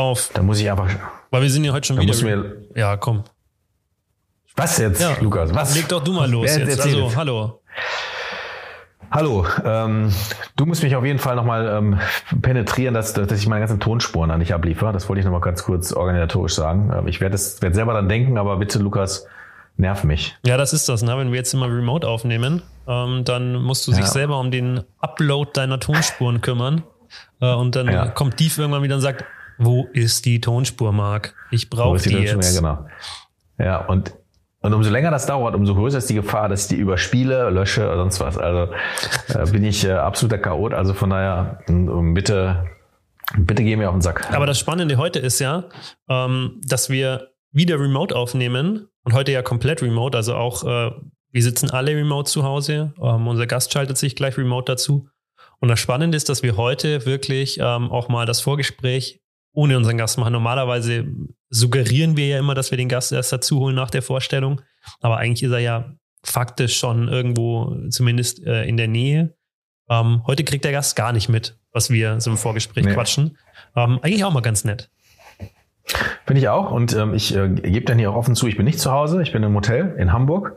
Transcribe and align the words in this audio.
auf. 0.00 0.30
Da 0.34 0.42
muss 0.42 0.58
ich 0.60 0.70
einfach. 0.70 0.88
Weil 1.30 1.42
wir 1.42 1.50
sind 1.50 1.64
ja 1.64 1.72
heute 1.72 1.86
schon 1.86 1.96
Da 1.96 2.02
wieder. 2.02 2.24
mir- 2.24 2.56
ja, 2.74 2.96
komm. 2.96 3.24
Was 4.56 4.78
jetzt, 4.78 5.00
Ja. 5.00 5.16
Lukas? 5.20 5.54
Was? 5.54 5.74
Leg 5.76 5.88
doch 5.88 6.02
du 6.02 6.12
mal 6.12 6.28
los 6.30 6.46
Wer 6.46 6.66
jetzt. 6.66 6.80
Also, 6.80 7.06
es? 7.06 7.16
hallo. 7.16 7.60
Hallo, 9.12 9.44
ähm, 9.64 10.12
du 10.54 10.66
musst 10.66 10.84
mich 10.84 10.94
auf 10.94 11.04
jeden 11.04 11.18
Fall 11.18 11.34
nochmal 11.34 11.66
ähm, 11.66 11.98
penetrieren, 12.42 12.94
dass, 12.94 13.12
dass 13.12 13.32
ich 13.32 13.48
meine 13.48 13.60
ganzen 13.60 13.80
Tonspuren 13.80 14.30
an 14.30 14.38
dich 14.38 14.54
abliefere. 14.54 14.92
Das 14.92 15.08
wollte 15.08 15.18
ich 15.20 15.24
nochmal 15.24 15.40
ganz 15.40 15.64
kurz 15.64 15.92
organisatorisch 15.92 16.54
sagen. 16.54 16.92
Ähm, 16.96 17.08
Ich 17.08 17.20
werde 17.20 17.34
es 17.34 17.60
werd 17.60 17.74
selber 17.74 17.92
dann 17.92 18.08
denken, 18.08 18.38
aber 18.38 18.56
bitte, 18.58 18.78
Lukas, 18.78 19.26
nerv 19.76 20.04
mich. 20.04 20.36
Ja, 20.46 20.56
das 20.56 20.72
ist 20.72 20.88
das, 20.88 21.02
ne? 21.02 21.16
Wenn 21.18 21.32
wir 21.32 21.38
jetzt 21.38 21.52
immer 21.54 21.66
remote 21.66 22.06
aufnehmen, 22.06 22.62
ähm, 22.86 23.24
dann 23.24 23.54
musst 23.54 23.86
du 23.88 23.90
dich 23.90 24.00
Ja. 24.00 24.06
selber 24.06 24.38
um 24.38 24.52
den 24.52 24.84
Upload 25.00 25.50
deiner 25.54 25.80
Tonspuren 25.80 26.40
kümmern. 26.40 26.84
Äh, 27.40 27.52
und 27.52 27.74
dann 27.74 27.88
Ja. 27.90 28.06
kommt 28.06 28.38
Dief 28.38 28.58
irgendwann 28.58 28.84
wieder 28.84 28.94
und 28.94 29.00
sagt, 29.00 29.24
wo 29.60 29.86
ist 29.92 30.24
die 30.24 30.40
Tonspur, 30.40 30.92
Marc? 30.92 31.34
Ich 31.50 31.70
brauche 31.70 31.98
die 31.98 32.08
die 32.08 32.16
jetzt. 32.16 32.54
Ja, 32.54 32.60
genau. 32.60 32.86
Ja, 33.58 33.86
und, 33.86 34.14
und 34.60 34.72
umso 34.72 34.90
länger 34.90 35.10
das 35.10 35.26
dauert, 35.26 35.54
umso 35.54 35.74
größer 35.74 35.98
ist 35.98 36.08
die 36.08 36.14
Gefahr, 36.14 36.48
dass 36.48 36.62
ich 36.62 36.68
die 36.68 36.76
überspiele, 36.76 37.50
lösche 37.50 37.86
oder 37.86 37.98
sonst 37.98 38.20
was. 38.20 38.38
Also 38.38 38.72
äh, 39.28 39.50
bin 39.52 39.64
ich 39.64 39.84
äh, 39.84 39.92
absoluter 39.92 40.38
Chaot. 40.38 40.72
Also 40.72 40.94
von 40.94 41.10
daher, 41.10 41.60
bitte, 41.66 42.64
bitte 43.36 43.62
geh 43.62 43.76
mir 43.76 43.88
auf 43.88 43.94
den 43.94 44.00
Sack. 44.00 44.32
Aber 44.32 44.46
das 44.46 44.58
Spannende 44.58 44.96
heute 44.96 45.18
ist 45.18 45.38
ja, 45.40 45.64
ähm, 46.08 46.60
dass 46.64 46.88
wir 46.88 47.28
wieder 47.52 47.78
remote 47.78 48.16
aufnehmen 48.16 48.88
und 49.04 49.12
heute 49.12 49.32
ja 49.32 49.42
komplett 49.42 49.82
remote, 49.82 50.16
also 50.16 50.36
auch 50.36 50.64
äh, 50.64 50.90
wir 51.32 51.42
sitzen 51.42 51.70
alle 51.70 51.94
remote 51.94 52.30
zu 52.30 52.44
Hause, 52.44 52.94
ähm, 53.00 53.28
unser 53.28 53.46
Gast 53.46 53.72
schaltet 53.72 53.98
sich 53.98 54.16
gleich 54.16 54.36
remote 54.38 54.72
dazu. 54.72 55.08
Und 55.60 55.68
das 55.68 55.78
Spannende 55.78 56.16
ist, 56.16 56.28
dass 56.28 56.42
wir 56.42 56.56
heute 56.56 57.04
wirklich 57.04 57.58
ähm, 57.60 57.90
auch 57.90 58.08
mal 58.08 58.24
das 58.24 58.40
Vorgespräch 58.40 59.20
ohne 59.52 59.76
unseren 59.76 59.98
Gast 59.98 60.18
machen. 60.18 60.32
Normalerweise 60.32 61.06
suggerieren 61.48 62.16
wir 62.16 62.26
ja 62.28 62.38
immer, 62.38 62.54
dass 62.54 62.70
wir 62.70 62.78
den 62.78 62.88
Gast 62.88 63.12
erst 63.12 63.32
dazu 63.32 63.58
holen 63.60 63.74
nach 63.74 63.90
der 63.90 64.02
Vorstellung, 64.02 64.60
aber 65.00 65.16
eigentlich 65.18 65.42
ist 65.42 65.52
er 65.52 65.58
ja 65.58 65.92
faktisch 66.22 66.78
schon 66.78 67.08
irgendwo 67.08 67.76
zumindest 67.90 68.44
äh, 68.46 68.64
in 68.64 68.76
der 68.76 68.88
Nähe. 68.88 69.34
Ähm, 69.88 70.22
heute 70.26 70.44
kriegt 70.44 70.64
der 70.64 70.72
Gast 70.72 70.94
gar 70.94 71.12
nicht 71.12 71.28
mit, 71.28 71.58
was 71.72 71.90
wir 71.90 72.20
so 72.20 72.30
im 72.30 72.36
Vorgespräch 72.36 72.84
Nee. 72.84 72.94
quatschen. 72.94 73.38
Ähm, 73.74 73.98
eigentlich 74.02 74.24
auch 74.24 74.32
mal 74.32 74.40
ganz 74.40 74.64
nett. 74.64 74.90
Finde 76.26 76.40
ich 76.40 76.48
auch. 76.48 76.70
Und 76.70 76.94
ähm, 76.96 77.14
ich 77.14 77.34
äh, 77.36 77.48
gebe 77.48 77.84
dann 77.86 77.98
hier 77.98 78.10
auch 78.10 78.16
offen 78.16 78.34
zu, 78.34 78.46
ich 78.46 78.56
bin 78.56 78.64
nicht 78.64 78.80
zu 78.80 78.92
Hause, 78.92 79.22
ich 79.22 79.32
bin 79.32 79.42
im 79.42 79.54
Hotel 79.54 79.94
in 79.98 80.12
Hamburg. 80.12 80.56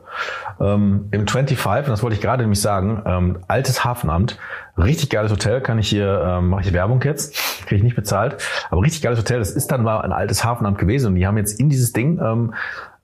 Ähm, 0.60 1.08
Im 1.10 1.26
25, 1.26 1.58
und 1.58 1.88
das 1.88 2.02
wollte 2.02 2.14
ich 2.14 2.22
gerade 2.22 2.42
nämlich 2.42 2.60
sagen, 2.60 3.02
ähm, 3.06 3.38
altes 3.48 3.84
Hafenamt. 3.84 4.38
Richtig 4.76 5.10
geiles 5.10 5.30
Hotel, 5.30 5.60
kann 5.60 5.78
ich 5.78 5.88
hier, 5.88 6.22
ähm, 6.26 6.48
mache 6.48 6.62
ich 6.62 6.72
Werbung 6.72 7.00
jetzt, 7.02 7.34
kriege 7.66 7.76
ich 7.76 7.82
nicht 7.82 7.96
bezahlt. 7.96 8.36
Aber 8.70 8.82
richtig 8.82 9.02
geiles 9.02 9.18
Hotel, 9.18 9.38
das 9.38 9.50
ist 9.50 9.68
dann 9.68 9.82
mal 9.82 10.00
ein 10.00 10.12
altes 10.12 10.44
Hafenamt 10.44 10.78
gewesen. 10.78 11.08
Und 11.08 11.14
die 11.16 11.26
haben 11.26 11.36
jetzt 11.36 11.58
in 11.58 11.68
dieses 11.68 11.92
Ding, 11.92 12.20
ähm, 12.20 12.54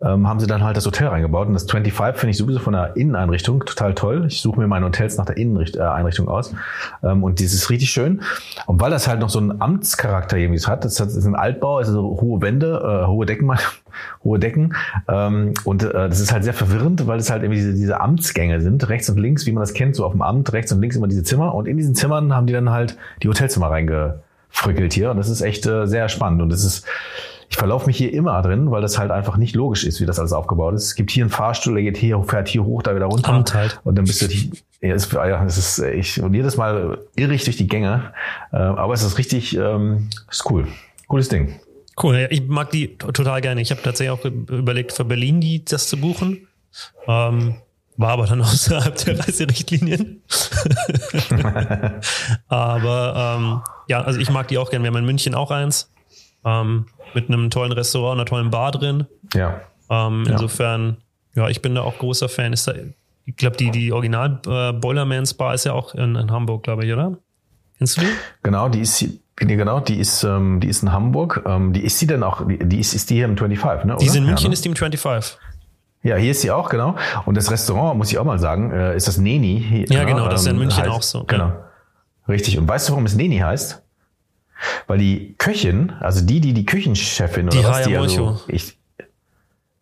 ähm, 0.02 0.26
haben 0.28 0.40
sie 0.40 0.46
dann 0.46 0.64
halt 0.64 0.76
das 0.76 0.86
Hotel 0.86 1.08
reingebaut. 1.08 1.46
Und 1.48 1.52
das 1.54 1.64
25 1.70 2.18
finde 2.18 2.30
ich 2.30 2.38
sowieso 2.38 2.58
von 2.58 2.72
der 2.72 2.96
Inneneinrichtung 2.96 3.64
total 3.66 3.94
toll. 3.94 4.24
Ich 4.28 4.40
suche 4.40 4.58
mir 4.60 4.66
meine 4.66 4.86
Hotels 4.86 5.16
nach 5.18 5.26
der 5.26 5.36
Inneneinrichtung 5.36 6.28
aus. 6.28 6.54
Ähm, 7.02 7.22
und 7.22 7.40
das 7.40 7.52
ist 7.52 7.68
richtig 7.70 7.90
schön. 7.90 8.22
Und 8.66 8.80
weil 8.80 8.90
das 8.90 9.06
halt 9.08 9.20
noch 9.20 9.28
so 9.28 9.38
einen 9.38 9.60
Amtscharakter 9.60 10.36
irgendwie 10.38 10.60
hat, 10.64 10.84
das 10.84 10.98
hat- 11.00 11.08
das 11.08 11.16
ist 11.16 11.26
ein 11.26 11.34
Altbau, 11.34 11.76
also 11.78 11.92
so 11.92 12.02
hohe 12.20 12.40
Wände, 12.40 13.02
äh, 13.04 13.06
hohe 13.06 13.26
Decken, 13.26 13.50
hohe 14.24 14.38
Decken. 14.38 14.74
Ähm, 15.08 15.52
und 15.64 15.82
äh, 15.82 15.92
das 16.08 16.20
ist 16.20 16.32
halt 16.32 16.44
sehr 16.44 16.54
verwirrend, 16.54 17.06
weil 17.06 17.18
es 17.18 17.30
halt 17.30 17.42
irgendwie 17.42 17.60
diese, 17.60 17.74
diese 17.74 18.00
Amtsgänge 18.00 18.60
sind, 18.60 18.88
rechts 18.88 19.10
und 19.10 19.18
links, 19.18 19.44
wie 19.46 19.52
man 19.52 19.60
das 19.60 19.74
kennt, 19.74 19.96
so 19.96 20.06
auf 20.06 20.12
dem 20.12 20.22
Amt, 20.22 20.52
rechts 20.52 20.72
und 20.72 20.80
links 20.80 20.96
immer 20.96 21.08
diese 21.08 21.24
Zimmer. 21.24 21.54
Und 21.54 21.66
in 21.68 21.76
diesen 21.76 21.94
Zimmern 21.94 22.34
haben 22.34 22.46
die 22.46 22.52
dann 22.54 22.70
halt 22.70 22.96
die 23.22 23.28
Hotelzimmer 23.28 23.70
reingefrickelt 23.70 24.92
hier. 24.92 25.10
Und 25.10 25.18
das 25.18 25.28
ist 25.28 25.42
echt 25.42 25.66
äh, 25.66 25.86
sehr 25.86 26.08
spannend. 26.08 26.40
Und 26.42 26.50
das 26.50 26.64
ist, 26.64 26.86
ich 27.50 27.56
verlaufe 27.56 27.86
mich 27.86 27.96
hier 27.96 28.12
immer 28.12 28.40
drin, 28.42 28.70
weil 28.70 28.80
das 28.80 28.96
halt 28.96 29.10
einfach 29.10 29.36
nicht 29.36 29.56
logisch 29.56 29.84
ist, 29.84 30.00
wie 30.00 30.06
das 30.06 30.20
alles 30.20 30.32
aufgebaut 30.32 30.72
ist. 30.74 30.84
Es 30.84 30.94
gibt 30.94 31.10
hier 31.10 31.24
einen 31.24 31.32
Fahrstuhl, 31.32 31.74
der 31.74 31.82
geht 31.82 31.96
hier, 31.96 32.22
fährt 32.22 32.46
hier 32.46 32.64
hoch, 32.64 32.80
da 32.82 32.94
wieder 32.94 33.06
runter. 33.06 33.32
Amt 33.32 33.52
halt. 33.54 33.80
Und 33.82 33.96
dann 33.96 34.04
bist 34.04 34.22
du 34.22 34.28
die, 34.28 34.52
ja, 34.80 34.94
es, 34.94 35.10
ja, 35.10 35.44
es 35.44 35.58
ist, 35.58 35.80
äh, 35.80 35.90
ich, 35.90 36.22
und 36.22 36.32
jedes 36.32 36.56
Mal 36.56 36.98
irre 37.16 37.34
ich 37.34 37.42
durch 37.42 37.56
die 37.56 37.66
Gänge. 37.66 38.12
Äh, 38.52 38.56
aber 38.56 38.94
es 38.94 39.02
ist 39.02 39.18
richtig, 39.18 39.56
ähm, 39.56 40.10
ist 40.30 40.48
cool. 40.48 40.68
Cooles 41.08 41.28
Ding. 41.28 41.58
Cool, 42.00 42.18
ja, 42.18 42.28
ich 42.30 42.46
mag 42.46 42.70
die 42.70 42.96
total 42.96 43.40
gerne. 43.40 43.60
Ich 43.60 43.72
habe 43.72 43.82
tatsächlich 43.82 44.16
auch 44.16 44.24
überlegt, 44.24 44.92
für 44.92 45.04
Berlin 45.04 45.40
die 45.40 45.64
das 45.64 45.88
zu 45.88 45.96
buchen. 45.96 46.46
Ähm, 47.08 47.56
war 47.96 48.10
aber 48.10 48.26
dann 48.26 48.42
außerhalb 48.42 48.94
der 49.04 49.18
Reiserichtlinien. 49.18 50.22
aber 52.48 53.36
ähm, 53.38 53.60
ja, 53.88 54.02
also 54.02 54.20
ich 54.20 54.30
mag 54.30 54.46
die 54.46 54.56
auch 54.56 54.70
gerne. 54.70 54.84
Wir 54.84 54.92
haben 54.92 54.98
in 54.98 55.04
München 55.04 55.34
auch 55.34 55.50
eins. 55.50 55.90
Ähm, 56.44 56.86
mit 57.14 57.28
einem 57.28 57.50
tollen 57.50 57.72
Restaurant, 57.72 58.18
einer 58.18 58.26
tollen 58.26 58.50
Bar 58.50 58.72
drin. 58.72 59.06
Ja. 59.34 59.60
Ähm, 59.90 60.24
insofern, 60.28 60.96
ja, 61.34 61.48
ich 61.48 61.60
bin 61.60 61.74
da 61.74 61.82
auch 61.82 61.98
großer 61.98 62.28
Fan. 62.28 62.52
Ist 62.52 62.66
da, 62.68 62.72
ich 63.24 63.36
glaube, 63.36 63.56
die, 63.56 63.70
die 63.70 63.92
Original 63.92 64.40
äh, 64.46 64.72
Boilermans 64.72 65.34
Bar 65.34 65.54
ist 65.54 65.64
ja 65.64 65.72
auch 65.72 65.94
in, 65.94 66.16
in 66.16 66.30
Hamburg, 66.30 66.62
glaube 66.62 66.84
ich, 66.86 66.92
oder? 66.92 67.18
Kennst 67.78 67.96
du 67.96 68.02
die? 68.02 68.06
Genau, 68.42 68.68
die 68.68 68.80
ist 68.80 69.02
nee, 69.02 69.56
genau, 69.56 69.80
die 69.80 69.98
ist, 69.98 70.22
ähm, 70.22 70.60
die 70.60 70.68
ist 70.68 70.82
in 70.82 70.92
Hamburg. 70.92 71.42
Ähm, 71.46 71.72
die 71.72 71.82
ist 71.82 71.98
sie 71.98 72.06
denn 72.06 72.22
auch, 72.22 72.42
die, 72.46 72.78
ist, 72.80 72.94
ist 72.94 73.10
die 73.10 73.14
hier 73.16 73.24
im 73.24 73.36
25, 73.36 73.86
ne? 73.86 73.96
Die 74.00 74.04
ist 74.06 74.12
oder? 74.12 74.18
in 74.18 74.24
München, 74.26 74.44
ja, 74.44 74.48
ne? 74.48 74.52
ist 74.54 74.64
die 74.64 74.68
im 74.68 74.76
25. 74.76 75.38
Ja, 76.02 76.16
hier 76.16 76.30
ist 76.30 76.40
sie 76.42 76.50
auch, 76.50 76.68
genau. 76.70 76.94
Und 77.26 77.36
das 77.36 77.50
Restaurant, 77.50 77.98
muss 77.98 78.10
ich 78.10 78.18
auch 78.18 78.24
mal 78.24 78.38
sagen, 78.38 78.70
äh, 78.70 78.96
ist 78.96 79.06
das 79.08 79.18
Neni. 79.18 79.62
Hier, 79.68 79.84
Ja, 79.88 80.04
genau, 80.04 80.28
das 80.28 80.42
ist 80.42 80.46
in 80.46 80.56
München 80.58 80.84
heißt- 80.84 80.88
auch 80.88 81.02
so, 81.02 81.24
Genau. 81.24 81.48
ja. 81.48 81.64
Richtig. 82.28 82.58
Und 82.58 82.68
weißt 82.68 82.88
du, 82.88 82.92
warum 82.92 83.04
es 83.06 83.14
Neni 83.16 83.38
heißt? 83.38 83.82
Weil 84.86 84.98
die 84.98 85.34
Köchin, 85.38 85.92
also 86.00 86.24
die, 86.24 86.40
die 86.40 86.52
die 86.52 86.66
Küchenchefin 86.66 87.48
Die 87.48 87.58
oder 87.58 87.68
was, 87.68 87.76
Haya 87.78 87.86
die 87.88 87.96
also, 87.96 88.40
ich, 88.48 88.76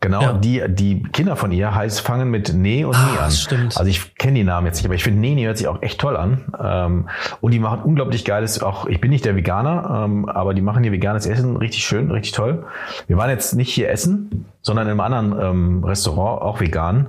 genau, 0.00 0.20
Ja. 0.22 0.32
die, 0.34 0.62
die 0.68 1.02
Kinder 1.02 1.34
von 1.36 1.50
ihr 1.52 1.74
heißt, 1.74 2.00
fangen 2.00 2.30
mit 2.30 2.54
Ne 2.54 2.84
und 2.86 2.94
Ah, 2.94 3.10
Nie 3.12 3.18
an. 3.18 3.30
stimmt. 3.30 3.76
Also 3.76 3.90
ich 3.90 4.14
kenne 4.14 4.34
die 4.34 4.44
Namen 4.44 4.66
jetzt 4.66 4.76
nicht, 4.76 4.84
aber 4.86 4.94
ich 4.94 5.02
finde 5.02 5.20
Neni 5.20 5.42
hört 5.42 5.58
sich 5.58 5.66
auch 5.68 5.82
echt 5.82 6.00
toll 6.00 6.16
an. 6.16 6.52
Ähm, 6.62 7.08
und 7.40 7.52
die 7.52 7.58
machen 7.58 7.82
unglaublich 7.82 8.24
geiles, 8.24 8.62
auch 8.62 8.86
ich 8.86 9.00
bin 9.00 9.10
nicht 9.10 9.24
der 9.24 9.34
Veganer, 9.34 10.04
ähm, 10.04 10.28
aber 10.28 10.54
die 10.54 10.62
machen 10.62 10.82
hier 10.82 10.92
veganes 10.92 11.26
Essen 11.26 11.56
richtig 11.56 11.84
schön, 11.84 12.10
richtig 12.10 12.32
toll. 12.32 12.64
Wir 13.08 13.16
waren 13.16 13.30
jetzt 13.30 13.54
nicht 13.54 13.70
hier 13.72 13.90
essen, 13.90 14.46
sondern 14.62 14.86
in 14.86 14.90
einem 14.92 15.00
anderen 15.00 15.40
ähm, 15.40 15.84
Restaurant, 15.84 16.42
auch 16.42 16.60
vegan. 16.60 17.08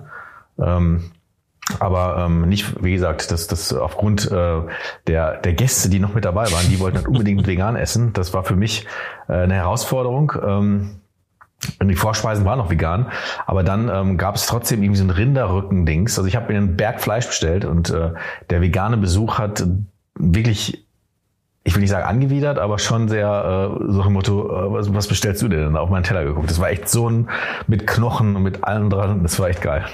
Aber 1.77 2.25
ähm, 2.25 2.49
nicht, 2.49 2.83
wie 2.83 2.93
gesagt, 2.93 3.31
das, 3.31 3.47
das 3.47 3.73
aufgrund 3.73 4.31
äh, 4.31 4.61
der, 5.07 5.37
der 5.37 5.53
Gäste, 5.53 5.89
die 5.89 5.99
noch 5.99 6.15
mit 6.15 6.25
dabei 6.25 6.51
waren, 6.51 6.67
die 6.69 6.79
wollten 6.79 6.97
halt 6.97 7.07
unbedingt 7.07 7.45
vegan 7.45 7.75
essen. 7.75 8.13
Das 8.13 8.33
war 8.33 8.43
für 8.43 8.55
mich 8.55 8.87
äh, 9.27 9.33
eine 9.33 9.53
Herausforderung. 9.53 10.33
Ähm, 10.43 10.99
und 11.79 11.89
die 11.89 11.95
Vorspeisen 11.95 12.45
waren 12.45 12.57
noch 12.57 12.69
vegan, 12.69 13.11
aber 13.45 13.63
dann 13.63 13.89
ähm, 13.89 14.17
gab 14.17 14.35
es 14.35 14.45
trotzdem 14.45 14.81
irgendwie 14.81 14.99
so 14.99 15.03
ein 15.03 15.09
Rinderrücken-Dings. 15.09 16.17
Also 16.17 16.27
ich 16.27 16.37
habe 16.37 16.51
mir 16.51 16.57
einen 16.57 16.77
Berg 16.77 17.01
Fleisch 17.01 17.27
bestellt 17.27 17.65
und 17.65 17.89
äh, 17.89 18.13
der 18.49 18.61
vegane 18.61 18.95
Besuch 18.95 19.39
hat 19.39 19.67
wirklich, 20.15 20.85
ich 21.65 21.75
will 21.75 21.81
nicht 21.81 21.89
sagen 21.89 22.05
angewidert, 22.05 22.59
aber 22.59 22.79
schon 22.79 23.09
sehr 23.09 23.77
äh, 23.77 23.91
so 23.91 24.03
im 24.03 24.13
Motto, 24.13 24.47
äh, 24.47 24.71
was, 24.71 24.93
was 24.93 25.07
bestellst 25.07 25.41
du 25.41 25.49
denn? 25.49 25.75
Auf 25.75 25.89
meinen 25.89 26.03
Teller 26.03 26.23
geguckt. 26.23 26.49
Das 26.49 26.61
war 26.61 26.69
echt 26.69 26.87
so 26.87 27.09
ein 27.09 27.29
mit 27.67 27.85
Knochen 27.85 28.37
und 28.37 28.43
mit 28.43 28.63
allem 28.63 28.89
dran. 28.89 29.23
Das 29.23 29.37
war 29.37 29.49
echt 29.49 29.61
geil. 29.61 29.85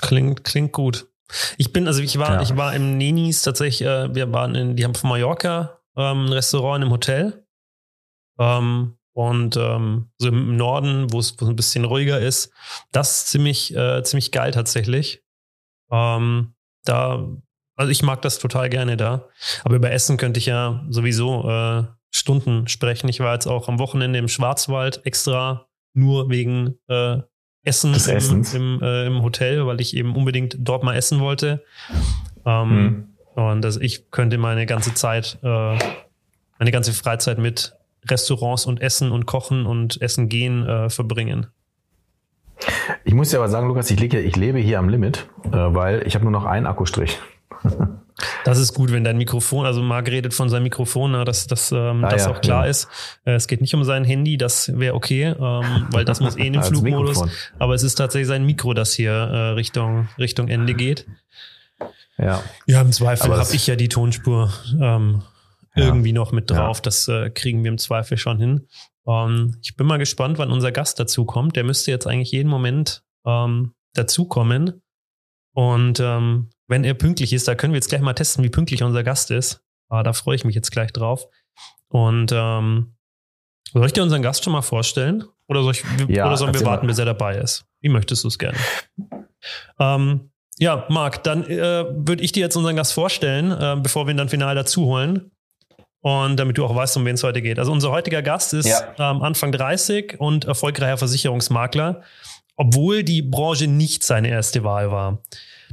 Klingt, 0.00 0.44
klingt 0.44 0.72
gut. 0.72 1.06
Ich 1.56 1.72
bin, 1.72 1.86
also 1.86 2.02
ich 2.02 2.18
war, 2.18 2.34
Ja. 2.34 2.42
ich 2.42 2.56
war 2.56 2.74
im 2.74 2.98
Nenis 2.98 3.42
tatsächlich, 3.42 3.86
äh, 3.88 4.14
wir 4.14 4.32
waren 4.32 4.54
in, 4.54 4.76
die 4.76 4.84
haben 4.84 4.94
von 4.94 5.10
Mallorca 5.10 5.78
ähm, 5.96 6.26
ein 6.26 6.32
Restaurant 6.32 6.84
im 6.84 6.90
Hotel. 6.90 7.46
Ähm, 8.38 8.96
und 9.14 9.56
ähm, 9.58 10.10
so 10.18 10.28
im 10.28 10.56
Norden, 10.56 11.12
wo 11.12 11.18
es 11.18 11.36
ein 11.40 11.54
bisschen 11.56 11.84
ruhiger 11.84 12.18
ist. 12.18 12.50
Das 12.92 13.18
ist 13.18 13.28
ziemlich, 13.28 13.74
äh, 13.76 14.02
ziemlich 14.02 14.32
geil 14.32 14.52
tatsächlich. 14.52 15.22
Ähm, 15.90 16.54
da, 16.84 17.28
also 17.76 17.90
ich 17.90 18.02
mag 18.02 18.22
das 18.22 18.38
total 18.38 18.70
gerne 18.70 18.96
da. 18.96 19.28
Aber 19.64 19.76
über 19.76 19.90
Essen 19.90 20.16
könnte 20.16 20.38
ich 20.38 20.46
ja 20.46 20.84
sowieso 20.88 21.48
äh, 21.48 21.84
Stunden 22.10 22.68
sprechen. 22.68 23.08
Ich 23.08 23.20
war 23.20 23.34
jetzt 23.34 23.46
auch 23.46 23.68
am 23.68 23.78
Wochenende 23.78 24.18
im 24.18 24.28
Schwarzwald 24.28 25.04
extra 25.04 25.68
nur 25.94 26.30
wegen 26.30 26.78
äh, 26.88 27.18
Essen 27.64 27.92
Des 27.92 28.08
im, 28.08 28.16
Essens. 28.16 28.54
im, 28.54 28.80
äh, 28.82 29.06
im 29.06 29.22
Hotel, 29.22 29.66
weil 29.66 29.80
ich 29.80 29.96
eben 29.96 30.16
unbedingt 30.16 30.56
dort 30.58 30.82
mal 30.82 30.94
essen 30.96 31.20
wollte. 31.20 31.62
Ähm, 32.44 32.68
Mhm. 32.70 33.08
Und 33.34 33.62
das, 33.62 33.76
ich 33.78 34.10
könnte 34.10 34.36
meine 34.36 34.66
ganze 34.66 34.92
Zeit, 34.94 35.38
äh, 35.42 35.78
meine 36.58 36.70
ganze 36.70 36.92
Freizeit 36.92 37.38
mit 37.38 37.74
Restaurants 38.06 38.66
und 38.66 38.82
Essen 38.82 39.10
und 39.10 39.26
Kochen 39.26 39.64
und 39.64 40.02
Essen 40.02 40.28
gehen 40.28 40.66
äh, 40.66 40.90
verbringen. 40.90 41.46
Ich 43.04 43.14
muss 43.14 43.30
dir 43.30 43.38
aber 43.38 43.48
sagen, 43.48 43.68
Lukas, 43.68 43.90
ich, 43.90 43.98
lege, 43.98 44.20
ich 44.20 44.36
lebe 44.36 44.58
hier 44.58 44.78
am 44.78 44.88
Limit, 44.88 45.28
äh, 45.46 45.50
weil 45.52 46.06
ich 46.06 46.14
habe 46.14 46.24
nur 46.24 46.32
noch 46.32 46.44
einen 46.44 46.66
Akkustrich. 46.66 47.18
Das 48.44 48.58
ist 48.58 48.74
gut, 48.74 48.92
wenn 48.92 49.04
dein 49.04 49.16
Mikrofon, 49.16 49.66
also 49.66 49.82
Marc 49.82 50.08
redet 50.08 50.34
von 50.34 50.48
seinem 50.48 50.64
Mikrofon, 50.64 51.12
na, 51.12 51.24
dass, 51.24 51.46
dass 51.46 51.72
ähm, 51.72 52.04
Ah, 52.04 52.08
das 52.10 52.26
ja, 52.26 52.30
auch 52.30 52.40
klar 52.40 52.64
ja. 52.64 52.70
ist. 52.70 52.88
Äh, 53.24 53.32
es 53.34 53.46
geht 53.46 53.60
nicht 53.60 53.74
um 53.74 53.84
sein 53.84 54.04
Handy, 54.04 54.36
das 54.36 54.70
wäre 54.78 54.94
okay, 54.94 55.34
ähm, 55.38 55.86
weil 55.90 56.04
das 56.04 56.20
muss 56.20 56.36
eh 56.36 56.46
in 56.46 56.52
den 56.52 56.56
Als 56.62 56.68
Flugmodus. 56.68 57.24
Aber 57.58 57.74
es 57.74 57.82
ist 57.82 57.94
tatsächlich 57.96 58.28
sein 58.28 58.44
Mikro, 58.44 58.74
das 58.74 58.92
hier 58.92 59.12
äh, 59.12 59.48
Richtung, 59.50 60.08
Richtung 60.18 60.48
Ende 60.48 60.74
geht. 60.74 61.06
Ja. 62.18 62.42
Ja, 62.66 62.80
im 62.82 62.92
Zweifel 62.92 63.28
habe 63.30 63.36
das- 63.38 63.54
ich 63.54 63.66
ja 63.66 63.76
die 63.76 63.88
Tonspur 63.88 64.52
ähm, 64.80 65.22
ja. 65.74 65.84
irgendwie 65.86 66.12
noch 66.12 66.32
mit 66.32 66.50
drauf. 66.50 66.80
Das 66.80 67.08
äh, 67.08 67.30
kriegen 67.30 67.64
wir 67.64 67.70
im 67.70 67.78
Zweifel 67.78 68.18
schon 68.18 68.38
hin. 68.38 68.68
Ähm, 69.06 69.56
ich 69.62 69.76
bin 69.76 69.86
mal 69.86 69.98
gespannt, 69.98 70.38
wann 70.38 70.52
unser 70.52 70.70
Gast 70.72 71.00
dazukommt. 71.00 71.56
Der 71.56 71.64
müsste 71.64 71.90
jetzt 71.90 72.06
eigentlich 72.06 72.30
jeden 72.32 72.48
Moment 72.50 73.02
ähm, 73.26 73.72
dazukommen. 73.94 74.82
Und 75.54 75.98
ähm, 76.00 76.50
wenn 76.72 76.84
er 76.84 76.94
pünktlich 76.94 77.32
ist, 77.34 77.46
da 77.46 77.54
können 77.54 77.74
wir 77.74 77.76
jetzt 77.76 77.90
gleich 77.90 78.00
mal 78.00 78.14
testen, 78.14 78.42
wie 78.42 78.48
pünktlich 78.48 78.82
unser 78.82 79.04
Gast 79.04 79.30
ist. 79.30 79.62
Ah, 79.90 80.02
da 80.02 80.14
freue 80.14 80.36
ich 80.36 80.44
mich 80.44 80.54
jetzt 80.54 80.72
gleich 80.72 80.90
drauf. 80.90 81.28
Und 81.88 82.32
ähm, 82.32 82.94
soll 83.74 83.86
ich 83.86 83.92
dir 83.92 84.02
unseren 84.02 84.22
Gast 84.22 84.42
schon 84.42 84.54
mal 84.54 84.62
vorstellen? 84.62 85.24
Oder, 85.48 85.62
soll 85.62 85.72
ich, 85.72 85.84
ja, 86.08 86.26
oder 86.26 86.38
sollen 86.38 86.54
wir 86.54 86.64
warten, 86.64 86.86
bis 86.86 86.98
er 86.98 87.04
dabei 87.04 87.36
ist? 87.36 87.66
Wie 87.82 87.90
möchtest 87.90 88.24
du 88.24 88.28
es 88.28 88.38
gerne? 88.38 88.56
Ähm, 89.78 90.30
ja, 90.58 90.86
Marc, 90.88 91.22
dann 91.24 91.44
äh, 91.44 91.84
würde 91.90 92.22
ich 92.22 92.32
dir 92.32 92.40
jetzt 92.40 92.56
unseren 92.56 92.76
Gast 92.76 92.94
vorstellen, 92.94 93.50
äh, 93.50 93.76
bevor 93.82 94.06
wir 94.06 94.12
ihn 94.12 94.16
dann 94.16 94.30
final 94.30 94.54
dazu 94.54 94.86
holen. 94.86 95.30
Und 96.00 96.36
damit 96.36 96.56
du 96.56 96.64
auch 96.64 96.74
weißt, 96.74 96.96
um 96.96 97.04
wen 97.04 97.14
es 97.14 97.22
heute 97.22 97.42
geht. 97.42 97.58
Also 97.58 97.70
unser 97.70 97.90
heutiger 97.90 98.22
Gast 98.22 98.54
ist 98.54 98.66
ja. 98.66 98.94
ähm, 99.10 99.22
Anfang 99.22 99.52
30 99.52 100.18
und 100.18 100.46
erfolgreicher 100.46 100.96
Versicherungsmakler, 100.96 102.02
obwohl 102.56 103.04
die 103.04 103.20
Branche 103.20 103.66
nicht 103.66 104.02
seine 104.02 104.28
erste 104.28 104.64
Wahl 104.64 104.90
war. 104.90 105.22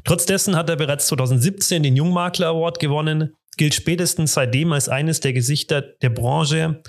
Trotz 0.04 0.26
dessen 0.26 0.56
hat 0.56 0.70
er 0.70 0.76
bereits 0.76 1.08
2017 1.08 1.84
den 1.84 1.96
Jungmakler 1.96 2.48
Award 2.48 2.80
gewonnen, 2.80 3.36
gilt 3.58 3.74
spätestens 3.74 4.34
seitdem 4.34 4.72
als 4.74 4.90
eines 4.90 5.20
der 5.20 5.34
Gesichter 5.34 5.82
der 5.82 6.10
Branche 6.10 6.82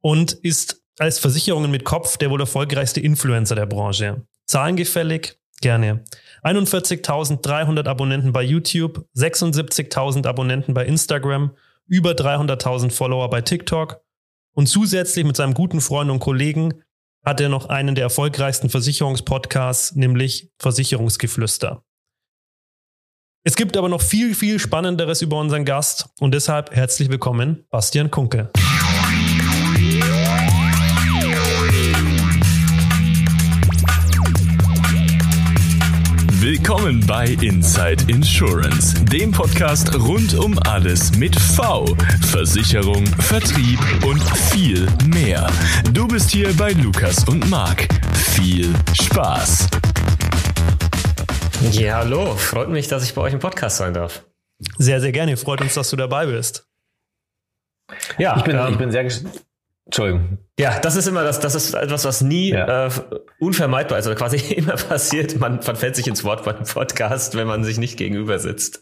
und 0.00 0.32
ist 0.32 0.82
als 0.98 1.18
Versicherungen 1.18 1.70
mit 1.70 1.84
Kopf 1.84 2.16
der 2.16 2.30
wohl 2.30 2.40
erfolgreichste 2.40 3.00
Influencer 3.00 3.56
der 3.56 3.66
Branche. 3.66 4.22
Zahlengefällig? 4.46 5.38
Gerne. 5.60 6.04
41.300 6.42 7.88
Abonnenten 7.88 8.32
bei 8.32 8.42
YouTube, 8.42 9.06
76.000 9.16 10.26
Abonnenten 10.26 10.74
bei 10.74 10.84
Instagram, 10.84 11.56
über 11.86 12.12
300.000 12.12 12.90
Follower 12.90 13.28
bei 13.30 13.40
TikTok 13.40 14.00
und 14.52 14.66
zusätzlich 14.66 15.24
mit 15.24 15.36
seinem 15.36 15.54
guten 15.54 15.80
Freund 15.80 16.10
und 16.10 16.20
Kollegen 16.20 16.82
hat 17.24 17.40
er 17.40 17.48
noch 17.48 17.66
einen 17.66 17.94
der 17.94 18.04
erfolgreichsten 18.04 18.68
Versicherungspodcasts, 18.68 19.94
nämlich 19.96 20.50
Versicherungsgeflüster. 20.58 21.82
Es 23.46 23.56
gibt 23.56 23.76
aber 23.76 23.90
noch 23.90 24.00
viel, 24.00 24.34
viel 24.34 24.58
Spannenderes 24.58 25.20
über 25.20 25.38
unseren 25.38 25.66
Gast 25.66 26.08
und 26.18 26.32
deshalb 26.32 26.74
herzlich 26.74 27.10
willkommen, 27.10 27.66
Bastian 27.68 28.10
Kunke. 28.10 28.50
Willkommen 36.40 37.04
bei 37.06 37.36
Inside 37.42 38.04
Insurance, 38.06 38.94
dem 39.04 39.30
Podcast 39.30 39.94
rund 39.94 40.32
um 40.38 40.58
alles 40.60 41.14
mit 41.14 41.38
V, 41.38 41.84
Versicherung, 42.22 43.06
Vertrieb 43.18 43.78
und 44.06 44.22
viel 44.52 44.88
mehr. 45.14 45.50
Du 45.92 46.08
bist 46.08 46.30
hier 46.30 46.50
bei 46.56 46.72
Lukas 46.72 47.22
und 47.28 47.50
Marc. 47.50 47.88
Viel 48.14 48.72
Spaß! 49.02 49.68
Ja, 51.72 51.96
hallo. 51.98 52.34
Freut 52.36 52.68
mich, 52.68 52.88
dass 52.88 53.04
ich 53.04 53.14
bei 53.14 53.22
euch 53.22 53.32
im 53.32 53.38
Podcast 53.38 53.78
sein 53.78 53.94
darf. 53.94 54.24
Sehr, 54.78 55.00
sehr 55.00 55.12
gerne. 55.12 55.36
Freut 55.36 55.60
uns, 55.60 55.74
dass 55.74 55.90
du 55.90 55.96
dabei 55.96 56.26
bist. 56.26 56.68
Ja, 58.18 58.36
ich 58.36 58.44
bin, 58.44 58.56
ähm, 58.56 58.72
ich 58.72 58.78
bin 58.78 58.90
sehr, 58.92 59.08
Entschuldigung. 59.86 60.38
Ja, 60.58 60.78
das 60.78 60.96
ist 60.96 61.06
immer 61.06 61.24
das, 61.24 61.40
das 61.40 61.54
ist 61.54 61.74
etwas, 61.74 62.04
was 62.04 62.22
nie 62.22 62.50
ja. 62.50 62.86
äh, 62.86 62.90
unvermeidbar 63.38 63.98
ist 63.98 64.06
oder 64.06 64.14
quasi 64.14 64.36
immer 64.54 64.76
passiert. 64.76 65.38
Man, 65.38 65.60
man 65.66 65.76
fällt 65.76 65.94
sich 65.96 66.06
ins 66.06 66.24
Wort 66.24 66.44
beim 66.44 66.64
Podcast, 66.64 67.36
wenn 67.36 67.46
man 67.46 67.64
sich 67.64 67.76
nicht 67.76 67.98
gegenüber 67.98 68.38
sitzt. 68.38 68.80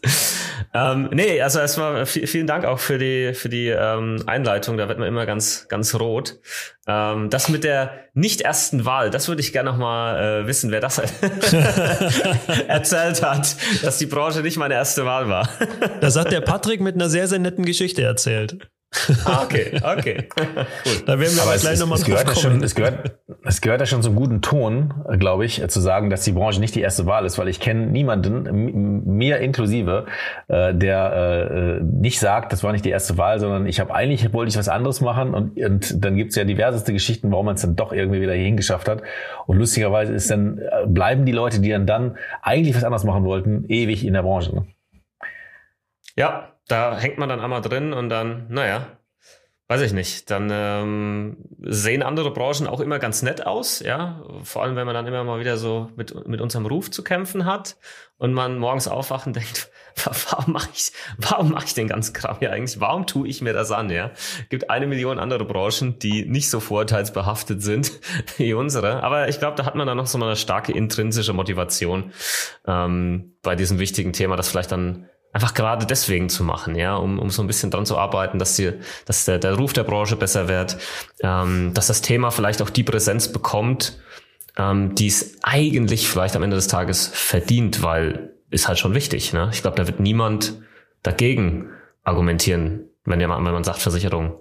ähm, 0.73 1.09
nee, 1.11 1.41
also 1.41 1.59
erstmal 1.59 2.05
vielen 2.05 2.47
Dank 2.47 2.63
auch 2.63 2.79
für 2.79 2.97
die 2.99 3.33
für 3.33 3.49
die 3.49 3.67
ähm, 3.67 4.23
Einleitung. 4.27 4.77
Da 4.77 4.87
wird 4.87 4.97
man 4.97 5.07
immer 5.07 5.25
ganz 5.25 5.67
ganz 5.67 5.93
rot. 5.95 6.39
Ähm, 6.87 7.29
das 7.29 7.49
mit 7.49 7.65
der 7.65 7.91
nicht 8.13 8.41
ersten 8.41 8.85
Wahl, 8.85 9.09
das 9.09 9.27
würde 9.27 9.41
ich 9.41 9.51
gerne 9.51 9.71
noch 9.71 9.77
mal 9.77 10.43
äh, 10.43 10.47
wissen, 10.47 10.71
wer 10.71 10.79
das 10.79 10.99
erzählt 12.67 13.23
hat, 13.23 13.55
dass 13.81 13.97
die 13.97 14.05
Branche 14.05 14.41
nicht 14.41 14.57
meine 14.57 14.75
erste 14.75 15.05
Wahl 15.05 15.27
war. 15.27 15.49
das 15.99 16.15
hat 16.15 16.31
der 16.31 16.41
Patrick 16.41 16.79
mit 16.79 16.95
einer 16.95 17.09
sehr 17.09 17.27
sehr 17.27 17.39
netten 17.39 17.65
Geschichte 17.65 18.03
erzählt. 18.03 18.69
Ah, 19.25 19.43
okay, 19.43 19.79
okay. 19.83 20.27
Gut. 20.83 21.03
Da 21.07 21.19
werden 21.19 21.35
wir 21.35 21.43
aber, 21.43 21.57
gleich 21.57 21.79
nochmal 21.79 21.99
drauf 21.99 22.25
kommen. 22.25 22.35
Schon, 22.35 22.63
es, 22.63 22.75
gehört, 22.75 23.17
es 23.43 23.61
gehört 23.61 23.81
ja 23.81 23.85
schon 23.85 24.03
zum 24.03 24.15
guten 24.15 24.41
Ton, 24.41 24.93
glaube 25.17 25.45
ich, 25.45 25.67
zu 25.67 25.79
sagen, 25.81 26.09
dass 26.09 26.23
die 26.23 26.31
Branche 26.31 26.59
nicht 26.59 26.75
die 26.75 26.81
erste 26.81 27.05
Wahl 27.05 27.25
ist, 27.25 27.37
weil 27.37 27.47
ich 27.47 27.59
kenne 27.59 27.87
niemanden, 27.87 29.07
mir 29.17 29.39
inklusive, 29.39 30.05
äh, 30.47 30.73
der 30.73 31.79
äh, 31.79 31.83
nicht 31.83 32.19
sagt, 32.19 32.53
das 32.53 32.63
war 32.63 32.71
nicht 32.71 32.85
die 32.85 32.89
erste 32.89 33.17
Wahl, 33.17 33.39
sondern 33.39 33.65
ich 33.65 33.79
habe 33.79 33.93
eigentlich 33.93 34.31
wollte 34.33 34.49
ich 34.49 34.57
was 34.57 34.69
anderes 34.69 35.01
machen 35.01 35.33
und, 35.33 35.57
und 35.57 36.03
dann 36.03 36.15
gibt's 36.15 36.35
ja 36.35 36.43
diverseste 36.43 36.93
Geschichten, 36.93 37.31
warum 37.31 37.47
man 37.47 37.55
es 37.55 37.61
dann 37.61 37.75
doch 37.75 37.91
irgendwie 37.91 38.21
wieder 38.21 38.33
hierhin 38.33 38.57
geschafft 38.57 38.87
hat. 38.87 39.01
Und 39.47 39.57
lustigerweise 39.57 40.13
ist 40.13 40.29
dann, 40.29 40.59
äh, 40.59 40.85
bleiben 40.87 41.25
die 41.25 41.31
Leute, 41.31 41.59
die 41.59 41.69
dann, 41.69 41.85
dann 41.85 42.17
eigentlich 42.41 42.75
was 42.75 42.83
anderes 42.83 43.03
machen 43.03 43.23
wollten, 43.23 43.65
ewig 43.67 44.05
in 44.05 44.13
der 44.13 44.23
Branche. 44.23 44.55
Ne? 44.55 44.67
Ja, 46.15 46.52
da 46.67 46.97
hängt 46.97 47.17
man 47.17 47.29
dann 47.29 47.39
einmal 47.39 47.61
drin 47.61 47.93
und 47.93 48.09
dann, 48.09 48.47
naja, 48.49 48.97
weiß 49.67 49.81
ich 49.81 49.93
nicht. 49.93 50.29
Dann 50.29 50.49
ähm, 50.51 51.37
sehen 51.59 52.03
andere 52.03 52.31
Branchen 52.31 52.67
auch 52.67 52.79
immer 52.79 52.99
ganz 52.99 53.21
nett 53.21 53.45
aus, 53.45 53.79
ja. 53.79 54.23
Vor 54.43 54.63
allem, 54.63 54.75
wenn 54.75 54.85
man 54.85 54.93
dann 54.93 55.07
immer 55.07 55.23
mal 55.23 55.39
wieder 55.39 55.57
so 55.57 55.89
mit, 55.95 56.27
mit 56.27 56.41
unserem 56.41 56.65
Ruf 56.65 56.91
zu 56.91 57.03
kämpfen 57.03 57.45
hat 57.45 57.77
und 58.17 58.33
man 58.33 58.59
morgens 58.59 58.87
aufwacht 58.87 59.25
und 59.25 59.35
denkt, 59.35 59.71
warum 60.29 60.53
mache 60.53 60.69
ich, 60.73 60.91
warum 61.17 61.51
mache 61.51 61.65
ich 61.65 61.73
den 61.73 61.87
ganzen 61.87 62.13
Kram 62.13 62.37
hier 62.39 62.51
eigentlich? 62.51 62.79
Warum 62.79 63.07
tue 63.07 63.27
ich 63.27 63.41
mir 63.41 63.53
das 63.53 63.71
an, 63.71 63.89
ja? 63.89 64.11
Gibt 64.49 64.69
eine 64.69 64.85
Million 64.85 65.17
andere 65.17 65.45
Branchen, 65.45 65.97
die 65.97 66.25
nicht 66.25 66.49
so 66.49 66.59
vorurteilsbehaftet 66.59 67.63
sind 67.63 67.99
wie 68.37 68.53
unsere. 68.53 69.01
Aber 69.01 69.29
ich 69.29 69.39
glaube, 69.39 69.55
da 69.55 69.65
hat 69.65 69.75
man 69.75 69.87
dann 69.87 69.97
noch 69.97 70.07
so 70.07 70.21
eine 70.21 70.35
starke 70.35 70.73
intrinsische 70.73 71.33
Motivation 71.33 72.11
ähm, 72.67 73.37
bei 73.41 73.55
diesem 73.55 73.79
wichtigen 73.79 74.13
Thema, 74.13 74.35
das 74.35 74.49
vielleicht 74.49 74.71
dann 74.71 75.09
einfach 75.33 75.53
gerade 75.55 75.85
deswegen 75.85 76.29
zu 76.29 76.43
machen, 76.43 76.75
ja, 76.75 76.95
um, 76.95 77.19
um 77.19 77.29
so 77.29 77.41
ein 77.41 77.47
bisschen 77.47 77.71
dran 77.71 77.85
zu 77.85 77.97
arbeiten, 77.97 78.39
dass 78.39 78.55
die, 78.55 78.71
dass 79.05 79.25
der, 79.25 79.39
der 79.39 79.55
Ruf 79.55 79.73
der 79.73 79.83
Branche 79.83 80.15
besser 80.15 80.47
wird, 80.47 80.77
ähm, 81.21 81.73
dass 81.73 81.87
das 81.87 82.01
Thema 82.01 82.31
vielleicht 82.31 82.61
auch 82.61 82.69
die 82.69 82.83
Präsenz 82.83 83.31
bekommt, 83.31 83.99
ähm, 84.57 84.95
die 84.95 85.07
es 85.07 85.37
eigentlich 85.41 86.07
vielleicht 86.07 86.35
am 86.35 86.43
Ende 86.43 86.55
des 86.55 86.67
Tages 86.67 87.07
verdient, 87.07 87.81
weil 87.81 88.29
ist 88.51 88.67
halt 88.67 88.77
schon 88.77 88.93
wichtig. 88.93 89.33
Ne? 89.33 89.49
Ich 89.51 89.63
glaube, 89.63 89.77
da 89.77 89.87
wird 89.87 89.99
niemand 89.99 90.61
dagegen 91.01 91.71
argumentieren, 92.03 92.85
wenn, 93.03 93.19
ja, 93.19 93.27
wenn 93.29 93.43
man 93.43 93.63
sagt, 93.63 93.79
Versicherungen 93.79 94.33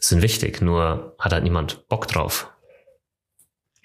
sind 0.00 0.22
wichtig, 0.22 0.60
nur 0.60 1.14
hat 1.18 1.32
halt 1.32 1.44
niemand 1.44 1.88
Bock 1.88 2.08
drauf. 2.08 2.48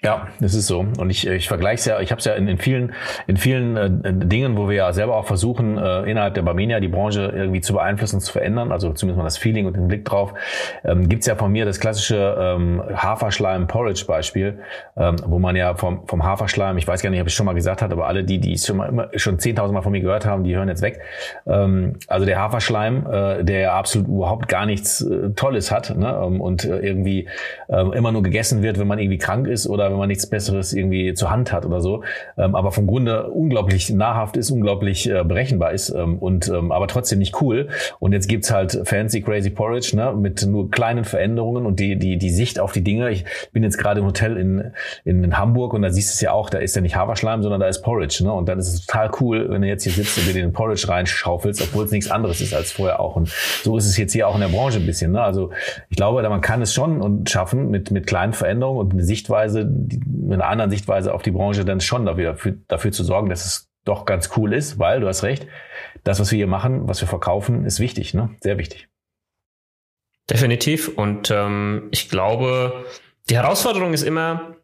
Ja, 0.00 0.28
das 0.38 0.54
ist 0.54 0.68
so. 0.68 0.86
Und 0.98 1.10
ich, 1.10 1.26
ich 1.26 1.48
vergleiche 1.48 1.74
es 1.74 1.84
ja, 1.86 1.98
ich 1.98 2.12
habe 2.12 2.20
es 2.20 2.24
ja 2.24 2.34
in, 2.34 2.46
in 2.46 2.58
vielen, 2.58 2.92
in 3.26 3.36
vielen 3.36 3.76
äh, 3.76 3.90
Dingen, 4.14 4.56
wo 4.56 4.68
wir 4.68 4.76
ja 4.76 4.92
selber 4.92 5.16
auch 5.16 5.26
versuchen, 5.26 5.76
äh, 5.76 6.02
innerhalb 6.08 6.34
der 6.34 6.42
Barmenia 6.42 6.78
die 6.78 6.86
Branche 6.86 7.32
irgendwie 7.34 7.60
zu 7.60 7.72
beeinflussen, 7.72 8.20
zu 8.20 8.30
verändern, 8.30 8.70
also 8.70 8.92
zumindest 8.92 9.18
mal 9.18 9.24
das 9.24 9.38
Feeling 9.38 9.66
und 9.66 9.74
den 9.74 9.88
Blick 9.88 10.04
drauf, 10.04 10.34
ähm, 10.84 11.08
gibt 11.08 11.26
ja 11.26 11.34
von 11.34 11.50
mir 11.50 11.64
das 11.64 11.80
klassische 11.80 12.36
ähm, 12.38 12.80
Haferschleim-Porridge-Beispiel, 12.94 14.60
ähm, 14.96 15.16
wo 15.26 15.40
man 15.40 15.56
ja 15.56 15.74
vom, 15.74 16.06
vom 16.06 16.22
Haferschleim, 16.22 16.78
ich 16.78 16.86
weiß 16.86 17.02
gar 17.02 17.10
nicht, 17.10 17.20
ob 17.20 17.26
ich 17.26 17.34
schon 17.34 17.46
mal 17.46 17.54
gesagt 17.54 17.82
habe, 17.82 17.94
aber 17.94 18.06
alle, 18.06 18.22
die, 18.22 18.38
die 18.38 18.56
schon 18.56 18.76
mal 18.76 18.88
immer 18.88 19.08
schon 19.16 19.38
10.000 19.38 19.72
Mal 19.72 19.82
von 19.82 19.90
mir 19.90 20.00
gehört 20.00 20.24
haben, 20.24 20.44
die 20.44 20.54
hören 20.54 20.68
jetzt 20.68 20.82
weg. 20.82 21.00
Ähm, 21.44 21.94
also 22.06 22.24
der 22.24 22.38
Haferschleim, 22.38 23.04
äh, 23.04 23.42
der 23.42 23.58
ja 23.58 23.72
absolut 23.74 24.06
überhaupt 24.06 24.46
gar 24.46 24.64
nichts 24.64 25.00
äh, 25.00 25.30
Tolles 25.30 25.72
hat 25.72 25.96
ne? 25.98 26.22
Ähm, 26.24 26.40
und 26.40 26.64
äh, 26.64 26.78
irgendwie 26.78 27.28
äh, 27.66 27.80
immer 27.96 28.12
nur 28.12 28.22
gegessen 28.22 28.62
wird, 28.62 28.78
wenn 28.78 28.86
man 28.86 29.00
irgendwie 29.00 29.18
krank 29.18 29.48
ist 29.48 29.66
oder 29.66 29.87
wenn 29.90 29.98
man 29.98 30.08
nichts 30.08 30.26
Besseres 30.26 30.72
irgendwie 30.72 31.14
zur 31.14 31.30
Hand 31.30 31.52
hat 31.52 31.64
oder 31.64 31.80
so. 31.80 32.02
Ähm, 32.36 32.54
aber 32.54 32.72
vom 32.72 32.86
Grunde 32.86 33.28
unglaublich 33.30 33.90
nahrhaft 33.90 34.36
ist, 34.36 34.50
unglaublich 34.50 35.08
äh, 35.08 35.24
berechenbar 35.24 35.72
ist 35.72 35.90
ähm, 35.90 36.18
und 36.18 36.48
ähm, 36.48 36.72
aber 36.72 36.88
trotzdem 36.88 37.18
nicht 37.18 37.40
cool. 37.40 37.68
Und 37.98 38.12
jetzt 38.12 38.28
gibt's 38.28 38.50
halt 38.50 38.80
fancy 38.84 39.20
crazy 39.20 39.50
porridge, 39.50 39.96
ne, 39.96 40.12
mit 40.16 40.44
nur 40.46 40.70
kleinen 40.70 41.04
Veränderungen 41.04 41.66
und 41.66 41.80
die 41.80 41.96
die 41.96 42.18
die 42.18 42.30
Sicht 42.30 42.60
auf 42.60 42.72
die 42.72 42.82
Dinge. 42.82 43.10
Ich 43.10 43.24
bin 43.52 43.62
jetzt 43.62 43.78
gerade 43.78 44.00
im 44.00 44.06
Hotel 44.06 44.36
in, 44.36 44.72
in 45.04 45.24
in 45.24 45.38
Hamburg 45.38 45.74
und 45.74 45.82
da 45.82 45.90
siehst 45.90 46.10
du 46.10 46.14
es 46.14 46.20
ja 46.20 46.32
auch, 46.32 46.50
da 46.50 46.58
ist 46.58 46.74
ja 46.74 46.82
nicht 46.82 46.96
Haferschleim, 46.96 47.42
sondern 47.42 47.60
da 47.60 47.68
ist 47.68 47.82
Porridge, 47.82 48.22
ne? 48.24 48.32
Und 48.32 48.48
dann 48.48 48.58
ist 48.58 48.72
es 48.72 48.86
total 48.86 49.10
cool, 49.20 49.50
wenn 49.50 49.62
du 49.62 49.68
jetzt 49.68 49.84
hier 49.84 49.92
sitzt 49.92 50.18
und 50.18 50.26
dir 50.26 50.34
den 50.34 50.52
Porridge 50.52 50.88
reinschaufelst, 50.88 51.62
obwohl 51.62 51.84
es 51.84 51.90
nichts 51.90 52.10
anderes 52.10 52.40
ist 52.40 52.54
als 52.54 52.72
vorher 52.72 53.00
auch. 53.00 53.16
Und 53.16 53.28
so 53.62 53.76
ist 53.76 53.86
es 53.86 53.96
jetzt 53.96 54.12
hier 54.12 54.28
auch 54.28 54.34
in 54.34 54.40
der 54.40 54.48
Branche 54.48 54.78
ein 54.78 54.86
bisschen. 54.86 55.12
Ne? 55.12 55.22
Also 55.22 55.50
ich 55.88 55.96
glaube, 55.96 56.22
man 56.28 56.40
kann 56.40 56.62
es 56.62 56.74
schon 56.74 57.00
und 57.00 57.30
schaffen 57.30 57.70
mit 57.70 57.90
mit 57.90 58.06
kleinen 58.06 58.32
Veränderungen 58.32 58.78
und 58.78 58.92
eine 58.92 59.04
Sichtweise, 59.04 59.68
mit 59.78 60.34
einer 60.34 60.48
anderen 60.48 60.70
Sichtweise 60.70 61.14
auf 61.14 61.22
die 61.22 61.30
Branche 61.30 61.64
dann 61.64 61.80
schon 61.80 62.04
dafür, 62.06 62.56
dafür 62.68 62.92
zu 62.92 63.04
sorgen, 63.04 63.28
dass 63.28 63.46
es 63.46 63.70
doch 63.84 64.04
ganz 64.04 64.30
cool 64.36 64.52
ist, 64.52 64.78
weil, 64.78 65.00
du 65.00 65.08
hast 65.08 65.22
recht, 65.22 65.46
das, 66.04 66.20
was 66.20 66.30
wir 66.30 66.36
hier 66.36 66.46
machen, 66.46 66.88
was 66.88 67.00
wir 67.00 67.08
verkaufen, 67.08 67.64
ist 67.64 67.80
wichtig, 67.80 68.14
ne? 68.14 68.30
Sehr 68.40 68.58
wichtig. 68.58 68.88
Definitiv. 70.28 70.88
Und 70.88 71.30
ähm, 71.30 71.88
ich 71.90 72.10
glaube, 72.10 72.84
die 73.30 73.36
Herausforderung 73.36 73.94
ist 73.94 74.02
immer, 74.02 74.56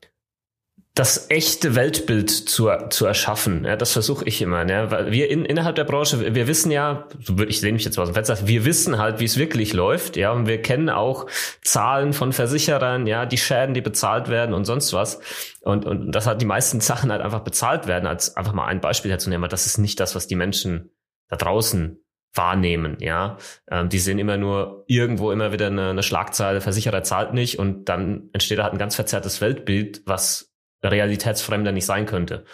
das 0.97 1.29
echte 1.29 1.75
Weltbild 1.75 2.31
zu, 2.31 2.71
zu 2.91 3.05
erschaffen. 3.05 3.65
Ja, 3.65 3.75
das 3.75 3.93
versuche 3.93 4.25
ich 4.27 4.41
immer. 4.41 4.65
Ne? 4.65 4.93
Weil 4.93 5.11
wir 5.11 5.29
in, 5.29 5.45
innerhalb 5.45 5.75
der 5.75 5.83
Branche, 5.83 6.35
wir 6.35 6.47
wissen 6.47 6.71
ja, 6.71 7.09
ich 7.49 7.61
sehe 7.61 7.73
mich 7.73 7.85
jetzt 7.85 7.97
mal 7.97 8.05
aus 8.05 8.11
dem 8.11 8.15
Fenster, 8.15 8.47
wir 8.47 8.65
wissen 8.65 8.97
halt, 8.97 9.19
wie 9.19 9.25
es 9.25 9.37
wirklich 9.37 9.73
läuft. 9.73 10.17
Ja, 10.17 10.31
und 10.31 10.47
wir 10.47 10.63
kennen 10.63 10.89
auch 10.89 11.27
Zahlen 11.63 12.13
von 12.13 12.33
Versicherern, 12.33 13.09
ja, 13.09 13.27
die 13.27 13.39
Schäden, 13.39 13.75
die 13.75 13.81
bezahlt 13.81 14.29
werden 14.29 14.55
und 14.55 14.67
sonst 14.67 14.93
was. 14.93 15.19
Und, 15.63 15.85
und 15.85 16.13
das 16.13 16.29
hat 16.29 16.41
die 16.41 16.47
meisten 16.47 16.81
Sachen 16.81 17.11
halt 17.11 17.23
einfach 17.23 17.41
bezahlt 17.41 17.89
werden, 17.89 18.07
als 18.07 18.37
einfach 18.37 18.53
mal 18.53 18.67
ein 18.67 18.81
Beispiel 18.81 19.11
herzunehmen. 19.11 19.51
Das 19.51 19.67
ist 19.67 19.79
nicht 19.79 19.99
das, 19.99 20.15
was 20.15 20.29
die 20.29 20.37
Menschen 20.37 20.91
da 21.29 21.35
draußen 21.35 21.99
wahrnehmen, 22.35 22.99
ja. 23.01 23.39
Ähm, 23.69 23.89
die 23.89 23.99
sehen 23.99 24.19
immer 24.21 24.37
nur 24.37 24.85
irgendwo 24.87 25.33
immer 25.33 25.53
wieder 25.53 25.69
eine, 25.69 25.91
eine 25.91 26.03
Schlagzeile, 26.03 26.61
Versicherer 26.61 27.03
zahlt 27.03 27.33
nicht 27.33 27.59
und 27.59 27.89
dann 27.89 28.29
entsteht 28.33 28.59
da 28.59 28.65
halt 28.65 28.75
ein 28.75 28.79
ganz 28.79 28.97
verzerrtes 28.97 29.41
Weltbild, 29.41 30.03
was 30.05 30.54
realitätsfremder 30.91 31.73
nicht 31.73 31.87
sein 31.87 32.07
könnte. 32.07 32.45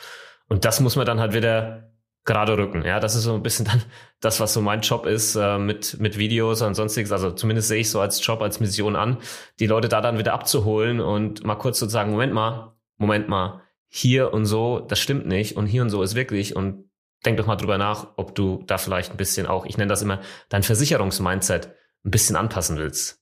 Und 0.48 0.64
das 0.64 0.80
muss 0.80 0.96
man 0.96 1.06
dann 1.06 1.20
halt 1.20 1.34
wieder 1.34 1.90
gerade 2.24 2.56
rücken. 2.56 2.84
Ja, 2.84 3.00
das 3.00 3.14
ist 3.14 3.24
so 3.24 3.34
ein 3.34 3.42
bisschen 3.42 3.64
dann 3.70 3.82
das, 4.20 4.40
was 4.40 4.52
so 4.52 4.60
mein 4.60 4.80
Job 4.80 5.06
ist 5.06 5.36
äh, 5.36 5.58
mit, 5.58 5.98
mit 6.00 6.18
Videos 6.18 6.62
und 6.62 6.74
sonstiges. 6.74 7.12
Also 7.12 7.30
zumindest 7.30 7.68
sehe 7.68 7.80
ich 7.80 7.90
so 7.90 8.00
als 8.00 8.24
Job, 8.24 8.42
als 8.42 8.60
Mission 8.60 8.96
an, 8.96 9.18
die 9.58 9.66
Leute 9.66 9.88
da 9.88 10.00
dann 10.00 10.18
wieder 10.18 10.32
abzuholen 10.32 11.00
und 11.00 11.44
mal 11.44 11.56
kurz 11.56 11.78
zu 11.78 11.88
sagen, 11.88 12.12
Moment 12.12 12.32
mal, 12.32 12.74
Moment 12.98 13.28
mal, 13.28 13.62
hier 13.88 14.32
und 14.32 14.44
so, 14.44 14.80
das 14.80 15.00
stimmt 15.00 15.26
nicht 15.26 15.56
und 15.56 15.66
hier 15.66 15.82
und 15.82 15.90
so 15.90 16.02
ist 16.02 16.14
wirklich 16.14 16.54
und 16.54 16.90
denk 17.24 17.38
doch 17.38 17.46
mal 17.46 17.56
drüber 17.56 17.76
nach, 17.76 18.06
ob 18.16 18.34
du 18.34 18.62
da 18.66 18.78
vielleicht 18.78 19.10
ein 19.10 19.16
bisschen 19.16 19.46
auch, 19.46 19.66
ich 19.66 19.76
nenne 19.76 19.88
das 19.88 20.02
immer, 20.02 20.20
dein 20.48 20.62
Versicherungsmindset 20.62 21.74
ein 22.04 22.10
bisschen 22.10 22.36
anpassen 22.36 22.78
willst. 22.78 23.20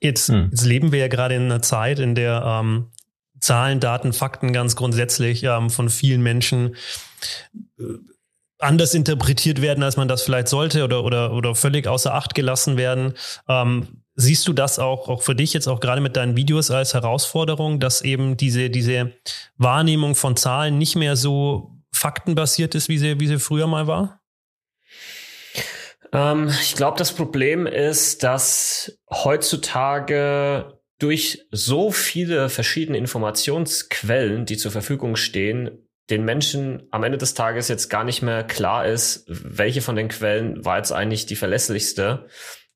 Jetzt, 0.00 0.28
hm. 0.28 0.48
jetzt 0.50 0.64
leben 0.64 0.92
wir 0.92 1.00
ja 1.00 1.08
gerade 1.08 1.34
in 1.34 1.42
einer 1.42 1.60
Zeit, 1.60 1.98
in 1.98 2.14
der 2.14 2.42
ähm, 2.44 2.90
Zahlen, 3.40 3.80
Daten, 3.80 4.12
Fakten 4.12 4.52
ganz 4.52 4.76
grundsätzlich 4.76 5.42
ähm, 5.44 5.70
von 5.70 5.88
vielen 5.88 6.22
Menschen 6.22 6.76
äh, 7.78 7.84
anders 8.58 8.94
interpretiert 8.94 9.62
werden, 9.62 9.82
als 9.82 9.96
man 9.96 10.08
das 10.08 10.22
vielleicht 10.22 10.48
sollte 10.48 10.84
oder, 10.84 11.04
oder, 11.04 11.32
oder 11.32 11.54
völlig 11.54 11.86
außer 11.86 12.14
Acht 12.14 12.34
gelassen 12.34 12.76
werden. 12.76 13.14
Ähm, 13.48 14.02
siehst 14.14 14.46
du 14.46 14.52
das 14.52 14.78
auch, 14.78 15.08
auch 15.08 15.22
für 15.22 15.34
dich 15.34 15.52
jetzt 15.52 15.66
auch 15.66 15.80
gerade 15.80 16.00
mit 16.00 16.16
deinen 16.16 16.36
Videos 16.36 16.70
als 16.70 16.94
Herausforderung, 16.94 17.80
dass 17.80 18.02
eben 18.02 18.36
diese, 18.36 18.70
diese 18.70 19.12
Wahrnehmung 19.56 20.14
von 20.14 20.36
Zahlen 20.36 20.78
nicht 20.78 20.96
mehr 20.96 21.16
so 21.16 21.70
faktenbasiert 21.92 22.74
ist, 22.74 22.88
wie 22.88 22.98
sie, 22.98 23.18
wie 23.20 23.26
sie 23.26 23.38
früher 23.38 23.66
mal 23.66 23.86
war? 23.86 24.20
Ähm, 26.12 26.48
ich 26.60 26.74
glaube, 26.74 26.98
das 26.98 27.12
Problem 27.12 27.66
ist, 27.66 28.22
dass 28.22 28.98
heutzutage 29.10 30.79
durch 31.00 31.46
so 31.50 31.90
viele 31.90 32.48
verschiedene 32.48 32.98
Informationsquellen, 32.98 34.46
die 34.46 34.56
zur 34.56 34.70
Verfügung 34.70 35.16
stehen, 35.16 35.88
den 36.10 36.24
Menschen 36.24 36.82
am 36.90 37.04
Ende 37.04 37.18
des 37.18 37.34
Tages 37.34 37.68
jetzt 37.68 37.88
gar 37.88 38.04
nicht 38.04 38.22
mehr 38.22 38.44
klar 38.44 38.86
ist, 38.86 39.24
welche 39.28 39.80
von 39.80 39.96
den 39.96 40.08
Quellen 40.08 40.64
war 40.64 40.76
jetzt 40.76 40.92
eigentlich 40.92 41.26
die 41.26 41.36
verlässlichste, 41.36 42.26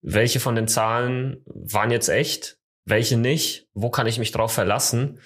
welche 0.00 0.40
von 0.40 0.54
den 0.54 0.68
Zahlen 0.68 1.42
waren 1.46 1.90
jetzt 1.90 2.08
echt, 2.08 2.58
welche 2.84 3.16
nicht, 3.16 3.68
wo 3.74 3.90
kann 3.90 4.06
ich 4.06 4.18
mich 4.18 4.32
drauf 4.32 4.52
verlassen? 4.52 5.20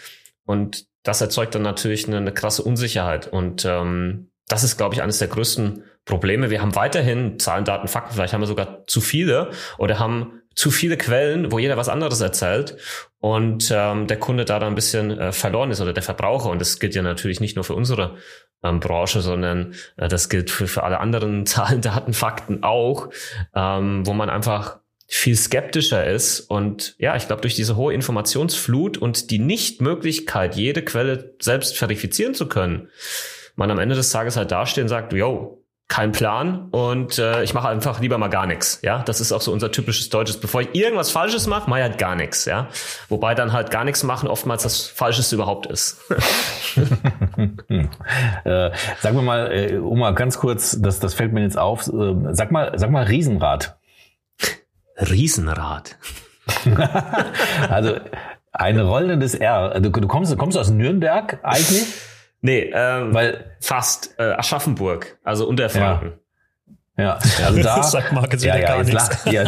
Und 0.44 0.86
das 1.02 1.20
erzeugt 1.20 1.54
dann 1.54 1.62
natürlich 1.62 2.06
eine, 2.06 2.18
eine 2.18 2.32
krasse 2.32 2.62
Unsicherheit. 2.62 3.26
Und 3.28 3.64
ähm, 3.64 4.30
das 4.46 4.64
ist, 4.64 4.76
glaube 4.76 4.94
ich, 4.94 5.02
eines 5.02 5.18
der 5.18 5.28
größten 5.28 5.84
Probleme. 6.04 6.50
Wir 6.50 6.62
haben 6.62 6.74
weiterhin 6.74 7.38
Zahlen, 7.38 7.64
Daten, 7.64 7.86
Fakten, 7.86 8.14
vielleicht 8.14 8.32
haben 8.32 8.40
wir 8.40 8.46
sogar 8.46 8.86
zu 8.86 9.00
viele 9.00 9.50
oder 9.76 9.98
haben 9.98 10.40
zu 10.58 10.72
viele 10.72 10.96
Quellen, 10.96 11.52
wo 11.52 11.60
jeder 11.60 11.76
was 11.76 11.88
anderes 11.88 12.20
erzählt 12.20 12.78
und 13.20 13.72
ähm, 13.72 14.08
der 14.08 14.18
Kunde 14.18 14.44
da 14.44 14.58
dann 14.58 14.72
ein 14.72 14.74
bisschen 14.74 15.16
äh, 15.16 15.30
verloren 15.30 15.70
ist 15.70 15.80
oder 15.80 15.92
der 15.92 16.02
Verbraucher. 16.02 16.50
Und 16.50 16.60
das 16.60 16.80
gilt 16.80 16.96
ja 16.96 17.02
natürlich 17.02 17.38
nicht 17.38 17.54
nur 17.54 17.64
für 17.64 17.76
unsere 17.76 18.16
ähm, 18.64 18.80
Branche, 18.80 19.20
sondern 19.20 19.74
äh, 19.96 20.08
das 20.08 20.28
gilt 20.28 20.50
für, 20.50 20.66
für 20.66 20.82
alle 20.82 20.98
anderen 20.98 21.46
Zahlen, 21.46 21.80
Daten, 21.80 22.12
Fakten 22.12 22.64
auch, 22.64 23.08
ähm, 23.54 24.04
wo 24.04 24.14
man 24.14 24.30
einfach 24.30 24.80
viel 25.06 25.36
skeptischer 25.36 26.04
ist. 26.04 26.40
Und 26.40 26.96
ja, 26.98 27.14
ich 27.14 27.28
glaube, 27.28 27.42
durch 27.42 27.54
diese 27.54 27.76
hohe 27.76 27.94
Informationsflut 27.94 28.98
und 28.98 29.30
die 29.30 29.38
Nichtmöglichkeit, 29.38 30.56
jede 30.56 30.82
Quelle 30.82 31.36
selbst 31.40 31.78
verifizieren 31.78 32.34
zu 32.34 32.48
können, 32.48 32.88
man 33.54 33.70
am 33.70 33.78
Ende 33.78 33.94
des 33.94 34.10
Tages 34.10 34.36
halt 34.36 34.50
dasteht 34.50 34.82
und 34.82 34.88
sagt, 34.88 35.12
yo, 35.12 35.64
kein 35.88 36.12
Plan 36.12 36.68
und 36.70 37.18
äh, 37.18 37.42
ich 37.42 37.54
mache 37.54 37.68
einfach 37.68 37.98
lieber 37.98 38.18
mal 38.18 38.28
gar 38.28 38.44
nichts. 38.44 38.80
Ja, 38.82 39.02
das 39.02 39.22
ist 39.22 39.32
auch 39.32 39.40
so 39.40 39.52
unser 39.52 39.72
typisches 39.72 40.10
deutsches. 40.10 40.38
Bevor 40.38 40.60
ich 40.60 40.74
irgendwas 40.74 41.10
Falsches 41.10 41.46
mache, 41.46 41.68
mache 41.68 41.80
ich 41.80 41.84
halt 41.84 41.98
gar 41.98 42.14
nichts. 42.14 42.44
Ja, 42.44 42.68
wobei 43.08 43.34
dann 43.34 43.54
halt 43.54 43.70
gar 43.70 43.84
nichts 43.84 44.02
machen 44.04 44.28
oftmals 44.28 44.64
das 44.64 44.86
Falscheste 44.86 45.34
überhaupt 45.34 45.64
ist. 45.64 45.98
äh, 48.44 48.70
sag 49.00 49.14
mir 49.14 49.22
mal, 49.22 49.50
äh, 49.50 49.78
Oma, 49.78 50.10
ganz 50.10 50.38
kurz, 50.38 50.78
das, 50.78 51.00
das 51.00 51.14
fällt 51.14 51.32
mir 51.32 51.42
jetzt 51.42 51.56
auf. 51.58 51.88
Äh, 51.88 52.14
sag 52.32 52.50
mal, 52.50 52.72
sag 52.76 52.90
mal 52.90 53.04
Riesenrad. 53.04 53.78
Riesenrad. 54.98 55.96
also 57.70 57.94
ein 58.52 58.78
rollendes 58.78 59.34
R. 59.34 59.80
Du, 59.80 59.90
du 59.90 60.06
kommst, 60.08 60.36
kommst 60.36 60.58
aus 60.58 60.70
Nürnberg 60.70 61.38
eigentlich? 61.42 61.86
Nee, 62.40 62.70
ähm, 62.72 63.14
Weil, 63.14 63.56
fast 63.60 64.14
äh, 64.18 64.32
Aschaffenburg, 64.32 65.18
also 65.24 65.46
Unterfranken. 65.48 66.12
Ja, 66.96 67.04
ja 67.04 67.18
also 67.46 67.62
da. 67.62 67.82
sagt 67.82 68.12
Marc 68.12 68.32
jetzt 68.32 68.44
ja, 68.44 68.56
ja, 68.56 68.68
gar 68.68 68.84
nichts. 68.84 69.24
Ja, 69.24 69.44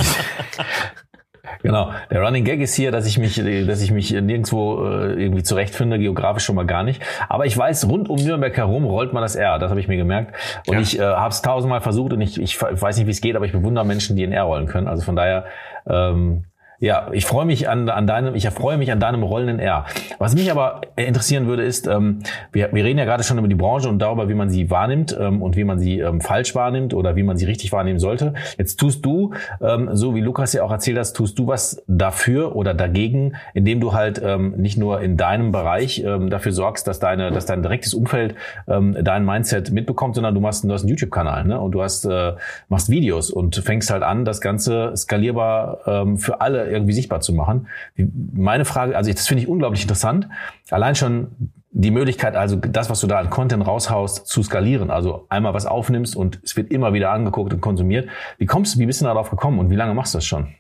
genau. 1.62 1.92
Der 2.11 2.20
Running 2.20 2.44
Gag 2.44 2.61
ist 2.61 2.75
hier, 2.75 2.90
dass 2.90 3.06
ich 3.06 3.18
mich, 3.18 3.37
dass 3.66 3.80
ich 3.80 3.92
mich 3.92 4.11
nirgendwo 4.11 4.87
äh, 4.87 5.23
irgendwie 5.23 5.42
zurechtfinde, 5.42 5.99
geografisch 5.99 6.44
schon 6.44 6.56
mal 6.56 6.66
gar 6.66 6.82
nicht. 6.82 7.02
Aber 7.28 7.47
ich 7.47 7.56
weiß, 7.56 7.88
rund 7.88 8.09
um 8.09 8.16
Nürnberg 8.16 8.56
herum 8.56 8.85
rollt 8.85 9.12
man 9.12 9.23
das 9.23 9.37
R. 9.37 9.59
Das 9.59 9.70
habe 9.70 9.80
ich 9.80 9.87
mir 9.87 9.97
gemerkt. 9.97 10.35
Und 10.66 10.75
ja. 10.75 10.80
ich 10.80 10.99
äh, 10.99 11.02
habe 11.02 11.30
es 11.30 11.42
tausendmal 11.42 11.80
versucht 11.80 12.12
und 12.12 12.20
ich, 12.20 12.40
ich 12.40 12.61
weiß 12.61 12.97
nicht, 12.97 13.06
wie 13.06 13.12
es 13.12 13.20
geht, 13.20 13.37
aber 13.37 13.44
ich 13.47 13.52
bewundere 13.52 13.85
Menschen, 13.85 14.16
die 14.16 14.25
in 14.25 14.32
R 14.32 14.44
rollen 14.44 14.66
können. 14.66 14.88
Also 14.88 15.02
von 15.02 15.14
daher 15.14 15.44
ähm, 15.88 16.44
ja, 16.80 17.08
ich 17.12 17.26
freue 17.26 17.44
mich 17.44 17.68
an, 17.68 17.90
an 17.90 18.06
deinem, 18.06 18.34
ich 18.34 18.46
erfreue 18.46 18.78
mich 18.78 18.90
an 18.90 19.00
deinem 19.00 19.22
rollenden 19.22 19.58
R. 19.58 19.84
Was 20.18 20.34
mich 20.34 20.50
aber 20.50 20.80
interessieren 20.96 21.46
würde, 21.46 21.62
ist, 21.62 21.87
ähm, 21.87 22.20
wir, 22.52 22.70
wir 22.72 22.84
reden 22.84 22.99
ja 22.99 23.04
gerade 23.04 23.22
schon 23.22 23.37
über 23.37 23.49
die 23.49 23.54
Branche 23.54 23.88
und 23.90 23.99
darüber, 23.99 24.30
wie 24.30 24.34
man 24.34 24.49
sie 24.49 24.70
wahrnimmt 24.70 25.16
ähm, 25.20 25.42
und 25.42 25.56
wie 25.56 25.64
man 25.64 25.78
sie 25.78 26.00
ähm, 26.00 26.22
falsch 26.22 26.54
wahrnimmt 26.54 26.94
oder 26.94 27.16
wie 27.16 27.22
man 27.22 27.37
sie 27.37 27.44
richtig 27.44 27.70
wahrnehmen 27.72 27.99
sollte. 27.99 28.32
Jetzt 28.56 28.80
tust 28.80 29.04
du, 29.04 29.34
ähm, 29.60 29.90
so 29.92 30.14
wie 30.14 30.22
Lukas 30.22 30.54
ja 30.54 30.62
auch 30.62 30.70
erzählt 30.70 30.99
hast, 30.99 31.12
tust 31.12 31.38
du 31.38 31.46
was 31.46 31.82
dafür 31.87 32.56
oder 32.56 32.72
dagegen, 32.72 33.34
indem 33.52 33.80
du 33.80 33.92
halt 33.92 34.20
ähm, 34.25 34.54
nicht 34.56 34.78
nur 34.78 35.02
in 35.02 35.18
deinem 35.18 35.52
Bereich 35.52 36.02
ähm, 36.02 36.30
dafür 36.30 36.52
sorgst, 36.52 36.88
dass 36.88 36.99
deine, 36.99 37.30
dass 37.30 37.44
dein 37.44 37.62
direktes 37.62 37.92
Umfeld 37.92 38.34
ähm, 38.66 38.96
dein 39.02 39.26
Mindset 39.26 39.70
mitbekommt, 39.70 40.14
sondern 40.14 40.34
du 40.34 40.40
machst, 40.40 40.64
du 40.64 40.72
hast 40.72 40.82
einen 40.82 40.88
YouTube-Kanal, 40.88 41.44
ne? 41.44 41.60
Und 41.60 41.72
du 41.72 41.82
hast 41.82 42.06
äh, 42.06 42.32
machst 42.70 42.88
Videos 42.88 43.30
und 43.30 43.56
fängst 43.56 43.90
halt 43.90 44.02
an, 44.02 44.25
das 44.25 44.40
Ganze 44.40 44.92
skalierbar 44.96 45.80
ähm, 45.87 46.16
für 46.16 46.40
alle 46.40 46.69
irgendwie 46.70 46.92
sichtbar 46.92 47.20
zu 47.20 47.32
machen. 47.32 47.68
Meine 47.96 48.64
Frage, 48.64 48.96
also 48.96 49.12
das 49.12 49.26
finde 49.26 49.42
ich 49.42 49.48
unglaublich 49.48 49.82
interessant. 49.82 50.28
Allein 50.70 50.94
schon 50.94 51.52
die 51.72 51.90
Möglichkeit, 51.90 52.34
also 52.34 52.56
das, 52.56 52.90
was 52.90 53.00
du 53.00 53.06
da 53.06 53.18
an 53.18 53.30
Content 53.30 53.66
raushaust, 53.66 54.26
zu 54.26 54.42
skalieren. 54.42 54.90
Also 54.90 55.26
einmal 55.28 55.54
was 55.54 55.66
aufnimmst 55.66 56.16
und 56.16 56.40
es 56.42 56.56
wird 56.56 56.70
immer 56.70 56.92
wieder 56.92 57.10
angeguckt 57.10 57.52
und 57.52 57.60
konsumiert. 57.60 58.08
Wie 58.38 58.46
kommst 58.46 58.74
du, 58.74 58.78
wie 58.80 58.86
bist 58.86 59.00
du 59.00 59.04
darauf 59.04 59.30
gekommen 59.30 59.58
und 59.58 59.70
wie 59.70 59.76
lange 59.76 59.94
machst 59.94 60.14
du 60.14 60.18
das 60.18 60.26
schon? 60.26 60.54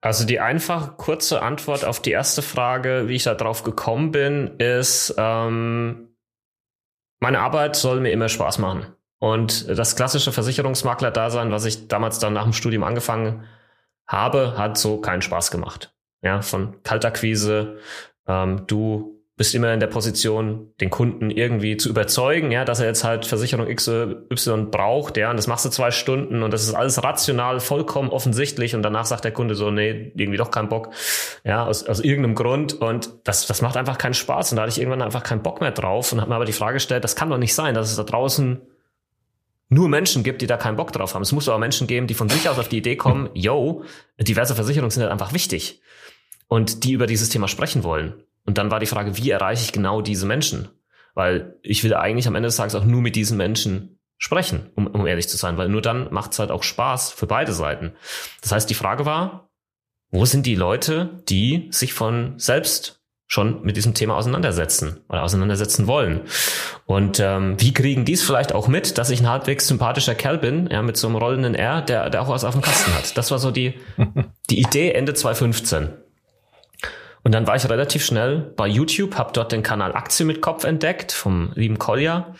Also 0.00 0.24
die 0.24 0.40
einfache, 0.40 0.92
kurze 0.96 1.42
Antwort 1.42 1.84
auf 1.84 2.00
die 2.00 2.12
erste 2.12 2.40
Frage, 2.40 3.04
wie 3.08 3.16
ich 3.16 3.24
da 3.24 3.34
drauf 3.34 3.64
gekommen 3.64 4.12
bin, 4.12 4.52
ist, 4.58 5.14
ähm, 5.18 6.08
meine 7.20 7.40
Arbeit 7.40 7.74
soll 7.74 8.00
mir 8.00 8.12
immer 8.12 8.28
Spaß 8.28 8.58
machen. 8.58 8.86
Und 9.18 9.68
das 9.68 9.96
klassische 9.96 10.30
Versicherungsmakler-Dasein, 10.30 11.50
was 11.50 11.64
ich 11.64 11.88
damals 11.88 12.20
dann 12.20 12.32
nach 12.32 12.44
dem 12.44 12.52
Studium 12.52 12.84
angefangen 12.84 13.44
habe, 14.08 14.56
hat 14.56 14.78
so 14.78 15.00
keinen 15.00 15.22
Spaß 15.22 15.50
gemacht. 15.50 15.94
Ja, 16.22 16.42
von 16.42 16.82
Kaltakquise, 16.82 17.78
ähm, 18.26 18.64
du 18.66 19.18
bist 19.38 19.54
immer 19.54 19.72
in 19.72 19.78
der 19.78 19.86
Position, 19.86 20.72
den 20.80 20.90
Kunden 20.90 21.30
irgendwie 21.30 21.76
zu 21.76 21.88
überzeugen, 21.88 22.50
ja, 22.50 22.64
dass 22.64 22.80
er 22.80 22.86
jetzt 22.86 23.04
halt 23.04 23.24
Versicherung 23.24 23.72
XY 23.72 24.66
braucht, 24.70 25.16
ja, 25.16 25.30
und 25.30 25.36
das 25.36 25.46
machst 25.46 25.64
du 25.64 25.68
zwei 25.68 25.92
Stunden 25.92 26.42
und 26.42 26.52
das 26.52 26.64
ist 26.64 26.74
alles 26.74 27.02
rational, 27.04 27.60
vollkommen 27.60 28.10
offensichtlich 28.10 28.74
und 28.74 28.82
danach 28.82 29.06
sagt 29.06 29.24
der 29.24 29.30
Kunde 29.30 29.54
so, 29.54 29.70
nee, 29.70 30.10
irgendwie 30.16 30.38
doch 30.38 30.50
keinen 30.50 30.68
Bock, 30.68 30.90
ja, 31.44 31.64
aus, 31.64 31.86
aus 31.86 32.00
irgendeinem 32.00 32.34
Grund 32.34 32.74
und 32.74 33.10
das, 33.22 33.46
das 33.46 33.62
macht 33.62 33.76
einfach 33.76 33.96
keinen 33.96 34.14
Spaß 34.14 34.50
und 34.50 34.56
da 34.56 34.62
hatte 34.62 34.72
ich 34.72 34.80
irgendwann 34.80 35.02
einfach 35.02 35.22
keinen 35.22 35.42
Bock 35.42 35.60
mehr 35.60 35.70
drauf 35.70 36.12
und 36.12 36.20
habe 36.20 36.30
mir 36.30 36.36
aber 36.36 36.44
die 36.44 36.52
Frage 36.52 36.74
gestellt, 36.74 37.04
das 37.04 37.14
kann 37.14 37.30
doch 37.30 37.38
nicht 37.38 37.54
sein, 37.54 37.74
dass 37.74 37.90
es 37.90 37.96
da 37.96 38.02
draußen 38.02 38.60
nur 39.68 39.88
Menschen 39.88 40.22
gibt, 40.22 40.42
die 40.42 40.46
da 40.46 40.56
keinen 40.56 40.76
Bock 40.76 40.92
drauf 40.92 41.14
haben. 41.14 41.22
Es 41.22 41.32
muss 41.32 41.48
aber 41.48 41.58
Menschen 41.58 41.86
geben, 41.86 42.06
die 42.06 42.14
von 42.14 42.28
sich 42.28 42.48
aus 42.48 42.58
auf 42.58 42.68
die 42.68 42.78
Idee 42.78 42.96
kommen, 42.96 43.30
yo, 43.34 43.84
diverse 44.18 44.54
Versicherungen 44.54 44.90
sind 44.90 45.02
halt 45.02 45.12
einfach 45.12 45.32
wichtig 45.32 45.80
und 46.46 46.84
die 46.84 46.92
über 46.92 47.06
dieses 47.06 47.28
Thema 47.28 47.48
sprechen 47.48 47.84
wollen. 47.84 48.22
Und 48.44 48.58
dann 48.58 48.70
war 48.70 48.80
die 48.80 48.86
Frage, 48.86 49.16
wie 49.16 49.30
erreiche 49.30 49.62
ich 49.62 49.72
genau 49.72 50.00
diese 50.00 50.26
Menschen? 50.26 50.68
Weil 51.14 51.58
ich 51.62 51.84
will 51.84 51.94
eigentlich 51.94 52.26
am 52.26 52.34
Ende 52.34 52.46
des 52.48 52.56
Tages 52.56 52.74
auch 52.74 52.84
nur 52.84 53.02
mit 53.02 53.14
diesen 53.16 53.36
Menschen 53.36 53.98
sprechen, 54.16 54.70
um, 54.74 54.86
um 54.86 55.06
ehrlich 55.06 55.28
zu 55.28 55.36
sein, 55.36 55.58
weil 55.58 55.68
nur 55.68 55.82
dann 55.82 56.12
macht 56.12 56.32
es 56.32 56.38
halt 56.38 56.50
auch 56.50 56.62
Spaß 56.62 57.12
für 57.12 57.26
beide 57.26 57.52
Seiten. 57.52 57.92
Das 58.40 58.52
heißt, 58.52 58.68
die 58.70 58.74
Frage 58.74 59.04
war, 59.04 59.50
wo 60.10 60.24
sind 60.24 60.46
die 60.46 60.54
Leute, 60.54 61.22
die 61.28 61.68
sich 61.70 61.92
von 61.92 62.38
selbst 62.38 62.97
schon 63.28 63.62
mit 63.62 63.76
diesem 63.76 63.92
Thema 63.92 64.16
auseinandersetzen 64.16 65.00
oder 65.08 65.22
auseinandersetzen 65.22 65.86
wollen. 65.86 66.22
Und 66.86 67.20
ähm, 67.20 67.60
wie 67.60 67.74
kriegen 67.74 68.06
dies 68.06 68.22
vielleicht 68.22 68.54
auch 68.54 68.68
mit, 68.68 68.96
dass 68.96 69.10
ich 69.10 69.20
ein 69.20 69.28
halbwegs 69.28 69.68
sympathischer 69.68 70.14
Kerl 70.14 70.38
bin, 70.38 70.68
ja, 70.70 70.82
mit 70.82 70.96
so 70.96 71.06
einem 71.06 71.16
rollenden 71.16 71.54
R, 71.54 71.82
der, 71.82 72.08
der 72.08 72.22
auch 72.22 72.28
was 72.30 72.44
auf 72.44 72.54
dem 72.54 72.62
Kasten 72.62 72.92
hat. 72.94 73.16
Das 73.18 73.30
war 73.30 73.38
so 73.38 73.50
die, 73.50 73.74
die 74.50 74.58
Idee 74.58 74.92
Ende 74.92 75.12
2015. 75.12 75.90
Und 77.22 77.32
dann 77.32 77.46
war 77.46 77.56
ich 77.56 77.68
relativ 77.68 78.04
schnell 78.04 78.52
bei 78.56 78.66
YouTube, 78.66 79.16
habe 79.16 79.32
dort 79.34 79.52
den 79.52 79.62
Kanal 79.62 79.94
Aktien 79.94 80.26
mit 80.26 80.40
Kopf 80.40 80.64
entdeckt 80.64 81.12
vom 81.12 81.52
lieben 81.54 81.78
Kolja 81.78 82.34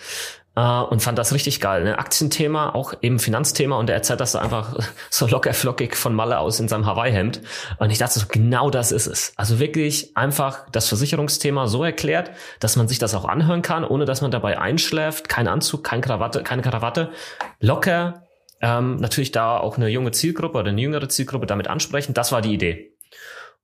äh, 0.58 0.80
und 0.82 1.00
fand 1.00 1.18
das 1.18 1.32
richtig 1.32 1.60
geil. 1.60 1.84
Ne? 1.84 1.98
Aktienthema, 1.98 2.74
auch 2.74 2.94
eben 3.00 3.20
Finanzthema 3.20 3.76
und 3.76 3.88
er 3.88 3.96
erzählt 3.96 4.18
das 4.18 4.34
einfach 4.34 4.76
so 5.10 5.26
locker 5.28 5.54
flockig 5.54 5.94
von 5.94 6.14
Malle 6.14 6.40
aus 6.40 6.58
in 6.58 6.66
seinem 6.66 6.84
Hawaii-Hemd. 6.84 7.40
Und 7.78 7.90
ich 7.90 7.98
dachte 7.98 8.18
so, 8.18 8.26
genau 8.28 8.68
das 8.68 8.90
ist 8.90 9.06
es. 9.06 9.32
Also 9.36 9.60
wirklich 9.60 10.16
einfach 10.16 10.68
das 10.70 10.88
Versicherungsthema 10.88 11.68
so 11.68 11.84
erklärt, 11.84 12.32
dass 12.58 12.74
man 12.74 12.88
sich 12.88 12.98
das 12.98 13.14
auch 13.14 13.24
anhören 13.24 13.62
kann, 13.62 13.84
ohne 13.84 14.04
dass 14.04 14.20
man 14.20 14.32
dabei 14.32 14.58
einschläft. 14.58 15.28
Kein 15.28 15.46
Anzug, 15.46 15.84
kein 15.84 16.00
Krawatte, 16.00 16.42
keine 16.42 16.62
Krawatte. 16.62 17.12
Locker, 17.60 18.24
ähm, 18.60 18.96
natürlich 18.96 19.30
da 19.30 19.58
auch 19.58 19.76
eine 19.76 19.88
junge 19.88 20.10
Zielgruppe 20.10 20.58
oder 20.58 20.70
eine 20.70 20.80
jüngere 20.80 21.08
Zielgruppe 21.08 21.46
damit 21.46 21.68
ansprechen. 21.68 22.14
Das 22.14 22.32
war 22.32 22.42
die 22.42 22.52
Idee. 22.52 22.96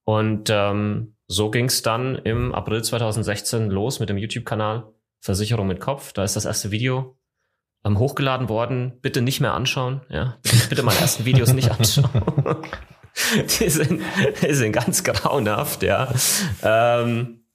Und 0.05 0.49
ähm, 0.51 1.17
so 1.27 1.51
ging 1.51 1.65
es 1.65 1.83
dann 1.83 2.15
im 2.17 2.55
April 2.55 2.85
2016 2.85 3.71
los 3.71 3.99
mit 3.99 4.11
dem 4.11 4.19
YouTube-Kanal 4.19 4.94
Versicherung 5.25 5.66
mit 5.66 5.81
Kopf. 5.81 6.12
Da 6.12 6.23
ist 6.23 6.37
das 6.37 6.45
erste 6.45 6.71
Video 6.71 7.16
ähm, 7.83 7.99
hochgeladen 7.99 8.50
worden. 8.50 8.99
Bitte 9.00 9.23
nicht 9.23 9.40
mehr 9.40 9.54
anschauen. 9.54 10.02
Ja, 10.11 10.37
bitte, 10.43 10.69
bitte 10.69 10.83
meine 10.83 11.00
ersten 11.00 11.25
Videos 11.25 11.54
nicht 11.54 11.71
anschauen. 11.71 12.59
die, 13.59 13.71
sind, 13.71 14.02
die 14.43 14.52
sind 14.52 14.73
ganz 14.73 15.02
grauenhaft, 15.02 15.83
ja. 15.83 16.12
Ähm, 16.62 17.47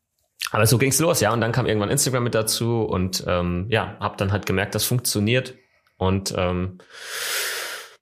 aber 0.49 0.65
so 0.65 0.79
ging's 0.79 0.97
los, 0.97 1.19
ja. 1.19 1.31
Und 1.31 1.41
dann 1.41 1.51
kam 1.51 1.67
irgendwann 1.67 1.91
Instagram 1.91 2.23
mit 2.23 2.33
dazu 2.33 2.81
und 2.81 3.23
ähm, 3.27 3.67
ja, 3.69 3.97
habe 3.99 4.17
dann 4.17 4.31
halt 4.31 4.47
gemerkt, 4.47 4.73
das 4.73 4.85
funktioniert. 4.85 5.53
Und 5.97 6.33
ähm, 6.35 6.79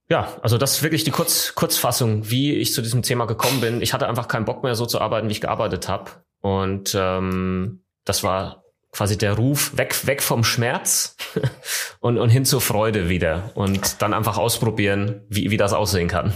ja, 0.07 0.37
also 0.41 0.57
das 0.57 0.77
ist 0.77 0.83
wirklich 0.83 1.03
die 1.03 1.11
Kurz, 1.11 1.55
Kurzfassung, 1.55 2.29
wie 2.29 2.53
ich 2.53 2.71
zu 2.71 2.81
diesem 2.81 3.01
Thema 3.01 3.25
gekommen 3.25 3.59
bin. 3.59 3.81
Ich 3.81 3.93
hatte 3.93 4.07
einfach 4.07 4.29
keinen 4.29 4.45
Bock 4.45 4.63
mehr, 4.63 4.75
so 4.75 4.85
zu 4.85 5.01
arbeiten, 5.01 5.27
wie 5.27 5.33
ich 5.33 5.41
gearbeitet 5.41 5.89
habe. 5.89 6.11
Und 6.39 6.95
ähm, 6.97 7.83
das 8.05 8.23
war 8.23 8.63
quasi 8.97 9.17
der 9.17 9.33
Ruf 9.33 9.77
weg, 9.77 10.07
weg 10.07 10.23
vom 10.23 10.43
Schmerz 10.43 11.15
und, 11.99 12.17
und 12.17 12.29
hin 12.29 12.45
zur 12.45 12.61
Freude 12.61 13.09
wieder 13.09 13.51
und 13.53 14.01
dann 14.01 14.13
einfach 14.13 14.39
ausprobieren, 14.39 15.21
wie, 15.29 15.51
wie 15.51 15.57
das 15.57 15.71
aussehen 15.71 16.07
kann. 16.07 16.33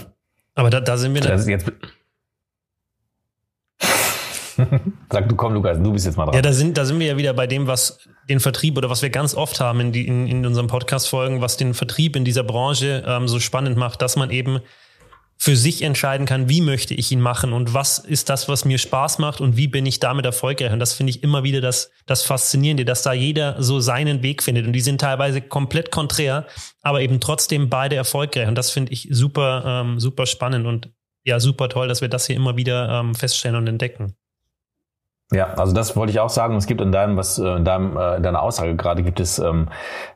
Aber 0.53 0.69
da, 0.69 0.79
da 0.79 0.97
sind 0.97 1.15
wir 1.15 1.21
das 1.21 1.47
jetzt. 1.47 1.71
Sag 5.09 5.27
du 5.27 5.35
komm, 5.35 5.53
Lukas, 5.53 5.79
du 5.81 5.91
bist 5.91 6.05
jetzt 6.05 6.17
mal 6.17 6.25
dran. 6.25 6.35
Ja, 6.35 6.43
da 6.43 6.53
sind, 6.53 6.77
da 6.77 6.85
sind 6.85 6.99
wir 6.99 7.07
ja 7.07 7.17
wieder 7.17 7.33
bei 7.33 7.47
dem, 7.47 7.65
was 7.65 7.97
den 8.29 8.39
Vertrieb 8.39 8.77
oder 8.77 8.91
was 8.91 9.01
wir 9.01 9.09
ganz 9.09 9.33
oft 9.33 9.59
haben 9.59 9.79
in, 9.79 9.91
die, 9.91 10.05
in, 10.05 10.27
in 10.27 10.45
unseren 10.45 10.67
Podcast-Folgen, 10.67 11.41
was 11.41 11.57
den 11.57 11.73
Vertrieb 11.73 12.15
in 12.15 12.25
dieser 12.25 12.43
Branche 12.43 13.03
ähm, 13.07 13.27
so 13.27 13.39
spannend 13.39 13.75
macht, 13.75 14.03
dass 14.03 14.15
man 14.17 14.29
eben 14.29 14.59
für 15.43 15.55
sich 15.55 15.81
entscheiden 15.81 16.27
kann, 16.27 16.49
wie 16.49 16.61
möchte 16.61 16.93
ich 16.93 17.11
ihn 17.11 17.19
machen 17.19 17.51
und 17.51 17.73
was 17.73 17.97
ist 17.97 18.29
das, 18.29 18.47
was 18.47 18.63
mir 18.63 18.77
Spaß 18.77 19.17
macht 19.17 19.41
und 19.41 19.57
wie 19.57 19.67
bin 19.67 19.87
ich 19.87 19.99
damit 19.99 20.23
erfolgreich. 20.23 20.71
Und 20.71 20.77
das 20.77 20.93
finde 20.93 21.09
ich 21.09 21.23
immer 21.23 21.41
wieder 21.41 21.61
das, 21.61 21.89
das 22.05 22.21
Faszinierende, 22.21 22.85
dass 22.85 23.01
da 23.01 23.11
jeder 23.11 23.55
so 23.57 23.79
seinen 23.79 24.21
Weg 24.21 24.43
findet. 24.43 24.67
Und 24.67 24.73
die 24.73 24.81
sind 24.81 25.01
teilweise 25.01 25.41
komplett 25.41 25.89
konträr, 25.89 26.45
aber 26.83 27.01
eben 27.01 27.19
trotzdem 27.19 27.71
beide 27.71 27.95
erfolgreich. 27.95 28.47
Und 28.47 28.53
das 28.53 28.69
finde 28.69 28.91
ich 28.91 29.07
super, 29.09 29.63
ähm, 29.65 29.99
super 29.99 30.27
spannend 30.27 30.67
und 30.67 30.91
ja, 31.23 31.39
super 31.39 31.69
toll, 31.69 31.87
dass 31.87 32.01
wir 32.01 32.09
das 32.09 32.27
hier 32.27 32.35
immer 32.35 32.55
wieder 32.55 32.99
ähm, 32.99 33.15
feststellen 33.15 33.57
und 33.57 33.65
entdecken. 33.65 34.15
Ja, 35.33 35.53
also 35.53 35.73
das 35.73 35.95
wollte 35.95 36.11
ich 36.11 36.19
auch 36.19 36.29
sagen. 36.29 36.55
Es 36.57 36.67
gibt 36.67 36.81
in 36.81 36.91
deinem, 36.91 37.15
was 37.15 37.39
äh, 37.39 37.55
in 37.55 37.63
deinem, 37.63 37.95
äh, 37.95 38.17
in 38.17 38.23
deiner 38.23 38.41
Aussage 38.41 38.75
gerade 38.75 39.01
gibt 39.01 39.19
es 39.19 39.39
ähm, 39.39 39.69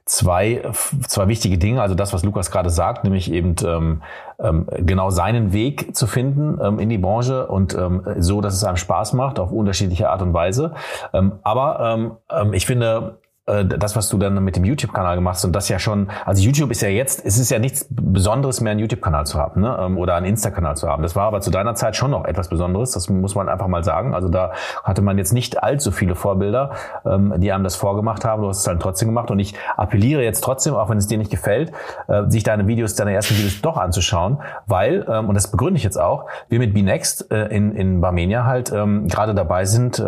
zwei, 0.03 0.61
zwei 1.07 1.27
wichtige 1.29 1.57
Dinge. 1.57 1.81
Also 1.81 1.95
das, 1.95 2.11
was 2.11 2.23
Lukas 2.23 2.51
gerade 2.51 2.69
sagt, 2.69 3.05
nämlich 3.05 3.31
eben 3.31 3.55
ähm, 3.63 4.03
ähm, 4.39 4.67
genau 4.77 5.09
seinen 5.09 5.53
Weg 5.53 5.95
zu 5.95 6.07
finden 6.07 6.59
ähm, 6.61 6.79
in 6.79 6.89
die 6.89 6.97
Branche 6.97 7.47
und 7.47 7.73
ähm, 7.75 8.03
so, 8.17 8.41
dass 8.41 8.53
es 8.53 8.63
einem 8.63 8.77
Spaß 8.77 9.13
macht 9.13 9.39
auf 9.39 9.51
unterschiedliche 9.51 10.09
Art 10.09 10.21
und 10.21 10.33
Weise. 10.33 10.73
Ähm, 11.13 11.33
aber 11.43 11.79
ähm, 11.81 12.11
ähm 12.31 12.53
ich 12.53 12.65
finde, 12.65 13.17
das, 13.45 13.95
was 13.95 14.09
du 14.09 14.17
dann 14.17 14.43
mit 14.43 14.55
dem 14.55 14.65
YouTube-Kanal 14.65 15.15
gemacht 15.15 15.35
hast 15.35 15.45
und 15.45 15.55
das 15.55 15.69
ja 15.69 15.77
schon, 15.77 16.09
also 16.25 16.41
YouTube 16.41 16.71
ist 16.71 16.81
ja 16.81 16.89
jetzt, 16.89 17.23
es 17.23 17.37
ist 17.37 17.51
ja 17.51 17.59
nichts 17.59 17.85
Besonderes 17.89 18.61
mehr, 18.61 18.71
einen 18.71 18.79
YouTube-Kanal 18.79 19.25
zu 19.25 19.39
haben 19.39 19.61
ne? 19.61 19.77
Ähm, 19.79 19.97
oder 19.97 20.15
einen 20.15 20.25
Insta-Kanal 20.25 20.75
zu 20.77 20.87
haben. 20.87 21.03
Das 21.03 21.15
war 21.15 21.25
aber 21.25 21.41
zu 21.41 21.51
deiner 21.51 21.75
Zeit 21.75 21.95
schon 21.95 22.11
noch 22.11 22.25
etwas 22.25 22.49
Besonderes, 22.49 22.91
das 22.91 23.09
muss 23.09 23.35
man 23.35 23.49
einfach 23.49 23.67
mal 23.67 23.83
sagen. 23.83 24.13
Also 24.13 24.29
da 24.29 24.53
hatte 24.83 25.01
man 25.01 25.17
jetzt 25.17 25.33
nicht 25.33 25.61
allzu 25.61 25.91
viele 25.91 26.15
Vorbilder, 26.15 26.71
ähm, 27.05 27.33
die 27.37 27.51
einem 27.51 27.63
das 27.63 27.75
vorgemacht 27.75 28.25
haben. 28.25 28.41
Du 28.41 28.47
hast 28.47 28.59
es 28.59 28.63
dann 28.63 28.79
trotzdem 28.79 29.09
gemacht 29.09 29.31
und 29.31 29.39
ich 29.39 29.53
appelliere 29.77 30.23
jetzt 30.23 30.43
trotzdem, 30.43 30.73
auch 30.73 30.89
wenn 30.89 30.97
es 30.97 31.07
dir 31.07 31.17
nicht 31.17 31.31
gefällt, 31.31 31.71
äh, 32.07 32.23
sich 32.29 32.43
deine 32.43 32.67
Videos, 32.67 32.95
deine 32.95 33.13
ersten 33.13 33.35
Videos 33.35 33.61
doch 33.61 33.77
anzuschauen, 33.77 34.39
weil, 34.65 35.05
ähm, 35.09 35.29
und 35.29 35.35
das 35.35 35.51
begründe 35.51 35.77
ich 35.77 35.83
jetzt 35.83 35.99
auch, 35.99 36.25
wir 36.49 36.59
mit 36.59 36.73
BNext 36.73 37.31
äh, 37.31 37.45
in, 37.47 37.75
in 37.75 38.01
Barmenia 38.01 38.45
halt 38.45 38.65
gerade 38.65 39.33
dabei 39.35 39.65
sind, 39.65 40.03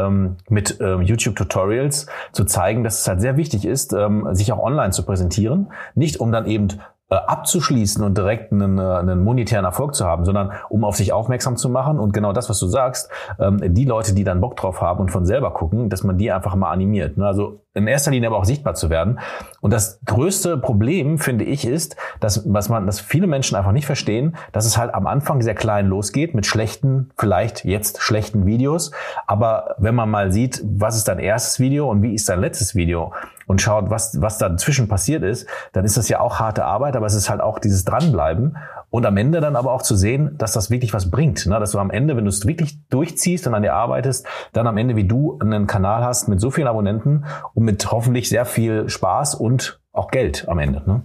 mit 0.49 0.79
YouTube-Tutorials 0.79 2.07
zu 2.31 2.45
zeigen, 2.45 2.83
dass 2.83 3.01
es 3.01 3.07
halt 3.07 3.21
sehr 3.21 3.26
sehr 3.27 3.35
wichtig 3.35 3.65
ist, 3.65 3.91
ähm, 3.91 4.25
sich 4.31 4.53
auch 4.53 4.63
online 4.63 4.91
zu 4.91 5.03
präsentieren. 5.03 5.67
Nicht 5.95 6.21
um 6.21 6.31
dann 6.31 6.45
eben 6.45 6.69
äh, 7.09 7.15
abzuschließen 7.15 8.03
und 8.03 8.17
direkt 8.17 8.53
einen, 8.53 8.77
äh, 8.77 8.81
einen 8.81 9.21
monetären 9.21 9.65
Erfolg 9.65 9.95
zu 9.95 10.05
haben, 10.05 10.23
sondern 10.23 10.53
um 10.69 10.85
auf 10.85 10.95
sich 10.95 11.11
aufmerksam 11.11 11.57
zu 11.57 11.69
machen 11.69 11.99
und 11.99 12.13
genau 12.13 12.31
das, 12.31 12.49
was 12.49 12.57
du 12.59 12.67
sagst, 12.67 13.09
ähm, 13.37 13.59
die 13.73 13.83
Leute, 13.83 14.13
die 14.13 14.23
dann 14.23 14.39
Bock 14.39 14.55
drauf 14.55 14.81
haben 14.81 15.01
und 15.01 15.11
von 15.11 15.25
selber 15.25 15.51
gucken, 15.51 15.89
dass 15.89 16.05
man 16.05 16.17
die 16.17 16.31
einfach 16.31 16.55
mal 16.55 16.71
animiert. 16.71 17.17
Ne? 17.17 17.27
Also 17.27 17.61
in 17.77 17.87
erster 17.87 18.11
Linie 18.11 18.27
aber 18.27 18.37
auch 18.37 18.45
sichtbar 18.45 18.73
zu 18.73 18.89
werden. 18.89 19.19
Und 19.61 19.71
das 19.71 19.99
größte 20.05 20.57
Problem, 20.57 21.17
finde 21.17 21.45
ich, 21.45 21.65
ist, 21.65 21.95
dass, 22.19 22.43
was 22.51 22.69
man, 22.69 22.85
dass 22.85 22.99
viele 22.99 23.27
Menschen 23.27 23.55
einfach 23.55 23.71
nicht 23.71 23.85
verstehen, 23.85 24.35
dass 24.51 24.65
es 24.65 24.77
halt 24.77 24.93
am 24.93 25.07
Anfang 25.07 25.41
sehr 25.41 25.55
klein 25.55 25.87
losgeht 25.87 26.33
mit 26.33 26.45
schlechten, 26.45 27.11
vielleicht 27.17 27.63
jetzt 27.63 28.01
schlechten 28.01 28.45
Videos. 28.45 28.91
Aber 29.27 29.75
wenn 29.77 29.95
man 29.95 30.09
mal 30.09 30.31
sieht, 30.31 30.61
was 30.65 30.97
ist 30.97 31.07
dein 31.07 31.19
erstes 31.19 31.59
Video 31.59 31.89
und 31.89 32.01
wie 32.01 32.13
ist 32.13 32.27
dein 32.27 32.41
letztes 32.41 32.75
Video 32.75 33.13
und 33.45 33.61
schaut, 33.61 33.89
was, 33.89 34.21
was 34.21 34.37
dazwischen 34.37 34.87
passiert 34.87 35.23
ist, 35.23 35.47
dann 35.71 35.85
ist 35.85 35.97
das 35.97 36.09
ja 36.09 36.19
auch 36.19 36.39
harte 36.39 36.65
Arbeit, 36.65 36.95
aber 36.95 37.05
es 37.05 37.13
ist 37.13 37.29
halt 37.29 37.41
auch 37.41 37.59
dieses 37.59 37.85
Dranbleiben 37.85 38.57
und 38.89 39.05
am 39.05 39.17
Ende 39.17 39.41
dann 39.41 39.55
aber 39.55 39.73
auch 39.73 39.81
zu 39.81 39.95
sehen, 39.95 40.37
dass 40.37 40.53
das 40.53 40.69
wirklich 40.69 40.93
was 40.93 41.11
bringt. 41.11 41.45
Ne? 41.45 41.59
Dass 41.59 41.71
du 41.71 41.79
am 41.79 41.91
Ende, 41.91 42.15
wenn 42.15 42.23
du 42.23 42.29
es 42.29 42.45
wirklich 42.45 42.77
durchziehst 42.89 43.45
und 43.47 43.53
an 43.53 43.63
dir 43.63 43.73
arbeitest, 43.73 44.25
dann 44.53 44.67
am 44.67 44.77
Ende 44.77 44.95
wie 44.95 45.03
du 45.03 45.37
einen 45.39 45.67
Kanal 45.67 46.03
hast 46.03 46.27
mit 46.29 46.39
so 46.39 46.51
vielen 46.51 46.67
Abonnenten 46.67 47.25
und 47.53 47.63
mit 47.63 47.91
hoffentlich 47.91 48.29
sehr 48.29 48.45
viel 48.45 48.89
Spaß 48.89 49.35
und 49.35 49.81
auch 49.91 50.09
Geld 50.09 50.47
am 50.47 50.59
Ende. 50.59 50.83
Ne? 50.85 51.01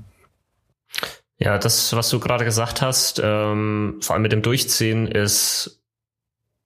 Ja, 1.38 1.59
das, 1.59 1.95
was 1.97 2.09
du 2.09 2.21
gerade 2.21 2.45
gesagt 2.45 2.83
hast, 2.83 3.21
ähm, 3.23 3.99
vor 4.01 4.14
allem 4.14 4.23
mit 4.23 4.33
dem 4.33 4.42
Durchziehen, 4.42 5.09
ist, 5.09 5.83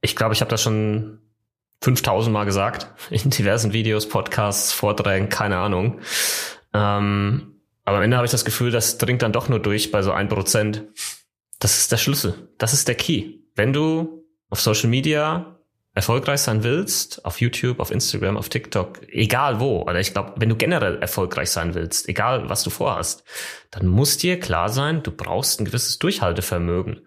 ich 0.02 0.16
glaube, 0.16 0.34
ich 0.34 0.42
habe 0.42 0.50
das 0.50 0.60
schon 0.60 1.20
5000 1.82 2.32
Mal 2.32 2.44
gesagt, 2.44 2.88
in 3.10 3.30
diversen 3.30 3.72
Videos, 3.72 4.08
Podcasts, 4.08 4.72
Vorträgen, 4.72 5.30
keine 5.30 5.56
Ahnung. 5.56 6.00
Ähm, 6.74 7.55
aber 7.86 7.98
am 7.98 8.02
Ende 8.02 8.16
habe 8.16 8.26
ich 8.26 8.32
das 8.32 8.44
Gefühl, 8.44 8.72
das 8.72 8.98
dringt 8.98 9.22
dann 9.22 9.32
doch 9.32 9.48
nur 9.48 9.60
durch 9.60 9.92
bei 9.92 10.02
so 10.02 10.10
ein 10.10 10.28
Prozent. 10.28 10.82
Das 11.60 11.78
ist 11.78 11.92
der 11.92 11.96
Schlüssel. 11.96 12.50
Das 12.58 12.72
ist 12.72 12.88
der 12.88 12.96
Key. 12.96 13.38
Wenn 13.54 13.72
du 13.72 14.24
auf 14.50 14.60
Social 14.60 14.90
Media 14.90 15.56
erfolgreich 15.94 16.40
sein 16.40 16.64
willst, 16.64 17.24
auf 17.24 17.40
YouTube, 17.40 17.78
auf 17.78 17.92
Instagram, 17.92 18.36
auf 18.36 18.48
TikTok, 18.48 19.08
egal 19.08 19.60
wo, 19.60 19.82
oder 19.82 20.00
ich 20.00 20.12
glaube, 20.12 20.34
wenn 20.36 20.48
du 20.48 20.56
generell 20.56 20.98
erfolgreich 20.98 21.50
sein 21.50 21.74
willst, 21.74 22.08
egal 22.08 22.50
was 22.50 22.64
du 22.64 22.70
vorhast, 22.70 23.24
dann 23.70 23.86
muss 23.86 24.18
dir 24.18 24.40
klar 24.40 24.68
sein, 24.68 25.04
du 25.04 25.12
brauchst 25.12 25.60
ein 25.60 25.64
gewisses 25.64 26.00
Durchhaltevermögen. 26.00 27.06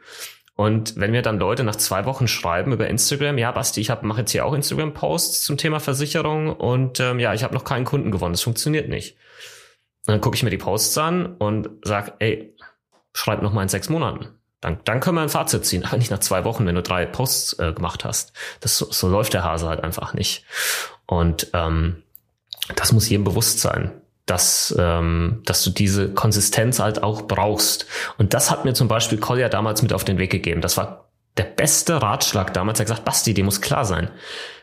Und 0.56 0.96
wenn 0.96 1.12
mir 1.12 1.22
dann 1.22 1.40
Leute 1.40 1.66
nach 1.66 1.76
zwei 1.76 2.06
Wochen 2.06 2.30
schreiben 2.30 2.72
über 2.72 2.88
Instagram, 2.88 3.38
ja, 3.38 3.52
Basti, 3.52 3.82
ich 3.82 3.90
mache 4.02 4.22
jetzt 4.22 4.32
hier 4.32 4.46
auch 4.46 4.54
Instagram-Posts 4.54 5.44
zum 5.44 5.58
Thema 5.58 5.80
Versicherung 5.80 6.54
und 6.54 7.02
ähm, 7.02 7.20
ja, 7.20 7.34
ich 7.34 7.44
habe 7.44 7.54
noch 7.54 7.66
keinen 7.66 7.86
Kunden 7.86 8.12
gewonnen, 8.12 8.34
das 8.34 8.42
funktioniert 8.42 8.88
nicht. 8.88 9.18
Und 10.10 10.14
dann 10.14 10.22
gucke 10.22 10.36
ich 10.36 10.42
mir 10.42 10.50
die 10.50 10.58
Posts 10.58 10.98
an 10.98 11.36
und 11.36 11.70
sag, 11.84 12.16
ey, 12.18 12.56
schreib 13.14 13.44
noch 13.44 13.54
mal 13.54 13.62
in 13.62 13.70
sechs 13.70 13.90
Monaten. 13.90 14.30
Dann, 14.60 14.80
dann 14.84 15.02
können 15.02 15.18
wir 15.18 15.22
ein 15.22 15.30
Fazit 15.30 15.68
ziehen, 15.68 15.86
aber 15.86 15.98
nicht 15.98 16.10
nach 16.10 16.18
zwei 16.18 16.46
Wochen, 16.46 16.66
wenn 16.66 16.74
du 16.74 16.82
drei 16.82 17.06
Posts 17.06 17.60
äh, 17.60 17.74
gemacht 17.74 18.06
hast. 18.06 18.34
Das 18.60 18.76
so, 18.76 18.88
so 18.90 19.08
läuft 19.08 19.36
der 19.36 19.44
Hase 19.44 19.68
halt 19.68 19.84
einfach 19.84 20.16
nicht. 20.16 20.46
Und 21.06 21.52
ähm, 21.54 22.02
das 22.76 22.92
muss 22.92 23.08
jedem 23.08 23.24
bewusst 23.24 23.60
sein 23.60 24.02
dass, 24.26 24.76
ähm, 24.78 25.42
dass 25.46 25.64
du 25.64 25.70
diese 25.70 26.10
Konsistenz 26.14 26.80
halt 26.80 27.02
auch 27.04 27.24
brauchst. 27.24 27.88
Und 28.18 28.36
das 28.36 28.52
hat 28.52 28.64
mir 28.64 28.74
zum 28.74 28.88
Beispiel 28.88 29.20
Kolja 29.20 29.50
damals 29.50 29.82
mit 29.82 29.92
auf 29.92 30.04
den 30.04 30.18
Weg 30.20 30.32
gegeben. 30.32 30.62
Das 30.62 30.78
war 30.78 31.10
der 31.38 31.46
beste 31.46 32.02
Ratschlag 32.02 32.54
damals. 32.54 32.80
Er 32.80 32.84
hat 32.84 32.88
gesagt, 32.88 33.06
Basti, 33.06 33.34
dir 33.34 33.44
muss 33.44 33.62
klar 33.62 33.86
sein. 33.86 34.10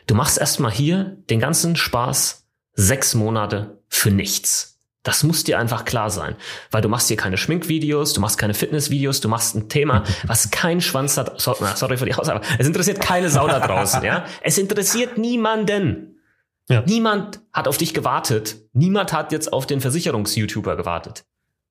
Du 0.07 0.15
machst 0.15 0.37
erstmal 0.37 0.71
hier 0.71 1.17
den 1.29 1.39
ganzen 1.39 1.75
Spaß 1.75 2.47
sechs 2.75 3.13
Monate 3.13 3.79
für 3.89 4.09
nichts. 4.11 4.76
Das 5.07 5.23
muss 5.23 5.45
dir 5.45 5.57
einfach 5.57 5.85
klar 5.85 6.09
sein, 6.09 6.35
weil 6.69 6.81
du 6.81 6.89
machst 6.89 7.07
hier 7.07 7.15
keine 7.15 7.37
Schminkvideos, 7.37 8.11
du 8.11 8.19
machst 8.19 8.37
keine 8.37 8.53
Fitnessvideos, 8.53 9.21
du 9.21 9.29
machst 9.29 9.55
ein 9.55 9.69
Thema, 9.69 10.03
was 10.25 10.51
kein 10.51 10.81
Schwanz 10.81 11.15
hat. 11.15 11.39
Sorry 11.39 11.95
für 11.95 12.03
die 12.03 12.13
Aussage, 12.13 12.41
es 12.59 12.67
interessiert 12.67 12.99
keine 12.99 13.29
Sau 13.29 13.47
da 13.47 13.61
draußen, 13.61 14.03
ja? 14.03 14.25
Es 14.41 14.57
interessiert 14.57 15.17
niemanden. 15.17 16.19
Ja. 16.67 16.83
Niemand 16.85 17.39
hat 17.53 17.69
auf 17.69 17.77
dich 17.77 17.93
gewartet. 17.93 18.57
Niemand 18.73 19.13
hat 19.13 19.31
jetzt 19.31 19.53
auf 19.53 19.65
den 19.65 19.79
Versicherungs-YouTuber 19.79 20.75
gewartet. 20.75 21.23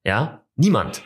Ja? 0.03 0.47
Niemand. 0.55 1.03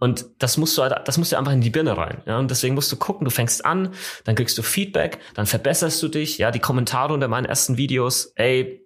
Und 0.00 0.26
das 0.40 0.56
musst 0.56 0.76
du 0.76 0.82
halt, 0.82 1.06
das 1.06 1.18
musst 1.18 1.30
du 1.30 1.38
einfach 1.38 1.52
in 1.52 1.60
die 1.60 1.70
Birne 1.70 1.96
rein. 1.96 2.20
Ja, 2.26 2.40
und 2.40 2.50
deswegen 2.50 2.74
musst 2.74 2.90
du 2.90 2.96
gucken, 2.96 3.24
du 3.24 3.30
fängst 3.30 3.64
an, 3.64 3.94
dann 4.24 4.34
kriegst 4.34 4.58
du 4.58 4.62
Feedback, 4.62 5.20
dann 5.34 5.46
verbesserst 5.46 6.02
du 6.02 6.08
dich. 6.08 6.38
Ja, 6.38 6.50
die 6.50 6.58
Kommentare 6.58 7.14
unter 7.14 7.28
meinen 7.28 7.44
ersten 7.44 7.76
Videos, 7.76 8.32
ey, 8.34 8.84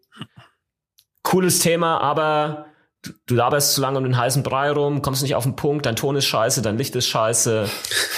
cooles 1.23 1.61
Thema, 1.61 2.03
aber 2.03 2.67
du, 3.05 3.13
du 3.27 3.35
laberst 3.35 3.75
zu 3.75 3.81
lange 3.81 3.99
um 3.99 4.05
den 4.05 4.17
heißen 4.17 4.43
Brei 4.43 4.71
rum, 4.71 5.03
kommst 5.03 5.23
nicht 5.23 5.35
auf 5.35 5.45
den 5.45 5.57
Punkt, 5.57 5.87
dein 5.87 5.97
Ton 5.97 6.17
ist 6.17 6.27
scheiße, 6.27 6.63
dein 6.63 6.79
Licht 6.79 6.97
ist 6.97 7.09
scheiße. 7.09 7.69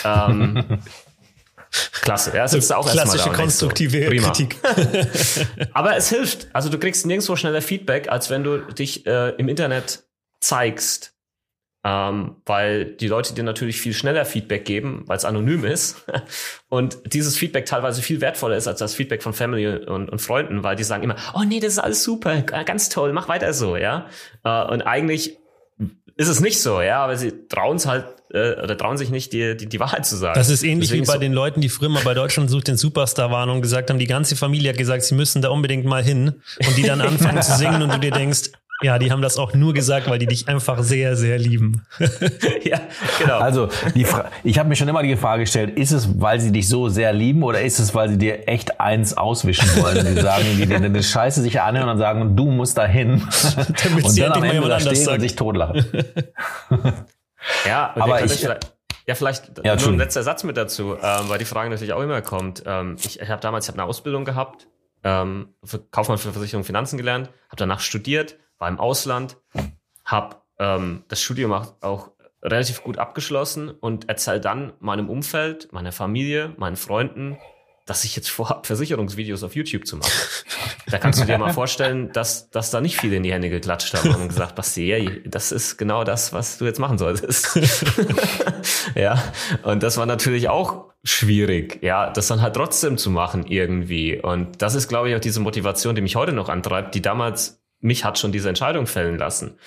ähm, 0.04 0.80
Klasse, 2.00 2.34
ja, 2.34 2.46
sitzt 2.48 2.72
auch 2.72 2.88
Klassische 2.88 3.30
konstruktive 3.30 4.02
so. 4.18 4.26
Kritik. 4.26 4.56
Aber 5.72 5.96
es 5.96 6.08
hilft. 6.08 6.48
Also 6.52 6.68
du 6.68 6.78
kriegst 6.78 7.04
nirgendwo 7.04 7.36
schneller 7.36 7.60
Feedback, 7.60 8.08
als 8.08 8.30
wenn 8.30 8.44
du 8.44 8.58
dich 8.58 9.06
äh, 9.06 9.30
im 9.30 9.48
Internet 9.48 10.04
zeigst 10.40 11.15
ähm, 11.86 12.34
weil 12.44 12.84
die 12.84 13.06
Leute 13.06 13.32
dir 13.32 13.44
natürlich 13.44 13.80
viel 13.80 13.92
schneller 13.92 14.24
Feedback 14.24 14.64
geben, 14.64 15.04
weil 15.06 15.18
es 15.18 15.24
anonym 15.24 15.64
ist 15.64 16.04
und 16.68 16.98
dieses 17.14 17.36
Feedback 17.38 17.64
teilweise 17.66 18.02
viel 18.02 18.20
wertvoller 18.20 18.56
ist 18.56 18.66
als 18.66 18.80
das 18.80 18.94
Feedback 18.94 19.22
von 19.22 19.32
Family 19.32 19.68
und, 19.68 20.10
und 20.10 20.18
Freunden, 20.20 20.64
weil 20.64 20.74
die 20.74 20.82
sagen 20.82 21.04
immer, 21.04 21.14
oh 21.34 21.44
nee, 21.46 21.60
das 21.60 21.74
ist 21.74 21.78
alles 21.78 22.02
super, 22.02 22.42
ganz 22.42 22.88
toll, 22.88 23.12
mach 23.12 23.28
weiter 23.28 23.52
so, 23.52 23.76
ja. 23.76 24.06
Äh, 24.42 24.64
und 24.64 24.82
eigentlich 24.82 25.38
ist 26.16 26.26
es 26.26 26.40
nicht 26.40 26.60
so, 26.60 26.80
ja, 26.80 27.04
aber 27.04 27.16
sie 27.16 27.46
trauen 27.46 27.76
es 27.76 27.86
halt 27.86 28.06
äh, 28.32 28.60
oder 28.60 28.76
trauen 28.76 28.96
sich 28.96 29.10
nicht, 29.10 29.32
die, 29.32 29.56
die, 29.56 29.66
die 29.66 29.78
Wahrheit 29.78 30.06
zu 30.06 30.16
sagen. 30.16 30.34
Das 30.34 30.48
ist 30.48 30.64
ähnlich 30.64 30.88
Deswegen 30.88 31.04
wie 31.04 31.06
bei 31.06 31.12
so 31.12 31.20
den 31.20 31.34
Leuten, 31.34 31.60
die 31.60 31.68
früher 31.68 31.90
mal 31.90 32.02
bei 32.02 32.14
Deutschland 32.14 32.50
sucht 32.50 32.66
den 32.66 32.76
Superstar 32.76 33.30
waren 33.30 33.48
und 33.48 33.62
gesagt 33.62 33.90
haben, 33.90 34.00
die 34.00 34.08
ganze 34.08 34.34
Familie 34.34 34.70
hat 34.70 34.78
gesagt, 34.78 35.04
sie 35.04 35.14
müssen 35.14 35.40
da 35.40 35.50
unbedingt 35.50 35.84
mal 35.84 36.02
hin 36.02 36.42
und 36.66 36.76
die 36.76 36.82
dann 36.82 37.00
anfangen 37.00 37.42
zu 37.42 37.56
singen 37.56 37.82
und 37.82 37.92
du 37.92 38.00
dir 38.00 38.10
denkst, 38.10 38.50
ja, 38.82 38.98
die 38.98 39.10
haben 39.10 39.22
das 39.22 39.38
auch 39.38 39.54
nur 39.54 39.72
gesagt, 39.72 40.08
weil 40.10 40.18
die 40.18 40.26
dich 40.26 40.48
einfach 40.48 40.82
sehr, 40.82 41.16
sehr 41.16 41.38
lieben. 41.38 41.86
ja, 42.62 42.80
genau. 43.18 43.38
Also, 43.38 43.68
die 43.94 44.06
ich 44.44 44.58
habe 44.58 44.68
mir 44.68 44.76
schon 44.76 44.88
immer 44.88 45.02
die 45.02 45.16
Frage 45.16 45.44
gestellt, 45.44 45.78
ist 45.78 45.92
es, 45.92 46.20
weil 46.20 46.40
sie 46.40 46.52
dich 46.52 46.68
so 46.68 46.88
sehr 46.88 47.12
lieben 47.12 47.42
oder 47.42 47.62
ist 47.62 47.78
es, 47.78 47.94
weil 47.94 48.10
sie 48.10 48.18
dir 48.18 48.48
echt 48.48 48.80
eins 48.80 49.16
auswischen 49.16 49.82
wollen? 49.82 50.04
Die 50.14 50.20
sagen, 50.20 50.44
die 50.58 50.66
dir 50.66 50.76
eine 50.76 51.02
Scheiße 51.02 51.40
sich 51.40 51.60
anhören 51.60 51.88
und 51.88 51.98
sagen, 51.98 52.36
du 52.36 52.50
musst 52.50 52.76
dahin. 52.76 53.26
Damit 53.82 54.04
und 54.04 54.18
dann 54.18 54.32
am 54.32 54.44
Ende 54.44 54.68
da 54.68 54.78
stehen 54.78 55.08
und 55.08 55.20
sich 55.20 55.36
totlachen. 55.36 55.84
ja, 57.66 57.92
aber 57.94 58.24
ich, 58.24 58.46
ja, 59.06 59.14
vielleicht 59.14 59.52
ja, 59.64 59.76
nur 59.76 59.88
ein 59.88 59.98
letzter 59.98 60.22
Satz 60.22 60.44
mit 60.44 60.56
dazu, 60.56 60.96
ähm, 61.00 61.28
weil 61.28 61.38
die 61.38 61.44
Frage 61.44 61.70
natürlich 61.70 61.92
auch 61.92 62.02
immer 62.02 62.20
kommt. 62.22 62.64
Ähm, 62.66 62.96
ich 63.02 63.20
ich 63.20 63.30
habe 63.30 63.40
damals 63.40 63.64
ich 63.64 63.68
hab 63.68 63.76
eine 63.76 63.84
Ausbildung 63.88 64.24
gehabt, 64.24 64.66
ähm, 65.04 65.54
für 65.62 65.78
Kaufmann 65.78 66.18
für 66.18 66.32
Versicherung 66.32 66.62
und 66.62 66.66
Finanzen 66.66 66.96
gelernt, 66.96 67.28
habe 67.48 67.56
danach 67.56 67.80
studiert, 67.80 68.36
war 68.58 68.68
im 68.68 68.78
Ausland, 68.78 69.36
habe 70.04 70.36
ähm, 70.58 71.04
das 71.08 71.22
Studium 71.22 71.52
auch, 71.52 72.10
relativ 72.42 72.82
gut 72.84 72.98
abgeschlossen 72.98 73.70
und 73.70 74.08
erzähle 74.08 74.40
dann 74.40 74.72
meinem 74.78 75.10
Umfeld, 75.10 75.72
meiner 75.72 75.90
Familie, 75.90 76.54
meinen 76.58 76.76
Freunden, 76.76 77.38
dass 77.86 78.04
ich 78.04 78.14
jetzt 78.16 78.30
vorhabe, 78.30 78.66
Versicherungsvideos 78.66 79.42
auf 79.42 79.54
YouTube 79.54 79.86
zu 79.86 79.96
machen. 79.96 80.12
Da 80.88 80.98
kannst 80.98 81.20
du 81.20 81.24
dir 81.24 81.38
mal 81.38 81.52
vorstellen, 81.52 82.12
dass, 82.12 82.50
dass 82.50 82.70
da 82.70 82.80
nicht 82.80 83.00
viele 83.00 83.16
in 83.16 83.22
die 83.22 83.32
Hände 83.32 83.48
geklatscht 83.48 83.94
haben 83.94 84.14
und 84.14 84.28
gesagt, 84.28 84.54
Basti, 84.54 84.88
hey, 84.88 85.22
das 85.24 85.50
ist 85.50 85.76
genau 85.76 86.04
das, 86.04 86.32
was 86.32 86.58
du 86.58 86.64
jetzt 86.64 86.78
machen 86.78 86.98
solltest. 86.98 87.58
ja, 88.94 89.22
und 89.62 89.82
das 89.82 89.96
war 89.98 90.06
natürlich 90.06 90.48
auch 90.48 90.92
schwierig, 91.04 91.80
ja, 91.82 92.10
das 92.10 92.26
dann 92.26 92.42
halt 92.42 92.54
trotzdem 92.54 92.98
zu 92.98 93.10
machen 93.10 93.46
irgendwie. 93.46 94.20
Und 94.20 94.62
das 94.62 94.74
ist, 94.74 94.88
glaube 94.88 95.08
ich, 95.08 95.16
auch 95.16 95.20
diese 95.20 95.40
Motivation, 95.40 95.94
die 95.94 96.02
mich 96.02 96.16
heute 96.16 96.32
noch 96.32 96.48
antreibt, 96.48 96.94
die 96.94 97.02
damals 97.02 97.60
mich 97.86 98.04
hat 98.04 98.18
schon 98.18 98.32
diese 98.32 98.48
Entscheidung 98.48 98.86
fällen 98.86 99.16
lassen. 99.16 99.58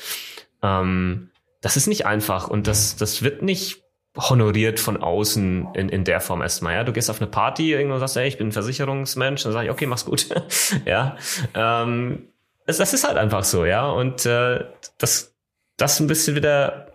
Ähm, 0.62 1.32
das 1.62 1.77
ist 1.77 1.88
nicht 1.88 2.05
einfach 2.05 2.47
und 2.47 2.67
das, 2.67 2.95
das 2.95 3.23
wird 3.23 3.41
nicht 3.41 3.82
honoriert 4.15 4.79
von 4.79 4.97
außen 4.97 5.69
in, 5.73 5.89
in 5.89 6.03
der 6.03 6.19
Form 6.19 6.41
erstmal. 6.41 6.73
Ja, 6.73 6.84
du 6.84 6.91
gehst 6.91 7.10
auf 7.10 7.21
eine 7.21 7.29
Party 7.29 7.73
irgendwo 7.73 7.97
sagst, 7.97 8.15
hey, 8.15 8.27
ich 8.27 8.38
bin 8.38 8.49
ein 8.49 8.51
Versicherungsmensch, 8.51 9.43
dann 9.43 9.53
sage 9.53 9.67
ich, 9.67 9.71
okay, 9.71 9.86
mach's 9.86 10.05
gut. 10.05 10.27
ja, 10.86 11.15
ähm, 11.53 12.27
das, 12.65 12.77
das 12.77 12.93
ist 12.93 13.08
halt 13.08 13.17
einfach 13.17 13.43
so, 13.43 13.65
ja, 13.65 13.89
und 13.89 14.25
äh, 14.25 14.65
das, 14.97 15.36
das 15.77 15.99
ein 15.99 16.08
bisschen 16.08 16.36
wieder 16.36 16.88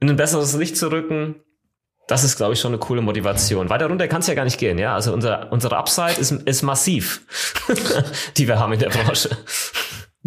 in 0.00 0.10
ein 0.10 0.16
besseres 0.16 0.54
Licht 0.54 0.76
zu 0.76 0.90
rücken, 0.90 1.36
das 2.06 2.22
ist, 2.22 2.36
glaube 2.36 2.52
ich, 2.52 2.60
schon 2.60 2.70
eine 2.70 2.78
coole 2.78 3.02
Motivation. 3.02 3.68
Weiter 3.68 3.86
runter 3.86 4.06
kann 4.06 4.20
es 4.20 4.28
ja 4.28 4.34
gar 4.34 4.44
nicht 4.44 4.58
gehen, 4.58 4.78
ja. 4.78 4.94
Also 4.94 5.12
unser, 5.12 5.50
unsere 5.50 5.76
Upside 5.76 6.20
ist, 6.20 6.30
ist 6.30 6.62
massiv, 6.62 7.22
die 8.36 8.46
wir 8.46 8.60
haben 8.60 8.72
in 8.74 8.78
der 8.78 8.90
Branche. 8.90 9.36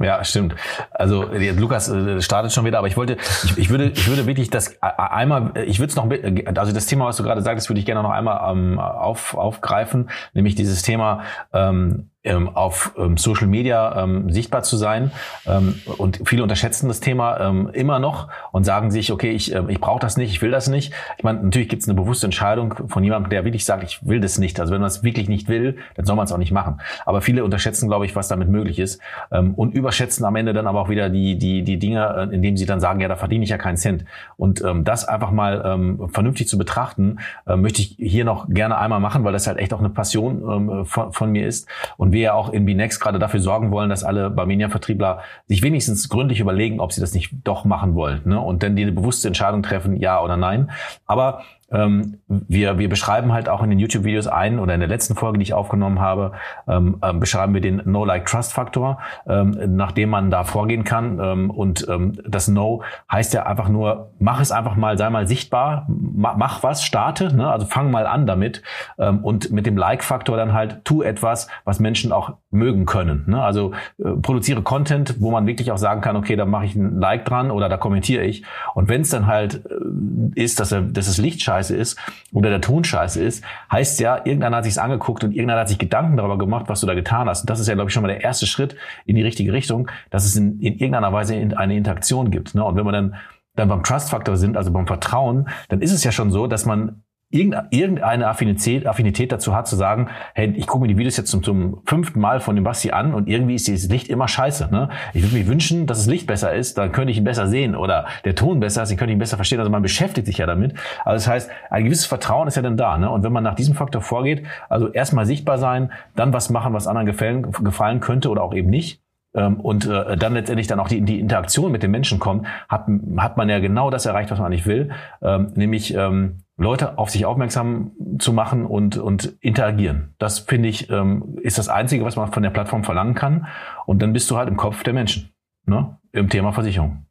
Ja, 0.02 0.24
stimmt. 0.24 0.56
Also 0.92 1.26
Lukas 1.26 1.90
äh, 1.90 2.22
startet 2.22 2.54
schon 2.54 2.66
wieder, 2.66 2.78
aber 2.78 2.88
ich 2.88 2.96
wollte, 2.96 3.18
ich, 3.44 3.58
ich 3.58 3.70
würde, 3.70 3.86
ich 3.90 4.08
würde 4.08 4.26
wirklich 4.28 4.50
das 4.50 4.82
einmal, 4.82 5.52
ich 5.66 5.80
würde 5.80 5.90
es 5.90 5.96
noch, 5.96 6.10
also 6.58 6.72
das 6.72 6.86
Thema, 6.86 7.06
was 7.06 7.18
du 7.18 7.24
gerade 7.24 7.42
sagtest, 7.42 7.70
würde 7.70 7.80
ich 7.80 7.86
gerne 7.86 8.02
noch 8.04 8.12
einmal 8.12 8.52
ähm, 8.52 8.80
auf, 8.80 9.36
aufgreifen, 9.36 10.10
nämlich 10.34 10.56
dieses 10.56 10.84
Thema 10.84 11.24
ähm, 11.54 12.10
ähm, 12.30 12.50
auf 12.56 12.94
ähm, 12.98 13.18
Social 13.18 13.48
Media 13.48 14.04
ähm, 14.04 14.32
sichtbar 14.32 14.63
zu 14.63 14.78
sein. 14.78 15.12
Ähm, 15.46 15.76
und 15.98 16.22
viele 16.26 16.44
unterschätzen 16.44 16.88
das 16.88 17.00
Thema 17.00 17.39
ähm, 17.39 17.70
immer 17.74 18.00
noch 18.00 18.30
und 18.52 18.63
sagen 18.63 18.92
sich, 18.92 19.12
okay, 19.12 19.32
ich, 19.32 19.54
äh, 19.54 19.63
ich 19.68 19.82
brauche 19.82 20.00
das 20.00 20.15
nicht, 20.18 20.32
ich 20.32 20.42
will 20.42 20.52
das 20.52 20.68
nicht. 20.68 20.94
Ich 21.18 21.24
meine, 21.24 21.42
natürlich 21.44 21.70
gibt 21.70 21.82
es 21.82 21.89
eine 21.89 22.00
bewusste 22.00 22.28
Entscheidung 22.28 22.76
von 22.88 23.04
jemandem, 23.04 23.30
der 23.30 23.44
wirklich 23.46 23.65
sagt, 23.65 23.84
ich 23.84 24.06
will 24.06 24.20
das 24.20 24.38
nicht. 24.38 24.60
Also 24.60 24.74
wenn 24.74 24.82
man 24.82 24.88
es 24.88 25.04
wirklich 25.04 25.28
nicht 25.28 25.48
will, 25.48 25.78
dann 25.96 26.06
soll 26.06 26.15
man 26.15 26.26
es 26.26 26.32
auch 26.32 26.38
nicht 26.38 26.52
machen. 26.52 26.80
Aber 27.06 27.22
viele 27.22 27.44
unterschätzen, 27.44 27.88
glaube 27.88 28.06
ich, 28.06 28.15
was 28.15 28.28
damit 28.28 28.50
möglich 28.50 28.80
ist 28.80 29.02
ähm, 29.32 29.54
und 29.56 29.74
überschätzen 29.74 30.26
am 30.26 30.36
Ende 30.36 30.54
dann 30.54 30.68
aber 30.68 30.82
auch 30.82 30.89
wieder 30.89 31.10
die, 31.10 31.38
die, 31.38 31.63
die 31.63 31.80
Dinge, 31.80 32.30
äh, 32.32 32.36
indem 32.36 32.56
sie 32.58 32.65
dann 32.65 32.80
sagen, 32.80 33.00
ja, 33.00 33.08
da 33.08 33.15
verdiene 33.15 33.44
ich 33.44 33.50
ja 33.50 33.58
keinen 33.58 33.78
Cent. 33.78 34.06
Und 34.38 34.62
ähm, 34.62 34.84
das 34.84 35.06
einfach 35.06 35.32
mal 35.32 35.63
ähm, 35.65 36.10
vernünftig 36.10 36.48
zu 36.48 36.58
betrachten, 36.58 37.18
äh, 37.48 37.56
möchte 37.56 37.82
ich 37.82 37.96
hier 37.98 38.26
noch 38.26 38.48
gerne 38.50 38.78
einmal 38.78 39.00
machen, 39.00 39.24
weil 39.24 39.34
das 39.34 39.48
halt 39.48 39.58
echt 39.58 39.74
auch 39.74 39.80
eine 39.80 39.89
Passion 39.89 40.44
ähm, 40.50 40.86
von, 40.86 41.12
von 41.12 41.32
mir 41.32 41.48
ist. 41.48 41.68
Und 41.98 42.12
wir 42.19 42.25
ja 42.25 42.34
auch 42.34 42.49
in 42.49 42.65
BNext 42.65 42.99
gerade 42.99 43.17
dafür 43.17 43.39
sorgen 43.39 43.71
wollen, 43.71 43.89
dass 43.89 44.03
alle 44.03 44.29
Barmenia-Vertriebler 44.29 45.21
sich 45.47 45.63
wenigstens 45.63 46.10
gründlich 46.10 46.41
überlegen, 46.41 46.79
ob 46.79 46.91
sie 46.91 47.01
das 47.01 47.13
nicht 47.13 47.32
doch 47.45 47.63
machen 47.65 47.95
wollen 47.95 48.21
ne? 48.25 48.39
und 48.39 48.62
dann 48.62 48.75
die 48.75 48.86
bewusste 48.91 49.29
Entscheidung 49.29 49.63
treffen, 49.63 49.95
ja 49.95 50.21
oder 50.21 50.38
nein. 50.38 50.69
Aber 51.05 51.43
ähm, 51.71 52.19
wir, 52.27 52.77
wir 52.77 52.89
beschreiben 52.89 53.34
halt 53.34 53.49
auch 53.49 53.63
in 53.63 53.69
den 53.69 53.79
YouTube-Videos 53.79 54.27
ein 54.27 54.60
oder 54.60 54.73
in 54.73 54.79
der 54.79 54.89
letzten 54.89 55.15
Folge, 55.15 55.38
die 55.38 55.43
ich 55.43 55.53
aufgenommen 55.53 55.99
habe, 55.99 56.34
ähm, 56.67 56.97
ähm, 57.03 57.19
beschreiben 57.19 57.53
wir 57.53 57.62
den 57.62 57.82
No-Like-Trust-Faktor, 57.86 58.99
ähm, 59.27 59.58
nachdem 59.75 60.10
man 60.10 60.32
da 60.32 60.43
vorgehen 60.43 60.84
kann. 60.84 61.19
Ähm, 61.21 61.49
und 61.49 61.88
ähm, 61.89 62.19
das 62.27 62.47
No 62.47 62.84
heißt 63.12 63.34
ja 63.34 63.45
einfach 63.45 63.69
nur, 63.69 64.12
mach 64.19 64.41
es 64.41 64.51
einfach 64.51 64.75
mal, 64.75 64.97
sei 64.97 65.10
mal 65.10 65.27
sichtbar, 65.27 65.86
mach, 65.88 66.38
mach 66.38 66.63
was, 66.63 66.84
starte, 66.84 67.36
ne? 67.36 67.49
also 67.49 67.65
fang 67.65 67.91
mal 67.91 68.08
an 68.08 68.25
damit. 68.25 68.63
Ähm, 68.97 69.23
und 69.23 69.51
mit 69.51 69.65
dem 69.65 69.77
Like-Faktor 69.77 70.38
dann 70.38 70.53
halt, 70.53 70.86
tu 70.86 71.01
etwas, 71.01 71.47
was 71.65 71.79
Menschen 71.79 72.12
auch 72.12 72.34
mögen 72.51 72.86
können. 72.86 73.25
Ne? 73.27 73.41
Also 73.41 73.73
äh, 73.99 74.10
produziere 74.21 74.62
Content, 74.62 75.15
wo 75.19 75.32
man 75.32 75.45
wirklich 75.47 75.71
auch 75.71 75.77
sagen 75.77 76.01
kann, 76.01 76.15
okay, 76.15 76.36
da 76.36 76.45
mache 76.45 76.65
ich 76.65 76.75
ein 76.75 76.99
Like 76.99 77.25
dran 77.25 77.51
oder 77.51 77.69
da 77.69 77.77
kommentiere 77.77 78.23
ich. 78.23 78.43
Und 78.73 78.89
wenn 78.89 79.01
es 79.01 79.10
dann 79.10 79.27
halt 79.27 79.65
äh, 79.65 80.41
ist, 80.41 80.60
dass, 80.60 80.71
er, 80.71 80.82
dass 80.82 81.05
das 81.05 81.17
Licht 81.17 81.41
scheiße 81.41 81.59
scheiße 81.60 81.76
ist 81.76 82.00
oder 82.32 82.50
der 82.50 82.62
Ton 82.62 82.84
scheiße 82.84 83.22
ist, 83.22 83.43
heißt 83.72 84.00
ja, 84.00 84.17
irgendeiner 84.17 84.58
hat 84.58 84.63
sich's 84.63 84.78
angeguckt 84.78 85.24
und 85.24 85.32
irgendeiner 85.32 85.62
hat 85.62 85.69
sich 85.69 85.78
Gedanken 85.78 86.17
darüber 86.17 86.38
gemacht, 86.38 86.65
was 86.67 86.82
du 86.82 86.88
da 86.88 86.93
getan 86.93 87.28
hast. 87.28 87.41
Und 87.41 87.50
das 87.50 87.60
ist 87.60 87.67
ja, 87.67 87.76
glaube 87.76 87.89
ich, 87.89 87.93
schon 87.93 88.04
mal 88.04 88.10
der 88.10 88.24
erste 88.24 88.48
Schritt 88.48 88.76
in 89.06 89.15
die 89.15 89.24
richtige 89.24 89.54
Richtung, 89.54 89.89
dass 90.10 90.26
es 90.26 90.36
in, 90.36 90.60
in 90.60 90.74
irgendeiner 90.74 91.13
Weise 91.13 91.36
eine 91.56 91.76
Interaktion 91.76 92.32
gibt. 92.32 92.56
Ne? 92.56 92.63
Und 92.63 92.76
wenn 92.76 92.86
wir 92.86 92.91
dann 92.91 93.15
dann 93.56 93.67
beim 93.67 93.84
Trust-Faktor 93.84 94.38
sind, 94.38 94.56
also 94.56 94.72
beim 94.72 94.88
Vertrauen, 94.88 95.50
dann 95.67 95.82
ist 95.82 95.91
es 95.91 96.04
ja 96.06 96.13
schon 96.13 96.32
so, 96.32 96.48
dass 96.48 96.65
man 96.65 97.04
irgendeine 97.32 98.28
Affinität, 98.28 98.88
Affinität 98.88 99.32
dazu 99.32 99.56
hat, 99.56 99.68
zu 99.68 99.76
sagen, 99.76 100.10
hey, 100.34 100.52
ich 100.56 100.65
gucke 100.65 100.82
mir 100.82 100.88
die 100.88 100.98
Videos 100.98 101.15
jetzt 101.15 101.30
zum, 101.30 101.44
zum 101.44 101.82
fünften 101.86 102.20
Mal 102.20 102.39
von 102.39 102.56
dem 102.56 102.63
Basti 102.63 102.89
an 102.89 103.13
und 103.13 103.28
irgendwie 103.28 103.54
ist 103.54 103.68
dieses 103.68 103.89
Licht 103.89 104.08
immer 104.10 104.28
scheiße. 104.28 104.70
Ne? 104.72 104.89
Ich 105.13 105.22
würde 105.22 105.36
mir 105.36 105.48
wünschen, 105.48 105.86
dass 105.86 106.00
das 106.00 106.08
Licht 106.08 106.26
besser 106.26 106.54
ist, 106.54 106.80
dann 106.80 106.92
könnte 106.92 107.12
ich 107.12 107.18
ihn 107.18 107.24
besser 107.24 107.48
sehen 107.48 107.76
oder 107.76 108.08
der 108.26 108.34
Ton 108.34 108.60
besser 108.60 108.82
ist, 108.82 108.92
ich 108.92 108.98
könnte 108.98 109.13
ihn 109.13 109.20
besser 109.20 109.36
verstehen. 109.36 109.60
Also 109.60 109.70
man 109.70 109.84
beschäftigt 109.84 110.26
sich 110.26 110.39
ja 110.39 110.48
damit. 110.48 110.74
Also 111.06 111.24
das 111.24 111.28
heißt, 111.28 111.52
ein 111.70 111.84
gewisses 111.84 112.08
Vertrauen 112.08 112.48
ist 112.48 112.56
ja 112.56 112.63
dann 112.63 112.78
da. 112.78 112.98
Ne? 112.98 113.10
Und 113.10 113.24
wenn 113.24 113.32
man 113.32 113.44
nach 113.44 113.56
diesem 113.56 113.76
Faktor 113.76 114.02
vorgeht, 114.02 114.44
also 114.68 114.88
erstmal 114.92 115.28
sichtbar 115.28 115.60
sein, 115.60 115.92
dann 116.15 116.34
was 116.34 116.50
machen, 116.50 116.74
was 116.74 116.88
anderen 116.88 117.06
gefallen, 117.06 117.52
gefallen 117.52 118.00
könnte 118.00 118.30
oder 118.30 118.42
auch 118.42 118.56
eben 118.56 118.72
nicht, 118.72 119.02
und 119.32 119.86
äh, 119.86 120.18
dann 120.18 120.34
letztendlich 120.34 120.68
dann 120.68 120.80
auch 120.80 120.88
die, 120.88 121.02
die 121.02 121.20
Interaktion 121.20 121.72
mit 121.72 121.84
den 121.84 121.92
Menschen 121.92 122.20
kommt, 122.20 122.48
hat, 122.68 122.88
hat 123.18 123.38
man 123.38 123.48
ja 123.48 123.60
genau 123.60 123.89
das 123.89 124.06
erreicht, 124.06 124.32
was 124.32 124.39
man 124.39 124.48
eigentlich 124.48 124.65
will, 124.65 124.89
ähm, 125.22 125.52
nämlich 125.56 125.94
ähm, 125.94 126.39
Leute 126.58 126.98
auf 126.98 127.10
sich 127.10 127.26
aufmerksam 127.26 127.92
zu 128.18 128.34
machen 128.34 128.65
und, 128.65 128.98
und 128.98 129.38
interagieren. 129.39 130.15
Das 130.18 130.39
finde 130.39 130.70
ich, 130.70 130.89
ähm, 130.89 131.38
ist 131.42 131.58
das 131.58 131.70
Einzige, 131.70 132.04
was 132.04 132.15
man 132.15 132.32
von 132.32 132.44
der 132.44 132.50
Plattform 132.50 132.84
verlangen 132.84 133.13
kann. 133.13 133.48
Und 133.86 134.02
dann 134.02 134.13
bist 134.13 134.30
du 134.32 134.38
halt 134.38 134.50
im 134.50 134.58
Kopf 134.58 134.84
der 134.84 134.94
Menschen. 134.94 135.30
Ne? 135.65 136.00
im 136.12 136.30
Thema 136.30 136.52
Versicherung. 136.52 137.06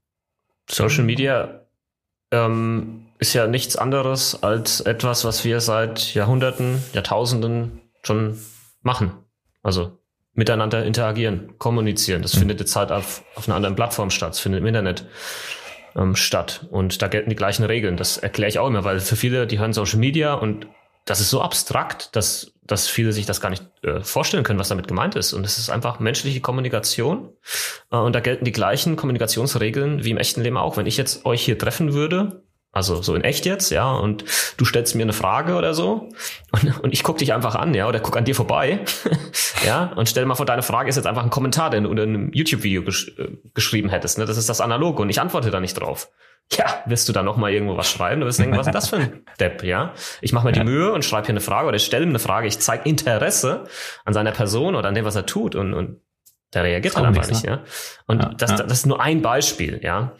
Social 0.68 1.04
Media 1.04 1.66
ähm, 2.30 3.06
ist 3.18 3.32
ja 3.34 3.46
nichts 3.46 3.76
anderes 3.76 4.42
als 4.42 4.80
etwas, 4.80 5.24
was 5.24 5.44
wir 5.44 5.60
seit 5.60 6.14
Jahrhunderten, 6.14 6.82
Jahrtausenden 6.92 7.80
schon 8.02 8.38
machen. 8.82 9.12
Also 9.62 9.97
miteinander 10.38 10.84
interagieren, 10.84 11.58
kommunizieren. 11.58 12.22
Das 12.22 12.36
mhm. 12.36 12.38
findet 12.38 12.60
jetzt 12.60 12.76
halt 12.76 12.92
auf, 12.92 13.24
auf 13.34 13.48
einer 13.48 13.56
anderen 13.56 13.74
Plattform 13.74 14.08
statt. 14.10 14.30
Das 14.30 14.38
findet 14.38 14.60
im 14.60 14.66
Internet 14.66 15.04
ähm, 15.96 16.14
statt. 16.14 16.64
Und 16.70 17.02
da 17.02 17.08
gelten 17.08 17.28
die 17.28 17.34
gleichen 17.34 17.64
Regeln. 17.64 17.96
Das 17.96 18.18
erkläre 18.18 18.48
ich 18.48 18.60
auch 18.60 18.68
immer, 18.68 18.84
weil 18.84 19.00
für 19.00 19.16
viele, 19.16 19.48
die 19.48 19.58
hören 19.58 19.72
Social 19.72 19.98
Media 19.98 20.34
und 20.34 20.68
das 21.06 21.20
ist 21.20 21.30
so 21.30 21.42
abstrakt, 21.42 22.14
dass, 22.14 22.52
dass 22.62 22.86
viele 22.86 23.12
sich 23.12 23.26
das 23.26 23.40
gar 23.40 23.50
nicht 23.50 23.64
äh, 23.82 24.00
vorstellen 24.00 24.44
können, 24.44 24.60
was 24.60 24.68
damit 24.68 24.86
gemeint 24.86 25.16
ist. 25.16 25.32
Und 25.32 25.44
es 25.44 25.58
ist 25.58 25.70
einfach 25.70 25.98
menschliche 25.98 26.40
Kommunikation. 26.40 27.30
Äh, 27.90 27.96
und 27.96 28.14
da 28.14 28.20
gelten 28.20 28.44
die 28.44 28.52
gleichen 28.52 28.94
Kommunikationsregeln 28.94 30.04
wie 30.04 30.10
im 30.12 30.18
echten 30.18 30.42
Leben 30.42 30.56
auch. 30.56 30.76
Wenn 30.76 30.86
ich 30.86 30.96
jetzt 30.96 31.26
euch 31.26 31.42
hier 31.42 31.58
treffen 31.58 31.94
würde, 31.94 32.44
also 32.78 33.02
so 33.02 33.14
in 33.14 33.22
echt 33.22 33.44
jetzt, 33.44 33.70
ja, 33.70 33.92
und 33.92 34.24
du 34.56 34.64
stellst 34.64 34.94
mir 34.94 35.02
eine 35.02 35.12
Frage 35.12 35.54
oder 35.54 35.74
so 35.74 36.08
und, 36.52 36.80
und 36.80 36.92
ich 36.94 37.02
guck 37.02 37.18
dich 37.18 37.34
einfach 37.34 37.54
an, 37.54 37.74
ja, 37.74 37.86
oder 37.88 38.00
guck 38.00 38.16
an 38.16 38.24
dir 38.24 38.34
vorbei, 38.34 38.80
ja, 39.66 39.92
und 39.96 40.08
stell 40.08 40.24
mal 40.24 40.34
vor, 40.34 40.46
deine 40.46 40.62
Frage 40.62 40.88
ist 40.88 40.96
jetzt 40.96 41.06
einfach 41.06 41.22
ein 41.24 41.30
Kommentar, 41.30 41.70
den 41.70 41.84
du 41.84 41.90
in 41.90 41.98
einem 41.98 42.32
YouTube-Video 42.32 42.82
gesch 42.82 43.12
äh, 43.18 43.28
geschrieben 43.52 43.90
hättest, 43.90 44.18
ne? 44.18 44.24
Das 44.24 44.36
ist 44.36 44.48
das 44.48 44.60
Analoge 44.60 45.02
und 45.02 45.10
ich 45.10 45.20
antworte 45.20 45.50
da 45.50 45.60
nicht 45.60 45.74
drauf. 45.74 46.08
Ja, 46.52 46.82
wirst 46.86 47.06
du 47.08 47.12
da 47.12 47.22
noch 47.22 47.36
mal 47.36 47.52
irgendwo 47.52 47.76
was 47.76 47.90
schreiben? 47.90 48.22
Du 48.22 48.26
wirst 48.26 48.38
denken, 48.38 48.56
was 48.56 48.68
ist 48.68 48.72
das 48.72 48.88
für 48.88 48.96
ein 48.96 49.22
Depp, 49.40 49.64
ja? 49.64 49.92
Ich 50.22 50.32
mache 50.32 50.46
mir 50.46 50.52
die 50.52 50.64
Mühe 50.64 50.92
und 50.92 51.04
schreibe 51.04 51.26
hier 51.26 51.34
eine 51.34 51.42
Frage 51.42 51.68
oder 51.68 51.76
ich 51.76 51.84
stelle 51.84 52.04
ihm 52.04 52.08
eine 52.08 52.18
Frage, 52.18 52.46
ich 52.46 52.58
zeige 52.58 52.88
Interesse 52.88 53.64
an 54.06 54.14
seiner 54.14 54.32
Person 54.32 54.74
oder 54.74 54.88
an 54.88 54.94
dem, 54.94 55.04
was 55.04 55.14
er 55.14 55.26
tut 55.26 55.54
und, 55.54 55.74
und 55.74 56.00
der 56.54 56.64
reagiert 56.64 56.96
halt 56.96 57.04
einfach 57.04 57.28
nicht, 57.28 57.44
ne? 57.44 57.50
ja. 57.50 57.64
Und 58.06 58.22
ja, 58.22 58.30
das, 58.34 58.56
das 58.56 58.72
ist 58.72 58.86
nur 58.86 59.00
ein 59.00 59.20
Beispiel, 59.20 59.80
ja. 59.82 60.14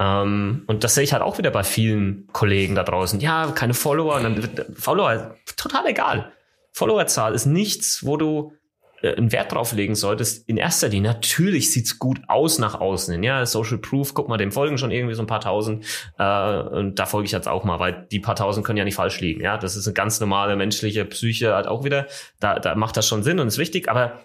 Ähm, 0.00 0.64
und 0.66 0.82
das 0.82 0.94
sehe 0.94 1.04
ich 1.04 1.12
halt 1.12 1.22
auch 1.22 1.36
wieder 1.36 1.50
bei 1.50 1.62
vielen 1.62 2.26
Kollegen 2.32 2.74
da 2.74 2.82
draußen. 2.82 3.20
Ja, 3.20 3.52
keine 3.52 3.74
Follower. 3.74 4.16
Und 4.16 4.22
dann, 4.24 4.74
Follower, 4.74 5.36
total 5.56 5.86
egal. 5.86 6.32
Followerzahl 6.72 7.34
ist 7.34 7.44
nichts, 7.44 8.04
wo 8.06 8.16
du 8.16 8.54
äh, 9.02 9.14
einen 9.14 9.30
Wert 9.30 9.52
drauf 9.52 9.72
legen 9.72 9.94
solltest. 9.94 10.48
In 10.48 10.56
erster 10.56 10.88
Linie, 10.88 11.12
natürlich 11.12 11.70
sieht's 11.70 11.98
gut 11.98 12.22
aus 12.28 12.58
nach 12.58 12.80
außen 12.80 13.12
hin. 13.12 13.22
Ja, 13.22 13.44
Social 13.44 13.76
Proof, 13.76 14.14
guck 14.14 14.28
mal, 14.28 14.38
dem 14.38 14.52
folgen 14.52 14.78
schon 14.78 14.90
irgendwie 14.90 15.14
so 15.14 15.22
ein 15.22 15.26
paar 15.26 15.40
tausend. 15.40 15.84
Äh, 16.18 16.58
und 16.60 16.98
da 16.98 17.04
folge 17.04 17.26
ich 17.26 17.32
jetzt 17.32 17.48
auch 17.48 17.64
mal, 17.64 17.78
weil 17.78 18.06
die 18.10 18.20
paar 18.20 18.36
tausend 18.36 18.64
können 18.64 18.78
ja 18.78 18.84
nicht 18.84 18.94
falsch 18.94 19.20
liegen. 19.20 19.42
Ja, 19.42 19.58
das 19.58 19.76
ist 19.76 19.86
eine 19.86 19.92
ganz 19.92 20.18
normale 20.18 20.56
menschliche 20.56 21.04
Psyche 21.04 21.54
halt 21.54 21.66
auch 21.66 21.84
wieder. 21.84 22.06
Da, 22.38 22.58
da 22.58 22.74
macht 22.74 22.96
das 22.96 23.06
schon 23.06 23.22
Sinn 23.22 23.38
und 23.38 23.48
ist 23.48 23.58
wichtig, 23.58 23.90
aber 23.90 24.20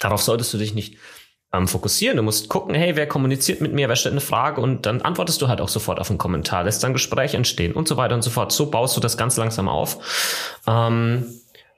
darauf 0.00 0.22
solltest 0.22 0.54
du 0.54 0.58
dich 0.58 0.74
nicht 0.74 0.96
ähm, 1.54 1.68
fokussieren. 1.68 2.16
Du 2.16 2.22
musst 2.22 2.48
gucken, 2.48 2.74
hey, 2.74 2.96
wer 2.96 3.06
kommuniziert 3.06 3.60
mit 3.60 3.72
mir, 3.72 3.88
wer 3.88 3.96
stellt 3.96 4.12
eine 4.12 4.20
Frage 4.20 4.60
und 4.60 4.86
dann 4.86 5.02
antwortest 5.02 5.40
du 5.40 5.48
halt 5.48 5.60
auch 5.60 5.68
sofort 5.68 6.00
auf 6.00 6.10
einen 6.10 6.18
Kommentar, 6.18 6.64
lässt 6.64 6.82
dann 6.82 6.92
Gespräch 6.92 7.34
entstehen 7.34 7.72
und 7.72 7.86
so 7.88 7.96
weiter 7.96 8.14
und 8.14 8.22
so 8.22 8.30
fort. 8.30 8.52
So 8.52 8.70
baust 8.70 8.96
du 8.96 9.00
das 9.00 9.16
ganz 9.16 9.36
langsam 9.36 9.68
auf. 9.68 10.60
Ähm, 10.66 11.26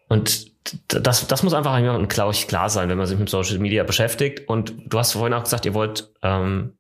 und 0.09 0.51
das, 0.89 1.27
das 1.27 1.43
muss 1.43 1.55
einfach 1.55 2.09
glaube 2.09 2.33
ich, 2.33 2.49
klar 2.49 2.71
sein, 2.71 2.89
wenn 2.89 2.99
man 2.99 3.07
sich 3.07 3.19
mit 3.19 3.29
Social 3.29 3.59
Media 3.59 3.85
beschäftigt. 3.85 4.49
Und 4.49 4.75
du 4.87 4.99
hast 4.99 5.13
vorhin 5.13 5.35
auch 5.35 5.45
gesagt, 5.45 5.67
ihr 5.67 5.75
wollt 5.75 6.11
ähm, 6.23 6.73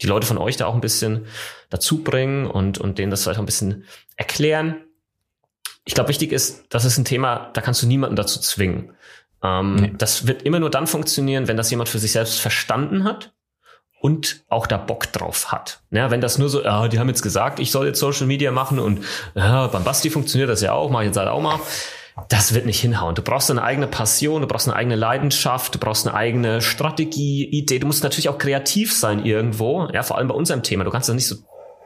die 0.00 0.06
Leute 0.06 0.26
von 0.26 0.38
euch 0.38 0.56
da 0.56 0.66
auch 0.66 0.74
ein 0.74 0.80
bisschen 0.80 1.26
dazu 1.70 2.02
bringen 2.02 2.46
und, 2.46 2.78
und 2.78 2.98
denen 2.98 3.10
das 3.10 3.22
vielleicht 3.22 3.38
auch 3.38 3.42
ein 3.42 3.46
bisschen 3.46 3.84
erklären. 4.16 4.76
Ich 5.84 5.94
glaube, 5.94 6.08
wichtig 6.08 6.32
ist, 6.32 6.64
das 6.68 6.84
ist 6.84 6.98
ein 6.98 7.04
Thema, 7.04 7.50
da 7.54 7.60
kannst 7.60 7.82
du 7.82 7.86
niemanden 7.86 8.16
dazu 8.16 8.40
zwingen. 8.40 8.92
Ähm, 9.42 9.74
nee. 9.76 9.92
Das 9.96 10.26
wird 10.26 10.42
immer 10.42 10.60
nur 10.60 10.70
dann 10.70 10.86
funktionieren, 10.86 11.48
wenn 11.48 11.56
das 11.56 11.70
jemand 11.70 11.88
für 11.88 11.98
sich 11.98 12.12
selbst 12.12 12.40
verstanden 12.40 13.04
hat 13.04 13.32
und 14.00 14.44
auch 14.48 14.66
da 14.66 14.76
Bock 14.76 15.12
drauf 15.12 15.52
hat. 15.52 15.80
Ja, 15.90 16.10
wenn 16.10 16.20
das 16.20 16.38
nur 16.38 16.48
so, 16.48 16.64
ah, 16.64 16.88
die 16.88 16.98
haben 16.98 17.08
jetzt 17.08 17.22
gesagt, 17.22 17.60
ich 17.60 17.70
soll 17.70 17.86
jetzt 17.86 18.00
Social 18.00 18.26
Media 18.26 18.50
machen 18.50 18.78
und 18.78 19.04
ja, 19.34 19.68
beim 19.68 19.84
Basti 19.84 20.10
funktioniert 20.10 20.50
das 20.50 20.60
ja 20.60 20.72
auch, 20.72 20.90
mache 20.90 21.04
ich 21.04 21.08
jetzt 21.08 21.16
halt 21.16 21.28
auch 21.28 21.40
mal. 21.40 21.60
Das 22.28 22.52
wird 22.52 22.66
nicht 22.66 22.80
hinhauen. 22.80 23.14
Du 23.14 23.22
brauchst 23.22 23.50
eine 23.50 23.62
eigene 23.62 23.86
Passion, 23.86 24.42
du 24.42 24.46
brauchst 24.46 24.68
eine 24.68 24.76
eigene 24.76 24.96
Leidenschaft, 24.96 25.74
du 25.74 25.78
brauchst 25.78 26.06
eine 26.06 26.14
eigene 26.14 26.60
Strategie, 26.60 27.44
Idee. 27.46 27.78
Du 27.78 27.86
musst 27.86 28.02
natürlich 28.02 28.28
auch 28.28 28.36
kreativ 28.36 28.92
sein 28.94 29.24
irgendwo. 29.24 29.88
Ja, 29.94 30.02
vor 30.02 30.18
allem 30.18 30.28
bei 30.28 30.34
unserem 30.34 30.62
Thema. 30.62 30.84
Du 30.84 30.90
kannst 30.90 31.08
das 31.08 31.14
nicht 31.14 31.26
so 31.26 31.36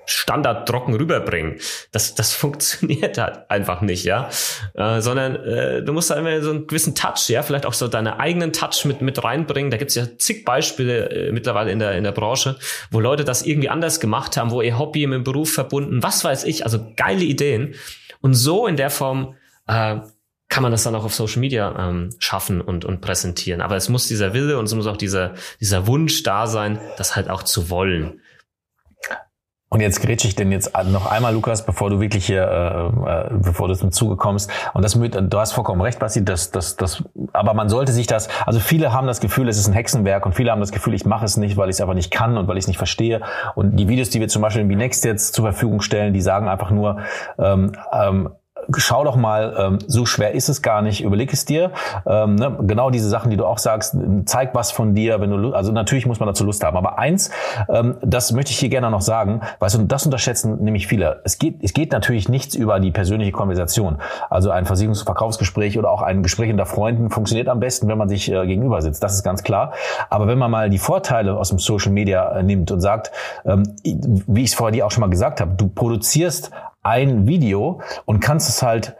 Standard 0.06 0.68
trocken 0.68 0.94
rüberbringen. 0.94 1.56
Das, 1.92 2.14
das 2.14 2.32
funktioniert 2.34 3.18
halt 3.18 3.50
einfach 3.50 3.80
nicht, 3.82 4.04
ja. 4.04 4.28
Äh, 4.74 5.00
sondern 5.00 5.36
äh, 5.36 5.82
du 5.82 5.92
musst 5.92 6.10
halt 6.10 6.20
immer 6.20 6.40
so 6.40 6.50
einen 6.50 6.66
gewissen 6.66 6.94
Touch, 6.94 7.28
ja, 7.28 7.42
vielleicht 7.42 7.66
auch 7.66 7.72
so 7.72 7.88
deine 7.88 8.18
eigenen 8.18 8.52
Touch 8.52 8.84
mit, 8.84 9.02
mit 9.02 9.22
reinbringen. 9.22 9.70
Da 9.70 9.76
gibt's 9.76 9.94
ja 9.94 10.06
zig 10.18 10.44
Beispiele 10.44 11.10
äh, 11.10 11.32
mittlerweile 11.32 11.70
in 11.70 11.78
der, 11.78 11.96
in 11.96 12.04
der 12.04 12.12
Branche, 12.12 12.56
wo 12.90 13.00
Leute 13.00 13.24
das 13.24 13.42
irgendwie 13.42 13.68
anders 13.68 14.00
gemacht 14.00 14.36
haben, 14.36 14.50
wo 14.50 14.62
ihr 14.62 14.78
Hobby 14.78 15.06
mit 15.06 15.16
dem 15.16 15.24
Beruf 15.24 15.52
verbunden, 15.52 16.02
was 16.02 16.24
weiß 16.24 16.44
ich, 16.44 16.64
also 16.64 16.92
geile 16.96 17.24
Ideen. 17.24 17.74
Und 18.20 18.34
so 18.34 18.66
in 18.66 18.76
der 18.76 18.90
Form 18.90 19.34
äh, 19.66 19.96
kann 20.48 20.62
man 20.62 20.72
das 20.72 20.84
dann 20.84 20.94
auch 20.94 21.04
auf 21.04 21.14
Social 21.14 21.40
Media 21.40 21.88
ähm, 21.88 22.10
schaffen 22.18 22.60
und, 22.60 22.84
und 22.84 23.00
präsentieren. 23.00 23.60
Aber 23.60 23.76
es 23.76 23.88
muss 23.88 24.06
dieser 24.06 24.32
Wille 24.32 24.58
und 24.58 24.66
es 24.66 24.74
muss 24.74 24.86
auch 24.86 24.96
dieser, 24.96 25.34
dieser 25.60 25.86
Wunsch 25.86 26.22
da 26.22 26.46
sein, 26.46 26.78
das 26.98 27.16
halt 27.16 27.28
auch 27.28 27.42
zu 27.42 27.68
wollen. 27.68 28.20
Und 29.76 29.82
jetzt 29.82 30.00
grätsche 30.00 30.26
ich 30.26 30.34
denn 30.34 30.52
jetzt 30.52 30.72
noch 30.86 31.04
einmal, 31.04 31.34
Lukas, 31.34 31.66
bevor 31.66 31.90
du 31.90 32.00
wirklich 32.00 32.24
hier, 32.24 32.92
äh, 33.04 33.34
äh, 33.34 33.38
bevor 33.42 33.68
du 33.68 33.74
zum 33.74 33.92
Zuge 33.92 34.16
kommst. 34.16 34.50
Und 34.72 34.82
das 34.82 34.96
mit, 34.96 35.14
du 35.14 35.38
hast 35.38 35.52
vollkommen 35.52 35.82
recht, 35.82 35.98
Basti, 35.98 36.24
das, 36.24 36.50
das, 36.50 36.76
das, 36.76 37.04
aber 37.34 37.52
man 37.52 37.68
sollte 37.68 37.92
sich 37.92 38.06
das, 38.06 38.30
also 38.46 38.58
viele 38.58 38.94
haben 38.94 39.06
das 39.06 39.20
Gefühl, 39.20 39.50
es 39.50 39.58
ist 39.58 39.68
ein 39.68 39.74
Hexenwerk 39.74 40.24
und 40.24 40.34
viele 40.34 40.50
haben 40.50 40.60
das 40.60 40.72
Gefühl, 40.72 40.94
ich 40.94 41.04
mache 41.04 41.26
es 41.26 41.36
nicht, 41.36 41.58
weil 41.58 41.68
ich 41.68 41.74
es 41.74 41.82
einfach 41.82 41.92
nicht 41.92 42.10
kann 42.10 42.38
und 42.38 42.48
weil 42.48 42.56
ich 42.56 42.64
es 42.64 42.68
nicht 42.68 42.78
verstehe. 42.78 43.20
Und 43.54 43.76
die 43.76 43.86
Videos, 43.86 44.08
die 44.08 44.18
wir 44.18 44.28
zum 44.28 44.40
Beispiel 44.40 44.62
in 44.62 44.68
Binext 44.68 45.04
jetzt 45.04 45.34
zur 45.34 45.44
Verfügung 45.44 45.82
stellen, 45.82 46.14
die 46.14 46.22
sagen 46.22 46.48
einfach 46.48 46.70
nur, 46.70 47.00
ähm, 47.38 47.72
ähm, 47.92 48.30
schau 48.76 49.04
doch 49.04 49.16
mal, 49.16 49.54
ähm, 49.58 49.78
so 49.86 50.06
schwer 50.06 50.32
ist 50.32 50.48
es 50.48 50.62
gar 50.62 50.82
nicht, 50.82 51.02
überleg 51.02 51.32
es 51.32 51.44
dir. 51.44 51.72
Ähm, 52.06 52.36
ne? 52.36 52.56
Genau 52.62 52.90
diese 52.90 53.08
Sachen, 53.08 53.30
die 53.30 53.36
du 53.36 53.46
auch 53.46 53.58
sagst, 53.58 53.96
zeig 54.24 54.54
was 54.54 54.70
von 54.70 54.94
dir, 54.94 55.20
wenn 55.20 55.30
du 55.30 55.52
also 55.52 55.72
natürlich 55.72 56.06
muss 56.06 56.20
man 56.20 56.26
dazu 56.26 56.44
Lust 56.44 56.64
haben. 56.64 56.76
Aber 56.76 56.98
eins, 56.98 57.30
ähm, 57.68 57.96
das 58.02 58.32
möchte 58.32 58.50
ich 58.50 58.58
hier 58.58 58.68
gerne 58.68 58.90
noch 58.90 59.00
sagen, 59.00 59.40
weißt 59.58 59.76
du, 59.76 59.82
das 59.84 60.04
unterschätzen 60.04 60.62
nämlich 60.62 60.86
viele. 60.86 61.20
Es 61.24 61.38
geht, 61.38 61.62
es 61.62 61.72
geht 61.72 61.92
natürlich 61.92 62.28
nichts 62.28 62.54
über 62.54 62.80
die 62.80 62.90
persönliche 62.90 63.32
Konversation. 63.32 63.98
Also 64.30 64.50
ein 64.50 64.66
Versicherungsverkaufsgespräch 64.66 65.78
oder 65.78 65.90
auch 65.90 66.02
ein 66.02 66.22
Gespräch 66.22 66.50
unter 66.50 66.66
Freunden 66.66 67.10
funktioniert 67.10 67.48
am 67.48 67.60
besten, 67.60 67.88
wenn 67.88 67.98
man 67.98 68.08
sich 68.08 68.30
äh, 68.30 68.46
gegenüber 68.46 68.82
sitzt. 68.82 69.02
Das 69.02 69.14
ist 69.14 69.22
ganz 69.22 69.42
klar. 69.42 69.72
Aber 70.10 70.26
wenn 70.26 70.38
man 70.38 70.50
mal 70.50 70.70
die 70.70 70.78
Vorteile 70.78 71.36
aus 71.36 71.50
dem 71.50 71.58
Social 71.58 71.92
Media 71.92 72.30
äh, 72.30 72.42
nimmt 72.42 72.70
und 72.70 72.80
sagt, 72.80 73.12
ähm, 73.44 73.74
wie 73.84 74.42
ich 74.42 74.50
es 74.50 74.54
vorher 74.54 74.72
dir 74.72 74.86
auch 74.86 74.90
schon 74.90 75.02
mal 75.02 75.10
gesagt 75.10 75.40
habe, 75.40 75.54
du 75.54 75.68
produzierst 75.68 76.50
ein 76.86 77.26
Video 77.26 77.80
und 78.04 78.20
kannst 78.20 78.48
es 78.48 78.62
halt 78.62 78.96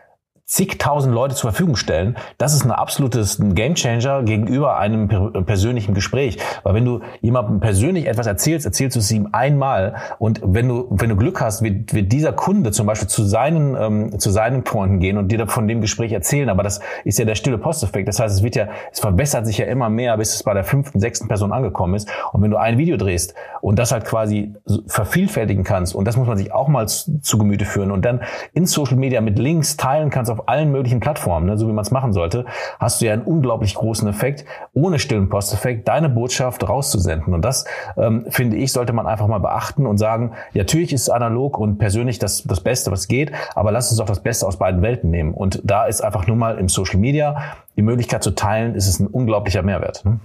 zigtausend 0.47 1.13
Leute 1.13 1.35
zur 1.35 1.51
Verfügung 1.51 1.75
stellen, 1.75 2.17
das 2.39 2.55
ist 2.55 2.65
ein 2.65 2.71
absolutes 2.71 3.39
Gamechanger 3.41 4.23
gegenüber 4.23 4.79
einem 4.79 5.09
persönlichen 5.45 5.93
Gespräch. 5.93 6.39
Weil 6.63 6.75
wenn 6.75 6.85
du 6.85 7.01
jemandem 7.21 7.59
persönlich 7.59 8.07
etwas 8.07 8.29
erzählst, 8.29 8.65
erzählst 8.65 8.95
du 8.95 9.01
es 9.01 9.11
ihm 9.11 9.31
einmal 9.33 9.97
und 10.21 10.41
wenn 10.45 10.69
du, 10.69 10.87
wenn 10.91 11.11
du 11.11 11.17
Glück 11.17 11.41
hast, 11.41 11.63
wird, 11.63 11.93
wird 11.93 12.13
dieser 12.13 12.33
Kunde 12.33 12.71
zum 12.71 12.87
Beispiel 12.87 13.09
zu 13.09 13.25
seinen, 13.25 13.77
ähm, 13.77 14.19
zu 14.21 14.31
seinen 14.31 14.65
Freunden 14.65 15.01
gehen 15.01 15.19
und 15.19 15.33
dir 15.33 15.49
von 15.49 15.67
dem 15.67 15.81
Gespräch 15.81 16.13
erzählen. 16.13 16.49
Aber 16.49 16.63
das 16.63 16.81
ist 17.05 17.19
ja 17.19 17.25
der 17.25 17.35
stille 17.35 17.59
Posteffekt. 17.59 18.07
Das 18.07 18.21
heißt, 18.21 18.37
es 18.37 18.43
wird 18.45 18.55
ja, 18.55 18.69
es 18.93 19.01
verbessert 19.01 19.47
sich 19.47 19.59
ja 19.59 19.67
immer 19.67 19.89
mehr, 19.89 20.17
bis 20.17 20.33
es 20.35 20.45
bei 20.45 20.55
der 20.55 20.63
fünften, 20.63 21.01
sechsten 21.01 21.27
Person 21.27 21.53
angekommen 21.53 21.95
ist. 21.95 22.09
Und 22.33 22.43
wenn 22.43 22.53
du 22.53 22.57
ein 22.57 22.79
Video 22.79 22.97
drehst 22.97 23.35
und 23.63 23.81
das 23.81 23.91
halt 23.91 24.05
quasi 24.05 24.55
vervielfältigen 24.87 25.65
kannst, 25.65 25.97
und 25.97 26.07
das 26.07 26.17
muss 26.17 26.29
man 26.29 26.39
sich 26.39 26.53
auch 26.53 26.69
mal 26.69 26.87
zu, 26.87 27.21
zu 27.21 27.37
Gemüte 27.37 27.65
führen 27.65 27.91
und 27.91 28.05
dann 28.05 28.21
in 28.55 28.67
Social 28.67 28.97
Media 28.97 29.21
mit 29.21 29.41
Links 29.41 29.77
teilen 29.77 30.11
kannst 30.11 30.36
auf 30.37 30.49
allen 30.49 30.71
möglichen 30.71 31.01
Plattformen, 31.01 31.47
ne, 31.47 31.59
so 31.59 31.69
wie 31.69 31.73
man 31.73 31.83
es 31.83 31.91
machen 31.91 32.13
sollte, 32.13 32.45
hast 32.79 33.01
du 33.01 33.07
ja 33.07 33.13
einen 33.13 33.23
unglaublich 33.23 33.75
großen 33.75 34.09
Effekt, 34.09 34.45
ohne 34.75 34.99
stillen 34.99 35.29
Posteffekt 35.29 35.89
deine 35.89 36.09
Botschaft 36.09 36.69
rauszusenden. 36.69 37.35
Und 37.35 37.45
das, 37.45 37.65
ähm, 37.97 38.27
finde 38.29 38.57
ich, 38.57 38.73
sollte 38.73 38.93
man 38.93 39.07
einfach 39.07 39.27
mal 39.27 39.39
beachten 39.39 39.87
und 39.87 39.99
sagen, 39.99 40.33
ja, 40.53 40.63
natürlich 40.63 40.93
ist 40.93 41.09
analog 41.09 41.59
und 41.59 41.79
persönlich 41.79 42.19
das, 42.19 42.43
das 42.45 42.61
Beste, 42.61 42.91
was 42.91 43.09
geht, 43.09 43.33
aber 43.55 43.73
lass 43.73 43.91
uns 43.91 44.01
auch 44.01 44.07
das 44.07 44.21
Beste 44.21 44.47
aus 44.47 44.59
beiden 44.59 44.83
Welten 44.83 45.11
nehmen. 45.11 45.33
Und 45.33 45.61
da 45.65 45.87
ist 45.87 46.03
einfach 46.03 46.27
nur 46.27 46.37
mal 46.37 46.59
im 46.59 46.69
Social 46.69 46.99
Media 46.99 47.57
die 47.77 47.83
Möglichkeit 47.83 48.23
zu 48.23 48.33
teilen, 48.33 48.75
ist 48.75 48.89
es 48.89 49.01
ein 49.01 49.07
unglaublicher 49.07 49.63
Mehrwert. 49.63 50.05
Ne? 50.05 50.21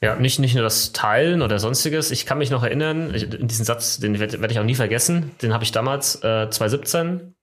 Ja, 0.00 0.16
nicht, 0.16 0.38
nicht 0.38 0.54
nur 0.54 0.62
das 0.62 0.92
Teilen 0.92 1.40
oder 1.40 1.58
sonstiges. 1.58 2.10
Ich 2.10 2.26
kann 2.26 2.36
mich 2.36 2.50
noch 2.50 2.62
erinnern, 2.62 3.14
ich, 3.14 3.26
diesen 3.30 3.64
Satz, 3.64 3.98
den 3.98 4.18
werde 4.18 4.40
werd 4.42 4.52
ich 4.52 4.58
auch 4.58 4.64
nie 4.64 4.74
vergessen, 4.74 5.30
den 5.40 5.54
habe 5.54 5.64
ich 5.64 5.72
damals 5.72 6.16
äh, 6.16 6.50
2017 6.50 7.33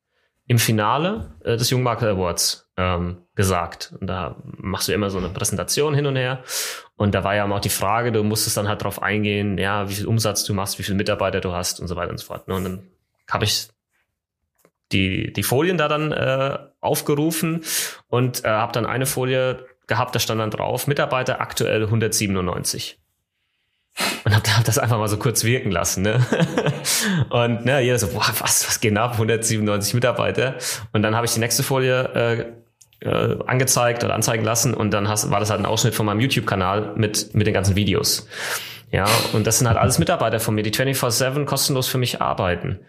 im 0.52 0.60
Finale 0.60 1.32
äh, 1.46 1.56
des 1.56 1.70
Jungmakler 1.70 2.10
Awards 2.10 2.70
ähm, 2.76 3.20
gesagt. 3.36 3.94
Und 4.02 4.08
da 4.08 4.36
machst 4.44 4.90
du 4.90 4.92
immer 4.92 5.10
so 5.10 5.18
eine 5.18 5.30
Präsentation 5.30 5.94
hin 5.94 6.06
und 6.06 6.18
her. 6.18 6.44
Und 6.98 7.16
da 7.16 7.24
war 7.24 7.34
ja 7.34 7.50
auch 7.50 7.60
die 7.62 7.70
Frage, 7.70 8.12
du 8.12 8.22
musstest 8.22 8.58
dann 8.58 8.68
halt 8.68 8.84
drauf 8.84 9.02
eingehen, 9.02 9.58
ja, 9.58 9.88
wie 9.88 9.94
viel 9.94 10.08
Umsatz 10.08 10.44
du 10.44 10.54
machst, 10.54 10.78
wie 10.78 10.84
viele 10.84 10.98
Mitarbeiter 10.98 11.40
du 11.40 11.54
hast 11.54 11.80
und 11.80 11.88
so 11.88 11.96
weiter 11.96 12.12
und 12.12 12.18
so 12.18 12.26
fort. 12.26 12.50
Ne? 12.50 12.56
Und 12.56 12.64
dann 12.66 12.84
habe 13.30 13.46
ich 13.46 13.70
die, 14.92 15.32
die 15.32 15.44
Folien 15.44 15.78
da 15.78 15.88
dann 15.88 16.12
äh, 16.12 16.58
aufgerufen 16.82 17.64
und 18.10 18.44
äh, 18.44 18.50
habe 18.50 18.74
dann 18.74 18.86
eine 18.86 19.06
Folie 19.06 19.66
gehabt, 19.88 20.14
da 20.16 20.20
stand 20.20 20.42
dann 20.42 20.52
drauf, 20.52 20.86
Mitarbeiter 20.86 21.40
aktuell 21.40 21.84
197. 21.86 23.01
und 24.24 24.36
habe 24.36 24.58
hab 24.58 24.64
das 24.64 24.78
einfach 24.78 24.98
mal 24.98 25.08
so 25.08 25.18
kurz 25.18 25.44
wirken 25.44 25.72
lassen. 25.72 26.04
Ne? 26.04 26.26
und 27.30 27.66
ne, 27.66 27.82
jeder 27.82 28.00
so, 28.00 28.08
boah, 28.08 28.26
was, 28.40 28.68
was 28.68 28.80
geht 28.80 28.98
ab? 28.98 29.14
197 29.14 29.94
Mitarbeiter. 29.94 30.56
Und 30.94 31.02
dann 31.02 31.16
habe 31.16 31.26
ich 31.26 31.34
die 31.34 31.40
nächste 31.40 31.64
Folie 31.64 32.56
äh, 33.02 33.08
äh, 33.08 33.38
angezeigt 33.46 34.04
oder 34.04 34.14
anzeigen 34.14 34.44
lassen 34.44 34.74
und 34.74 34.92
dann 34.92 35.08
hast, 35.08 35.32
war 35.32 35.40
das 35.40 35.50
halt 35.50 35.60
ein 35.60 35.66
Ausschnitt 35.66 35.96
von 35.96 36.06
meinem 36.06 36.20
YouTube-Kanal 36.20 36.94
mit, 36.96 37.34
mit 37.34 37.48
den 37.48 37.54
ganzen 37.54 37.76
Videos. 37.76 38.28
Ja, 38.92 39.08
und 39.34 39.48
das 39.48 39.58
sind 39.58 39.68
halt 39.68 39.78
alles 39.78 40.00
Mitarbeiter 40.00 40.40
von 40.40 40.54
mir, 40.54 40.64
die 40.64 40.74
24-7 40.74 41.46
kostenlos 41.46 41.88
für 41.88 41.98
mich 41.98 42.22
arbeiten. 42.22 42.80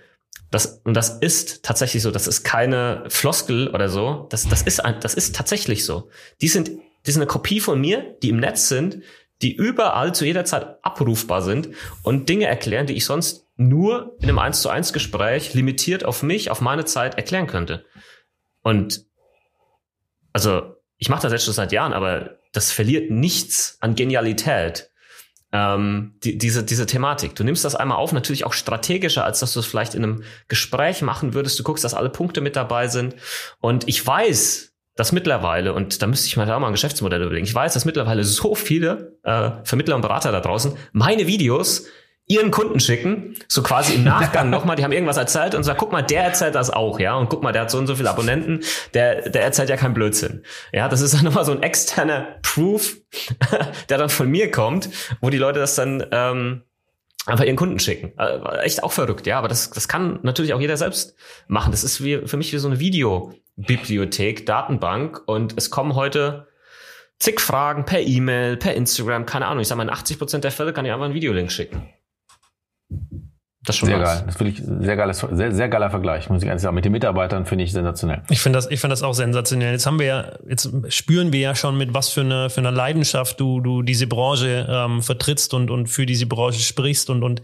Das, 0.51 0.81
und 0.85 0.95
das 0.95 1.09
ist 1.09 1.63
tatsächlich 1.63 2.03
so, 2.03 2.11
das 2.11 2.27
ist 2.27 2.45
keine 2.45 3.05
Floskel 3.09 3.69
oder 3.69 3.89
so, 3.89 4.27
das, 4.31 4.47
das, 4.49 4.63
ist, 4.63 4.85
ein, 4.85 4.97
das 5.01 5.15
ist 5.15 5.35
tatsächlich 5.35 5.85
so. 5.85 6.11
Die 6.43 6.49
sind, 6.49 6.73
die 7.07 7.11
sind 7.11 7.23
eine 7.23 7.29
Kopie 7.29 7.61
von 7.61 7.81
mir, 7.81 8.17
die 8.23 8.29
im 8.29 8.39
Netz 8.39 8.69
sind, 8.69 8.99
die 9.43 9.55
überall 9.55 10.15
zu 10.15 10.25
jeder 10.25 10.45
Zeit 10.45 10.79
abrufbar 10.83 11.43
sind 11.43 11.71
und 12.03 12.29
Dinge 12.29 12.47
erklären, 12.47 12.87
die 12.87 12.95
ich 12.95 13.05
sonst 13.05 13.49
nur 13.57 14.17
in 14.21 14.29
einem 14.29 14.39
1 14.39 14.63
zu 14.63 14.69
1 14.69 14.93
Gespräch 14.93 15.55
limitiert 15.55 16.05
auf 16.05 16.23
mich, 16.23 16.51
auf 16.51 16.61
meine 16.61 16.85
Zeit 16.85 17.17
erklären 17.17 17.47
könnte. 17.47 17.85
Und 18.63 19.05
also 20.33 20.77
ich 20.97 21.09
mache 21.09 21.23
das 21.23 21.33
jetzt 21.33 21.45
schon 21.45 21.55
seit 21.55 21.73
Jahren, 21.73 21.93
aber 21.93 22.39
das 22.53 22.71
verliert 22.71 23.11
nichts 23.11 23.77
an 23.81 23.95
Genialität. 23.95 24.91
Ähm, 25.55 26.15
die, 26.23 26.39
diese, 26.39 26.65
diese 26.65 26.87
Thematik. 26.87 27.35
Du 27.35 27.45
nimmst 27.45 27.65
das 27.65 27.75
einmal 27.75 27.99
auf, 27.99 28.13
natürlich 28.13 28.47
auch 28.47 28.55
strategischer, 28.55 29.25
als 29.25 29.41
dass 29.41 29.53
du 29.53 29.61
es 29.61 29.67
vielleicht 29.67 29.95
in 29.95 30.03
einem 30.03 30.23
Gespräch 30.49 31.03
machen 31.03 31.35
würdest. 31.35 31.59
Du 31.59 31.63
guckst, 31.63 31.85
dass 31.85 31.93
alle 31.93 32.09
Punkte 32.09 32.41
mit 32.41 32.57
dabei 32.57 32.89
sind. 32.89 33.17
Und 33.61 33.87
ich 33.87 34.07
weiß, 34.07 34.72
dass 34.97 35.13
mittlerweile, 35.13 35.73
und 35.73 36.03
da 36.03 36.07
müsste 36.07 36.27
ich 36.27 36.37
mal 36.37 36.51
auch 36.51 36.59
mal 36.59 36.67
ein 36.67 36.73
Geschäftsmodell 36.73 37.23
überlegen, 37.23 37.47
ich 37.47 37.55
weiß, 37.55 37.75
dass 37.75 37.85
mittlerweile 37.85 38.25
so 38.25 38.55
viele 38.55 39.19
äh, 39.25 39.51
Vermittler 39.65 39.97
und 39.97 40.03
Berater 40.03 40.33
da 40.33 40.41
draußen 40.41 40.77
meine 40.93 41.27
Videos 41.27 41.87
ihren 42.27 42.51
Kunden 42.51 42.79
schicken, 42.81 43.35
so 43.49 43.63
quasi 43.63 43.95
im 43.95 44.05
Nachgang 44.05 44.51
nochmal, 44.51 44.77
die 44.77 44.85
haben 44.85 44.93
irgendwas 44.93 45.17
erzählt 45.17 45.55
und 45.55 45.65
sagen, 45.65 45.79
guck 45.79 45.93
mal, 45.93 46.03
der 46.03 46.25
erzählt 46.25 46.55
das 46.55 46.71
auch, 46.71 47.01
ja, 47.01 47.15
und 47.15 47.29
guck 47.29 47.43
mal, 47.43 47.53
der 47.53 47.63
hat 47.63 47.71
so 47.71 47.79
und 47.79 47.87
so 47.87 47.97
viele 47.97 48.11
Abonnenten, 48.11 48.61
der, 48.95 49.29
der 49.29 49.43
erzählt 49.43 49.69
ja 49.69 49.77
keinen 49.77 49.95
Blödsinn. 49.95 50.45
Ja, 50.73 50.89
das 50.89 51.01
ist 51.01 51.15
dann 51.15 51.25
nochmal 51.25 51.45
so 51.45 51.53
ein 51.53 51.63
externer 51.63 52.37
Proof, 52.43 52.97
der 53.89 53.99
dann 53.99 54.09
von 54.09 54.31
mir 54.31 54.51
kommt, 54.51 54.89
wo 55.21 55.31
die 55.31 55.39
Leute 55.39 55.59
das 55.59 55.75
dann 55.75 56.07
ähm, 56.11 56.63
einfach 57.27 57.45
ihren 57.45 57.57
Kunden 57.57 57.79
schicken. 57.79 58.13
Also, 58.17 58.45
echt 58.61 58.83
auch 58.83 58.93
verrückt, 58.93 59.27
ja, 59.27 59.39
aber 59.39 59.49
das, 59.49 59.71
das 59.71 59.89
kann 59.89 60.21
natürlich 60.23 60.55
auch 60.55 60.61
jeder 60.61 60.77
selbst 60.77 61.15
machen. 61.49 61.71
Das 61.71 61.85
ist 61.85 62.03
wie, 62.03 62.27
für 62.27 62.37
mich 62.37 62.53
wie 62.53 62.59
so 62.59 62.69
eine 62.69 62.79
Videobibliothek, 63.57 64.47
Datenbank 64.47 65.23
und 65.27 65.57
es 65.57 65.71
kommen 65.71 65.95
heute 65.95 66.49
zig 67.19 67.41
Fragen 67.41 67.85
per 67.85 68.01
E-Mail, 68.01 68.57
per 68.57 68.75
Instagram, 68.75 69.27
keine 69.27 69.47
Ahnung. 69.47 69.61
Ich 69.61 69.69
sage 69.69 69.77
mal, 69.77 69.85
in 69.85 69.91
80 69.91 70.19
Prozent 70.19 70.45
der 70.45 70.51
Fälle 70.51 70.73
kann 70.73 70.85
ich 70.85 70.93
einfach 70.93 71.05
einen 71.05 71.15
Videolink 71.15 71.53
schicken. 71.53 71.89
Das 73.65 73.77
ist 73.77 73.81
schon 73.81 73.91
sehr 73.91 74.01
geil. 74.01 74.25
Das 74.27 74.37
finde 74.37 74.53
ich 74.53 74.63
sehr 74.65 74.97
geiles, 74.97 75.25
sehr, 75.31 75.55
sehr 75.55 75.69
geiler 75.69 75.89
Vergleich, 75.89 76.29
muss 76.29 76.43
ich 76.43 76.49
ehrlich 76.49 76.63
sagen. 76.63 76.75
Mit 76.75 76.85
den 76.85 76.91
Mitarbeitern 76.91 77.47
finde 77.47 77.63
ich 77.63 77.71
sensationell. 77.71 78.23
Ich 78.29 78.41
finde 78.41 78.57
das, 78.57 78.69
ich 78.69 78.81
finde 78.81 78.93
das 78.93 79.05
auch 79.05 79.13
sensationell. 79.13 79.71
Jetzt 79.73 79.87
haben 79.87 80.01
wir 80.01 80.07
ja, 80.07 80.33
jetzt 80.49 80.69
spüren 80.89 81.33
wir 81.33 81.39
ja 81.39 81.55
schon 81.55 81.79
mit 81.79 81.95
was 81.95 82.09
für 82.09 82.23
eine, 82.23 82.51
für 82.51 82.59
eine 82.59 82.73
Leidenschaft 82.73 83.39
du, 83.39 83.61
du 83.61 83.83
diese 83.83 84.09
Branche 84.09 84.67
ähm, 84.69 85.01
vertrittst 85.01 85.55
und, 85.55 85.71
und 85.71 85.87
für 85.87 86.07
diese 86.07 86.27
Branche 86.27 86.59
sprichst 86.59 87.09
und, 87.09 87.23
und 87.23 87.43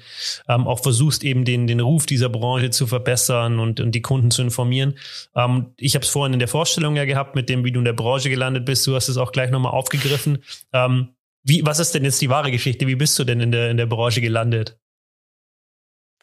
ähm, 0.49 0.67
auch 0.67 0.83
versuchst 0.83 1.23
eben 1.23 1.45
den, 1.45 1.69
den 1.69 1.79
Ruf 1.79 2.05
dieser 2.07 2.29
Branche 2.29 2.71
zu 2.71 2.89
verbessern 2.89 3.61
und, 3.61 3.79
und 3.79 3.93
die 3.95 4.03
Kunden 4.03 4.33
zu 4.33 4.43
informieren. 4.43 4.95
Ähm, 5.37 5.67
ich 5.77 5.95
habe 5.95 6.05
es 6.05 6.11
vorhin 6.11 6.33
in 6.33 6.41
der 6.41 6.49
Vorstellung 6.49 6.97
ja 6.97 7.05
gehabt 7.05 7.37
mit 7.37 7.49
dem, 7.49 7.65
wie 7.65 7.71
du 7.71 7.79
in 7.79 7.85
der 7.85 7.93
Branche 7.93 8.29
gelandet 8.29 8.65
bist. 8.65 8.85
Du 8.89 8.97
hast 8.97 9.09
es 9.09 9.19
auch 9.19 9.31
gleich 9.31 9.53
nochmal 9.53 9.73
aufgegriffen. 9.73 10.39
Ähm, 10.73 11.11
wie, 11.45 11.65
was 11.65 11.79
ist 11.79 11.95
denn 11.95 12.03
jetzt 12.03 12.21
die 12.21 12.29
wahre 12.29 12.51
Geschichte? 12.51 12.89
Wie 12.89 12.97
bist 12.97 13.17
du 13.21 13.25
denn 13.25 13.41
in 13.41 13.53
der, 13.53 13.71
in 13.71 13.77
der 13.77 13.87
Branche 13.87 14.21
gelandet? 14.21 14.79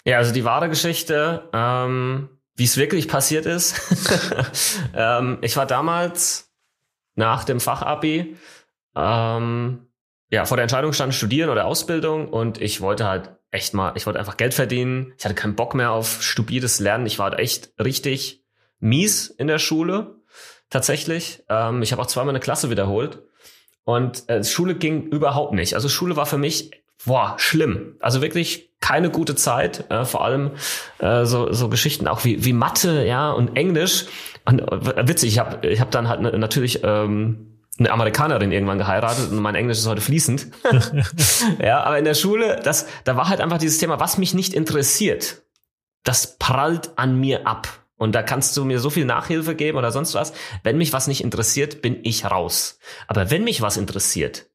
Ja, 0.05 0.17
also 0.17 0.31
die 0.31 0.45
wahre 0.45 0.69
Geschichte, 0.69 1.49
ähm, 1.51 2.29
wie 2.55 2.63
es 2.63 2.77
wirklich 2.77 3.07
passiert 3.07 3.45
ist. 3.47 3.81
ähm, 4.95 5.39
ich 5.41 5.57
war 5.57 5.65
damals 5.65 6.53
nach 7.15 7.43
dem 7.43 7.59
Fachabi, 7.59 8.37
ähm, 8.95 9.87
ja, 10.29 10.45
vor 10.45 10.57
der 10.57 10.63
Entscheidung 10.63 10.93
stand 10.93 11.13
studieren 11.13 11.49
oder 11.49 11.65
Ausbildung 11.65 12.29
und 12.29 12.61
ich 12.61 12.81
wollte 12.81 13.07
halt 13.07 13.35
echt 13.51 13.73
mal, 13.73 13.93
ich 13.95 14.05
wollte 14.05 14.19
einfach 14.19 14.37
Geld 14.37 14.53
verdienen. 14.53 15.13
Ich 15.17 15.25
hatte 15.25 15.35
keinen 15.35 15.55
Bock 15.55 15.73
mehr 15.73 15.91
auf 15.91 16.21
stupides 16.21 16.79
Lernen. 16.79 17.05
Ich 17.05 17.17
war 17.19 17.31
halt 17.31 17.39
echt 17.39 17.73
richtig 17.79 18.43
mies 18.79 19.27
in 19.27 19.47
der 19.47 19.59
Schule, 19.59 20.17
tatsächlich. 20.69 21.43
Ähm, 21.49 21.81
ich 21.81 21.91
habe 21.91 22.01
auch 22.01 22.07
zweimal 22.07 22.33
eine 22.33 22.39
Klasse 22.39 22.69
wiederholt 22.69 23.23
und 23.85 24.29
äh, 24.29 24.43
Schule 24.43 24.75
ging 24.75 25.07
überhaupt 25.07 25.53
nicht. 25.53 25.73
Also 25.73 25.89
Schule 25.89 26.15
war 26.15 26.25
für 26.25 26.37
mich 26.37 26.71
boah, 27.05 27.35
schlimm. 27.37 27.95
Also 27.99 28.21
wirklich 28.21 28.74
keine 28.85 29.09
gute 29.09 29.35
Zeit. 29.35 29.89
Äh, 29.89 30.05
vor 30.05 30.23
allem 30.23 30.51
äh, 30.99 31.25
so, 31.25 31.51
so 31.51 31.69
Geschichten 31.69 32.07
auch 32.07 32.23
wie, 32.23 32.45
wie 32.45 32.53
Mathe, 32.53 33.03
ja, 33.05 33.31
und 33.31 33.57
Englisch. 33.57 34.05
Und, 34.45 34.59
äh, 34.59 35.07
witzig, 35.07 35.33
ich 35.33 35.39
habe 35.39 35.67
ich 35.67 35.81
hab 35.81 35.89
dann 35.89 36.07
halt 36.07 36.21
natürlich 36.21 36.81
ähm, 36.83 37.57
eine 37.79 37.89
Amerikanerin 37.89 38.51
irgendwann 38.51 38.77
geheiratet 38.77 39.31
und 39.31 39.39
mein 39.39 39.55
Englisch 39.55 39.79
ist 39.79 39.87
heute 39.87 40.01
fließend. 40.01 40.47
ja, 41.59 41.83
aber 41.83 41.97
in 41.97 42.05
der 42.05 42.13
Schule, 42.13 42.61
das, 42.63 42.85
da 43.05 43.17
war 43.17 43.27
halt 43.27 43.41
einfach 43.41 43.57
dieses 43.57 43.79
Thema, 43.79 43.99
was 43.99 44.19
mich 44.19 44.35
nicht 44.35 44.53
interessiert, 44.53 45.41
das 46.03 46.37
prallt 46.37 46.91
an 46.95 47.19
mir 47.19 47.47
ab. 47.47 47.67
Und 47.97 48.13
da 48.13 48.21
kannst 48.21 48.55
du 48.55 48.65
mir 48.65 48.79
so 48.79 48.91
viel 48.91 49.05
Nachhilfe 49.05 49.55
geben 49.55 49.79
oder 49.79 49.91
sonst 49.91 50.13
was. 50.13 50.31
Wenn 50.61 50.77
mich 50.77 50.93
was 50.93 51.07
nicht 51.07 51.23
interessiert, 51.23 51.81
bin 51.81 52.01
ich 52.03 52.25
raus. 52.25 52.77
Aber 53.07 53.31
wenn 53.31 53.45
mich 53.45 53.63
was 53.63 53.77
interessiert, 53.77 54.45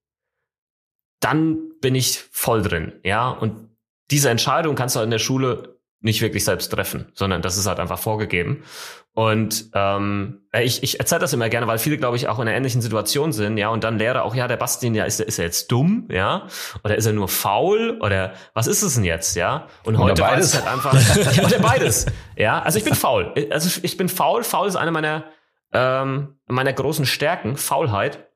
dann 1.19 1.59
bin 1.81 1.97
ich 1.97 2.21
voll 2.31 2.62
drin, 2.62 2.93
ja. 3.03 3.29
Und 3.31 3.70
diese 4.11 4.31
Entscheidung 4.31 4.75
kannst 4.75 4.94
du 4.94 4.99
halt 4.99 5.07
in 5.07 5.11
der 5.12 5.18
Schule 5.18 5.81
nicht 6.03 6.23
wirklich 6.23 6.44
selbst 6.44 6.70
treffen, 6.70 7.12
sondern 7.14 7.42
das 7.42 7.59
ist 7.59 7.66
halt 7.66 7.79
einfach 7.79 7.99
vorgegeben. 7.99 8.64
Und 9.12 9.70
ähm, 9.75 10.46
ich, 10.59 10.83
ich 10.83 10.99
erzähle 10.99 11.20
das 11.20 11.33
immer 11.33 11.49
gerne, 11.49 11.66
weil 11.66 11.79
viele, 11.79 11.99
glaube 11.99 12.16
ich, 12.16 12.29
auch 12.29 12.38
in 12.38 12.42
einer 12.42 12.57
ähnlichen 12.57 12.81
Situation 12.81 13.33
sind, 13.33 13.59
ja, 13.59 13.68
und 13.68 13.85
dann 13.85 13.99
lehre 13.99 14.23
auch, 14.23 14.35
ja, 14.35 14.49
der 14.49 14.57
Bastian, 14.57 14.94
ja, 14.94 15.05
ist 15.05 15.20
er, 15.20 15.27
ist 15.27 15.38
er 15.38 15.44
jetzt 15.44 15.70
dumm, 15.70 16.09
ja, 16.11 16.46
oder 16.85 16.96
ist 16.96 17.07
er 17.07 17.12
nur 17.12 17.29
faul, 17.29 17.99
oder 18.01 18.33
was 18.55 18.66
ist 18.66 18.83
es 18.83 18.94
denn 18.94 19.05
jetzt, 19.05 19.37
ja? 19.37 19.66
Und 19.85 19.99
heute 19.99 20.23
weiß 20.23 20.44
es 20.44 20.55
halt 20.55 20.68
einfach, 20.68 20.94
ja, 21.37 21.44
oder 21.44 21.59
beides, 21.59 22.07
ja. 22.37 22.62
Also 22.62 22.79
ich 22.79 22.85
bin 22.85 22.94
faul, 22.94 23.35
also 23.51 23.81
ich 23.83 23.96
bin 23.96 24.09
faul, 24.09 24.44
faul 24.44 24.68
ist 24.68 24.77
eine 24.77 24.92
meiner 24.92 25.25
ähm, 25.73 26.38
meiner 26.46 26.73
großen 26.73 27.05
Stärken, 27.05 27.57
Faulheit 27.57 28.31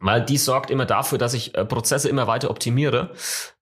weil 0.00 0.24
die 0.24 0.38
sorgt 0.38 0.70
immer 0.70 0.86
dafür, 0.86 1.18
dass 1.18 1.34
ich 1.34 1.56
äh, 1.56 1.64
Prozesse 1.64 2.08
immer 2.08 2.26
weiter 2.26 2.50
optimiere 2.50 3.10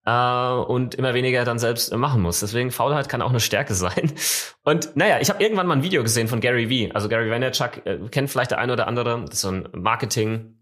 äh, 0.07 0.51
und 0.51 0.95
immer 0.95 1.13
weniger 1.13 1.45
dann 1.45 1.59
selbst 1.59 1.93
äh, 1.93 1.97
machen 1.97 2.23
muss. 2.23 2.41
Deswegen 2.41 2.71
Faulheit 2.71 3.09
kann 3.09 3.21
auch 3.21 3.31
eine 3.31 3.41
Stärke 3.41 3.75
sein. 3.75 4.13
Und 4.63 4.97
naja, 4.97 5.19
ich 5.21 5.29
habe 5.29 5.43
irgendwann 5.43 5.67
mal 5.67 5.77
ein 5.77 5.83
Video 5.83 6.03
gesehen 6.03 6.29
von 6.29 6.41
Gary 6.41 6.71
Vee. 6.71 6.91
Also 6.93 7.09
Gary 7.09 7.31
Vaynerchuk 7.31 7.85
äh, 7.85 7.99
kennt 8.11 8.31
vielleicht 8.31 8.53
der 8.53 8.59
eine 8.59 8.73
oder 8.73 8.87
andere. 8.87 9.21
Das 9.23 9.35
ist 9.35 9.41
so 9.43 9.51
ein 9.51 9.69
Marketing. 9.73 10.53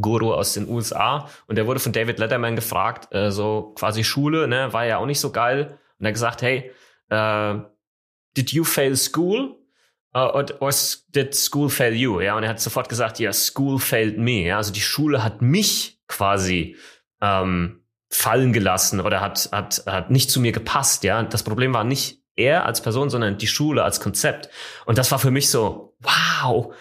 Guru 0.00 0.32
aus 0.32 0.52
den 0.52 0.68
USA 0.68 1.28
und 1.48 1.56
der 1.56 1.66
wurde 1.66 1.80
von 1.80 1.90
David 1.90 2.20
Letterman 2.20 2.54
gefragt, 2.54 3.12
äh, 3.12 3.32
so 3.32 3.72
quasi 3.74 4.04
Schule, 4.04 4.46
ne, 4.46 4.72
war 4.72 4.86
ja 4.86 4.98
auch 4.98 5.06
nicht 5.06 5.18
so 5.18 5.32
geil 5.32 5.78
und 5.98 6.06
er 6.06 6.10
hat 6.10 6.14
gesagt, 6.14 6.42
hey, 6.42 6.70
äh, 7.08 7.54
did 8.36 8.52
you 8.52 8.62
fail 8.62 8.94
school? 8.96 9.56
Uh, 10.14 10.30
or, 10.32 10.44
or 10.60 10.70
did 11.08 11.34
school 11.34 11.68
fail 11.68 11.92
you? 11.92 12.20
Ja, 12.20 12.36
und 12.36 12.42
er 12.42 12.50
hat 12.50 12.60
sofort 12.60 12.88
gesagt, 12.88 13.18
ja, 13.18 13.32
school 13.32 13.78
failed 13.78 14.18
me. 14.18 14.42
Ja, 14.42 14.56
also 14.56 14.72
die 14.72 14.80
Schule 14.80 15.24
hat 15.24 15.40
mich 15.40 16.00
quasi 16.08 16.76
ähm, 17.20 17.79
fallen 18.10 18.52
gelassen 18.52 19.00
oder 19.00 19.20
hat, 19.20 19.48
hat, 19.52 19.84
hat 19.86 20.10
nicht 20.10 20.30
zu 20.30 20.40
mir 20.40 20.52
gepasst. 20.52 21.04
Ja, 21.04 21.22
das 21.22 21.42
Problem 21.42 21.72
war 21.72 21.84
nicht 21.84 22.20
er 22.36 22.66
als 22.66 22.80
Person, 22.80 23.10
sondern 23.10 23.38
die 23.38 23.46
Schule 23.46 23.84
als 23.84 24.00
Konzept. 24.00 24.48
Und 24.86 24.98
das 24.98 25.10
war 25.10 25.18
für 25.18 25.30
mich 25.30 25.50
so, 25.50 25.96
wow, 26.00 26.74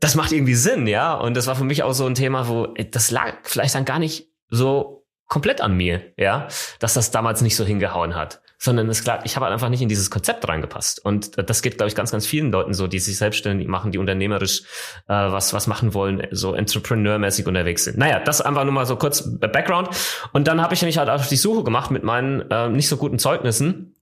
das 0.00 0.14
macht 0.14 0.32
irgendwie 0.32 0.54
Sinn, 0.54 0.86
ja. 0.86 1.14
Und 1.14 1.36
das 1.36 1.46
war 1.46 1.56
für 1.56 1.64
mich 1.64 1.82
auch 1.82 1.92
so 1.92 2.06
ein 2.06 2.14
Thema, 2.14 2.48
wo 2.48 2.66
das 2.90 3.10
lag 3.10 3.34
vielleicht 3.42 3.74
dann 3.74 3.84
gar 3.84 3.98
nicht 3.98 4.30
so 4.48 5.06
komplett 5.26 5.60
an 5.60 5.76
mir, 5.76 6.12
ja, 6.16 6.48
dass 6.78 6.94
das 6.94 7.10
damals 7.10 7.42
nicht 7.42 7.56
so 7.56 7.64
hingehauen 7.64 8.14
hat 8.14 8.40
sondern 8.58 8.88
es 8.88 9.04
klar, 9.04 9.20
ich 9.24 9.36
habe 9.36 9.44
halt 9.46 9.52
einfach 9.52 9.68
nicht 9.68 9.82
in 9.82 9.88
dieses 9.88 10.10
Konzept 10.10 10.46
reingepasst. 10.48 11.04
Und 11.04 11.38
das 11.48 11.62
geht, 11.62 11.76
glaube 11.76 11.88
ich, 11.88 11.94
ganz, 11.94 12.10
ganz 12.10 12.26
vielen 12.26 12.50
Leuten 12.50 12.74
so, 12.74 12.88
die 12.88 12.98
sich 12.98 13.16
selbstständig 13.16 13.68
machen, 13.68 13.92
die 13.92 13.98
unternehmerisch 13.98 14.62
äh, 15.06 15.12
was, 15.12 15.52
was 15.52 15.68
machen 15.68 15.94
wollen, 15.94 16.26
so 16.32 16.54
entrepreneurmäßig 16.54 17.46
unterwegs 17.46 17.84
sind. 17.84 17.98
Naja, 17.98 18.18
das 18.18 18.40
einfach 18.40 18.64
nur 18.64 18.72
mal 18.72 18.84
so 18.86 18.96
kurz 18.96 19.22
Background. 19.38 19.90
Und 20.32 20.48
dann 20.48 20.60
habe 20.60 20.74
ich 20.74 20.82
mich 20.82 20.98
halt 20.98 21.08
auf 21.08 21.28
die 21.28 21.36
Suche 21.36 21.62
gemacht 21.62 21.92
mit 21.92 22.02
meinen 22.02 22.50
äh, 22.50 22.68
nicht 22.68 22.88
so 22.88 22.96
guten 22.96 23.20
Zeugnissen. 23.20 23.94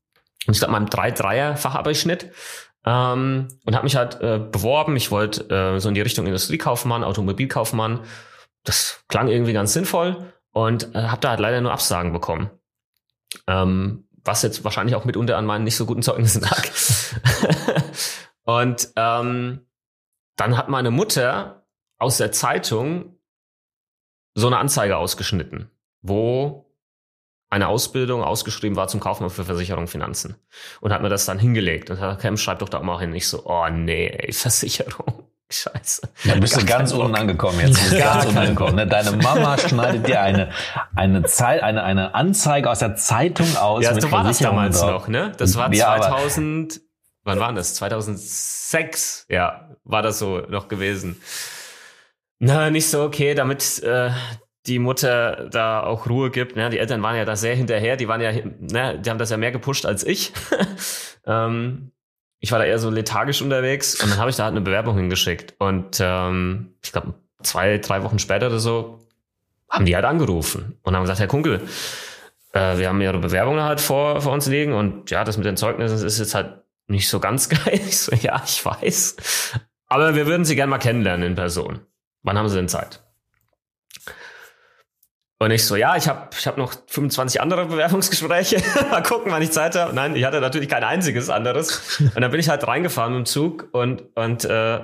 Und 0.47 0.55
ich 0.55 0.59
glaube, 0.59 0.73
meinem 0.73 0.87
3-3er-Fachabischnitt. 0.87 2.31
Ähm, 2.87 3.49
und 3.65 3.75
habe 3.75 3.85
mich 3.85 3.97
halt 3.97 4.21
äh, 4.23 4.39
beworben. 4.39 4.97
Ich 4.97 5.11
wollte 5.11 5.51
äh, 5.51 5.81
so 5.81 5.89
in 5.89 5.95
die 5.95 6.01
Richtung 6.01 6.25
Industriekaufmann, 6.25 7.05
Automobilkaufmann. 7.05 8.01
Das 8.65 9.01
klang 9.09 9.29
irgendwie 9.29 9.53
ganz 9.53 9.75
sinnvoll 9.75 10.33
und 10.53 10.95
äh, 10.95 11.03
habe 11.03 11.21
da 11.21 11.31
halt 11.31 11.41
leider 11.41 11.61
nur 11.61 11.73
Absagen 11.73 12.13
bekommen. 12.13 12.51
Ähm, 13.47 14.06
was 14.27 14.43
jetzt 14.43 14.65
wahrscheinlich 14.65 14.95
auch 14.95 15.05
mitunter 15.05 15.37
an 15.37 15.47
meinen 15.47 15.65
nicht 15.65 15.77
so 15.77 15.87
guten 15.87 16.03
Zeugnissen 16.03 16.43
lag. 16.43 16.65
und 18.45 18.89
ähm, 18.97 19.67
dann 20.37 20.57
hat 20.57 20.69
meine 20.69 20.91
Mutter 20.91 21.67
aus 21.99 22.19
der 22.19 22.33
Zeitung 22.33 23.19
so 24.35 24.47
eine 24.47 24.59
Anzeige 24.59 24.97
ausgeschnitten, 24.97 25.71
wo 26.03 26.67
eine 27.49 27.69
Ausbildung 27.69 28.23
ausgeschrieben 28.23 28.77
war 28.77 28.89
zum 28.89 29.01
Kaufmann 29.01 29.31
für 29.31 29.45
Versicherung 29.45 29.85
und 29.85 29.89
Finanzen. 29.89 30.37
Und 30.81 30.93
hat 30.93 31.01
mir 31.01 31.09
das 31.09 31.27
dann 31.27 31.39
hingelegt 31.39 31.91
und 31.91 32.01
hat 32.01 32.09
gesagt, 32.09 32.23
Cam, 32.23 32.37
schreib 32.37 32.59
doch 32.59 32.69
da 32.69 32.79
auch 32.79 32.83
mal 32.83 32.99
hin. 32.99 33.15
Ich 33.15 33.29
so, 33.29 33.47
oh 33.47 33.69
nee, 33.69 34.09
ey, 34.09 34.33
Versicherung. 34.33 35.26
Scheiße. 35.51 36.03
Da 36.25 36.35
bist 36.35 36.61
du 36.61 36.67
ganz 36.67 36.93
unten 36.93 37.15
angekommen 37.15 37.61
jetzt. 37.61 37.77
Du 37.77 37.91
bist 37.91 37.99
ganz 37.99 38.25
unten 38.27 38.39
angekommen. 38.39 38.75
Ne? 38.75 38.87
Deine 38.87 39.13
Mama 39.13 39.57
schneidet 39.59 40.07
dir 40.09 40.21
eine, 40.21 40.51
eine, 40.97 41.23
Zeit, 41.23 41.63
eine, 41.63 41.85
eine 41.85 42.15
Anzeige 42.17 42.69
aus 42.69 42.81
der 42.81 42.97
Zeitung 42.97 43.57
aus. 43.57 43.85
Ja, 43.85 43.99
so 43.99 44.11
war 44.11 44.25
das 44.25 44.39
damals 44.39 44.81
drauf. 44.81 44.91
noch, 44.91 45.09
ne? 45.09 45.33
Das 45.39 45.57
war 45.57 45.71
2000, 45.71 46.75
ja, 46.75 46.81
wann 47.23 47.39
war 47.39 47.53
das? 47.53 47.75
2006, 47.75 49.27
ja, 49.29 49.71
war 49.85 50.03
das 50.03 50.19
so 50.19 50.39
noch 50.49 50.67
gewesen. 50.67 51.21
Na, 52.41 52.71
nicht 52.71 52.91
so 52.91 53.03
okay, 53.03 53.35
damit 53.35 53.81
äh, 53.85 54.11
die 54.67 54.81
Mutter 54.81 55.49
da 55.51 55.83
auch 55.83 56.09
Ruhe 56.09 56.31
gibt. 56.31 56.57
Ne? 56.57 56.71
Die 56.71 56.79
Eltern 56.79 57.03
waren 57.03 57.17
ja 57.17 57.25
da 57.25 57.37
sehr 57.37 57.55
hinterher, 57.55 57.97
die 57.97 58.09
waren 58.09 58.21
ja, 58.21 58.33
ne, 58.33 58.99
die 58.99 59.09
haben 59.09 59.19
das 59.19 59.31
ja 59.31 59.37
mehr 59.37 59.53
gepusht 59.53 59.87
als 59.87 60.05
ich. 60.05 60.33
ähm, 61.27 61.93
ich 62.41 62.53
war 62.53 62.59
da 62.59 62.65
eher 62.65 62.79
so 62.79 62.91
lethargisch 62.91 63.43
unterwegs 63.43 64.01
und 64.03 64.11
dann 64.11 64.19
habe 64.19 64.31
ich 64.31 64.37
da 64.37 64.45
halt 64.45 64.53
eine 64.53 64.61
Bewerbung 64.61 64.97
hingeschickt. 64.97 65.55
Und 65.59 65.99
ähm, 66.01 66.75
ich 66.83 66.93
glaube, 66.93 67.15
zwei, 67.43 67.79
drei 67.79 68.03
Wochen 68.03 68.19
später 68.19 68.49
oder 68.49 68.59
so 68.59 69.01
haben 69.69 69.85
die 69.85 69.95
halt 69.95 70.05
angerufen 70.05 70.79
und 70.83 70.95
haben 70.95 71.03
gesagt, 71.03 71.19
Herr 71.19 71.27
Kunkel, 71.27 71.61
äh, 72.53 72.79
wir 72.79 72.89
haben 72.89 73.01
Ihre 73.01 73.19
Bewerbung 73.19 73.61
halt 73.61 73.81
vor, 73.81 74.21
vor 74.21 74.33
uns 74.33 74.47
liegen 74.47 74.73
und 74.73 75.11
ja, 75.11 75.25
das 75.25 75.37
mit 75.37 75.47
den 75.47 75.57
Zeugnissen 75.57 76.07
ist 76.07 76.19
jetzt 76.19 76.35
halt 76.35 76.63
nicht 76.89 77.09
so 77.09 77.21
ganz 77.21 77.49
geil. 77.65 77.81
Ich 77.87 77.99
so, 77.99 78.15
ja, 78.15 78.43
ich 78.45 78.65
weiß. 78.65 79.17
Aber 79.89 80.15
wir 80.15 80.27
würden 80.27 80.45
Sie 80.45 80.57
gerne 80.57 80.71
mal 80.71 80.79
kennenlernen 80.79 81.27
in 81.27 81.35
Person. 81.35 81.81
Wann 82.23 82.39
haben 82.39 82.49
Sie 82.49 82.57
denn 82.57 82.69
Zeit? 82.69 83.06
Und 85.39 85.51
ich 85.51 85.67
so, 85.67 85.77
ja, 85.77 85.97
ich 85.97 86.09
habe 86.09 86.31
ich 86.33 86.47
hab 86.47 86.57
noch 86.57 86.75
25 86.87 87.43
andere 87.43 87.67
Bewerbungsgespräche. 87.67 88.63
Mal 88.91 89.03
gucken, 89.03 89.31
wann 89.31 89.43
ich 89.43 89.53
Zeit 89.53 89.75
habe. 89.75 89.95
Nein, 89.95 90.17
ich 90.17 90.25
hatte 90.25 90.41
natürlich 90.41 90.69
kein 90.69 90.83
einziges 90.83 91.29
anderes. 91.29 92.01
Und 92.01 92.21
dann 92.21 92.31
bin 92.31 92.41
ich 92.41 92.49
halt 92.49 92.67
reingefahren 92.67 93.13
mit 93.13 93.27
dem 93.27 93.27
Zug 93.27 93.69
und, 93.73 94.17
und 94.17 94.45
äh, 94.47 94.81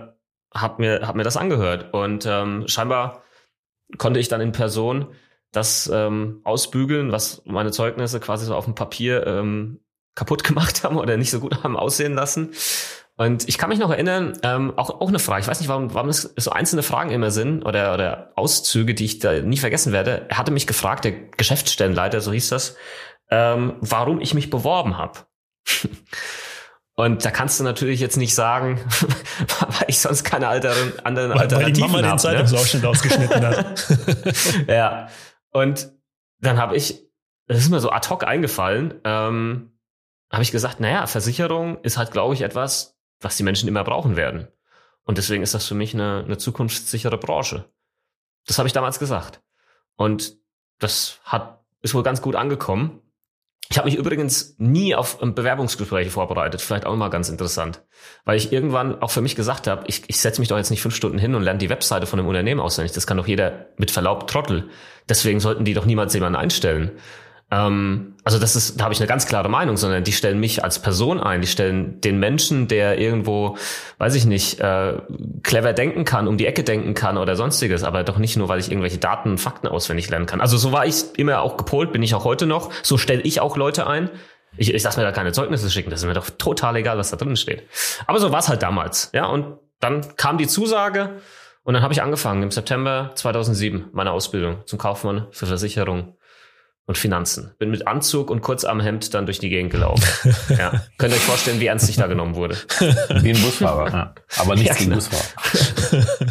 hab 0.55 0.78
mir, 0.78 1.07
hab 1.07 1.16
mir 1.16 1.22
das 1.22 1.38
angehört. 1.38 1.94
Und 1.94 2.26
ähm, 2.26 2.64
scheinbar 2.68 3.22
konnte 3.96 4.20
ich 4.20 4.28
dann 4.28 4.42
in 4.42 4.53
Person 4.53 5.14
das 5.53 5.90
ähm, 5.92 6.40
ausbügeln, 6.44 7.12
was 7.12 7.42
meine 7.46 7.70
Zeugnisse 7.70 8.20
quasi 8.20 8.44
so 8.44 8.55
auf 8.55 8.64
dem 8.64 8.74
Papier 8.74 9.26
ähm, 9.26 9.80
kaputt 10.14 10.44
gemacht 10.44 10.84
haben 10.84 10.98
oder 10.98 11.16
nicht 11.16 11.30
so 11.30 11.40
gut 11.40 11.62
haben 11.62 11.76
aussehen 11.76 12.14
lassen. 12.14 12.53
Und 13.16 13.48
ich 13.48 13.58
kann 13.58 13.68
mich 13.68 13.78
noch 13.78 13.90
erinnern, 13.90 14.38
ähm, 14.42 14.72
auch, 14.76 14.88
auch 14.88 15.08
eine 15.08 15.18
Frage, 15.18 15.42
ich 15.42 15.48
weiß 15.48 15.60
nicht, 15.60 15.68
warum, 15.68 15.92
warum 15.94 16.08
es 16.08 16.32
so 16.36 16.50
einzelne 16.50 16.82
Fragen 16.82 17.10
immer 17.10 17.30
sind 17.30 17.64
oder, 17.64 17.92
oder 17.92 18.32
Auszüge, 18.36 18.94
die 18.94 19.04
ich 19.04 19.18
da 19.18 19.40
nie 19.40 19.58
vergessen 19.58 19.92
werde. 19.92 20.26
Er 20.28 20.38
hatte 20.38 20.50
mich 20.50 20.66
gefragt, 20.66 21.04
der 21.04 21.12
Geschäftsstellenleiter, 21.12 22.20
so 22.20 22.32
hieß 22.32 22.48
das, 22.48 22.76
ähm, 23.30 23.74
warum 23.80 24.20
ich 24.20 24.34
mich 24.34 24.50
beworben 24.50 24.96
habe. 24.96 25.20
Und 26.94 27.24
da 27.24 27.30
kannst 27.30 27.58
du 27.58 27.64
natürlich 27.64 28.00
jetzt 28.00 28.16
nicht 28.16 28.34
sagen, 28.34 28.78
weil 29.60 29.88
ich 29.88 29.98
sonst 29.98 30.24
keine 30.24 30.48
anderen, 30.48 30.98
anderen 31.04 31.30
weil, 31.30 31.40
Alternativen 31.40 31.56
habe. 31.56 31.64
Weil 31.64 31.72
die 31.72 31.80
Mama 31.80 32.02
hab, 32.02 32.14
den 32.14 32.18
Zeitungsausschnitt 32.18 32.82
ne? 32.82 32.88
ausgeschnitten 32.88 33.46
hat. 33.46 34.66
ja. 34.68 35.08
Und 35.50 35.92
dann 36.40 36.58
habe 36.58 36.76
ich, 36.76 37.02
das 37.46 37.58
ist 37.58 37.70
mir 37.70 37.80
so 37.80 37.90
ad 37.90 38.08
hoc 38.10 38.24
eingefallen, 38.24 39.00
ähm, 39.04 39.78
habe 40.30 40.42
ich 40.42 40.52
gesagt, 40.52 40.80
naja, 40.80 41.06
Versicherung 41.06 41.80
ist 41.82 41.96
halt, 41.96 42.10
glaube 42.10 42.34
ich, 42.34 42.42
etwas, 42.42 42.98
was 43.22 43.36
die 43.36 43.42
Menschen 43.42 43.68
immer 43.68 43.84
brauchen 43.84 44.16
werden. 44.16 44.48
Und 45.04 45.18
deswegen 45.18 45.42
ist 45.42 45.54
das 45.54 45.66
für 45.66 45.74
mich 45.74 45.94
eine, 45.94 46.22
eine 46.24 46.38
zukunftssichere 46.38 47.18
Branche. 47.18 47.64
Das 48.46 48.58
habe 48.58 48.66
ich 48.66 48.72
damals 48.72 48.98
gesagt. 48.98 49.40
Und 49.96 50.36
das 50.78 51.20
hat, 51.24 51.64
ist 51.80 51.94
wohl 51.94 52.02
ganz 52.02 52.22
gut 52.22 52.36
angekommen. 52.36 53.00
Ich 53.70 53.78
habe 53.78 53.88
mich 53.88 53.96
übrigens 53.96 54.54
nie 54.58 54.94
auf 54.94 55.18
Bewerbungsgespräche 55.18 56.10
vorbereitet. 56.10 56.60
Vielleicht 56.60 56.84
auch 56.84 56.94
mal 56.94 57.08
ganz 57.08 57.28
interessant. 57.28 57.82
Weil 58.24 58.36
ich 58.36 58.52
irgendwann 58.52 59.00
auch 59.00 59.10
für 59.10 59.22
mich 59.22 59.34
gesagt 59.34 59.66
habe, 59.66 59.84
ich, 59.86 60.02
ich 60.08 60.20
setze 60.20 60.40
mich 60.40 60.48
doch 60.48 60.58
jetzt 60.58 60.70
nicht 60.70 60.82
fünf 60.82 60.94
Stunden 60.94 61.18
hin 61.18 61.34
und 61.34 61.42
lerne 61.42 61.58
die 61.58 61.70
Webseite 61.70 62.06
von 62.06 62.18
einem 62.18 62.28
Unternehmen 62.28 62.60
auswendig. 62.60 62.92
Das 62.92 63.06
kann 63.06 63.16
doch 63.16 63.26
jeder 63.26 63.66
mit 63.78 63.90
Verlaub 63.90 64.26
Trottel. 64.26 64.68
Deswegen 65.08 65.40
sollten 65.40 65.64
die 65.64 65.74
doch 65.74 65.86
niemals 65.86 66.12
jemanden 66.12 66.36
einstellen. 66.36 66.90
Ähm, 67.53 68.14
also 68.24 68.38
das 68.38 68.57
ist, 68.57 68.80
da 68.80 68.84
habe 68.84 68.94
ich 68.94 69.00
eine 69.00 69.07
ganz 69.07 69.26
klare 69.26 69.48
Meinung, 69.50 69.76
sondern 69.76 70.05
die 70.05 70.12
stellen 70.12 70.40
mich 70.40 70.64
als 70.64 70.78
Person 70.78 71.20
ein, 71.20 71.42
die 71.42 71.46
stellen 71.46 72.00
den 72.00 72.18
Menschen, 72.18 72.66
der 72.66 72.98
irgendwo, 72.98 73.59
weiß 73.98 74.14
ich 74.14 74.24
nicht, 74.24 74.59
äh, 74.61 74.94
clever 75.42 75.74
denken 75.74 76.05
kann, 76.05 76.28
um 76.28 76.38
die 76.38 76.46
Ecke 76.46 76.64
denken 76.64 76.94
kann 76.94 77.18
oder 77.18 77.36
sonstiges, 77.36 77.84
aber 77.84 78.05
doch 78.05 78.16
nicht 78.16 78.36
nur, 78.36 78.48
weil 78.48 78.59
ich 78.59 78.70
irgendwelche 78.70 78.98
Daten 78.98 79.30
und 79.30 79.38
Fakten 79.38 79.68
auswendig 79.68 80.09
lernen 80.09 80.26
kann. 80.26 80.40
Also 80.40 80.57
so 80.57 80.72
war 80.72 80.86
ich 80.86 81.18
immer 81.18 81.42
auch 81.42 81.59
gepolt, 81.59 81.92
bin 81.92 82.03
ich 82.03 82.14
auch 82.14 82.24
heute 82.24 82.46
noch. 82.46 82.72
So 82.82 82.96
stelle 82.96 83.20
ich 83.20 83.40
auch 83.40 83.57
Leute 83.57 83.86
ein. 83.86 84.09
Ich, 84.57 84.72
ich 84.72 84.82
lasse 84.82 84.98
mir 84.98 85.05
da 85.05 85.12
keine 85.12 85.32
Zeugnisse 85.32 85.70
schicken, 85.70 85.90
das 85.90 86.00
ist 86.00 86.07
mir 86.07 86.14
doch 86.14 86.30
total 86.30 86.76
egal, 86.76 86.96
was 86.96 87.11
da 87.11 87.16
drin 87.16 87.36
steht. 87.36 87.64
Aber 88.07 88.18
so 88.18 88.32
war 88.32 88.38
es 88.38 88.48
halt 88.48 88.62
damals, 88.62 89.11
ja. 89.12 89.26
Und 89.26 89.59
dann 89.80 90.16
kam 90.16 90.38
die 90.38 90.46
Zusage 90.46 91.20
und 91.64 91.74
dann 91.74 91.82
habe 91.82 91.92
ich 91.92 92.03
angefangen 92.03 92.42
im 92.42 92.50
September 92.50 93.11
2007 93.14 93.90
meine 93.92 94.12
Ausbildung 94.12 94.59
zum 94.64 94.78
Kaufmann 94.78 95.26
für 95.32 95.46
Versicherung 95.46 96.16
und 96.87 96.99
Finanzen. 96.99 97.55
Bin 97.59 97.70
mit 97.70 97.87
Anzug 97.87 98.30
und 98.30 98.43
kurz 98.43 98.64
am 98.64 98.80
Hemd 98.80 99.14
dann 99.14 99.26
durch 99.26 99.39
die 99.39 99.49
Gegend 99.49 99.70
gelaufen. 99.70 100.35
ja. 100.59 100.83
Könnt 100.99 101.12
ihr 101.12 101.16
euch 101.16 101.22
vorstellen, 101.22 101.61
wie 101.61 101.66
ernst 101.66 101.89
ich 101.89 101.97
da 101.97 102.07
genommen 102.07 102.35
wurde. 102.35 102.57
Wie 103.20 103.30
ein 103.30 103.41
Busfahrer, 103.41 103.91
ja. 103.91 104.14
aber 104.39 104.55
nichts 104.55 104.70
ja, 104.70 104.74
gegen 104.74 104.91
genau. 104.91 104.97
Busfahrer. 104.97 106.07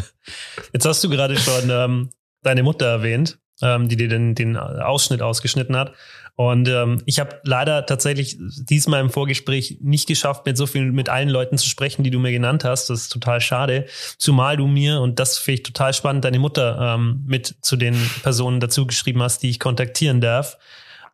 Jetzt 0.74 0.86
hast 0.86 1.04
du 1.04 1.10
gerade 1.10 1.38
schon 1.38 1.70
ähm, 1.70 2.10
deine 2.44 2.64
Mutter 2.64 2.88
erwähnt, 2.88 3.40
ähm, 3.62 3.88
die 3.88 3.96
dir 3.96 4.08
den, 4.08 4.36
den 4.36 4.58
Ausschnitt 4.58 5.22
ausgeschnitten 5.22 5.76
hat. 5.76 5.94
Und 6.36 6.68
ähm, 6.70 7.02
ich 7.06 7.20
habe 7.20 7.40
leider 7.44 7.86
tatsächlich 7.86 8.38
diesmal 8.40 9.02
im 9.02 9.10
Vorgespräch 9.10 9.78
nicht 9.82 10.08
geschafft, 10.08 10.46
mit 10.46 10.58
so 10.58 10.66
viel 10.66 10.92
mit 10.92 11.10
allen 11.10 11.30
Leuten 11.30 11.58
zu 11.58 11.68
sprechen, 11.68 12.04
die 12.04 12.10
du 12.10 12.20
mir 12.20 12.32
genannt 12.32 12.64
hast. 12.64 12.90
Das 12.90 13.02
ist 13.02 13.10
total 13.10 13.42
schade. 13.42 13.86
Zumal 14.18 14.58
du 14.58 14.66
mir, 14.66 15.02
und 15.02 15.20
das 15.20 15.38
finde 15.38 15.56
ich 15.56 15.64
total 15.64 15.94
spannend, 15.94 16.26
deine 16.26 16.40
Mutter 16.40 16.96
ähm, 16.96 17.24
mit 17.28 17.56
zu 17.62 17.76
den 17.76 17.96
Personen 18.24 18.60
dazu 18.60 18.88
geschrieben 18.88 19.22
hast, 19.22 19.44
die 19.44 19.50
ich 19.50 19.60
kontaktieren 19.60 20.22
darf. 20.22 20.58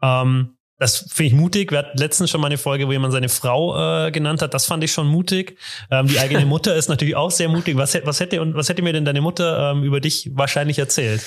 Ähm, 0.01 0.53
das 0.79 1.07
finde 1.11 1.29
ich 1.29 1.33
mutig. 1.33 1.71
Wir 1.71 1.79
hatten 1.79 1.97
letztens 1.97 2.29
schon 2.29 2.39
mal 2.39 2.47
eine 2.47 2.59
Folge, 2.59 2.87
wo 2.87 2.91
jemand 2.91 3.11
seine 3.11 3.29
Frau 3.29 4.05
äh, 4.05 4.11
genannt 4.11 4.43
hat. 4.43 4.53
Das 4.53 4.67
fand 4.67 4.83
ich 4.83 4.91
schon 4.91 5.07
mutig. 5.07 5.57
Ähm, 5.89 6.07
die 6.07 6.19
eigene 6.19 6.45
Mutter 6.45 6.75
ist 6.75 6.87
natürlich 6.87 7.15
auch 7.15 7.31
sehr 7.31 7.49
mutig. 7.49 7.75
Was, 7.77 7.97
was, 8.05 8.19
hätte, 8.19 8.41
und 8.41 8.53
was 8.53 8.69
hätte 8.69 8.83
mir 8.83 8.93
denn 8.93 9.05
deine 9.05 9.21
Mutter 9.21 9.71
ähm, 9.71 9.83
über 9.83 9.99
dich 9.99 10.29
wahrscheinlich 10.35 10.77
erzählt? 10.77 11.25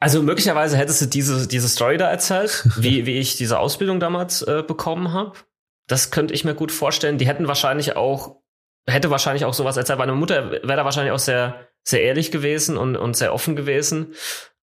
Also 0.00 0.22
möglicherweise 0.22 0.78
hättest 0.78 1.02
du 1.02 1.06
diese, 1.06 1.46
diese 1.46 1.68
Story 1.68 1.98
da 1.98 2.10
erzählt, 2.10 2.64
wie, 2.76 3.06
wie 3.06 3.18
ich 3.18 3.36
diese 3.36 3.58
Ausbildung 3.58 4.00
damals 4.00 4.42
äh, 4.42 4.64
bekommen 4.66 5.12
habe. 5.12 5.34
Das 5.86 6.10
könnte 6.10 6.32
ich 6.34 6.44
mir 6.44 6.54
gut 6.54 6.72
vorstellen. 6.72 7.18
Die 7.18 7.26
hätten 7.26 7.48
wahrscheinlich 7.48 7.96
auch, 7.96 8.36
hätte 8.86 9.10
wahrscheinlich 9.10 9.44
auch 9.44 9.54
sowas 9.54 9.76
erzählt. 9.76 9.98
Meine 9.98 10.14
Mutter 10.14 10.50
wäre 10.50 10.76
da 10.76 10.84
wahrscheinlich 10.84 11.12
auch 11.12 11.18
sehr, 11.18 11.66
sehr 11.82 12.02
ehrlich 12.02 12.30
gewesen 12.30 12.76
und, 12.78 12.96
und 12.96 13.16
sehr 13.16 13.34
offen 13.34 13.56
gewesen, 13.56 14.14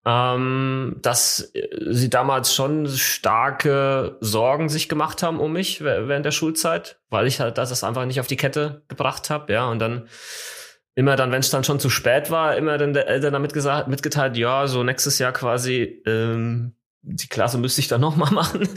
ähm, 0.06 0.96
dass 1.02 1.52
sie 1.88 2.10
damals 2.10 2.56
schon 2.56 2.88
starke 2.88 4.18
Sorgen 4.22 4.70
sich 4.70 4.88
gemacht 4.90 5.22
haben 5.22 5.40
um 5.40 5.52
mich 5.54 5.82
während 5.82 6.26
der 6.26 6.32
Schulzeit, 6.32 7.00
weil 7.10 7.28
ich 7.28 7.42
halt 7.42 7.58
das 7.58 7.84
einfach 7.84 8.06
nicht 8.06 8.22
auf 8.22 8.28
die 8.28 8.38
Kette 8.38 8.84
gebracht 8.88 9.30
habe, 9.30 9.52
ja, 9.52 9.70
und 9.70 9.80
dann 9.80 10.08
immer 10.98 11.16
dann, 11.16 11.32
wenn 11.32 11.42
es 11.42 11.52
dann 11.52 11.64
schon 11.64 11.80
zu 11.80 11.92
spät 11.92 12.32
war, 12.32 12.58
immer 12.58 12.80
dann 12.80 12.92
der 12.92 13.08
Eltern 13.08 13.32
damit 13.32 13.54
gesagt, 13.54 13.88
mitgeteilt, 13.88 14.36
ja, 14.36 14.66
so 14.66 14.84
nächstes 14.84 15.20
Jahr 15.20 15.32
quasi 15.32 16.02
ähm, 16.08 16.74
die 17.04 17.28
Klasse 17.28 17.60
müsste 17.60 17.82
ich 17.82 17.88
dann 17.88 18.02
noch 18.08 18.16
mal 18.16 18.32
machen. 18.32 18.68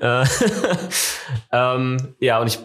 Äh, 0.00 0.24
ähm, 1.52 2.16
ja, 2.18 2.40
und 2.40 2.48
ich 2.48 2.58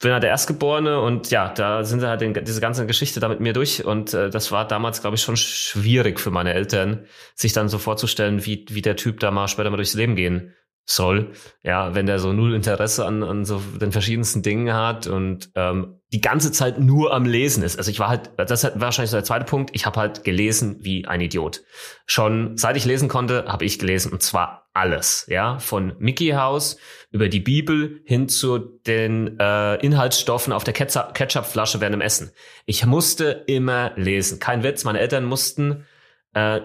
bin 0.00 0.10
halt 0.12 0.24
der 0.24 0.30
Erstgeborene 0.30 1.00
und 1.00 1.30
ja, 1.30 1.54
da 1.54 1.84
sind 1.84 2.00
sie 2.00 2.08
halt 2.08 2.20
den, 2.20 2.34
diese 2.34 2.60
ganze 2.60 2.86
Geschichte 2.86 3.20
da 3.20 3.28
mit 3.28 3.38
mir 3.38 3.52
durch 3.52 3.84
und 3.84 4.14
äh, 4.14 4.30
das 4.30 4.50
war 4.50 4.66
damals, 4.66 5.00
glaube 5.00 5.14
ich, 5.14 5.22
schon 5.22 5.36
schwierig 5.36 6.18
für 6.18 6.32
meine 6.32 6.52
Eltern, 6.52 7.06
sich 7.36 7.52
dann 7.52 7.68
so 7.68 7.78
vorzustellen, 7.78 8.44
wie, 8.46 8.66
wie 8.68 8.82
der 8.82 8.96
Typ 8.96 9.20
da 9.20 9.30
mal 9.30 9.46
später 9.46 9.70
mal 9.70 9.76
durchs 9.76 9.94
Leben 9.94 10.16
gehen 10.16 10.54
soll. 10.84 11.30
Ja, 11.62 11.94
wenn 11.94 12.06
der 12.06 12.18
so 12.18 12.32
null 12.32 12.52
Interesse 12.52 13.06
an, 13.06 13.22
an 13.22 13.44
so 13.44 13.62
den 13.80 13.92
verschiedensten 13.92 14.42
Dingen 14.42 14.74
hat 14.74 15.06
und 15.06 15.50
ähm, 15.54 15.95
die 16.12 16.20
ganze 16.20 16.52
Zeit 16.52 16.78
nur 16.78 17.12
am 17.12 17.24
Lesen 17.24 17.62
ist. 17.64 17.76
Also 17.78 17.90
ich 17.90 17.98
war 17.98 18.08
halt, 18.08 18.30
das 18.36 18.62
ist 18.62 18.80
wahrscheinlich 18.80 19.10
so 19.10 19.16
der 19.16 19.24
zweite 19.24 19.44
Punkt, 19.44 19.70
ich 19.72 19.86
habe 19.86 19.98
halt 19.98 20.22
gelesen 20.22 20.76
wie 20.80 21.06
ein 21.06 21.20
Idiot. 21.20 21.64
Schon 22.06 22.56
seit 22.56 22.76
ich 22.76 22.84
lesen 22.84 23.08
konnte, 23.08 23.46
habe 23.48 23.64
ich 23.64 23.78
gelesen 23.78 24.12
und 24.12 24.22
zwar 24.22 24.68
alles, 24.72 25.26
ja, 25.28 25.58
von 25.58 25.96
Mickey 25.98 26.30
House 26.30 26.76
über 27.10 27.28
die 27.28 27.40
Bibel 27.40 28.02
hin 28.04 28.28
zu 28.28 28.58
den 28.58 29.38
äh, 29.40 29.76
Inhaltsstoffen 29.76 30.52
auf 30.52 30.64
der 30.64 30.74
Ketchupflasche 30.74 31.80
während 31.80 31.94
dem 31.94 32.00
Essen. 32.02 32.30
Ich 32.66 32.84
musste 32.86 33.44
immer 33.46 33.92
lesen. 33.96 34.38
Kein 34.38 34.62
Witz, 34.62 34.84
meine 34.84 35.00
Eltern 35.00 35.24
mussten 35.24 35.86
äh, 36.34 36.60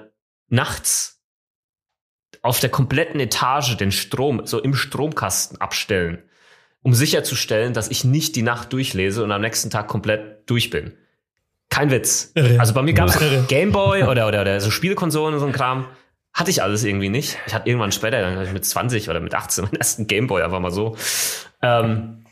nachts 0.49 1.21
auf 2.41 2.59
der 2.59 2.69
kompletten 2.69 3.19
Etage 3.19 3.77
den 3.77 3.91
Strom 3.91 4.45
so 4.45 4.59
im 4.59 4.73
Stromkasten 4.73 5.59
abstellen, 5.61 6.23
um 6.84 6.93
sicherzustellen, 6.93 7.73
dass 7.73 7.89
ich 7.89 8.03
nicht 8.03 8.36
die 8.36 8.41
Nacht 8.41 8.73
durchlese 8.73 9.23
und 9.23 9.32
am 9.32 9.41
nächsten 9.41 9.69
Tag 9.69 9.88
komplett 9.88 10.49
durch 10.49 10.69
bin. 10.69 10.93
Kein 11.69 11.89
Witz. 11.89 12.32
Irre. 12.36 12.59
Also 12.59 12.73
bei 12.73 12.82
mir 12.82 12.93
gab 12.93 13.07
es 13.07 13.47
Gameboy 13.47 14.03
oder, 14.07 14.27
oder, 14.27 14.41
oder 14.41 14.59
so 14.59 14.71
Spielkonsolen 14.71 15.34
und 15.36 15.39
so 15.39 15.45
ein 15.45 15.53
Kram. 15.53 15.88
hatte 16.34 16.51
ich 16.51 16.61
alles 16.61 16.84
irgendwie 16.84 17.09
nicht. 17.09 17.38
Ich 17.47 17.53
hatte 17.53 17.69
irgendwann 17.69 17.91
später, 17.91 18.21
dann 18.21 18.36
hatte 18.36 18.47
ich 18.47 18.53
mit 18.53 18.65
20 18.65 19.09
oder 19.09 19.19
mit 19.19 19.34
18 19.34 19.63
meinen 19.65 19.75
ersten 19.75 20.07
Gameboy 20.07 20.41
einfach 20.41 20.59
mal 20.59 20.71
so. 20.71 20.97
Ähm, 21.61 22.25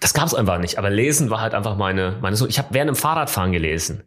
das 0.00 0.14
gab 0.14 0.26
es 0.26 0.34
einfach 0.34 0.58
nicht. 0.58 0.78
Aber 0.78 0.90
Lesen 0.90 1.30
war 1.30 1.40
halt 1.40 1.54
einfach 1.54 1.76
meine, 1.76 2.16
meine 2.20 2.34
so. 2.34 2.48
Ich 2.48 2.58
habe 2.58 2.68
während 2.72 2.88
dem 2.88 2.96
Fahrradfahren 2.96 3.52
gelesen. 3.52 4.02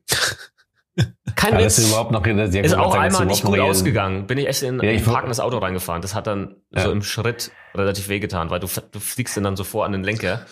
Kein 1.36 1.54
ja, 1.54 1.60
Witz. 1.60 1.80
ist 1.80 1.90
überhaupt 1.90 2.12
noch 2.12 2.26
ist 2.26 2.76
auch 2.76 2.94
sagen, 2.94 3.04
einmal 3.04 3.26
nicht 3.26 3.44
gut 3.44 3.60
ausgegangen. 3.60 4.28
Bin 4.28 4.38
ich 4.38 4.48
echt 4.48 4.62
in 4.64 4.80
ja, 4.80 4.92
ein 4.92 5.04
parkendes 5.04 5.40
Auto 5.40 5.58
reingefahren. 5.58 6.02
Das 6.02 6.14
hat 6.14 6.28
dann 6.28 6.56
ja. 6.72 6.82
so 6.82 6.92
im 6.92 7.02
Schritt 7.02 7.52
relativ 7.74 8.10
wehgetan, 8.10 8.50
weil 8.50 8.60
du, 8.60 8.68
du 8.92 9.00
fliegst 9.00 9.36
dann 9.38 9.56
so 9.56 9.64
vor 9.64 9.86
an 9.86 9.92
den 9.92 10.04
Lenker. 10.04 10.46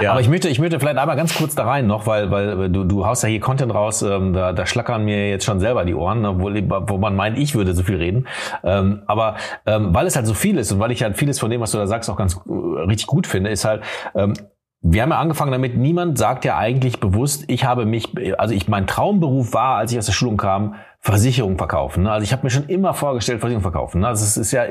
Ja. 0.00 0.12
Aber 0.12 0.20
ich 0.20 0.28
möchte, 0.28 0.48
ich 0.48 0.58
möchte 0.58 0.78
vielleicht 0.80 0.98
einmal 0.98 1.16
ganz 1.16 1.34
kurz 1.36 1.54
da 1.54 1.64
rein 1.64 1.86
noch, 1.86 2.06
weil, 2.06 2.30
weil 2.30 2.70
du, 2.70 2.84
du 2.84 3.06
haust 3.06 3.22
ja 3.22 3.28
hier 3.28 3.40
Content 3.40 3.74
raus, 3.74 4.02
ähm, 4.02 4.32
da, 4.32 4.52
da 4.52 4.66
schlackern 4.66 5.04
mir 5.04 5.28
jetzt 5.28 5.44
schon 5.44 5.60
selber 5.60 5.84
die 5.84 5.94
Ohren, 5.94 6.22
ne, 6.22 6.38
wo, 6.38 6.48
wo 6.88 6.98
man 6.98 7.14
meint, 7.14 7.38
ich 7.38 7.54
würde 7.54 7.74
so 7.74 7.82
viel 7.82 7.96
reden. 7.96 8.26
Ähm, 8.64 9.02
aber 9.06 9.36
ähm, 9.66 9.94
weil 9.94 10.06
es 10.06 10.16
halt 10.16 10.26
so 10.26 10.34
viel 10.34 10.58
ist 10.58 10.72
und 10.72 10.80
weil 10.80 10.92
ich 10.92 11.02
halt 11.02 11.16
vieles 11.16 11.38
von 11.38 11.50
dem, 11.50 11.60
was 11.60 11.72
du 11.72 11.78
da 11.78 11.86
sagst, 11.86 12.08
auch 12.08 12.16
ganz 12.16 12.36
äh, 12.46 12.80
richtig 12.86 13.06
gut 13.06 13.26
finde, 13.26 13.50
ist 13.50 13.64
halt, 13.64 13.82
ähm, 14.14 14.34
wir 14.82 15.02
haben 15.02 15.10
ja 15.10 15.18
angefangen 15.18 15.52
damit, 15.52 15.76
niemand 15.76 16.18
sagt 16.18 16.44
ja 16.44 16.58
eigentlich 16.58 16.98
bewusst, 16.98 17.44
ich 17.46 17.64
habe 17.64 17.86
mich, 17.86 18.10
also 18.38 18.52
ich, 18.52 18.66
mein 18.66 18.88
Traumberuf 18.88 19.54
war, 19.54 19.76
als 19.76 19.92
ich 19.92 19.98
aus 19.98 20.06
der 20.06 20.12
Schulung 20.12 20.36
kam, 20.36 20.74
Versicherung 21.04 21.58
verkaufen. 21.58 22.04
Ne? 22.04 22.12
Also 22.12 22.22
ich 22.22 22.32
habe 22.32 22.44
mir 22.44 22.50
schon 22.50 22.66
immer 22.66 22.94
vorgestellt, 22.94 23.40
Versicherung 23.40 23.62
verkaufen. 23.62 24.02
Ne? 24.02 24.06
Also 24.06 24.24
es 24.24 24.36
ist 24.36 24.52
ja, 24.52 24.66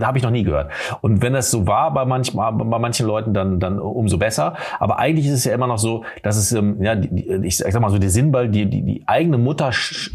da 0.00 0.06
habe 0.08 0.18
ich 0.18 0.24
noch 0.24 0.32
nie 0.32 0.42
gehört. 0.42 0.72
Und 1.00 1.22
wenn 1.22 1.32
das 1.32 1.52
so 1.52 1.68
war 1.68 1.94
bei, 1.94 2.04
manch, 2.04 2.34
bei 2.34 2.50
manchen 2.50 3.06
Leuten, 3.06 3.32
dann, 3.32 3.60
dann 3.60 3.78
umso 3.78 4.18
besser. 4.18 4.54
Aber 4.80 4.98
eigentlich 4.98 5.26
ist 5.26 5.34
es 5.34 5.44
ja 5.44 5.54
immer 5.54 5.68
noch 5.68 5.78
so, 5.78 6.04
dass 6.24 6.36
es, 6.36 6.50
ähm, 6.50 6.82
ja, 6.82 6.96
ich 7.40 7.58
sag 7.58 7.80
mal 7.80 7.90
so, 7.90 7.98
die 7.98 8.08
Sinnball, 8.08 8.48
die, 8.48 8.66
die, 8.66 8.82
die 8.82 9.04
eigene 9.06 9.38
Mutter 9.38 9.70
sch 9.70 10.10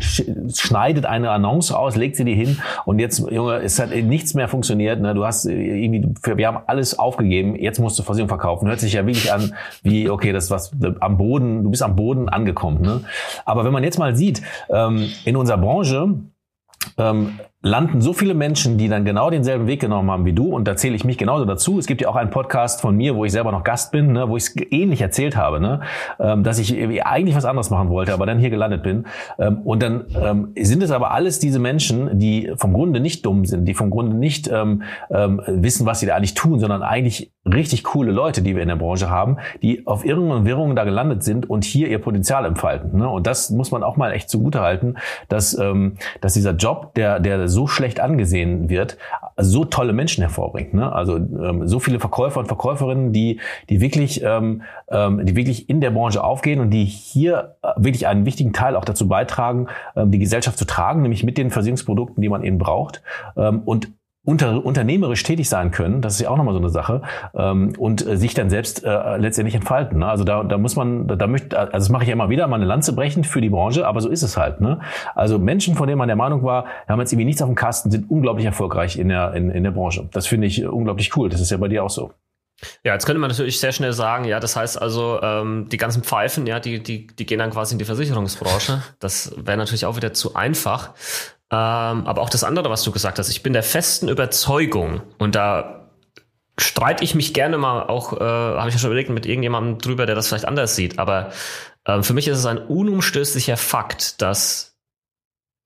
schneidet 0.54 1.06
eine 1.06 1.32
Annonce 1.32 1.72
aus, 1.72 1.96
legt 1.96 2.18
sie 2.18 2.26
die 2.26 2.36
hin 2.36 2.60
und 2.84 3.00
jetzt, 3.00 3.20
Junge, 3.32 3.62
es 3.62 3.80
hat 3.80 3.92
nichts 3.92 4.34
mehr 4.34 4.50
funktioniert. 4.50 5.00
Ne? 5.00 5.14
Du 5.14 5.26
hast 5.26 5.46
irgendwie, 5.46 6.06
wir 6.36 6.48
haben 6.48 6.60
alles 6.68 7.00
aufgegeben, 7.00 7.56
jetzt 7.56 7.80
musst 7.80 7.98
du 7.98 8.04
Versicherung 8.04 8.28
verkaufen. 8.28 8.68
Hört 8.68 8.82
sich 8.82 8.92
ja 8.92 9.06
wirklich 9.06 9.32
an 9.32 9.54
wie, 9.84 10.10
okay, 10.10 10.34
das 10.34 10.52
was 10.52 10.74
am 11.00 11.18
Boden, 11.18 11.64
du 11.64 11.70
bist 11.70 11.82
am 11.82 11.96
Boden 11.96 12.28
angekommen. 12.28 12.82
Ne? 12.82 13.06
Aber 13.46 13.64
wenn 13.64 13.72
man 13.72 13.86
jetzt 13.86 14.00
mal 14.00 14.18
sieht, 14.18 14.42
ähm, 14.70 15.10
in 15.24 15.38
unserer 15.38 15.61
Branche 15.62 16.20
ähm, 16.98 17.40
landen 17.64 18.02
so 18.02 18.14
viele 18.14 18.34
Menschen, 18.34 18.78
die 18.78 18.88
dann 18.88 19.06
genau 19.06 19.30
denselben 19.30 19.68
Weg 19.68 19.82
genommen 19.82 20.10
haben 20.10 20.26
wie 20.26 20.34
du, 20.34 20.54
und 20.54 20.68
da 20.68 20.76
zähle 20.76 20.96
ich 20.96 21.04
mich 21.04 21.18
genauso 21.18 21.46
dazu. 21.46 21.78
Es 21.78 21.86
gibt 21.86 22.02
ja 22.02 22.10
auch 22.10 22.16
einen 22.16 22.32
Podcast 22.32 22.82
von 22.82 22.96
mir, 22.96 23.16
wo 23.16 23.24
ich 23.24 23.32
selber 23.32 23.52
noch 23.52 23.64
Gast 23.64 23.92
bin, 23.92 24.14
ne, 24.14 24.30
wo 24.30 24.38
ich 24.38 24.46
es 24.46 24.56
ähnlich 24.72 25.02
erzählt 25.02 25.36
habe, 25.36 25.60
ne, 25.60 25.82
ähm, 26.20 26.44
dass 26.44 26.58
ich 26.58 26.76
eigentlich 27.06 27.36
was 27.36 27.46
anderes 27.46 27.70
machen 27.70 27.90
wollte, 27.90 28.14
aber 28.14 28.26
dann 28.26 28.40
hier 28.40 28.50
gelandet 28.50 28.82
bin. 28.82 29.06
Ähm, 29.38 29.60
und 29.64 29.84
dann 29.84 30.06
ähm, 30.20 30.54
sind 30.58 30.82
es 30.82 30.92
aber 30.92 31.12
alles 31.12 31.38
diese 31.40 31.60
Menschen, 31.60 32.18
die 32.18 32.52
vom 32.58 32.74
Grunde 32.74 33.00
nicht 33.00 33.26
dumm 33.26 33.46
sind, 33.46 33.66
die 33.66 33.76
vom 33.76 33.92
Grunde 33.92 34.16
nicht 34.16 34.48
ähm, 34.48 34.84
ähm, 35.12 35.42
wissen, 35.46 35.86
was 35.86 36.00
sie 36.00 36.08
da 36.08 36.16
eigentlich 36.16 36.34
tun, 36.34 36.60
sondern 36.60 36.82
eigentlich 36.82 37.32
richtig 37.46 37.84
coole 37.84 38.12
Leute, 38.12 38.42
die 38.42 38.56
wir 38.56 38.62
in 38.62 38.68
der 38.68 38.76
Branche 38.76 39.10
haben, 39.10 39.38
die 39.62 39.88
auf 39.88 40.06
Irrungen 40.06 40.32
und 40.32 40.46
Wirrungen 40.46 40.76
da 40.76 40.84
gelandet 40.84 41.24
sind 41.24 41.50
und 41.50 41.64
hier 41.64 41.88
ihr 41.90 42.00
Potenzial 42.00 42.46
entfalten. 42.46 42.98
Ne? 42.98 43.10
Und 43.10 43.26
das 43.26 43.50
muss 43.50 43.72
man 43.72 43.84
auch 43.84 43.98
mal 43.98 44.12
echt 44.12 44.30
zugutehalten, 44.30 44.98
dass, 45.28 45.58
ähm, 45.58 45.96
dass 46.22 46.34
dieser 46.34 46.52
Job, 46.52 46.94
der, 46.96 47.20
der 47.20 47.50
so 47.52 47.68
schlecht 47.68 48.00
angesehen 48.00 48.70
wird, 48.70 48.98
so 49.38 49.66
tolle 49.66 49.94
Menschen 49.94 50.22
hervorbringt. 50.22 50.74
Ne? 50.74 50.92
Also 50.92 51.18
ähm, 51.18 51.68
so 51.68 51.80
viele 51.80 52.00
Verkäufer 52.00 52.40
und 52.40 52.48
Verkäuferinnen, 52.48 53.14
die, 53.14 53.40
die 53.70 53.82
wirklich, 53.82 54.24
ähm, 54.24 54.64
ähm, 54.90 55.26
die 55.26 55.36
wirklich 55.36 55.70
in 55.70 55.82
der 55.82 55.92
Branche 55.92 56.24
aufgehen 56.24 56.60
und 56.60 56.72
die 56.72 56.86
hier 56.86 57.56
äh, 57.62 57.70
wirklich 57.78 58.08
einen 58.08 58.26
wichtigen 58.26 58.54
Teil 58.54 58.76
auch 58.76 58.86
dazu 58.86 59.08
beitragen, 59.08 59.68
ähm, 59.96 60.12
die 60.12 60.20
Gesellschaft 60.20 60.58
zu 60.58 60.66
tragen, 60.66 61.02
nämlich 61.02 61.24
mit 61.24 61.38
den 61.38 61.52
Versicherungsprodukten, 61.52 62.22
die 62.22 62.30
man 62.30 62.44
eben 62.44 62.58
braucht. 62.58 63.02
Ähm, 63.36 63.62
und 63.66 63.90
unter, 64.24 64.64
unternehmerisch 64.64 65.24
tätig 65.24 65.50
sein 65.50 65.72
können, 65.72 66.02
das 66.02 66.14
ist 66.14 66.22
ja 66.22 66.30
auch 66.30 66.38
nochmal 66.38 66.54
so 66.54 66.60
eine 66.60 66.70
Sache, 66.70 67.02
ähm, 67.34 67.74
und 67.78 68.06
äh, 68.06 68.18
sich 68.18 68.34
dann 68.34 68.50
selbst 68.50 68.84
äh, 68.84 69.18
letztendlich 69.18 69.56
entfalten. 69.56 70.00
Ne? 70.00 70.08
Also 70.08 70.24
da, 70.24 70.44
da 70.44 70.58
muss 70.58 70.76
man, 70.76 71.08
da, 71.08 71.16
da 71.16 71.28
möchte, 71.28 71.58
also 71.58 71.72
das 71.72 71.90
mache 71.90 72.04
ich 72.04 72.10
ja 72.10 72.14
immer 72.14 72.30
wieder, 72.30 72.48
mal 72.48 72.58
eine 72.58 72.66
Lanze 72.66 72.94
brechen 72.94 73.24
für 73.24 73.42
die 73.42 73.50
Branche, 73.50 73.88
aber 73.88 74.00
so 74.02 74.10
ist 74.10 74.22
es 74.22 74.38
halt. 74.38 74.62
Ne? 74.62 74.80
Also 75.16 75.40
Menschen, 75.40 75.76
von 75.76 75.88
denen 75.88 75.98
man 75.98 76.08
der 76.08 76.18
Meinung 76.18 76.44
war, 76.44 76.66
haben 76.88 77.00
jetzt 77.00 77.12
irgendwie 77.12 77.26
nichts 77.26 77.42
auf 77.42 77.50
dem 77.50 77.56
Kasten, 77.56 77.90
sind 77.90 78.12
unglaublich 78.12 78.46
erfolgreich 78.46 78.98
in 78.98 79.10
der, 79.10 79.34
in, 79.34 79.50
in 79.50 79.64
der 79.64 79.72
Branche. 79.72 80.08
Das 80.12 80.28
finde 80.28 80.48
ich 80.48 80.66
unglaublich 80.66 81.16
cool. 81.18 81.30
Das 81.30 81.42
ist 81.42 81.50
ja 81.50 81.58
bei 81.58 81.68
dir 81.68 81.84
auch 81.84 81.90
so. 81.90 82.14
Ja, 82.84 82.94
jetzt 82.94 83.08
könnte 83.08 83.20
man 83.20 83.30
natürlich 83.32 83.60
sehr 83.60 83.72
schnell 83.72 83.92
sagen, 83.92 84.26
ja, 84.26 84.40
das 84.40 84.56
heißt 84.56 84.80
also, 84.80 85.20
ähm, 85.24 85.68
die 85.70 85.78
ganzen 85.78 86.04
Pfeifen, 86.04 86.46
ja, 86.46 86.60
die, 86.60 86.84
die, 86.84 87.08
die 87.08 87.26
gehen 87.26 87.40
dann 87.40 87.50
quasi 87.50 87.74
in 87.74 87.80
die 87.80 87.86
Versicherungsbranche. 87.86 88.84
Das 89.00 89.34
wäre 89.36 89.58
natürlich 89.58 89.88
auch 89.88 89.96
wieder 89.96 90.14
zu 90.14 90.36
einfach. 90.36 90.94
Ähm, 91.52 92.08
aber 92.08 92.22
auch 92.22 92.30
das 92.30 92.46
andere, 92.46 92.70
was 92.70 92.84
du 92.84 92.92
gesagt 92.92 93.20
hast, 93.20 93.30
ich 93.30 93.44
bin 93.44 93.52
der 93.52 93.64
festen 93.64 94.08
Überzeugung 94.08 95.02
und 95.18 95.36
da 95.36 95.90
streite 96.58 97.04
ich 97.04 97.14
mich 97.14 97.34
gerne 97.34 97.58
mal 97.58 97.84
auch, 97.84 98.14
äh, 98.14 98.24
habe 98.24 98.70
ich 98.70 98.76
ja 98.76 98.80
schon 98.80 98.90
überlegt, 98.90 99.10
mit 99.10 99.26
irgendjemandem 99.26 99.80
drüber, 99.80 100.06
der 100.06 100.16
das 100.16 100.30
vielleicht 100.30 100.46
anders 100.46 100.76
sieht. 100.76 100.98
Aber 100.98 101.32
äh, 101.86 102.02
für 102.04 102.14
mich 102.14 102.28
ist 102.28 102.38
es 102.38 102.46
ein 102.46 102.58
unumstößlicher 102.58 103.58
Fakt, 103.58 104.22
dass 104.22 104.78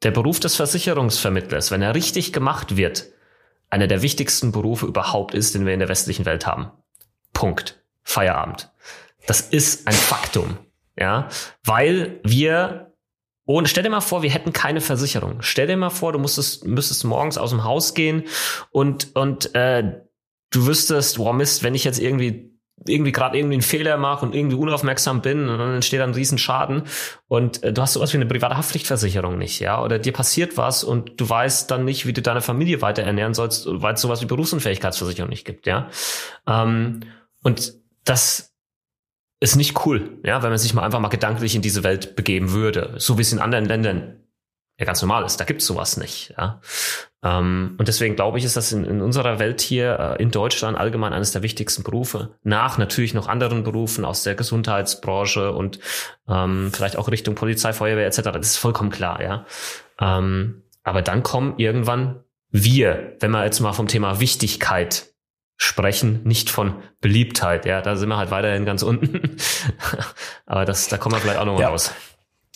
der 0.02 0.12
Beruf 0.12 0.40
des 0.40 0.56
Versicherungsvermittlers, 0.56 1.70
wenn 1.70 1.82
er 1.82 1.94
richtig 1.94 2.34
gemacht 2.34 2.78
wird, 2.78 3.06
einer 3.70 3.88
der 3.88 4.02
wichtigsten 4.02 4.52
Berufe 4.52 4.86
überhaupt 4.86 5.34
ist, 5.34 5.54
den 5.54 5.66
wir 5.66 5.74
in 5.74 5.80
der 5.80 5.90
westlichen 5.90 6.26
Welt 6.26 6.48
haben. 6.48 6.72
Punkt. 7.34 7.82
Feierabend. 8.04 8.72
Das 9.28 9.42
ist 9.42 9.88
ein 9.88 9.94
Faktum. 9.94 10.58
Ja, 10.98 11.28
weil 11.64 12.22
wir 12.24 12.85
und 13.46 13.70
stell 13.70 13.84
dir 13.84 13.90
mal 13.90 14.02
vor, 14.02 14.24
wir 14.24 14.32
hätten 14.32 14.54
keine 14.54 14.82
Versicherung. 14.82 15.42
Stell 15.42 15.68
dir 15.68 15.78
mal 15.78 15.90
vor, 15.90 16.12
du 16.12 16.20
musstest, 16.20 16.66
müsstest 16.66 17.04
morgens 17.06 17.38
aus 17.38 17.52
dem 17.52 17.64
Haus 17.64 17.94
gehen 17.94 18.24
und, 18.72 19.16
und 19.16 19.54
äh, 19.56 20.02
du 20.52 20.66
wüsstest, 20.66 21.20
wow 21.20 21.34
Mist, 21.34 21.64
wenn 21.64 21.76
ich 21.76 21.84
jetzt 21.84 22.00
irgendwie 22.00 22.56
irgendwie 22.88 23.14
gerade 23.14 23.38
irgendwie 23.38 23.56
einen 23.56 23.62
Fehler 23.62 23.98
mache 23.98 24.26
und 24.26 24.36
irgendwie 24.36 24.58
unaufmerksam 24.58 25.22
bin 25.22 25.48
und 25.48 25.58
dann 25.58 25.76
entsteht 25.76 26.02
ein 26.02 26.14
Riesenschaden 26.14 26.84
und 27.28 27.64
äh, 27.64 27.72
du 27.72 27.82
hast 27.82 27.94
sowas 27.94 28.12
wie 28.14 28.18
eine 28.18 28.26
private 28.26 28.58
Haftpflichtversicherung 28.58 29.38
nicht, 29.38 29.60
ja, 29.60 29.82
oder 29.82 29.98
dir 29.98 30.12
passiert 30.12 30.58
was 30.58 30.84
und 30.84 31.20
du 31.20 31.28
weißt 31.28 31.72
dann 31.72 31.86
nicht, 31.86 32.06
wie 32.06 32.14
du 32.14 32.22
deine 32.22 32.42
Familie 32.42 32.82
weiter 32.82 33.04
ernähren 33.04 33.34
sollst, 33.34 33.66
weil 33.68 33.94
es 33.94 34.02
sowas 34.02 34.22
wie 34.22 34.26
Berufsunfähigkeitsversicherung 34.26 35.30
nicht 35.30 35.46
gibt, 35.46 35.68
ja. 35.68 35.90
Ähm, 36.48 37.00
und 37.44 37.74
das 38.04 38.55
ist 39.40 39.56
nicht 39.56 39.86
cool, 39.86 40.20
ja, 40.24 40.42
wenn 40.44 40.50
man 40.50 40.58
sich 40.58 40.74
mal 40.74 40.84
einfach 40.84 41.00
mal 41.00 41.10
gedanklich 41.10 41.56
in 41.56 41.62
diese 41.62 41.84
Welt 41.84 42.16
begeben 42.16 42.52
würde, 42.52 42.94
so 42.98 43.18
wie 43.18 43.22
es 43.22 43.34
in 43.34 43.40
anderen 43.40 43.66
Ländern 43.66 44.26
ja 44.80 44.86
ganz 44.86 45.02
normal 45.02 45.26
ist. 45.26 45.38
Da 45.40 45.46
gibt's 45.46 45.66
sowas 45.66 45.98
nicht. 45.98 46.34
Ja. 46.38 46.62
Ähm, 47.24 47.76
und 47.78 47.88
deswegen 47.88 48.16
glaube 48.16 48.38
ich, 48.38 48.46
ist 48.46 48.58
das 48.58 48.72
in, 48.72 48.84
in 48.84 49.02
unserer 49.02 49.40
Welt 49.40 49.62
hier 49.62 50.18
äh, 50.18 50.22
in 50.22 50.32
Deutschland 50.32 50.78
allgemein 50.78 51.14
eines 51.14 51.32
der 51.32 51.44
wichtigsten 51.44 51.84
Berufe. 51.84 52.38
Nach 52.44 52.78
natürlich 52.78 53.14
noch 53.14 53.28
anderen 53.28 53.64
Berufen 53.64 54.06
aus 54.06 54.24
der 54.24 54.36
Gesundheitsbranche 54.36 55.52
und 55.54 55.80
ähm, 56.28 56.72
vielleicht 56.74 56.98
auch 56.98 57.10
Richtung 57.10 57.36
Polizei, 57.36 57.74
Feuerwehr 57.74 58.06
etc. 58.06 58.22
Das 58.34 58.48
ist 58.48 58.58
vollkommen 58.58 58.90
klar, 58.90 59.22
ja. 59.22 59.46
Ähm, 60.00 60.64
aber 60.84 61.02
dann 61.02 61.24
kommen 61.24 61.56
irgendwann 61.58 62.24
wir, 62.52 63.16
wenn 63.20 63.32
wir 63.32 63.44
jetzt 63.44 63.60
mal 63.60 63.74
vom 63.74 63.88
Thema 63.88 64.20
Wichtigkeit 64.20 65.15
sprechen, 65.58 66.22
nicht 66.24 66.50
von 66.50 66.76
Beliebtheit. 67.02 67.66
Ja, 67.66 67.82
da 67.82 67.96
sind 67.96 68.10
wir 68.10 68.18
halt 68.18 68.32
weiterhin 68.32 68.66
ganz 68.66 68.84
unten. 68.84 69.38
Aber 70.46 70.66
das, 70.66 70.88
da 70.88 70.98
kommen 70.98 71.16
wir 71.16 71.20
vielleicht 71.22 71.40
auch 71.40 71.46
noch 71.46 71.54
mal 71.54 71.62
ja. 71.62 71.70
raus. 71.70 71.94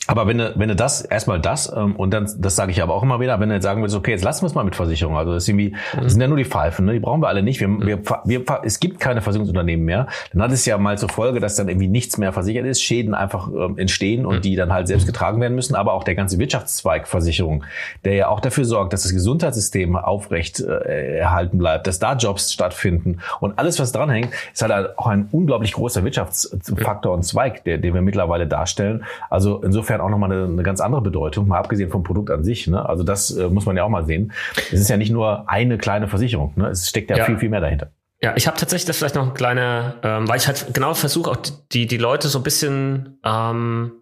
Aber 0.10 0.26
wenn 0.26 0.40
du, 0.40 0.54
wenn 0.56 0.70
du 0.70 0.76
das, 0.76 1.02
erstmal 1.02 1.40
das, 1.40 1.72
ähm, 1.72 1.96
und 1.96 2.12
dann, 2.12 2.28
das 2.40 2.56
sage 2.56 2.72
ich 2.72 2.82
aber 2.82 2.96
auch 2.96 3.04
immer 3.04 3.20
wieder, 3.20 3.40
wenn 3.40 3.50
du 3.50 3.56
jetzt 3.56 3.64
sagen 3.64 3.84
willst, 3.84 3.96
okay, 3.96 4.10
jetzt 4.10 4.24
lassen 4.24 4.42
wir 4.42 4.48
es 4.48 4.56
mal 4.56 4.64
mit 4.64 4.76
Versicherung. 4.76 5.16
Also 5.16 5.34
das, 5.34 5.44
ist 5.44 5.50
irgendwie, 5.50 5.76
das 5.94 6.04
mhm. 6.04 6.10
sind 6.10 6.22
ja 6.22 6.28
nur 6.28 6.38
die 6.38 6.46
Pfeifen, 6.46 6.86
ne? 6.86 6.94
die 6.94 7.00
brauchen 7.00 7.22
wir 7.22 7.28
alle 7.28 7.44
nicht. 7.44 7.60
Wir, 7.60 7.68
mhm. 7.68 7.86
wir, 7.86 8.02
wir, 8.26 8.44
es 8.64 8.80
gibt 8.80 9.00
keine 9.00 9.22
Versicherungsunternehmen 9.22 9.86
mehr. 9.86 10.08
Dann 10.34 10.42
hat 10.42 10.52
es 10.52 10.66
ja 10.66 10.80
mal 10.80 10.98
zur 10.98 11.10
Folge, 11.10 11.40
dass 11.40 11.56
dann 11.56 11.70
irgendwie 11.70 11.88
nichts 11.88 12.18
mehr 12.18 12.34
versichert 12.34 12.66
ist, 12.66 12.82
Schäden 12.82 13.14
einfach 13.14 13.50
ähm, 13.50 13.78
entstehen 13.78 14.26
und 14.26 14.38
mhm. 14.38 14.42
die 14.42 14.56
dann 14.56 14.74
halt 14.74 14.88
selbst 14.88 15.06
getragen 15.06 15.40
werden 15.42 15.54
müssen. 15.54 15.76
Aber 15.76 15.94
auch 15.94 16.04
der 16.04 16.16
ganze 16.16 16.40
Wirtschaftszweig 16.40 17.08
Versicherung, 17.08 17.64
der 18.04 18.16
ja 18.16 18.28
auch 18.30 18.40
dafür 18.40 18.66
sorgt, 18.66 18.94
dass 18.94 19.04
das 19.04 19.14
Gesundheitssystem 19.14 19.96
aufrecht 19.96 20.60
äh, 20.60 21.20
erhalten 21.20 21.60
bleibt, 21.60 21.86
dass 21.86 22.00
da 22.00 22.16
Jobs 22.16 22.52
stattfinden 22.52 23.20
und 23.42 23.60
alles, 23.60 23.80
was 23.80 23.92
dranhängt, 23.92 24.30
ist 24.52 24.64
halt 24.64 24.98
auch 24.98 25.06
ein 25.06 25.30
unglaublich 25.32 25.74
großer 25.74 26.04
Wirtschaftsfaktor 26.04 27.14
und 27.14 27.24
Zweig, 27.24 27.64
der, 27.64 27.78
den 27.78 27.94
wir 27.94 28.02
mittlerweile 28.02 28.48
darstellen. 28.48 29.06
Also 29.30 29.62
insofern 29.62 29.99
insofern 30.00 30.02
auch 30.02 30.10
nochmal 30.10 30.32
eine, 30.32 30.46
eine 30.46 30.64
ganz 30.64 30.82
andere 30.82 31.02
Bedeutung, 31.02 31.48
mal 31.48 31.60
abgesehen 31.60 31.90
vom 31.90 32.04
Produkt 32.04 32.32
an 32.32 32.44
sich. 32.44 32.68
Ne? 32.68 32.88
Also 32.88 33.04
das 33.04 33.32
äh, 33.32 33.50
muss 33.50 33.66
man 33.66 33.78
ja 33.78 33.84
auch 33.84 33.90
mal 33.90 34.06
sehen. 34.06 34.32
Es 34.72 34.80
ist 34.80 34.90
ja 34.90 34.98
nicht 34.98 35.12
nur 35.12 35.50
eine 35.50 35.78
kleine 35.78 36.08
Versicherung, 36.08 36.54
ne? 36.56 36.70
es 36.70 36.88
steckt 36.90 37.10
ja, 37.10 37.18
ja. 37.18 37.26
viel, 37.26 37.38
viel 37.38 37.50
mehr 37.50 37.62
dahinter. 37.62 37.92
Ja, 38.22 38.34
ich 38.36 38.48
habe 38.48 38.58
tatsächlich 38.58 38.86
das 38.86 38.98
vielleicht 38.98 39.16
noch 39.16 39.28
ein 39.28 39.34
kleiner, 39.34 39.96
ähm, 40.04 40.28
weil 40.28 40.38
ich 40.38 40.48
halt 40.48 40.74
genau 40.74 40.94
versuche, 40.94 41.32
auch 41.32 41.38
die, 41.72 41.88
die 41.88 41.98
Leute 41.98 42.28
so 42.28 42.40
ein 42.40 42.44
bisschen, 42.44 43.20
ähm, 43.24 43.94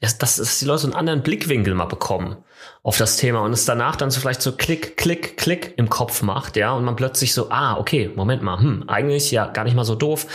ja, 0.00 0.08
dass, 0.18 0.36
dass 0.36 0.58
die 0.60 0.64
Leute 0.64 0.80
so 0.80 0.86
einen 0.86 0.94
anderen 0.94 1.22
Blickwinkel 1.22 1.74
mal 1.74 1.86
bekommen 1.86 2.36
auf 2.84 2.98
das 2.98 3.16
Thema 3.16 3.40
und 3.40 3.52
es 3.52 3.64
danach 3.64 3.96
dann 3.96 4.12
so 4.12 4.20
vielleicht 4.20 4.42
so 4.42 4.52
Klick, 4.52 4.96
Klick, 4.96 5.36
Klick 5.36 5.74
im 5.76 5.88
Kopf 5.88 6.22
macht, 6.22 6.56
ja, 6.56 6.72
und 6.72 6.84
man 6.84 6.94
plötzlich 6.94 7.34
so, 7.34 7.50
ah, 7.50 7.78
okay, 7.78 8.10
Moment 8.14 8.42
mal, 8.42 8.60
hm, 8.60 8.84
eigentlich 8.88 9.32
ja 9.32 9.46
gar 9.46 9.64
nicht 9.64 9.74
mal 9.74 9.84
so 9.84 9.96
doof. 9.96 10.26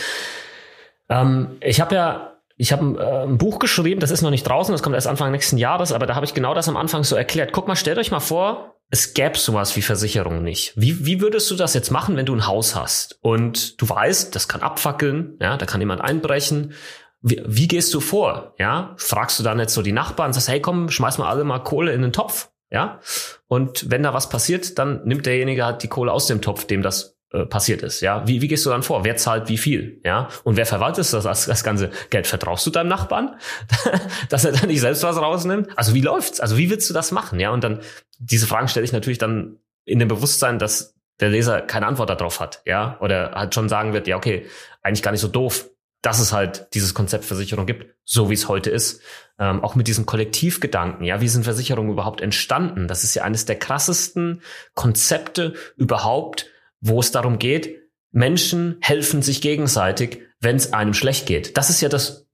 Ähm, 1.08 1.56
ich 1.60 1.80
habe 1.80 1.94
ja 1.94 2.37
ich 2.58 2.72
habe 2.72 2.98
äh, 2.98 3.22
ein 3.22 3.38
Buch 3.38 3.60
geschrieben, 3.60 4.00
das 4.00 4.10
ist 4.10 4.22
noch 4.22 4.30
nicht 4.30 4.42
draußen, 4.42 4.72
das 4.72 4.82
kommt 4.82 4.94
erst 4.94 5.06
Anfang 5.06 5.30
nächsten 5.30 5.56
Jahres, 5.56 5.92
aber 5.92 6.06
da 6.06 6.16
habe 6.16 6.26
ich 6.26 6.34
genau 6.34 6.54
das 6.54 6.68
am 6.68 6.76
Anfang 6.76 7.04
so 7.04 7.14
erklärt. 7.14 7.52
Guck 7.52 7.68
mal, 7.68 7.76
stellt 7.76 7.98
euch 7.98 8.10
mal 8.10 8.20
vor, 8.20 8.74
es 8.90 9.14
gäbe 9.14 9.38
sowas 9.38 9.76
wie 9.76 9.82
Versicherung 9.82 10.42
nicht. 10.42 10.72
Wie, 10.74 11.06
wie 11.06 11.20
würdest 11.20 11.50
du 11.50 11.54
das 11.54 11.72
jetzt 11.74 11.90
machen, 11.90 12.16
wenn 12.16 12.26
du 12.26 12.34
ein 12.34 12.46
Haus 12.46 12.74
hast 12.74 13.18
und 13.22 13.80
du 13.80 13.88
weißt, 13.88 14.34
das 14.34 14.48
kann 14.48 14.62
abfackeln, 14.62 15.36
ja, 15.40 15.56
da 15.56 15.66
kann 15.66 15.80
jemand 15.80 16.00
einbrechen. 16.00 16.72
Wie, 17.20 17.42
wie 17.46 17.68
gehst 17.68 17.94
du 17.94 18.00
vor? 18.00 18.54
Ja, 18.58 18.94
fragst 18.96 19.38
du 19.38 19.44
dann 19.44 19.60
jetzt 19.60 19.74
so 19.74 19.82
die 19.82 19.92
Nachbarn, 19.92 20.32
sagst, 20.32 20.48
hey, 20.48 20.60
komm, 20.60 20.90
schmeiß 20.90 21.18
mal 21.18 21.28
alle 21.28 21.44
mal 21.44 21.60
Kohle 21.60 21.92
in 21.92 22.02
den 22.02 22.12
Topf, 22.12 22.50
ja? 22.70 23.00
Und 23.46 23.90
wenn 23.90 24.02
da 24.02 24.14
was 24.14 24.28
passiert, 24.28 24.78
dann 24.78 25.04
nimmt 25.04 25.26
derjenige 25.26 25.64
halt 25.64 25.82
die 25.84 25.88
Kohle 25.88 26.12
aus 26.12 26.26
dem 26.26 26.40
Topf, 26.40 26.64
dem 26.64 26.82
das 26.82 27.17
äh, 27.30 27.44
passiert 27.44 27.82
ist. 27.82 28.00
Ja, 28.00 28.26
wie, 28.26 28.40
wie 28.40 28.48
gehst 28.48 28.64
du 28.64 28.70
dann 28.70 28.82
vor? 28.82 29.04
Wer 29.04 29.16
zahlt 29.16 29.48
wie 29.48 29.58
viel? 29.58 30.00
Ja, 30.04 30.28
und 30.44 30.56
wer 30.56 30.64
verwaltet 30.64 31.12
das, 31.12 31.24
das, 31.24 31.46
das 31.46 31.64
ganze 31.64 31.90
Geld? 32.10 32.26
Vertraust 32.26 32.66
du 32.66 32.70
deinem 32.70 32.88
Nachbarn, 32.88 33.36
dass 34.30 34.44
er 34.44 34.52
dann 34.52 34.68
nicht 34.68 34.80
selbst 34.80 35.02
was 35.02 35.16
rausnimmt? 35.16 35.68
Also 35.76 35.94
wie 35.94 36.00
läuft's? 36.00 36.40
Also 36.40 36.56
wie 36.56 36.70
willst 36.70 36.88
du 36.88 36.94
das 36.94 37.12
machen? 37.12 37.38
Ja, 37.38 37.50
und 37.50 37.62
dann 37.62 37.80
diese 38.18 38.46
Fragen 38.46 38.68
stelle 38.68 38.84
ich 38.84 38.92
natürlich 38.92 39.18
dann 39.18 39.58
in 39.84 39.98
dem 39.98 40.08
Bewusstsein, 40.08 40.58
dass 40.58 40.94
der 41.20 41.28
Leser 41.28 41.60
keine 41.60 41.86
Antwort 41.86 42.08
darauf 42.10 42.40
hat. 42.40 42.62
Ja, 42.64 42.96
oder 43.00 43.32
halt 43.32 43.54
schon 43.54 43.68
sagen 43.68 43.92
wird, 43.92 44.06
ja 44.06 44.16
okay, 44.16 44.46
eigentlich 44.82 45.02
gar 45.02 45.10
nicht 45.12 45.20
so 45.20 45.28
doof, 45.28 45.68
dass 46.00 46.20
es 46.20 46.32
halt 46.32 46.68
dieses 46.74 46.94
Konzept 46.94 47.24
Versicherung 47.24 47.66
gibt, 47.66 47.94
so 48.04 48.30
wie 48.30 48.34
es 48.34 48.48
heute 48.48 48.70
ist. 48.70 49.02
Ähm, 49.38 49.62
auch 49.62 49.74
mit 49.74 49.86
diesem 49.86 50.06
Kollektivgedanken, 50.06 51.04
ja, 51.04 51.20
wie 51.20 51.28
sind 51.28 51.44
Versicherungen 51.44 51.92
überhaupt 51.92 52.20
entstanden? 52.20 52.88
Das 52.88 53.04
ist 53.04 53.14
ja 53.14 53.24
eines 53.24 53.44
der 53.44 53.58
krassesten 53.58 54.42
Konzepte 54.74 55.54
überhaupt, 55.76 56.46
wo 56.80 57.00
es 57.00 57.10
darum 57.10 57.38
geht, 57.38 57.76
Menschen 58.10 58.78
helfen 58.80 59.22
sich 59.22 59.40
gegenseitig, 59.40 60.20
wenn 60.40 60.56
es 60.56 60.72
einem 60.72 60.94
schlecht 60.94 61.26
geht. 61.26 61.56
Das 61.56 61.70
ist 61.70 61.80
ja 61.80 61.88
das 61.88 62.26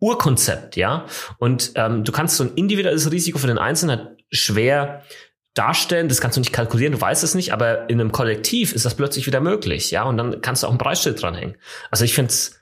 Urkonzept, 0.00 0.76
ja. 0.76 1.06
Und 1.38 1.72
ähm, 1.74 2.04
du 2.04 2.12
kannst 2.12 2.36
so 2.36 2.44
ein 2.44 2.54
individuelles 2.54 3.10
Risiko 3.10 3.38
für 3.38 3.46
den 3.46 3.58
Einzelnen 3.58 3.98
halt 3.98 4.24
schwer 4.30 5.02
darstellen, 5.54 6.08
das 6.08 6.20
kannst 6.20 6.36
du 6.36 6.40
nicht 6.40 6.52
kalkulieren, 6.52 6.92
du 6.92 7.00
weißt 7.00 7.24
es 7.24 7.34
nicht, 7.34 7.52
aber 7.52 7.88
in 7.88 7.98
einem 7.98 8.12
Kollektiv 8.12 8.74
ist 8.74 8.84
das 8.84 8.94
plötzlich 8.94 9.26
wieder 9.26 9.40
möglich, 9.40 9.90
ja, 9.90 10.02
und 10.02 10.18
dann 10.18 10.42
kannst 10.42 10.62
du 10.62 10.66
auch 10.66 10.72
ein 10.72 10.76
Preisschild 10.76 11.22
dranhängen. 11.22 11.56
Also 11.90 12.04
ich 12.04 12.12
finde 12.12 12.30
es 12.30 12.60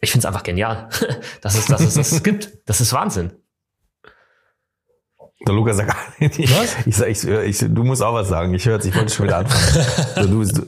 ich 0.00 0.10
find's 0.10 0.24
einfach 0.24 0.42
genial, 0.42 0.88
dass 1.40 1.56
es, 1.56 1.66
dass 1.66 1.82
es 1.82 1.94
das 1.94 2.22
gibt. 2.22 2.52
Das 2.66 2.80
ist 2.80 2.92
Wahnsinn. 2.92 3.32
Der 5.46 5.54
Lukas 5.54 5.78
sagt, 5.78 5.96
was? 6.20 6.76
Ich, 6.84 6.96
sag, 6.96 7.08
ich, 7.08 7.26
ich, 7.26 7.58
du 7.60 7.82
musst 7.82 8.02
auch 8.02 8.12
was 8.12 8.28
sagen. 8.28 8.52
Ich 8.52 8.66
höre 8.66 8.84
ich 8.84 8.94
wollte 8.94 9.14
schon 9.14 9.26
wieder 9.26 9.38
anfangen. 9.38 10.30
du, 10.30 10.44
du, 10.44 10.66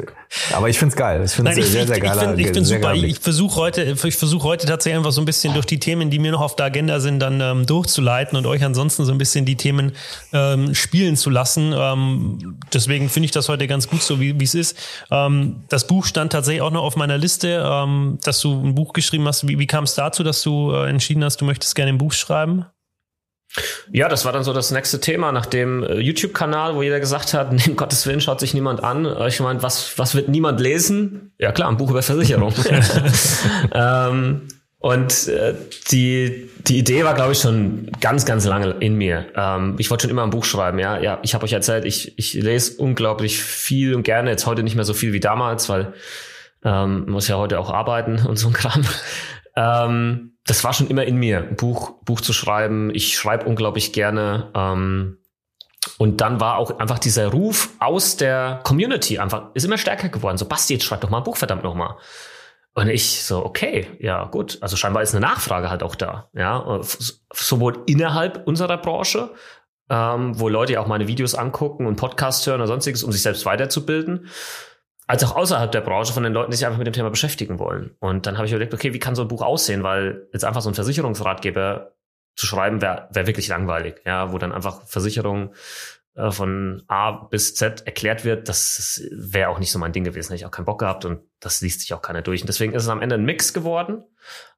aber 0.55 0.71
ich 0.71 0.79
find's 0.79 0.97
geil. 0.97 1.23
Ich 1.23 1.33
finde 1.33 1.51
es 1.51 1.73
sehr, 1.73 1.87
sehr 1.87 2.01
geil. 2.01 2.13
Ich 2.15 2.19
finde 2.19 2.41
ich 2.41 2.53
find 2.53 2.67
super. 2.67 2.95
Ich, 2.95 3.05
ich 3.05 3.19
versuche 3.19 3.57
heute, 3.57 3.83
ich 3.83 4.17
versuche 4.17 4.45
heute 4.45 4.67
tatsächlich 4.67 4.97
einfach 4.97 5.13
so 5.13 5.21
ein 5.21 5.27
bisschen 5.27 5.53
durch 5.53 5.67
die 5.67 5.79
Themen, 5.79 6.09
die 6.09 6.19
mir 6.19 6.33
noch 6.33 6.41
auf 6.41 6.57
der 6.57 6.67
Agenda 6.67 7.01
sind, 7.01 7.21
dann 7.21 7.43
ähm, 7.43 7.67
durchzuleiten 7.67 8.39
und 8.39 8.47
euch 8.47 8.65
ansonsten 8.65 9.05
so 9.05 9.13
ein 9.13 9.19
bisschen 9.19 9.45
die 9.45 9.57
Themen 9.57 9.93
ähm, 10.33 10.75
spielen 10.75 11.17
zu 11.17 11.29
lassen. 11.29 11.75
Ähm, 11.77 12.59
deswegen 12.73 13.11
finde 13.11 13.27
ich 13.27 13.33
das 13.33 13.51
heute 13.51 13.67
ganz 13.67 13.89
gut, 13.89 14.03
so 14.03 14.21
wie 14.21 14.43
es 14.43 14.55
ist. 14.55 14.79
Ähm, 15.11 15.65
das 15.69 15.87
Buch 15.87 16.07
stand 16.07 16.33
tatsächlich 16.33 16.63
auch 16.63 16.73
noch 16.73 16.83
auf 16.83 16.97
meiner 16.97 17.19
Liste, 17.19 17.63
ähm, 17.63 18.19
dass 18.25 18.41
du 18.41 18.59
ein 18.59 18.75
Buch 18.75 18.95
geschrieben 18.95 19.29
hast. 19.29 19.47
Wie, 19.47 19.59
wie 19.59 19.67
kam 19.67 19.85
es 19.85 19.95
dazu, 19.97 20.23
dass 20.23 20.41
du 20.41 20.73
äh, 20.73 20.89
entschieden 20.89 21.23
hast, 21.25 21.43
du 21.43 21.45
möchtest 21.45 21.75
gerne 21.75 21.91
ein 21.91 21.99
Buch 21.99 22.13
schreiben? 22.13 22.65
Ja, 23.91 24.09
das 24.09 24.25
war 24.25 24.33
dann 24.33 24.45
so 24.45 24.53
das 24.53 24.71
nächste 24.71 25.01
Thema 25.01 25.33
nach 25.33 25.47
dem 25.47 25.83
äh, 25.83 25.99
YouTube-Kanal, 25.99 26.75
wo 26.75 26.83
jeder 26.83 27.01
gesagt 27.01 27.35
hat, 27.35 27.51
um 27.69 27.77
Gottes 27.77 28.07
Willen 28.07 28.21
schaut 28.21 28.41
sich 28.41 28.55
niemand 28.55 28.83
an. 28.83 29.05
Äh, 29.05 29.29
ich 29.29 29.41
meine, 29.41 29.63
was, 29.63 29.99
was 29.99 30.15
wird 30.15 30.29
niemand 30.29 30.61
lesen? 30.61 31.33
Ja 31.39 31.53
klar, 31.53 31.69
ein 31.69 31.77
Buch 31.77 31.91
über 31.91 32.03
Versicherung. 32.03 32.55
ähm, 33.75 34.49
und 34.79 35.29
äh, 35.29 35.55
die, 35.93 36.51
die 36.67 36.79
Idee 36.79 37.05
war, 37.05 37.15
glaube 37.15 37.33
ich, 37.33 37.39
schon 37.39 37.89
ganz, 38.01 38.25
ganz 38.25 38.45
lange 38.47 38.71
in 38.81 38.97
mir. 38.97 39.27
Ähm, 39.37 39.77
ich 39.79 39.91
wollte 39.91 40.03
schon 40.03 40.11
immer 40.11 40.25
ein 40.25 40.31
Buch 40.31 40.45
schreiben, 40.45 40.81
ja. 40.81 40.99
Ja, 40.99 41.21
ich 41.23 41.35
habe 41.35 41.45
euch 41.45 41.53
erzählt, 41.53 41.85
ich, 41.85 42.19
ich 42.19 42.35
lese 42.35 42.79
unglaublich 42.79 43.41
viel 43.41 43.95
und 43.95 44.03
gerne, 44.03 44.31
jetzt 44.31 44.47
heute 44.47 44.65
nicht 44.65 44.75
mehr 44.75 44.85
so 44.85 44.93
viel 44.93 45.13
wie 45.13 45.21
damals, 45.21 45.69
weil 45.69 45.93
ähm, 46.65 47.05
muss 47.09 47.29
ja 47.29 47.37
heute 47.37 47.61
auch 47.61 47.71
arbeiten 47.71 48.27
und 48.27 48.37
so 48.37 48.49
ein 48.49 48.55
Kram. 48.55 48.85
Ähm, 49.57 50.37
das 50.45 50.65
war 50.65 50.73
schon 50.73 50.89
immer 50.89 51.05
in 51.05 51.17
mir, 51.17 51.39
ein 51.39 51.57
Buch, 51.57 52.03
Buch 52.05 52.21
zu 52.21 52.33
schreiben. 52.33 52.91
Ich 52.95 53.17
schreibe 53.17 53.47
unglaublich 53.47 53.93
gerne. 53.93 54.51
Ähm, 54.55 55.19
und 55.99 56.21
dann 56.21 56.41
war 56.41 56.59
auch 56.59 56.79
einfach 56.79 56.99
dieser 56.99 57.29
Ruf 57.29 57.71
aus 57.79 58.17
der 58.17 58.61
Community 58.65 59.19
einfach, 59.19 59.51
ist 59.55 59.65
immer 59.65 59.79
stärker 59.79 60.09
geworden. 60.09 60.37
So, 60.39 60.47
Basti, 60.47 60.75
jetzt 60.75 60.85
schreib 60.85 61.01
doch 61.01 61.11
mal 61.11 61.19
ein 61.19 61.25
Buch, 61.25 61.37
verdammt 61.37 61.65
nochmal. 61.65 61.97
Und 62.75 62.89
ich 62.89 63.23
so, 63.23 63.45
okay, 63.45 63.87
ja, 64.01 64.25
gut. 64.25 64.59
Also 64.63 64.77
scheinbar 64.77 65.03
ist 65.03 65.15
eine 65.15 65.27
Nachfrage 65.27 65.69
halt 65.69 65.83
auch 65.83 65.95
da. 65.95 66.31
Ja, 66.33 66.81
sowohl 67.33 67.83
innerhalb 67.87 68.47
unserer 68.47 68.79
Branche, 68.79 69.31
ähm, 69.91 70.39
wo 70.39 70.49
Leute 70.49 70.75
ja 70.75 70.81
auch 70.81 70.87
meine 70.87 71.07
Videos 71.07 71.35
angucken 71.35 71.87
und 71.87 71.97
Podcasts 71.97 72.47
hören 72.47 72.61
oder 72.61 72.69
sonstiges, 72.69 73.03
um 73.03 73.13
sich 73.13 73.23
selbst 73.23 73.45
weiterzubilden, 73.45 74.29
als 75.07 75.25
auch 75.25 75.37
außerhalb 75.37 75.71
der 75.73 75.81
Branche 75.81 76.13
von 76.13 76.23
den 76.23 76.33
Leuten, 76.33 76.51
die 76.51 76.57
sich 76.57 76.67
einfach 76.67 76.79
mit 76.79 76.87
dem 76.87 76.95
Thema 76.95 77.11
beschäftigen 77.11 77.59
wollen. 77.59 77.97
Und 77.99 78.27
dann 78.27 78.37
habe 78.37 78.47
ich 78.47 78.53
überlegt, 78.53 78.73
okay, 78.73 78.95
wie 78.95 78.99
kann 78.99 79.15
so 79.15 79.23
ein 79.23 79.29
Buch 79.29 79.43
aussehen? 79.43 79.83
Weil 79.83 80.29
jetzt 80.33 80.45
einfach 80.45 80.63
so 80.63 80.71
ein 80.71 80.75
Versicherungsratgeber 80.75 81.93
zu 82.37 82.47
schreiben, 82.47 82.81
wäre 82.81 83.09
wär 83.11 83.27
wirklich 83.27 83.49
langweilig, 83.49 84.01
ja, 84.07 84.33
wo 84.33 84.39
dann 84.39 84.53
einfach 84.53 84.87
Versicherung 84.87 85.55
äh, 86.15 86.31
von 86.31 86.83
A 86.89 87.13
bis 87.13 87.55
Z 87.55 87.87
erklärt 87.87 88.25
wird, 88.25 88.49
das 88.49 89.03
wäre 89.11 89.49
auch 89.49 89.59
nicht 89.59 89.73
so 89.73 89.79
mein 89.79 89.93
Ding 89.93 90.05
gewesen. 90.05 90.29
Hätte 90.29 90.37
ich 90.37 90.47
auch 90.47 90.51
keinen 90.51 90.65
Bock 90.65 90.81
gehabt 90.81 91.05
und 91.05 91.21
das 91.41 91.61
liest 91.61 91.81
sich 91.81 91.95
auch 91.95 92.03
keiner 92.03 92.23
durch. 92.23 92.43
Und 92.43 92.49
deswegen 92.49 92.75
ist 92.75 92.85
es 92.85 92.89
am 92.89 93.03
Ende 93.03 93.17
ein 93.17 93.25
Mix 93.25 93.53
geworden 93.53 94.03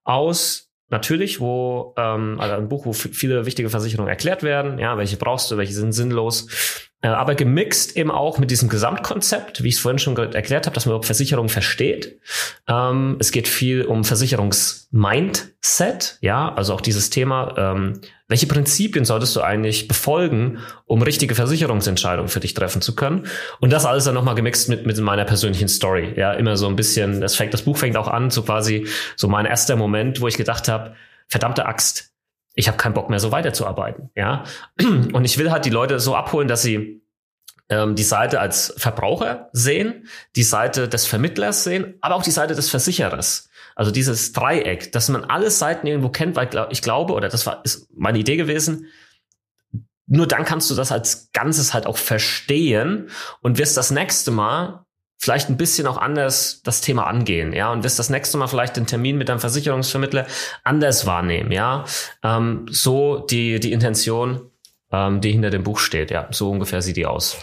aus 0.02 0.72
natürlich, 0.88 1.40
wo 1.40 1.94
ähm, 1.96 2.38
also 2.40 2.54
ein 2.54 2.68
Buch, 2.68 2.86
wo 2.86 2.92
viele 2.92 3.46
wichtige 3.46 3.70
Versicherungen 3.70 4.10
erklärt 4.10 4.42
werden, 4.42 4.78
ja, 4.78 4.96
welche 4.98 5.16
brauchst 5.16 5.50
du, 5.50 5.56
welche 5.56 5.72
sind 5.72 5.92
sinnlos, 5.92 6.90
aber 7.08 7.34
gemixt 7.34 7.96
eben 7.96 8.10
auch 8.10 8.38
mit 8.38 8.50
diesem 8.50 8.70
Gesamtkonzept, 8.70 9.62
wie 9.62 9.68
ich 9.68 9.74
es 9.74 9.80
vorhin 9.80 9.98
schon 9.98 10.16
erklärt 10.16 10.64
habe, 10.66 10.74
dass 10.74 10.86
man 10.86 11.02
Versicherung 11.02 11.50
versteht. 11.50 12.18
Ähm, 12.66 13.16
es 13.18 13.30
geht 13.30 13.46
viel 13.46 13.84
um 13.84 14.04
Versicherungsmindset, 14.04 16.16
ja, 16.22 16.50
also 16.54 16.72
auch 16.72 16.80
dieses 16.80 17.10
Thema, 17.10 17.54
ähm, 17.58 18.00
welche 18.26 18.46
Prinzipien 18.46 19.04
solltest 19.04 19.36
du 19.36 19.42
eigentlich 19.42 19.86
befolgen, 19.86 20.60
um 20.86 21.02
richtige 21.02 21.34
Versicherungsentscheidungen 21.34 22.30
für 22.30 22.40
dich 22.40 22.54
treffen 22.54 22.80
zu 22.80 22.94
können? 22.94 23.26
Und 23.60 23.70
das 23.70 23.84
alles 23.84 24.04
dann 24.04 24.14
nochmal 24.14 24.34
gemixt 24.34 24.70
mit, 24.70 24.86
mit 24.86 24.98
meiner 24.98 25.26
persönlichen 25.26 25.68
Story, 25.68 26.14
ja, 26.16 26.32
immer 26.32 26.56
so 26.56 26.68
ein 26.68 26.76
bisschen, 26.76 27.20
das 27.20 27.36
fängt, 27.36 27.52
das 27.52 27.60
Buch 27.62 27.76
fängt 27.76 27.98
auch 27.98 28.08
an, 28.08 28.30
so 28.30 28.42
quasi 28.42 28.86
so 29.16 29.28
mein 29.28 29.44
erster 29.44 29.76
Moment, 29.76 30.22
wo 30.22 30.28
ich 30.28 30.38
gedacht 30.38 30.68
habe, 30.68 30.94
verdammte 31.28 31.66
Axt, 31.66 32.13
ich 32.54 32.68
habe 32.68 32.78
keinen 32.78 32.94
Bock 32.94 33.10
mehr 33.10 33.18
so 33.18 33.32
weiterzuarbeiten. 33.32 34.10
Ja, 34.14 34.44
und 34.80 35.24
ich 35.24 35.38
will 35.38 35.50
halt 35.50 35.64
die 35.64 35.70
Leute 35.70 36.00
so 36.00 36.14
abholen, 36.14 36.48
dass 36.48 36.62
sie 36.62 37.02
ähm, 37.68 37.94
die 37.94 38.02
Seite 38.02 38.40
als 38.40 38.74
Verbraucher 38.76 39.48
sehen, 39.52 40.06
die 40.36 40.42
Seite 40.42 40.88
des 40.88 41.06
Vermittlers 41.06 41.64
sehen, 41.64 41.94
aber 42.00 42.14
auch 42.14 42.22
die 42.22 42.30
Seite 42.30 42.54
des 42.54 42.70
Versicherers. 42.70 43.48
Also 43.74 43.90
dieses 43.90 44.32
Dreieck, 44.32 44.92
dass 44.92 45.08
man 45.08 45.24
alle 45.24 45.50
Seiten 45.50 45.86
irgendwo 45.86 46.08
kennt, 46.08 46.36
weil 46.36 46.48
ich 46.70 46.82
glaube, 46.82 47.12
oder 47.12 47.28
das 47.28 47.46
war 47.46 47.64
ist 47.64 47.88
meine 47.96 48.18
Idee 48.18 48.36
gewesen, 48.36 48.86
nur 50.06 50.26
dann 50.26 50.44
kannst 50.44 50.70
du 50.70 50.74
das 50.74 50.92
als 50.92 51.32
Ganzes 51.32 51.72
halt 51.72 51.86
auch 51.86 51.96
verstehen 51.96 53.08
und 53.40 53.58
wirst 53.58 53.76
das 53.76 53.90
nächste 53.90 54.30
Mal 54.30 54.83
vielleicht 55.24 55.48
ein 55.48 55.56
bisschen 55.56 55.86
auch 55.86 55.96
anders 55.96 56.60
das 56.62 56.80
Thema 56.80 57.06
angehen, 57.06 57.52
ja, 57.52 57.72
und 57.72 57.82
wirst 57.82 57.98
das 57.98 58.10
nächste 58.10 58.38
Mal 58.38 58.46
vielleicht 58.46 58.76
den 58.76 58.86
Termin 58.86 59.16
mit 59.16 59.28
deinem 59.28 59.40
Versicherungsvermittler 59.40 60.26
anders 60.62 61.06
wahrnehmen, 61.06 61.50
ja. 61.50 61.84
Ähm, 62.22 62.66
so 62.70 63.18
die, 63.18 63.58
die 63.58 63.72
Intention, 63.72 64.50
ähm, 64.92 65.20
die 65.20 65.32
hinter 65.32 65.50
dem 65.50 65.64
Buch 65.64 65.78
steht, 65.78 66.10
ja, 66.10 66.28
so 66.30 66.50
ungefähr 66.50 66.82
sieht 66.82 66.96
die 66.96 67.06
aus. 67.06 67.38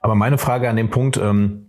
Aber 0.00 0.14
meine 0.14 0.38
Frage 0.38 0.68
an 0.68 0.76
dem 0.76 0.90
Punkt, 0.90 1.16
ähm 1.16 1.65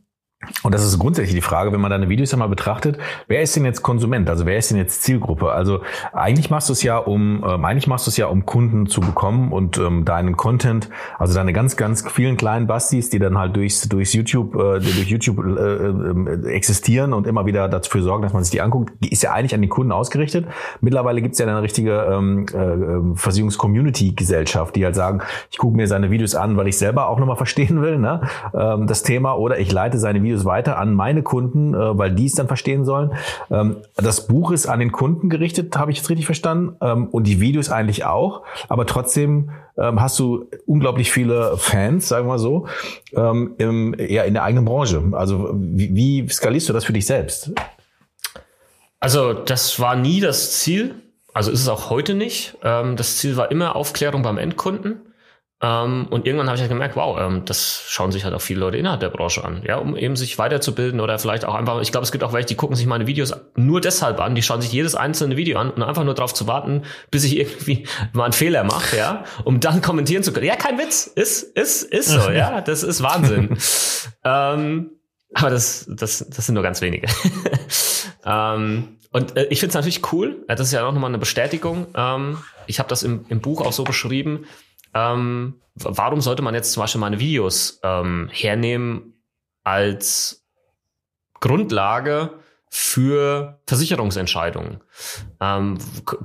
und 0.62 0.72
das 0.72 0.86
ist 0.86 1.00
grundsätzlich 1.00 1.34
die 1.34 1.42
Frage, 1.42 1.72
wenn 1.72 1.82
man 1.82 1.90
deine 1.90 2.10
Videos 2.10 2.32
einmal 2.32 2.48
betrachtet, 2.48 3.00
wer 3.28 3.42
ist 3.42 3.56
denn 3.56 3.66
jetzt 3.66 3.82
Konsument? 3.82 4.30
Also 4.30 4.46
wer 4.46 4.56
ist 4.56 4.70
denn 4.70 4.78
jetzt 4.78 5.02
Zielgruppe? 5.02 5.52
Also 5.52 5.82
eigentlich 6.14 6.52
machst 6.52 6.70
du 6.70 6.74
es 6.74 6.84
ja, 6.84 7.00
um 7.00 7.44
ähm, 7.44 7.66
eigentlich 7.66 7.88
machst 7.88 8.06
du 8.06 8.12
es 8.12 8.18
ja, 8.18 8.28
um 8.28 8.46
Kunden 8.46 8.86
zu 8.86 9.02
bekommen 9.02 9.52
und 9.52 9.80
ähm, 9.80 10.06
deinen 10.06 10.38
Content, 10.38 10.92
also 11.18 11.34
deine 11.34 11.54
ganz, 11.54 11.76
ganz 11.76 12.08
vielen 12.08 12.38
kleinen 12.38 12.68
Bastis, 12.68 13.10
die 13.10 13.18
dann 13.18 13.36
halt 13.36 13.56
durchs, 13.56 13.90
durchs 13.90 14.14
YouTube, 14.14 14.54
äh, 14.54 14.80
durch 14.80 15.08
YouTube 15.08 15.40
äh, 15.40 16.50
äh, 16.50 16.54
existieren 16.54 17.14
und 17.14 17.26
immer 17.26 17.48
wieder 17.48 17.68
dafür 17.68 18.04
sorgen, 18.04 18.22
dass 18.22 18.34
man 18.34 18.44
sich 18.44 18.52
die 18.52 18.62
anguckt, 18.62 18.94
die 19.00 19.12
ist 19.12 19.24
ja 19.24 19.32
eigentlich 19.34 19.56
an 19.56 19.64
die 19.64 19.70
Kunden 19.70 19.92
ausgerichtet. 19.92 20.46
Mittlerweile 20.82 21.24
gibt 21.24 21.34
es 21.34 21.40
ja 21.40 21.48
eine 21.48 21.64
richtige 21.64 21.94
ähm, 22.12 22.46
äh, 22.54 23.18
Versicherungs-Community-Gesellschaft, 23.18 24.76
die 24.76 24.86
halt 24.86 24.96
sagen, 24.96 25.24
ich 25.50 25.58
gucke 25.58 25.76
mir 25.76 25.88
seine 25.88 26.12
Videos 26.12 26.36
an, 26.36 26.58
weil 26.58 26.68
ich 26.68 26.78
selber 26.78 27.10
auch 27.10 27.18
nochmal 27.18 27.38
verstehen 27.38 27.82
will, 27.82 27.98
ne, 27.98 28.22
ähm, 28.54 28.86
das 28.86 29.02
Thema, 29.02 29.36
oder 29.36 29.58
ich 29.58 29.72
leite 29.72 29.98
seine 29.98 30.22
Videos 30.22 30.27
weiter 30.46 30.78
an 30.78 30.94
meine 30.94 31.24
Kunden, 31.24 31.74
äh, 31.74 31.98
weil 31.98 32.12
die 32.12 32.26
es 32.26 32.34
dann 32.34 32.48
verstehen 32.48 32.86
sollen. 32.86 33.14
Ähm, 33.50 33.78
das 33.96 34.28
Buch 34.28 34.52
ist 34.52 34.68
an 34.68 34.80
den 34.80 34.92
Kunden 34.92 35.30
gerichtet, 35.30 35.76
habe 35.78 35.92
ich 35.92 35.98
jetzt 35.98 36.10
richtig 36.10 36.26
verstanden, 36.26 36.76
ähm, 36.82 37.08
und 37.08 37.26
die 37.26 37.40
Videos 37.40 37.70
eigentlich 37.70 38.06
auch. 38.06 38.44
Aber 38.70 38.86
trotzdem 38.86 39.52
ähm, 39.78 40.02
hast 40.02 40.18
du 40.20 40.46
unglaublich 40.66 41.12
viele 41.12 41.58
Fans, 41.58 42.08
sagen 42.08 42.28
wir 42.28 42.40
so, 42.40 42.68
ähm, 43.14 43.56
im, 43.58 43.96
ja, 44.00 44.24
in 44.24 44.34
der 44.34 44.44
eigenen 44.44 44.66
Branche. 44.66 45.02
Also 45.14 45.52
wie, 45.54 45.96
wie 45.96 46.28
skalierst 46.30 46.70
du 46.70 46.74
das 46.74 46.86
für 46.86 46.94
dich 46.94 47.06
selbst? 47.06 47.52
Also 49.00 49.34
das 49.34 49.80
war 49.80 49.96
nie 49.96 50.20
das 50.20 50.60
Ziel. 50.60 50.96
Also 51.34 51.52
ist 51.52 51.62
es 51.62 51.68
auch 51.68 51.90
heute 51.92 52.16
nicht. 52.16 52.58
Ähm, 52.64 52.96
das 52.96 53.18
Ziel 53.18 53.38
war 53.38 53.52
immer 53.52 53.76
Aufklärung 53.76 54.24
beim 54.24 54.38
Endkunden. 54.38 55.02
Ähm, 55.60 56.06
und 56.12 56.28
irgendwann 56.28 56.48
habe 56.48 56.56
ich 56.56 56.62
halt 56.62 56.70
gemerkt, 56.70 56.96
wow, 56.96 57.18
ähm, 57.20 57.44
das 57.46 57.84
schauen 57.88 58.12
sich 58.12 58.24
halt 58.24 58.36
auch 58.36 58.42
viele 58.42 58.60
Leute 58.60 58.78
innerhalb 58.78 59.00
der 59.00 59.10
Branche 59.10 59.44
an, 59.44 59.64
ja, 59.66 59.78
um 59.78 59.98
eben 59.98 60.16
sich 60.16 60.38
weiterzubilden 60.38 61.00
oder 61.00 61.18
vielleicht 61.18 61.46
auch 61.46 61.56
einfach, 61.56 61.82
ich 61.82 61.92
glaube, 61.92 62.04
es 62.04 62.12
gibt 62.12 62.24
auch 62.24 62.32
welche, 62.32 62.50
die 62.50 62.56
gucken 62.56 62.76
sich 62.76 62.86
meine 62.86 63.08
Videos 63.08 63.34
nur 63.56 63.82
deshalb 63.82 64.20
an, 64.20 64.36
die 64.36 64.44
schauen 64.44 64.62
sich 64.62 64.72
jedes 64.72 64.94
einzelne 64.94 65.36
Video 65.36 65.58
an 65.58 65.72
und 65.72 65.82
einfach 65.82 66.04
nur 66.04 66.14
darauf 66.14 66.36
zu 66.36 66.46
warten, 66.46 66.84
bis 67.10 67.24
ich 67.24 67.38
irgendwie 67.38 67.88
mal 68.14 68.26
einen 68.26 68.34
Fehler 68.34 68.64
mache, 68.66 68.98
ja, 68.98 69.24
um 69.46 69.60
dann 69.60 69.82
kommentieren 69.82 70.22
zu 70.22 70.32
können. 70.32 70.46
Ja, 70.46 70.56
kein 70.56 70.78
Witz, 70.78 71.08
ist, 71.08 71.42
ist, 71.42 71.82
ist 71.82 72.10
so, 72.10 72.30
ja, 72.30 72.62
das 72.66 72.84
ist 72.84 73.02
Wahnsinn. 73.02 73.58
ähm, 74.24 74.92
aber 75.34 75.50
das, 75.50 75.88
das, 75.90 76.26
das 76.30 76.46
sind 76.46 76.54
nur 76.54 76.64
ganz 76.64 76.82
wenige. 76.82 77.08
ähm, 78.26 78.98
und 79.12 79.36
äh, 79.36 79.46
ich 79.46 79.60
finde 79.60 79.70
es 79.70 79.76
natürlich 79.76 80.14
cool, 80.14 80.46
das 80.48 80.60
ist 80.60 80.72
ja 80.72 80.86
auch 80.86 80.94
nochmal 80.94 81.10
eine 81.10 81.18
Bestätigung. 81.18 81.88
Ähm, 81.96 82.38
ich 82.68 82.78
habe 82.78 82.90
das 82.90 83.02
im, 83.02 83.26
im 83.30 83.42
Buch 83.42 83.62
auch 83.62 83.74
so 83.74 83.84
beschrieben, 83.84 84.46
ähm, 84.94 85.62
warum 85.76 86.22
sollte 86.22 86.42
man 86.42 86.56
jetzt 86.56 86.74
zum 86.74 86.82
Beispiel 86.82 87.02
meine 87.02 87.20
Videos 87.20 87.80
ähm, 87.84 88.30
hernehmen 88.32 89.14
als 89.64 90.46
Grundlage 91.40 92.32
für 92.70 93.60
Versicherungsentscheidungen? 93.68 94.82
Ähm, 95.40 95.78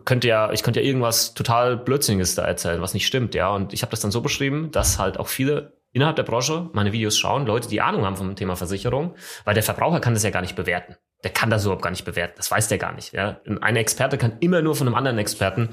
könnte 0.04 0.28
ja, 0.28 0.52
ich 0.52 0.62
könnte 0.62 0.80
ja 0.80 0.86
irgendwas 0.86 1.34
total 1.34 1.76
Blödsinniges 1.76 2.34
da 2.34 2.44
erzählen, 2.44 2.80
was 2.80 2.94
nicht 2.94 3.06
stimmt, 3.06 3.34
ja. 3.34 3.50
Und 3.50 3.72
ich 3.72 3.82
habe 3.82 3.90
das 3.90 4.00
dann 4.00 4.10
so 4.10 4.20
beschrieben, 4.20 4.70
dass 4.70 4.98
halt 4.98 5.18
auch 5.18 5.28
viele 5.28 5.72
innerhalb 5.92 6.16
der 6.16 6.22
Branche 6.22 6.70
meine 6.72 6.92
Videos 6.92 7.18
schauen, 7.18 7.46
Leute, 7.46 7.68
die 7.68 7.80
Ahnung 7.80 8.04
haben 8.04 8.16
vom 8.16 8.34
Thema 8.34 8.56
Versicherung, 8.56 9.14
weil 9.44 9.54
der 9.54 9.62
Verbraucher 9.62 10.00
kann 10.00 10.14
das 10.14 10.22
ja 10.22 10.30
gar 10.30 10.40
nicht 10.40 10.56
bewerten. 10.56 10.96
Der 11.22 11.30
kann 11.30 11.50
das 11.50 11.64
überhaupt 11.64 11.82
gar 11.82 11.90
nicht 11.90 12.04
bewerten. 12.04 12.34
Das 12.36 12.50
weiß 12.50 12.68
der 12.68 12.78
gar 12.78 12.92
nicht. 12.92 13.12
Ja? 13.12 13.40
Ein 13.60 13.76
Experte 13.76 14.18
kann 14.18 14.38
immer 14.40 14.62
nur 14.62 14.74
von 14.74 14.88
einem 14.88 14.96
anderen 14.96 15.18
Experten 15.18 15.68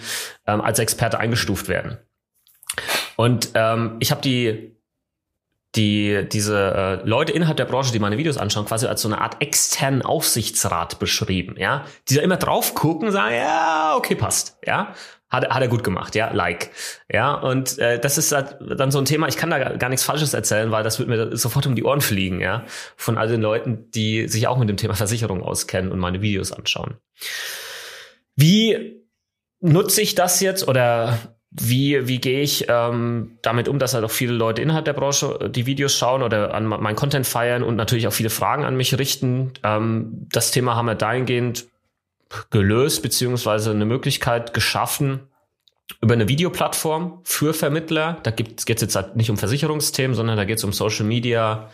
ähm, 0.46 0.62
als 0.62 0.80
Experte 0.80 1.20
eingestuft 1.20 1.68
werden. 1.68 1.98
Und 3.15 3.51
ähm, 3.55 3.97
ich 3.99 4.11
habe 4.11 4.22
die 4.22 4.76
die 5.76 6.28
diese 6.32 7.01
äh, 7.03 7.07
Leute 7.07 7.32
innerhalb 7.32 7.57
der 7.57 7.65
Branche, 7.65 7.91
die 7.91 7.99
meine 7.99 8.17
Videos 8.17 8.38
anschauen, 8.38 8.65
quasi 8.65 8.88
als 8.88 9.01
so 9.01 9.07
eine 9.07 9.22
Art 9.22 9.38
externen 9.39 10.01
Aufsichtsrat 10.01 10.97
beschrieben, 10.97 11.55
ja, 11.59 11.86
die 12.07 12.15
da 12.15 12.22
immer 12.22 12.38
drauf 12.38 12.74
gucken, 12.74 13.11
sagen, 13.11 13.36
ja, 13.36 13.93
okay, 13.95 14.15
passt, 14.15 14.57
ja, 14.65 14.95
hat, 15.30 15.47
hat 15.47 15.61
er 15.61 15.67
gut 15.67 15.84
gemacht, 15.84 16.15
ja, 16.15 16.34
like, 16.34 16.72
ja, 17.11 17.36
und 17.36 17.78
äh, 17.78 17.99
das 17.99 18.17
ist 18.17 18.32
halt 18.32 18.57
dann 18.80 18.89
so 18.89 18.97
ein 18.97 19.05
Thema. 19.05 19.28
Ich 19.28 19.38
kann 19.38 19.51
da 19.51 19.78
gar 19.78 19.89
nichts 19.89 20.03
Falsches 20.03 20.34
erzählen, 20.34 20.72
weil 20.72 20.84
das 20.84 20.97
wird 20.97 21.07
mir 21.07 21.38
sofort 21.38 21.67
um 21.67 21.76
die 21.76 21.84
Ohren 21.84 22.01
fliegen, 22.01 22.41
ja, 22.41 22.63
von 22.95 23.20
all 23.20 23.28
den 23.28 23.41
Leuten, 23.41 23.91
die 23.91 24.28
sich 24.28 24.47
auch 24.47 24.57
mit 24.57 24.70
dem 24.70 24.78
Thema 24.78 24.95
Versicherung 24.95 25.43
auskennen 25.43 25.91
und 25.91 25.99
meine 25.99 26.24
Videos 26.24 26.51
anschauen. 26.51 26.97
Wie 28.36 29.03
nutze 29.59 30.01
ich 30.01 30.15
das 30.15 30.39
jetzt 30.39 30.67
oder 30.67 31.39
wie, 31.52 32.08
wie 32.08 32.20
gehe 32.20 32.41
ich 32.41 32.66
ähm, 32.70 33.38
damit 33.41 33.68
um, 33.68 33.80
dass 33.80 33.95
halt 33.95 34.06
auch 34.06 34.12
viele 34.12 34.34
Leute 34.34 34.62
innerhalb 34.62 34.86
der 34.86 34.93
Branche 34.93 35.39
äh, 35.41 35.50
die 35.50 35.66
Videos 35.66 35.95
schauen 35.97 36.22
oder 36.22 36.54
an 36.54 36.66
meinen 36.66 36.95
Content 36.95 37.26
feiern 37.26 37.64
und 37.64 37.76
natürlich 37.76 38.08
auch 38.08 38.14
viele 38.14 38.30
Fragen 38.30 38.66
an 38.66 38.76
mich 38.76 38.97
richten. 38.97 39.54
Ähm, 39.64 40.28
das 40.32 40.52
Thema 40.52 40.76
haben 40.76 40.86
wir 40.86 40.95
dahingehend 40.95 41.66
gelöst, 42.52 43.02
beziehungsweise 43.02 43.72
eine 43.72 43.86
Möglichkeit 43.86 44.54
geschaffen, 44.54 45.22
über 46.02 46.14
eine 46.14 46.28
Videoplattform 46.28 47.22
für 47.24 47.56
Vermittler. 47.56 48.20
Da 48.22 48.30
geht 48.30 48.60
es 48.60 48.66
jetzt 48.68 48.95
halt 48.95 49.16
nicht 49.16 49.32
um 49.32 49.38
Versicherungsthemen, 49.38 50.16
sondern 50.16 50.38
da 50.38 50.45
geht 50.45 50.60
es 50.60 50.64
um 50.64 50.72
Social 50.72 51.06
Media, 51.06 51.72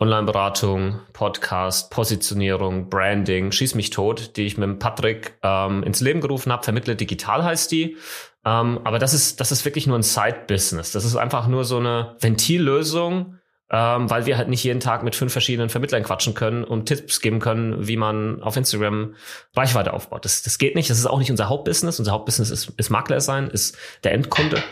Online-Beratung, 0.00 1.00
Podcast, 1.12 1.90
Positionierung, 1.90 2.88
Branding, 2.88 3.50
Schieß 3.50 3.74
mich 3.74 3.90
tot, 3.90 4.36
die 4.36 4.46
ich 4.46 4.56
mit 4.58 4.78
Patrick 4.78 5.34
ähm, 5.42 5.82
ins 5.82 6.00
Leben 6.00 6.20
gerufen 6.20 6.52
habe. 6.52 6.62
Vermittler 6.62 6.94
Digital 6.94 7.42
heißt 7.42 7.72
die. 7.72 7.96
Ähm, 8.44 8.80
aber 8.84 8.98
das 8.98 9.14
ist, 9.14 9.40
das 9.40 9.52
ist 9.52 9.64
wirklich 9.64 9.86
nur 9.86 9.98
ein 9.98 10.02
Side-Business. 10.02 10.92
Das 10.92 11.04
ist 11.04 11.16
einfach 11.16 11.48
nur 11.48 11.64
so 11.64 11.78
eine 11.78 12.16
Ventillösung, 12.20 13.38
ähm, 13.70 14.08
weil 14.08 14.24
wir 14.24 14.38
halt 14.38 14.48
nicht 14.48 14.64
jeden 14.64 14.80
Tag 14.80 15.02
mit 15.02 15.14
fünf 15.14 15.32
verschiedenen 15.32 15.68
Vermittlern 15.68 16.02
quatschen 16.02 16.34
können 16.34 16.64
und 16.64 16.86
Tipps 16.86 17.20
geben 17.20 17.38
können, 17.38 17.86
wie 17.86 17.96
man 17.96 18.42
auf 18.42 18.56
Instagram 18.56 19.14
Reichweite 19.54 19.92
aufbaut. 19.92 20.24
Das, 20.24 20.42
das 20.42 20.56
geht 20.58 20.74
nicht. 20.74 20.88
Das 20.88 20.98
ist 20.98 21.06
auch 21.06 21.18
nicht 21.18 21.30
unser 21.30 21.48
Hauptbusiness. 21.48 21.98
Unser 21.98 22.12
Hauptbusiness 22.12 22.50
ist, 22.50 22.72
ist 22.76 22.90
Makler 22.90 23.20
sein, 23.20 23.48
ist 23.48 23.76
der 24.04 24.12
Endkunde. 24.12 24.62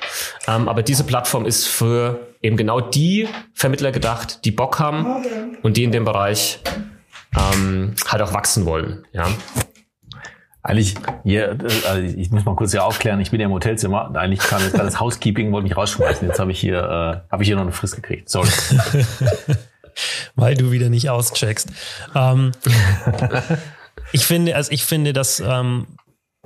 Ähm, 0.46 0.68
aber 0.68 0.82
diese 0.82 1.04
Plattform 1.04 1.44
ist 1.44 1.66
für 1.66 2.20
eben 2.40 2.56
genau 2.56 2.80
die 2.80 3.28
Vermittler 3.52 3.92
gedacht, 3.92 4.44
die 4.44 4.52
Bock 4.52 4.78
haben 4.78 5.56
und 5.62 5.76
die 5.76 5.84
in 5.84 5.92
dem 5.92 6.04
Bereich 6.04 6.60
ähm, 7.36 7.94
halt 8.08 8.22
auch 8.22 8.32
wachsen 8.32 8.64
wollen. 8.64 9.06
Ja. 9.12 9.28
Eigentlich, 10.66 10.96
hier, 11.22 11.56
also 11.88 12.02
ich 12.02 12.28
muss 12.32 12.44
mal 12.44 12.56
kurz 12.56 12.72
hier 12.72 12.84
aufklären, 12.84 13.20
ich 13.20 13.30
bin 13.30 13.38
ja 13.38 13.46
im 13.46 13.52
Hotelzimmer. 13.52 14.10
Eigentlich 14.16 14.40
kam 14.40 14.60
jetzt 14.60 14.72
gerade 14.72 14.86
das 14.86 14.98
Housekeeping, 15.00 15.52
wollte 15.52 15.62
mich 15.62 15.76
rausschmeißen. 15.76 16.26
Jetzt 16.26 16.40
habe 16.40 16.50
ich 16.50 16.58
hier, 16.58 16.78
äh, 16.78 17.30
habe 17.30 17.42
ich 17.44 17.46
hier 17.46 17.54
noch 17.54 17.62
eine 17.62 17.70
Frist 17.70 17.94
gekriegt. 17.94 18.28
Sorry. 18.28 18.48
Weil 20.34 20.56
du 20.56 20.72
wieder 20.72 20.88
nicht 20.88 21.08
auscheckst. 21.08 21.68
Ähm, 22.16 22.50
ich 24.10 24.26
finde, 24.26 24.56
also 24.56 24.72
ich 24.72 24.84
finde, 24.84 25.12
dass 25.12 25.38
ähm, 25.38 25.86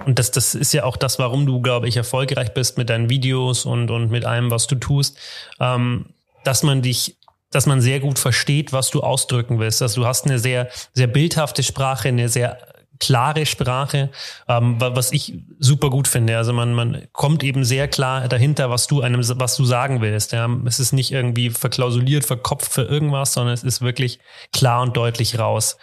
und 0.04 0.18
das, 0.18 0.30
das 0.30 0.54
ist 0.54 0.74
ja 0.74 0.84
auch 0.84 0.98
das, 0.98 1.18
warum 1.18 1.46
du, 1.46 1.62
glaube 1.62 1.88
ich, 1.88 1.96
erfolgreich 1.96 2.52
bist 2.52 2.76
mit 2.76 2.90
deinen 2.90 3.08
Videos 3.08 3.64
und, 3.64 3.90
und 3.90 4.10
mit 4.10 4.26
allem, 4.26 4.50
was 4.50 4.66
du 4.66 4.74
tust, 4.74 5.16
ähm, 5.60 6.06
dass 6.44 6.62
man 6.62 6.82
dich 6.82 7.16
dass 7.52 7.66
man 7.66 7.80
sehr 7.80 7.98
gut 7.98 8.20
versteht, 8.20 8.72
was 8.72 8.90
du 8.90 9.00
ausdrücken 9.00 9.58
willst. 9.58 9.82
Also 9.82 10.02
du 10.02 10.06
hast 10.06 10.24
eine 10.24 10.38
sehr, 10.38 10.68
sehr 10.92 11.08
bildhafte 11.08 11.64
Sprache, 11.64 12.06
eine 12.06 12.28
sehr 12.28 12.58
klare 13.00 13.46
Sprache, 13.46 14.10
ähm, 14.48 14.76
was 14.78 15.12
ich 15.12 15.34
super 15.58 15.90
gut 15.90 16.06
finde. 16.06 16.36
Also 16.36 16.52
man, 16.52 16.74
man 16.74 17.08
kommt 17.12 17.42
eben 17.42 17.64
sehr 17.64 17.88
klar 17.88 18.28
dahinter, 18.28 18.70
was 18.70 18.86
du 18.86 19.00
einem, 19.00 19.20
was 19.40 19.56
du 19.56 19.64
sagen 19.64 20.00
willst. 20.00 20.32
Ja. 20.32 20.48
Es 20.66 20.78
ist 20.78 20.92
nicht 20.92 21.10
irgendwie 21.10 21.50
verklausuliert, 21.50 22.24
verkopft 22.24 22.72
für 22.72 22.82
irgendwas, 22.82 23.32
sondern 23.32 23.54
es 23.54 23.64
ist 23.64 23.80
wirklich 23.80 24.20
klar 24.52 24.82
und 24.82 24.96
deutlich 24.96 25.38
raus. 25.38 25.78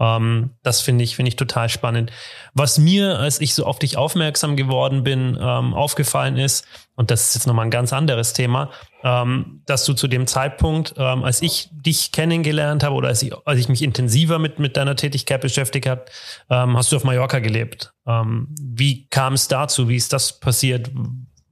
Ähm, 0.00 0.50
das 0.62 0.80
finde 0.80 1.04
ich, 1.04 1.16
finde 1.16 1.28
ich 1.28 1.36
total 1.36 1.68
spannend. 1.68 2.12
Was 2.54 2.78
mir, 2.78 3.18
als 3.18 3.40
ich 3.40 3.54
so 3.54 3.66
auf 3.66 3.78
dich 3.78 3.96
aufmerksam 3.96 4.56
geworden 4.56 5.02
bin, 5.02 5.36
ähm, 5.40 5.74
aufgefallen 5.74 6.36
ist, 6.36 6.66
und 6.94 7.10
das 7.10 7.28
ist 7.28 7.34
jetzt 7.34 7.46
nochmal 7.46 7.66
ein 7.66 7.70
ganz 7.70 7.92
anderes 7.92 8.32
Thema, 8.32 8.70
ähm, 9.04 9.62
dass 9.66 9.84
du 9.84 9.94
zu 9.94 10.08
dem 10.08 10.26
Zeitpunkt, 10.26 10.94
ähm, 10.96 11.24
als 11.24 11.42
ich 11.42 11.68
dich 11.72 12.12
kennengelernt 12.12 12.82
habe 12.82 12.94
oder 12.94 13.08
als 13.08 13.22
ich, 13.22 13.32
als 13.46 13.60
ich 13.60 13.68
mich 13.68 13.82
intensiver 13.82 14.38
mit, 14.38 14.58
mit 14.58 14.76
deiner 14.76 14.96
Tätigkeit 14.96 15.40
beschäftigt 15.40 15.88
habe, 15.88 16.06
ähm, 16.50 16.76
hast 16.76 16.92
du 16.92 16.96
auf 16.96 17.04
Mallorca 17.04 17.38
gelebt. 17.38 17.92
Ähm, 18.06 18.54
wie 18.60 19.06
kam 19.08 19.34
es 19.34 19.48
dazu? 19.48 19.88
Wie 19.88 19.96
ist 19.96 20.12
das 20.12 20.40
passiert? 20.40 20.90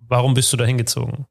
Warum 0.08 0.34
bist 0.34 0.52
du 0.52 0.56
da 0.56 0.64
hingezogen? 0.64 1.26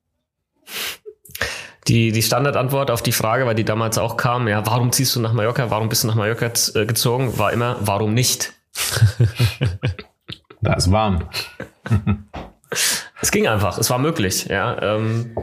Die, 1.88 2.12
die 2.12 2.22
Standardantwort 2.24 2.90
auf 2.90 3.04
die 3.04 3.12
Frage, 3.12 3.46
weil 3.46 3.56
die 3.56 3.64
damals 3.64 3.98
auch 3.98 4.18
kam, 4.18 4.48
ja, 4.48 4.66
warum 4.66 4.92
ziehst 4.92 5.16
du 5.16 5.20
nach 5.20 5.34
Mallorca, 5.34 5.70
warum 5.70 5.88
bist 5.88 6.04
du 6.04 6.08
nach 6.08 6.16
Mallorca 6.16 6.52
äh, 6.74 6.86
gezogen, 6.86 7.38
war 7.38 7.54
immer, 7.54 7.78
warum 7.82 8.14
nicht? 8.14 8.54
da 10.62 10.74
ist 10.74 10.92
warm. 10.92 11.30
es 13.22 13.32
ging 13.32 13.48
einfach, 13.48 13.78
es 13.78 13.90
war 13.90 14.00
möglich, 14.00 14.46
ja. 14.46 14.82
Ähm, 14.82 15.36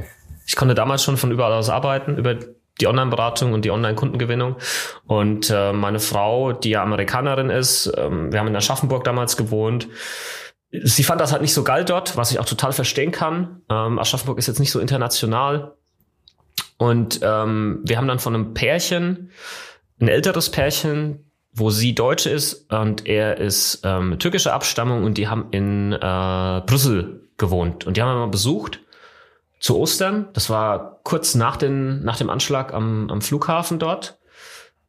ich 0.47 0.57
konnte 0.57 0.75
damals 0.75 1.05
schon 1.05 1.17
von 1.17 1.31
überall 1.31 1.53
aus 1.53 1.71
arbeiten, 1.71 2.17
über 2.17 2.37
die 2.81 2.87
Online-Beratung 2.87 3.53
und 3.53 3.65
die 3.65 3.71
Online-Kundengewinnung. 3.71 4.57
Und 5.07 5.51
äh, 5.51 5.73
meine 5.73 6.01
Frau, 6.01 6.53
die 6.53 6.71
ja 6.71 6.83
Amerikanerin 6.83 7.51
ist, 7.51 7.93
ähm, 7.97 8.33
wir 8.33 8.41
haben 8.41 8.49
in 8.49 8.57
Aschaffenburg 8.57 9.05
damals 9.05 9.37
gewohnt, 9.37 9.89
sie 10.73 11.05
fand 11.05 11.21
das 11.21 11.33
halt 11.33 11.43
nicht 11.43 11.55
so 11.55 11.65
geil 11.65 11.85
dort, 11.85 12.17
was 12.17 12.31
ich 12.31 12.39
auch 12.39 12.45
total 12.45 12.73
verstehen 12.73 13.13
kann. 13.13 13.63
Ähm, 13.71 13.99
Aschaffenburg 13.99 14.39
ist 14.39 14.47
jetzt 14.47 14.59
nicht 14.59 14.73
so 14.73 14.81
international. 14.81 15.77
Und 16.83 17.21
ähm, 17.23 17.79
wir 17.85 17.97
haben 17.97 18.09
dann 18.09 18.19
von 18.19 18.35
einem 18.35 18.55
Pärchen, 18.55 19.31
ein 20.01 20.09
älteres 20.09 20.51
Pärchen, 20.51 21.31
wo 21.53 21.71
sie 21.71 21.95
Deutsche 21.95 22.29
ist 22.29 22.73
und 22.73 23.07
er 23.07 23.39
ist 23.39 23.83
ähm, 23.85 24.19
türkische 24.19 24.53
Abstammung 24.53 25.05
und 25.05 25.17
die 25.17 25.29
haben 25.29 25.47
in 25.53 25.93
äh, 25.93 26.63
Brüssel 26.67 27.29
gewohnt. 27.39 27.87
Und 27.87 27.97
die 27.97 28.03
haben 28.03 28.09
wir 28.09 28.19
mal 28.19 28.27
besucht 28.27 28.81
zu 29.61 29.79
Ostern. 29.79 30.31
Das 30.33 30.51
war 30.51 30.99
kurz 31.05 31.37
nach, 31.37 31.57
den, 31.57 32.03
nach 32.03 32.17
dem 32.17 32.29
Anschlag 32.29 32.75
am, 32.75 33.09
am 33.11 33.21
Flughafen 33.21 33.79
dort. 33.79 34.19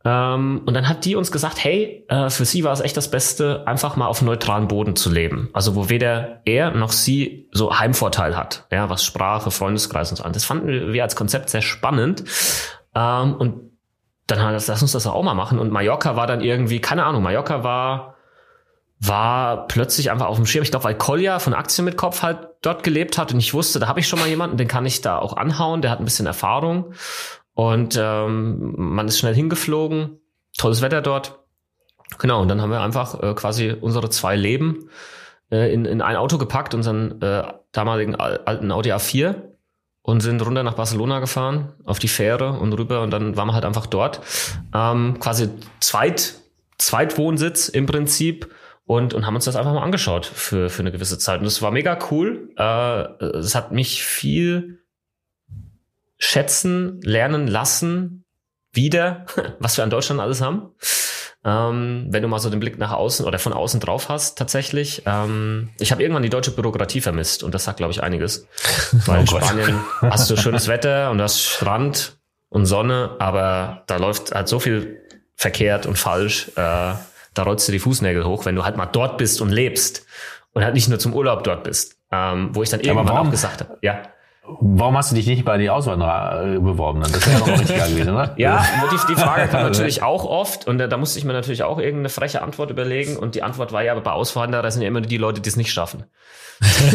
Ähm, 0.05 0.61
und 0.65 0.73
dann 0.73 0.89
hat 0.89 1.05
die 1.05 1.15
uns 1.15 1.31
gesagt, 1.31 1.63
hey, 1.63 2.05
äh, 2.09 2.29
für 2.29 2.45
sie 2.45 2.63
war 2.63 2.73
es 2.73 2.81
echt 2.81 2.97
das 2.97 3.09
Beste, 3.09 3.63
einfach 3.65 3.95
mal 3.95 4.07
auf 4.07 4.21
neutralen 4.21 4.67
Boden 4.67 4.95
zu 4.95 5.09
leben. 5.09 5.49
Also 5.53 5.75
wo 5.75 5.89
weder 5.89 6.41
er 6.45 6.71
noch 6.71 6.91
sie 6.91 7.47
so 7.51 7.79
Heimvorteil 7.79 8.35
hat, 8.35 8.65
ja, 8.69 8.89
was 8.89 9.05
Sprache, 9.05 9.49
Freundeskreis 9.49 10.11
und 10.11 10.17
so 10.17 10.23
an. 10.23 10.33
Das 10.33 10.43
fanden 10.45 10.91
wir 10.91 11.03
als 11.03 11.15
Konzept 11.15 11.49
sehr 11.49 11.61
spannend. 11.61 12.23
Ähm, 12.93 13.35
und 13.35 13.71
dann 14.27 14.39
wir 14.39 14.51
das, 14.51 14.67
lass 14.67 14.81
uns 14.81 14.91
das 14.91 15.07
auch 15.07 15.23
mal 15.23 15.33
machen. 15.33 15.59
Und 15.59 15.71
Mallorca 15.71 16.15
war 16.15 16.27
dann 16.27 16.41
irgendwie, 16.41 16.79
keine 16.79 17.05
Ahnung, 17.05 17.23
Mallorca 17.23 17.63
war, 17.63 18.15
war 18.99 19.67
plötzlich 19.67 20.11
einfach 20.11 20.27
auf 20.27 20.37
dem 20.37 20.45
Schirm. 20.45 20.63
Ich 20.63 20.71
glaube, 20.71 20.85
weil 20.85 20.95
Kolja 20.95 21.39
von 21.39 21.53
Aktien 21.53 21.85
mit 21.85 21.97
Kopf 21.97 22.21
halt 22.21 22.39
dort 22.61 22.83
gelebt 22.83 23.17
hat 23.17 23.33
und 23.33 23.39
ich 23.39 23.53
wusste, 23.53 23.79
da 23.79 23.87
habe 23.87 23.99
ich 23.99 24.07
schon 24.07 24.19
mal 24.19 24.29
jemanden, 24.29 24.57
den 24.57 24.67
kann 24.67 24.85
ich 24.85 25.01
da 25.01 25.17
auch 25.17 25.35
anhauen, 25.35 25.81
der 25.81 25.91
hat 25.91 25.99
ein 25.99 26.05
bisschen 26.05 26.25
Erfahrung. 26.25 26.93
Und 27.53 27.99
ähm, 28.01 28.73
man 28.75 29.07
ist 29.07 29.19
schnell 29.19 29.35
hingeflogen, 29.35 30.19
tolles 30.57 30.81
Wetter 30.81 31.01
dort. 31.01 31.39
Genau, 32.19 32.41
und 32.41 32.47
dann 32.47 32.61
haben 32.61 32.71
wir 32.71 32.81
einfach 32.81 33.21
äh, 33.21 33.33
quasi 33.33 33.75
unsere 33.79 34.09
zwei 34.09 34.35
Leben 34.35 34.89
äh, 35.51 35.73
in, 35.73 35.85
in 35.85 36.01
ein 36.01 36.15
Auto 36.15 36.37
gepackt, 36.37 36.73
unseren 36.73 37.21
äh, 37.21 37.43
damaligen 37.71 38.15
alten 38.15 38.71
Audi 38.71 38.91
A4 38.91 39.35
und 40.01 40.19
sind 40.19 40.45
runter 40.45 40.63
nach 40.63 40.75
Barcelona 40.75 41.19
gefahren, 41.19 41.73
auf 41.85 41.99
die 41.99 42.07
Fähre 42.07 42.53
und 42.53 42.73
rüber 42.73 43.01
und 43.01 43.11
dann 43.11 43.37
waren 43.37 43.47
wir 43.47 43.53
halt 43.53 43.65
einfach 43.65 43.87
dort. 43.87 44.21
Ähm, 44.73 45.17
quasi 45.19 45.49
Zweit, 45.79 46.35
Zweitwohnsitz 46.77 47.69
im 47.69 47.85
Prinzip 47.85 48.53
und, 48.85 49.13
und 49.13 49.25
haben 49.25 49.35
uns 49.35 49.45
das 49.45 49.55
einfach 49.55 49.73
mal 49.73 49.83
angeschaut 49.83 50.25
für, 50.25 50.69
für 50.69 50.81
eine 50.81 50.91
gewisse 50.91 51.17
Zeit. 51.17 51.39
Und 51.39 51.45
das 51.45 51.61
war 51.61 51.71
mega 51.71 51.97
cool. 52.11 52.49
Äh, 52.57 53.25
es 53.37 53.55
hat 53.55 53.71
mich 53.71 54.03
viel 54.03 54.82
schätzen, 56.23 57.01
lernen 57.01 57.47
lassen, 57.47 58.23
wieder, 58.71 59.25
was 59.59 59.77
wir 59.77 59.83
an 59.83 59.89
Deutschland 59.89 60.21
alles 60.21 60.41
haben. 60.41 60.69
Ähm, 61.45 62.07
wenn 62.09 62.21
du 62.21 62.29
mal 62.29 62.39
so 62.39 62.49
den 62.49 62.61
Blick 62.61 62.77
nach 62.77 62.93
außen 62.93 63.25
oder 63.25 63.37
von 63.37 63.51
außen 63.51 63.81
drauf 63.81 64.07
hast, 64.07 64.37
tatsächlich. 64.37 65.03
Ähm, 65.05 65.71
ich 65.77 65.91
habe 65.91 66.01
irgendwann 66.01 66.23
die 66.23 66.29
deutsche 66.29 66.51
Bürokratie 66.51 67.01
vermisst 67.01 67.43
und 67.43 67.53
das 67.53 67.65
sagt, 67.65 67.77
glaube 67.77 67.91
ich, 67.91 68.01
einiges. 68.01 68.47
Weil 69.05 69.17
oh 69.17 69.21
in 69.21 69.27
Spanien 69.27 69.79
hast 70.01 70.29
du 70.29 70.37
schönes 70.37 70.69
Wetter 70.69 71.11
und 71.11 71.17
du 71.17 71.25
hast 71.25 71.41
Strand 71.41 72.17
und 72.47 72.65
Sonne, 72.65 73.17
aber 73.19 73.83
da 73.87 73.97
läuft 73.97 74.33
halt 74.33 74.47
so 74.47 74.59
viel 74.59 75.01
verkehrt 75.35 75.85
und 75.85 75.97
falsch. 75.97 76.47
Äh, 76.55 76.93
da 77.33 77.43
rollst 77.43 77.67
du 77.67 77.73
die 77.73 77.79
Fußnägel 77.79 78.23
hoch, 78.23 78.45
wenn 78.45 78.55
du 78.55 78.63
halt 78.63 78.77
mal 78.77 78.85
dort 78.85 79.17
bist 79.17 79.41
und 79.41 79.49
lebst 79.49 80.05
und 80.53 80.63
halt 80.63 80.75
nicht 80.75 80.87
nur 80.87 80.99
zum 80.99 81.13
Urlaub 81.13 81.43
dort 81.43 81.65
bist. 81.65 81.97
Ähm, 82.09 82.51
wo 82.53 82.63
ich 82.63 82.69
dann 82.69 82.79
irgendwann 82.79 83.17
auch 83.17 83.29
gesagt 83.29 83.59
habe, 83.59 83.77
ja. 83.81 84.03
Warum 84.45 84.97
hast 84.97 85.11
du 85.11 85.15
dich 85.15 85.25
nicht 85.25 85.45
bei 85.45 85.57
die 85.57 85.69
Auswanderer 85.69 86.55
äh, 86.55 86.59
beworben? 86.59 86.99
Das 87.01 87.25
wäre 87.25 87.39
doch 87.39 87.47
richtig 87.47 87.77
geil 87.77 87.91
gewesen, 87.91 88.13
oder? 88.13 88.33
Ja, 88.37 88.65
die, 88.91 88.97
die 89.13 89.15
Frage 89.15 89.47
kam 89.47 89.63
natürlich 89.63 90.03
auch 90.03 90.25
oft 90.25 90.67
und 90.67 90.79
da, 90.79 90.87
da 90.87 90.97
musste 90.97 91.17
ich 91.17 91.23
mir 91.23 91.31
natürlich 91.31 91.63
auch 91.63 91.79
irgendeine 91.79 92.09
freche 92.09 92.41
Antwort 92.41 92.69
überlegen 92.69 93.15
und 93.15 93.35
die 93.35 93.43
Antwort 93.43 93.71
war 93.71 93.83
ja, 93.83 93.93
aber 93.93 94.01
bei 94.01 94.11
Auswanderer 94.11 94.69
sind 94.69 94.81
ja 94.81 94.89
immer 94.89 94.99
die 94.99 95.17
Leute, 95.17 95.39
die 95.39 95.47
es 95.47 95.55
nicht 95.55 95.71
schaffen. 95.71 96.03
Weiß 96.59 96.93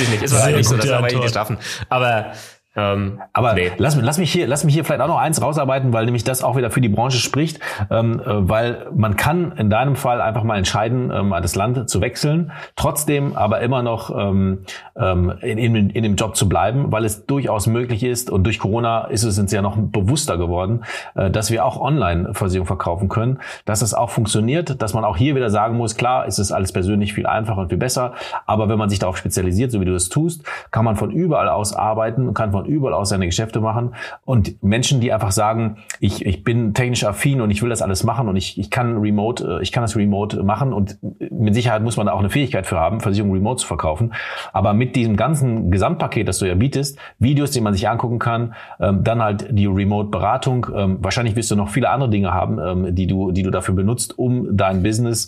ich 0.00 0.08
nicht, 0.08 0.22
ist 0.22 0.32
wahrscheinlich 0.32 0.56
nicht 0.56 0.68
so, 0.68 0.76
dass 0.76 0.86
wir 0.86 0.96
aber 0.96 1.08
nicht 1.08 1.34
schaffen. 1.34 1.58
Aber 1.90 2.32
ähm, 2.78 3.20
Aber 3.32 3.54
nee. 3.54 3.72
lass, 3.76 3.96
lass, 3.96 4.18
mich 4.18 4.30
hier, 4.30 4.46
lass 4.46 4.62
mich 4.62 4.72
hier 4.72 4.84
vielleicht 4.84 5.00
auch 5.00 5.08
noch 5.08 5.18
eins 5.18 5.42
rausarbeiten, 5.42 5.92
weil 5.92 6.04
nämlich 6.04 6.22
das 6.22 6.44
auch 6.44 6.56
wieder 6.56 6.70
für 6.70 6.80
die 6.80 6.88
Branche 6.88 7.18
spricht, 7.18 7.58
ähm, 7.90 8.20
äh, 8.20 8.48
weil 8.48 8.86
man 8.94 9.16
kann 9.16 9.52
in 9.52 9.68
deinem 9.68 9.96
Fall 9.96 10.20
einfach 10.20 10.44
mal 10.44 10.56
entscheiden, 10.56 11.10
ähm, 11.12 11.34
das 11.42 11.56
Land 11.56 11.90
zu 11.90 12.00
wechseln, 12.00 12.52
trotzdem 12.76 13.36
aber 13.36 13.60
immer 13.62 13.82
noch 13.82 14.16
ähm, 14.16 14.60
ähm, 14.96 15.32
in, 15.40 15.58
in, 15.58 15.90
in 15.90 16.02
dem 16.04 16.14
Job 16.14 16.36
zu 16.36 16.48
bleiben, 16.48 16.92
weil 16.92 17.04
es 17.04 17.26
durchaus 17.26 17.66
möglich 17.66 18.04
ist 18.04 18.30
und 18.30 18.44
durch 18.44 18.60
Corona 18.60 19.06
ist 19.06 19.24
es 19.24 19.38
uns 19.40 19.50
ja 19.50 19.60
noch 19.60 19.76
bewusster 19.76 20.38
geworden, 20.38 20.84
äh, 21.16 21.32
dass 21.32 21.50
wir 21.50 21.64
auch 21.64 21.80
Online-Versicherung 21.80 22.66
verkaufen 22.66 23.08
können, 23.08 23.40
dass 23.64 23.82
es 23.82 23.92
auch 23.92 24.10
funktioniert, 24.10 24.80
dass 24.80 24.94
man 24.94 25.04
auch 25.04 25.16
hier 25.16 25.34
wieder 25.34 25.50
sagen 25.50 25.76
muss, 25.76 25.96
klar, 25.96 26.26
ist 26.26 26.38
es 26.38 26.52
alles 26.52 26.70
persönlich 26.70 27.12
viel 27.12 27.26
einfacher 27.26 27.62
und 27.62 27.70
viel 27.70 27.78
besser, 27.78 28.12
aber 28.46 28.68
wenn 28.68 28.78
man 28.78 28.88
sich 28.88 29.00
darauf 29.00 29.16
spezialisiert, 29.16 29.72
so 29.72 29.80
wie 29.80 29.84
du 29.84 29.94
es 29.94 30.08
tust, 30.08 30.44
kann 30.70 30.84
man 30.84 30.94
von 30.94 31.10
überall 31.10 31.48
aus 31.48 31.74
arbeiten 31.74 32.28
und 32.28 32.34
kann 32.34 32.52
von 32.52 32.67
überall 32.68 32.94
aus 32.94 33.08
seine 33.08 33.26
Geschäfte 33.26 33.60
machen. 33.60 33.94
Und 34.24 34.62
Menschen, 34.62 35.00
die 35.00 35.12
einfach 35.12 35.32
sagen, 35.32 35.78
ich, 36.00 36.24
ich 36.24 36.44
bin 36.44 36.74
technisch 36.74 37.04
affin 37.04 37.40
und 37.40 37.50
ich 37.50 37.62
will 37.62 37.70
das 37.70 37.82
alles 37.82 38.04
machen 38.04 38.28
und 38.28 38.36
ich, 38.36 38.58
ich 38.58 38.70
kann 38.70 38.98
remote, 38.98 39.58
äh, 39.58 39.62
ich 39.62 39.72
kann 39.72 39.82
das 39.82 39.96
remote 39.96 40.42
machen 40.42 40.72
und 40.72 40.98
mit 41.30 41.54
Sicherheit 41.54 41.82
muss 41.82 41.96
man 41.96 42.06
da 42.06 42.12
auch 42.12 42.18
eine 42.18 42.30
Fähigkeit 42.30 42.66
für 42.66 42.78
haben, 42.78 43.00
Versicherungen 43.00 43.34
remote 43.34 43.60
zu 43.60 43.66
verkaufen. 43.66 44.12
Aber 44.52 44.72
mit 44.72 44.96
diesem 44.96 45.16
ganzen 45.16 45.70
Gesamtpaket, 45.70 46.28
das 46.28 46.38
du 46.38 46.46
ja 46.46 46.54
bietest, 46.54 46.98
Videos, 47.18 47.50
die 47.50 47.60
man 47.60 47.72
sich 47.72 47.88
angucken 47.88 48.18
kann, 48.18 48.54
ähm, 48.80 49.04
dann 49.04 49.22
halt 49.22 49.46
die 49.50 49.66
Remote-Beratung, 49.66 50.66
ähm, 50.74 50.98
wahrscheinlich 51.00 51.36
wirst 51.36 51.50
du 51.50 51.56
noch 51.56 51.68
viele 51.68 51.90
andere 51.90 52.10
Dinge 52.10 52.32
haben, 52.32 52.58
ähm, 52.58 52.94
die 52.94 53.06
du, 53.06 53.30
die 53.32 53.42
du 53.42 53.50
dafür 53.50 53.74
benutzt, 53.74 54.18
um 54.18 54.56
dein 54.56 54.82
Business 54.82 55.26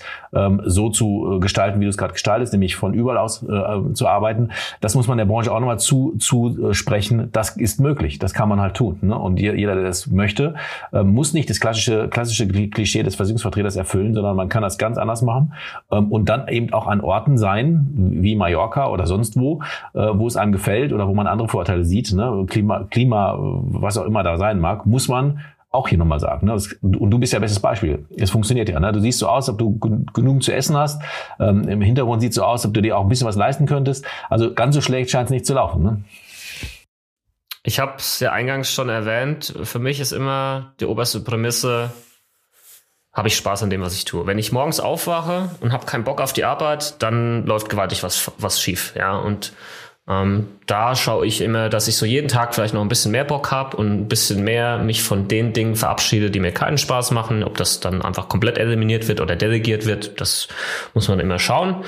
so 0.64 0.91
zu 0.91 1.36
äh, 1.36 1.41
gestalten, 1.41 1.80
wie 1.80 1.84
du 1.84 1.91
es 1.91 1.99
gerade 1.99 2.12
gestaltest, 2.12 2.53
nämlich 2.53 2.76
von 2.76 2.95
überall 2.95 3.18
aus 3.18 3.43
äh, 3.43 3.93
zu 3.95 4.07
arbeiten. 4.07 4.51
Das 4.80 4.95
muss 4.95 5.09
man 5.09 5.18
der 5.18 5.24
Branche 5.24 5.53
auch 5.53 5.59
nochmal 5.59 5.78
zu, 5.78 6.14
zu 6.18 6.72
sprechen 6.72 7.19
das 7.32 7.56
ist 7.56 7.80
möglich, 7.80 8.18
das 8.18 8.34
kann 8.34 8.48
man 8.48 8.60
halt 8.60 8.74
tun. 8.74 8.98
Ne? 9.02 9.18
Und 9.18 9.38
jeder, 9.38 9.74
der 9.74 9.84
das 9.84 10.06
möchte, 10.08 10.54
ähm, 10.92 11.12
muss 11.12 11.32
nicht 11.32 11.50
das 11.50 11.60
klassische, 11.60 12.08
klassische 12.08 12.46
Klischee 12.48 13.02
des 13.02 13.14
Versicherungsvertreters 13.16 13.76
erfüllen, 13.76 14.14
sondern 14.14 14.36
man 14.36 14.48
kann 14.48 14.62
das 14.62 14.78
ganz 14.78 14.98
anders 14.98 15.22
machen 15.22 15.52
ähm, 15.90 16.10
und 16.10 16.28
dann 16.28 16.48
eben 16.48 16.72
auch 16.72 16.86
an 16.86 17.00
Orten 17.00 17.38
sein, 17.38 17.88
wie 17.94 18.36
Mallorca 18.36 18.88
oder 18.88 19.06
sonst 19.06 19.38
wo, 19.38 19.62
äh, 19.94 20.08
wo 20.12 20.26
es 20.26 20.36
einem 20.36 20.52
gefällt 20.52 20.92
oder 20.92 21.08
wo 21.08 21.14
man 21.14 21.26
andere 21.26 21.48
Vorteile 21.48 21.84
sieht. 21.84 22.12
Ne? 22.12 22.44
Klima, 22.48 22.84
Klima, 22.90 23.36
was 23.38 23.98
auch 23.98 24.04
immer 24.04 24.22
da 24.22 24.36
sein 24.36 24.60
mag, 24.60 24.86
muss 24.86 25.08
man 25.08 25.40
auch 25.72 25.86
hier 25.86 25.98
nochmal 25.98 26.20
sagen. 26.20 26.46
Ne? 26.46 26.54
und 26.82 27.10
du 27.10 27.18
bist 27.18 27.32
ja 27.32 27.38
bestes 27.38 27.60
Beispiel. 27.60 28.04
Es 28.16 28.30
funktioniert 28.30 28.68
ja. 28.68 28.80
Ne? 28.80 28.92
Du 28.92 29.00
siehst 29.00 29.20
so 29.20 29.28
aus, 29.28 29.48
ob 29.48 29.58
du 29.58 29.78
genug 29.78 30.42
zu 30.42 30.52
essen 30.52 30.76
hast. 30.76 31.00
Ähm, 31.38 31.68
Im 31.68 31.80
Hintergrund 31.80 32.20
sieht 32.20 32.34
so 32.34 32.42
aus, 32.42 32.66
ob 32.66 32.74
du 32.74 32.82
dir 32.82 32.98
auch 32.98 33.02
ein 33.02 33.08
bisschen 33.08 33.28
was 33.28 33.36
leisten 33.36 33.66
könntest. 33.66 34.04
Also 34.28 34.52
ganz 34.52 34.74
so 34.74 34.80
schlecht 34.80 35.10
scheint 35.10 35.26
es 35.26 35.30
nicht 35.30 35.46
zu 35.46 35.54
laufen. 35.54 35.82
Ne? 35.82 36.02
Ich 37.62 37.78
habe 37.78 37.94
es 37.98 38.20
ja 38.20 38.32
eingangs 38.32 38.72
schon 38.72 38.88
erwähnt. 38.88 39.54
Für 39.64 39.78
mich 39.78 40.00
ist 40.00 40.12
immer 40.12 40.74
die 40.80 40.86
oberste 40.86 41.20
Prämisse, 41.20 41.90
habe 43.12 43.28
ich 43.28 43.36
Spaß 43.36 43.64
an 43.64 43.70
dem, 43.70 43.82
was 43.82 43.94
ich 43.94 44.04
tue. 44.04 44.26
Wenn 44.26 44.38
ich 44.38 44.52
morgens 44.52 44.80
aufwache 44.80 45.50
und 45.61 45.72
habe 45.72 45.84
keinen 45.84 46.04
Bock 46.04 46.20
auf 46.20 46.32
die 46.32 46.44
Arbeit, 46.44 47.02
dann 47.02 47.44
läuft 47.44 47.68
gewaltig 47.68 48.02
was, 48.02 48.30
was 48.38 48.62
schief. 48.62 48.94
Ja, 48.96 49.16
und 49.16 49.52
ähm, 50.08 50.48
da 50.66 50.94
schaue 50.96 51.26
ich 51.26 51.40
immer, 51.40 51.68
dass 51.68 51.88
ich 51.88 51.96
so 51.96 52.06
jeden 52.06 52.28
Tag 52.28 52.54
vielleicht 52.54 52.72
noch 52.72 52.82
ein 52.82 52.88
bisschen 52.88 53.12
mehr 53.12 53.24
Bock 53.24 53.50
habe 53.50 53.76
und 53.76 53.92
ein 53.92 54.08
bisschen 54.08 54.42
mehr 54.42 54.78
mich 54.78 55.02
von 55.02 55.28
den 55.28 55.52
Dingen 55.52 55.76
verabschiede, 55.76 56.30
die 56.30 56.40
mir 56.40 56.52
keinen 56.52 56.78
Spaß 56.78 57.11
machen. 57.11 57.42
Ob 57.42 57.56
das 57.56 57.80
dann 57.80 58.00
einfach 58.00 58.28
komplett 58.28 58.58
eliminiert 58.58 59.08
wird 59.08 59.20
oder 59.20 59.36
delegiert 59.36 59.86
wird, 59.86 60.20
das 60.20 60.48
muss 60.94 61.08
man 61.08 61.20
immer 61.20 61.38
schauen. 61.38 61.84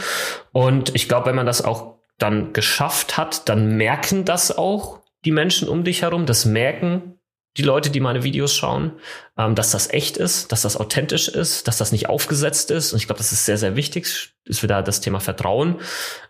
Und 0.52 0.94
ich 0.94 1.08
glaube, 1.08 1.26
wenn 1.26 1.36
man 1.36 1.46
das 1.46 1.64
auch 1.64 1.94
dann 2.18 2.52
geschafft 2.52 3.16
hat, 3.16 3.48
dann 3.48 3.76
merken 3.76 4.24
das 4.24 4.56
auch 4.56 5.01
die 5.24 5.32
Menschen 5.32 5.68
um 5.68 5.84
dich 5.84 6.02
herum, 6.02 6.26
das 6.26 6.44
merken 6.44 7.18
die 7.56 7.62
Leute, 7.62 7.90
die 7.90 8.00
meine 8.00 8.22
Videos 8.22 8.54
schauen, 8.54 8.92
ähm, 9.36 9.54
dass 9.54 9.70
das 9.70 9.90
echt 9.90 10.16
ist, 10.16 10.52
dass 10.52 10.62
das 10.62 10.76
authentisch 10.76 11.28
ist, 11.28 11.68
dass 11.68 11.78
das 11.78 11.92
nicht 11.92 12.08
aufgesetzt 12.08 12.70
ist. 12.70 12.92
Und 12.92 12.98
ich 12.98 13.06
glaube, 13.06 13.18
das 13.18 13.32
ist 13.32 13.44
sehr, 13.44 13.58
sehr 13.58 13.76
wichtig. 13.76 14.34
Ist 14.44 14.62
wieder 14.62 14.82
das 14.82 15.00
Thema 15.00 15.20
Vertrauen, 15.20 15.80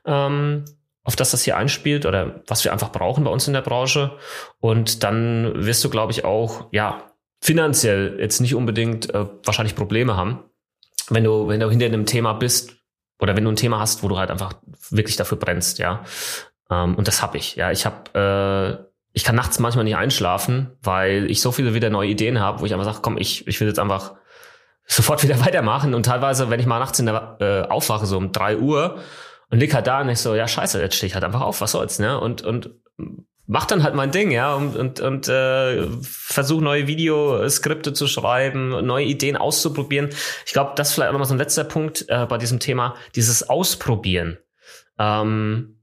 ähm, 0.05 0.65
auf 1.05 1.17
das 1.17 1.31
das 1.31 1.43
hier 1.43 1.57
einspielt 1.57 2.07
oder 2.07 2.43
was 2.47 2.65
wir 2.65 2.73
einfach 2.73 2.93
brauchen 2.93 3.25
bei 3.25 3.31
uns 3.31 3.47
in 3.47 3.55
der 3.55 3.63
Branche. 3.63 4.17
Und 4.59 5.03
dann 5.03 5.65
wirst 5.65 5.85
du, 5.85 5.91
glaube 5.91 6.13
ich, 6.13 6.25
auch, 6.25 6.69
ja, 6.73 7.13
finanziell 7.41 8.19
jetzt 8.21 8.41
nicht 8.41 8.55
unbedingt 8.55 9.13
äh, 9.15 9.27
wahrscheinlich 9.45 9.75
Probleme 9.75 10.17
haben, 10.17 10.45
wenn 11.09 11.25
du, 11.25 11.49
wenn 11.49 11.61
du 11.61 11.71
hinter 11.71 11.87
einem 11.87 12.07
Thema 12.07 12.35
bist 12.35 12.77
oder 13.21 13.37
wenn 13.37 13.45
du 13.45 13.51
ein 13.51 13.57
Thema 13.57 13.81
hast, 13.81 14.03
wo 14.03 14.09
du 14.09 14.19
halt 14.19 14.31
einfach 14.31 14.55
wirklich 14.91 15.17
dafür 15.17 15.39
brennst, 15.39 15.79
ja. 15.79 16.05
Ähm, 16.71 16.95
und 16.95 17.09
das 17.09 17.23
habe 17.23 17.39
ich. 17.39 17.57
Ja, 17.57 17.71
ich 17.71 17.87
habe, 17.87 18.81
äh, 18.81 18.93
ich 19.13 19.25
kann 19.25 19.37
nachts 19.37 19.59
manchmal 19.59 19.85
nicht 19.85 19.97
einschlafen, 19.97 20.71
weil 20.83 21.31
ich 21.31 21.41
so 21.41 21.53
viele 21.53 21.75
wieder 21.75 21.91
neue 21.91 22.09
Ideen 22.09 22.41
habe, 22.41 22.61
wo 22.61 22.67
ich 22.67 22.73
einfach 22.73 22.87
sage, 22.87 22.99
komm, 23.03 23.19
ich, 23.19 23.47
ich 23.47 23.61
will 23.61 23.69
jetzt 23.69 23.79
einfach 23.79 24.15
sofort 24.87 25.23
wieder 25.23 25.41
weitermachen. 25.45 25.95
Und 25.95 26.07
teilweise, 26.07 26.51
wenn 26.51 26.61
ich 26.61 26.67
mal 26.67 26.79
nachts 26.79 26.99
in 26.99 27.07
der 27.07 27.37
äh, 27.41 27.63
aufwache, 27.71 28.07
so 28.07 28.17
um 28.17 28.33
drei 28.33 28.57
Uhr 28.57 28.99
und 29.51 29.59
lieg 29.59 29.75
halt 29.75 29.87
da 29.87 30.01
und 30.01 30.09
ich 30.09 30.19
so, 30.19 30.35
ja 30.35 30.49
scheiße, 30.49 30.81
jetzt 30.81 30.97
stehe 30.97 31.09
ich 31.09 31.15
halt 31.15 31.25
einfach 31.25 31.43
auf, 31.43 31.61
was 31.61 31.73
soll's, 31.73 31.99
ne? 31.99 32.19
Und, 32.19 32.43
und 32.43 32.71
mach 33.47 33.67
dann 33.67 33.83
halt 33.83 33.95
mein 33.95 34.11
Ding, 34.11 34.31
ja, 34.31 34.55
und, 34.55 34.77
und, 34.77 35.01
und 35.01 35.29
äh, 35.29 35.87
versuche 36.01 36.65
neue 36.65 36.87
Videoskripte 36.87 37.93
zu 37.93 38.07
schreiben, 38.07 38.85
neue 38.87 39.05
Ideen 39.05 39.37
auszuprobieren. 39.37 40.11
Ich 40.47 40.53
glaube, 40.53 40.73
das 40.77 40.89
ist 40.89 40.95
vielleicht 40.95 41.09
auch 41.09 41.13
nochmal 41.13 41.29
so 41.29 41.35
ein 41.35 41.39
letzter 41.39 41.65
Punkt 41.65 42.07
äh, 42.09 42.27
bei 42.27 42.39
diesem 42.39 42.61
Thema, 42.61 42.95
dieses 43.15 43.49
Ausprobieren. 43.49 44.39
Ähm, 44.99 45.82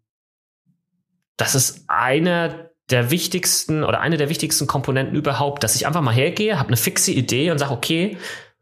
das 1.39 1.55
ist 1.55 1.85
eine 1.87 2.69
der 2.91 3.11
wichtigsten 3.11 3.83
oder 3.83 4.01
eine 4.01 4.17
der 4.17 4.29
wichtigsten 4.29 4.67
Komponenten 4.67 5.15
überhaupt, 5.15 5.63
dass 5.63 5.75
ich 5.75 5.87
einfach 5.87 6.01
mal 6.01 6.13
hergehe, 6.13 6.59
habe 6.59 6.69
eine 6.69 6.77
fixe 6.77 7.11
Idee 7.11 7.49
und 7.51 7.57
sage, 7.57 7.73
okay, 7.73 8.17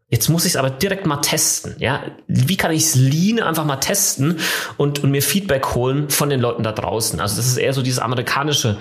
Jetzt 0.10 0.30
muss 0.30 0.46
ich 0.46 0.54
es 0.54 0.56
aber 0.56 0.70
direkt 0.70 1.06
mal 1.06 1.18
testen. 1.18 1.76
Ja, 1.80 2.02
wie 2.28 2.56
kann 2.56 2.72
ich 2.72 2.84
es 2.84 2.96
lean 2.96 3.42
einfach 3.42 3.66
mal 3.66 3.76
testen 3.76 4.40
und, 4.78 5.04
und 5.04 5.12
mir 5.12 5.22
Feedback 5.22 5.76
holen 5.76 6.10
von 6.10 6.30
den 6.30 6.40
Leuten 6.40 6.64
da 6.64 6.72
draußen? 6.72 7.20
Also 7.20 7.36
das 7.36 7.46
ist 7.46 7.58
eher 7.58 7.74
so 7.74 7.82
dieses 7.82 8.00
amerikanische 8.00 8.78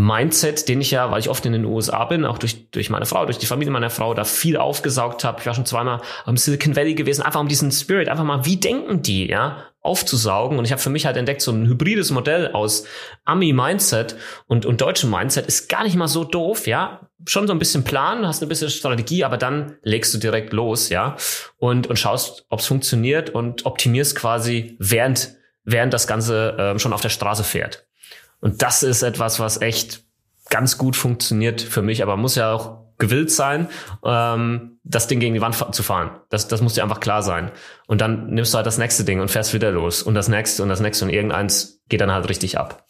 Mindset, 0.00 0.68
den 0.68 0.80
ich 0.80 0.90
ja, 0.90 1.10
weil 1.10 1.20
ich 1.20 1.28
oft 1.28 1.44
in 1.44 1.52
den 1.52 1.64
USA 1.64 2.04
bin, 2.06 2.24
auch 2.24 2.38
durch, 2.38 2.70
durch 2.70 2.90
meine 2.90 3.06
Frau, 3.06 3.24
durch 3.26 3.38
die 3.38 3.46
Familie 3.46 3.72
meiner 3.72 3.90
Frau, 3.90 4.14
da 4.14 4.24
viel 4.24 4.56
aufgesaugt 4.56 5.24
habe. 5.24 5.40
Ich 5.40 5.46
war 5.46 5.54
schon 5.54 5.66
zweimal 5.66 6.00
am 6.24 6.36
Silicon 6.36 6.74
Valley 6.74 6.94
gewesen, 6.94 7.22
einfach 7.22 7.40
um 7.40 7.48
diesen 7.48 7.70
Spirit, 7.70 8.08
einfach 8.08 8.24
mal, 8.24 8.44
wie 8.46 8.56
denken 8.56 9.02
die, 9.02 9.28
ja, 9.28 9.64
aufzusaugen. 9.82 10.58
Und 10.58 10.64
ich 10.64 10.72
habe 10.72 10.80
für 10.80 10.90
mich 10.90 11.06
halt 11.06 11.16
entdeckt, 11.16 11.42
so 11.42 11.52
ein 11.52 11.66
hybrides 11.66 12.10
Modell 12.10 12.52
aus 12.52 12.84
Ami-Mindset 13.24 14.16
und, 14.46 14.66
und 14.66 14.80
deutschem 14.80 15.10
Mindset 15.10 15.46
ist 15.46 15.68
gar 15.68 15.84
nicht 15.84 15.96
mal 15.96 16.08
so 16.08 16.24
doof, 16.24 16.66
ja. 16.66 17.08
Schon 17.26 17.46
so 17.46 17.52
ein 17.52 17.58
bisschen 17.58 17.84
Plan, 17.84 18.26
hast 18.26 18.42
eine 18.42 18.48
bisschen 18.48 18.70
Strategie, 18.70 19.24
aber 19.24 19.36
dann 19.36 19.76
legst 19.82 20.14
du 20.14 20.18
direkt 20.18 20.52
los, 20.52 20.88
ja, 20.88 21.16
und, 21.58 21.86
und 21.86 21.98
schaust, 21.98 22.46
ob 22.48 22.60
es 22.60 22.66
funktioniert 22.66 23.30
und 23.30 23.66
optimierst 23.66 24.16
quasi, 24.16 24.76
während, 24.78 25.34
während 25.64 25.92
das 25.92 26.06
Ganze 26.06 26.56
ähm, 26.58 26.78
schon 26.78 26.92
auf 26.92 27.02
der 27.02 27.10
Straße 27.10 27.44
fährt. 27.44 27.86
Und 28.40 28.62
das 28.62 28.82
ist 28.82 29.02
etwas, 29.02 29.40
was 29.40 29.60
echt 29.60 30.04
ganz 30.48 30.78
gut 30.78 30.96
funktioniert 30.96 31.60
für 31.60 31.82
mich, 31.82 32.02
aber 32.02 32.16
muss 32.16 32.34
ja 32.34 32.52
auch 32.52 32.80
gewillt 32.98 33.30
sein, 33.30 33.68
ähm, 34.04 34.78
das 34.84 35.08
Ding 35.08 35.20
gegen 35.20 35.34
die 35.34 35.40
Wand 35.40 35.56
zu 35.74 35.82
fahren. 35.82 36.10
Das, 36.28 36.48
das 36.48 36.60
muss 36.60 36.74
dir 36.74 36.82
einfach 36.82 37.00
klar 37.00 37.22
sein. 37.22 37.50
Und 37.86 38.00
dann 38.00 38.30
nimmst 38.30 38.52
du 38.52 38.56
halt 38.56 38.66
das 38.66 38.78
nächste 38.78 39.04
Ding 39.04 39.20
und 39.20 39.30
fährst 39.30 39.54
wieder 39.54 39.70
los 39.70 40.02
und 40.02 40.14
das 40.14 40.28
nächste 40.28 40.62
und 40.62 40.68
das 40.68 40.80
nächste 40.80 41.04
und 41.04 41.10
irgendeins 41.10 41.80
geht 41.88 42.00
dann 42.00 42.12
halt 42.12 42.28
richtig 42.28 42.58
ab. 42.58 42.86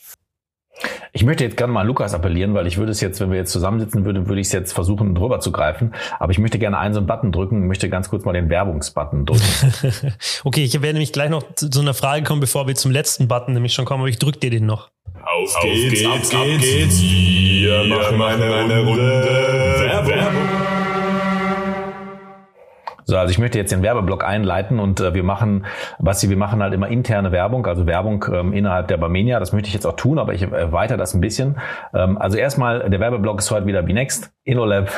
Ich 1.13 1.25
möchte 1.25 1.45
jetzt 1.45 1.57
gerne 1.57 1.73
mal 1.73 1.87
Lukas 1.87 2.15
appellieren, 2.15 2.55
weil 2.55 2.67
ich 2.67 2.79
würde 2.79 2.93
es 2.93 3.01
jetzt, 3.01 3.21
wenn 3.21 3.31
wir 3.31 3.37
jetzt 3.37 3.51
zusammensitzen 3.51 4.05
würden, 4.05 4.29
würde 4.29 4.41
ich 4.41 4.47
es 4.47 4.53
jetzt 4.53 4.73
versuchen, 4.73 5.15
drüber 5.15 5.41
zu 5.41 5.51
greifen. 5.51 5.93
Aber 6.19 6.31
ich 6.31 6.39
möchte 6.39 6.59
gerne 6.59 6.79
einen 6.79 6.95
so 6.95 7.01
einen 7.01 7.09
Button 7.09 7.33
drücken, 7.33 7.67
möchte 7.67 7.91
ganz 7.91 8.09
kurz 8.09 8.25
mal 8.25 8.33
den 8.33 8.49
Werbungsbutton 8.49 9.27
drücken. 9.27 10.15
okay, 10.45 10.63
ich 10.63 10.73
werde 10.75 10.95
nämlich 10.95 11.13
gleich 11.13 11.29
noch 11.29 11.43
zu 11.55 11.69
so 11.71 11.81
einer 11.81 11.95
Frage 11.95 12.23
kommen, 12.23 12.41
bevor 12.41 12.69
wir 12.69 12.77
zum 12.77 12.93
letzten 12.93 13.27
Button 13.27 13.55
nämlich 13.55 13.75
schon 13.75 13.85
kommen, 13.85 14.03
aber 14.03 14.09
ich 14.09 14.19
drücke 14.19 14.39
dir 14.39 14.51
den 14.51 14.67
noch. 14.67 14.91
Auf, 15.23 15.55
Auf 15.57 15.62
geht's, 15.62 16.01
geht's, 16.01 16.35
ab 16.35 16.45
geht's, 16.45 16.62
geht's. 16.64 17.03
Wir 17.03 17.85
machen 17.85 18.23
eine, 18.23 18.55
eine 18.55 18.81
Runde 18.81 20.07
Werbung. 20.07 20.39
So, 23.11 23.19
also 23.19 23.33
ich 23.33 23.41
möchte 23.41 23.59
jetzt 23.59 23.73
den 23.73 23.83
Werbeblock 23.83 24.23
einleiten 24.23 24.79
und 24.79 25.01
äh, 25.01 25.15
wir 25.15 25.25
machen, 25.25 25.67
was 25.99 26.29
wir 26.29 26.37
machen 26.37 26.63
halt 26.63 26.73
immer 26.73 26.87
interne 26.87 27.33
Werbung, 27.33 27.67
also 27.67 27.85
Werbung 27.85 28.25
ähm, 28.33 28.53
innerhalb 28.53 28.87
der 28.87 28.99
Barmenia. 28.99 29.41
Das 29.41 29.53
möchte 29.53 29.67
ich 29.67 29.75
jetzt 29.75 29.85
auch 29.85 29.97
tun, 29.97 30.21
aber 30.21 30.33
ich 30.33 30.43
erweitere 30.43 30.97
das 30.97 31.13
ein 31.13 31.21
bisschen. 31.21 31.59
Ähm, 31.93 32.19
also 32.19 32.39
erstmal, 32.39 32.89
der 32.89 33.01
Werbeblock 33.01 33.41
ist 33.41 33.51
heute 33.51 33.67
wieder 33.67 33.83
Binext, 33.83 34.31
InnoLab. 34.45 34.91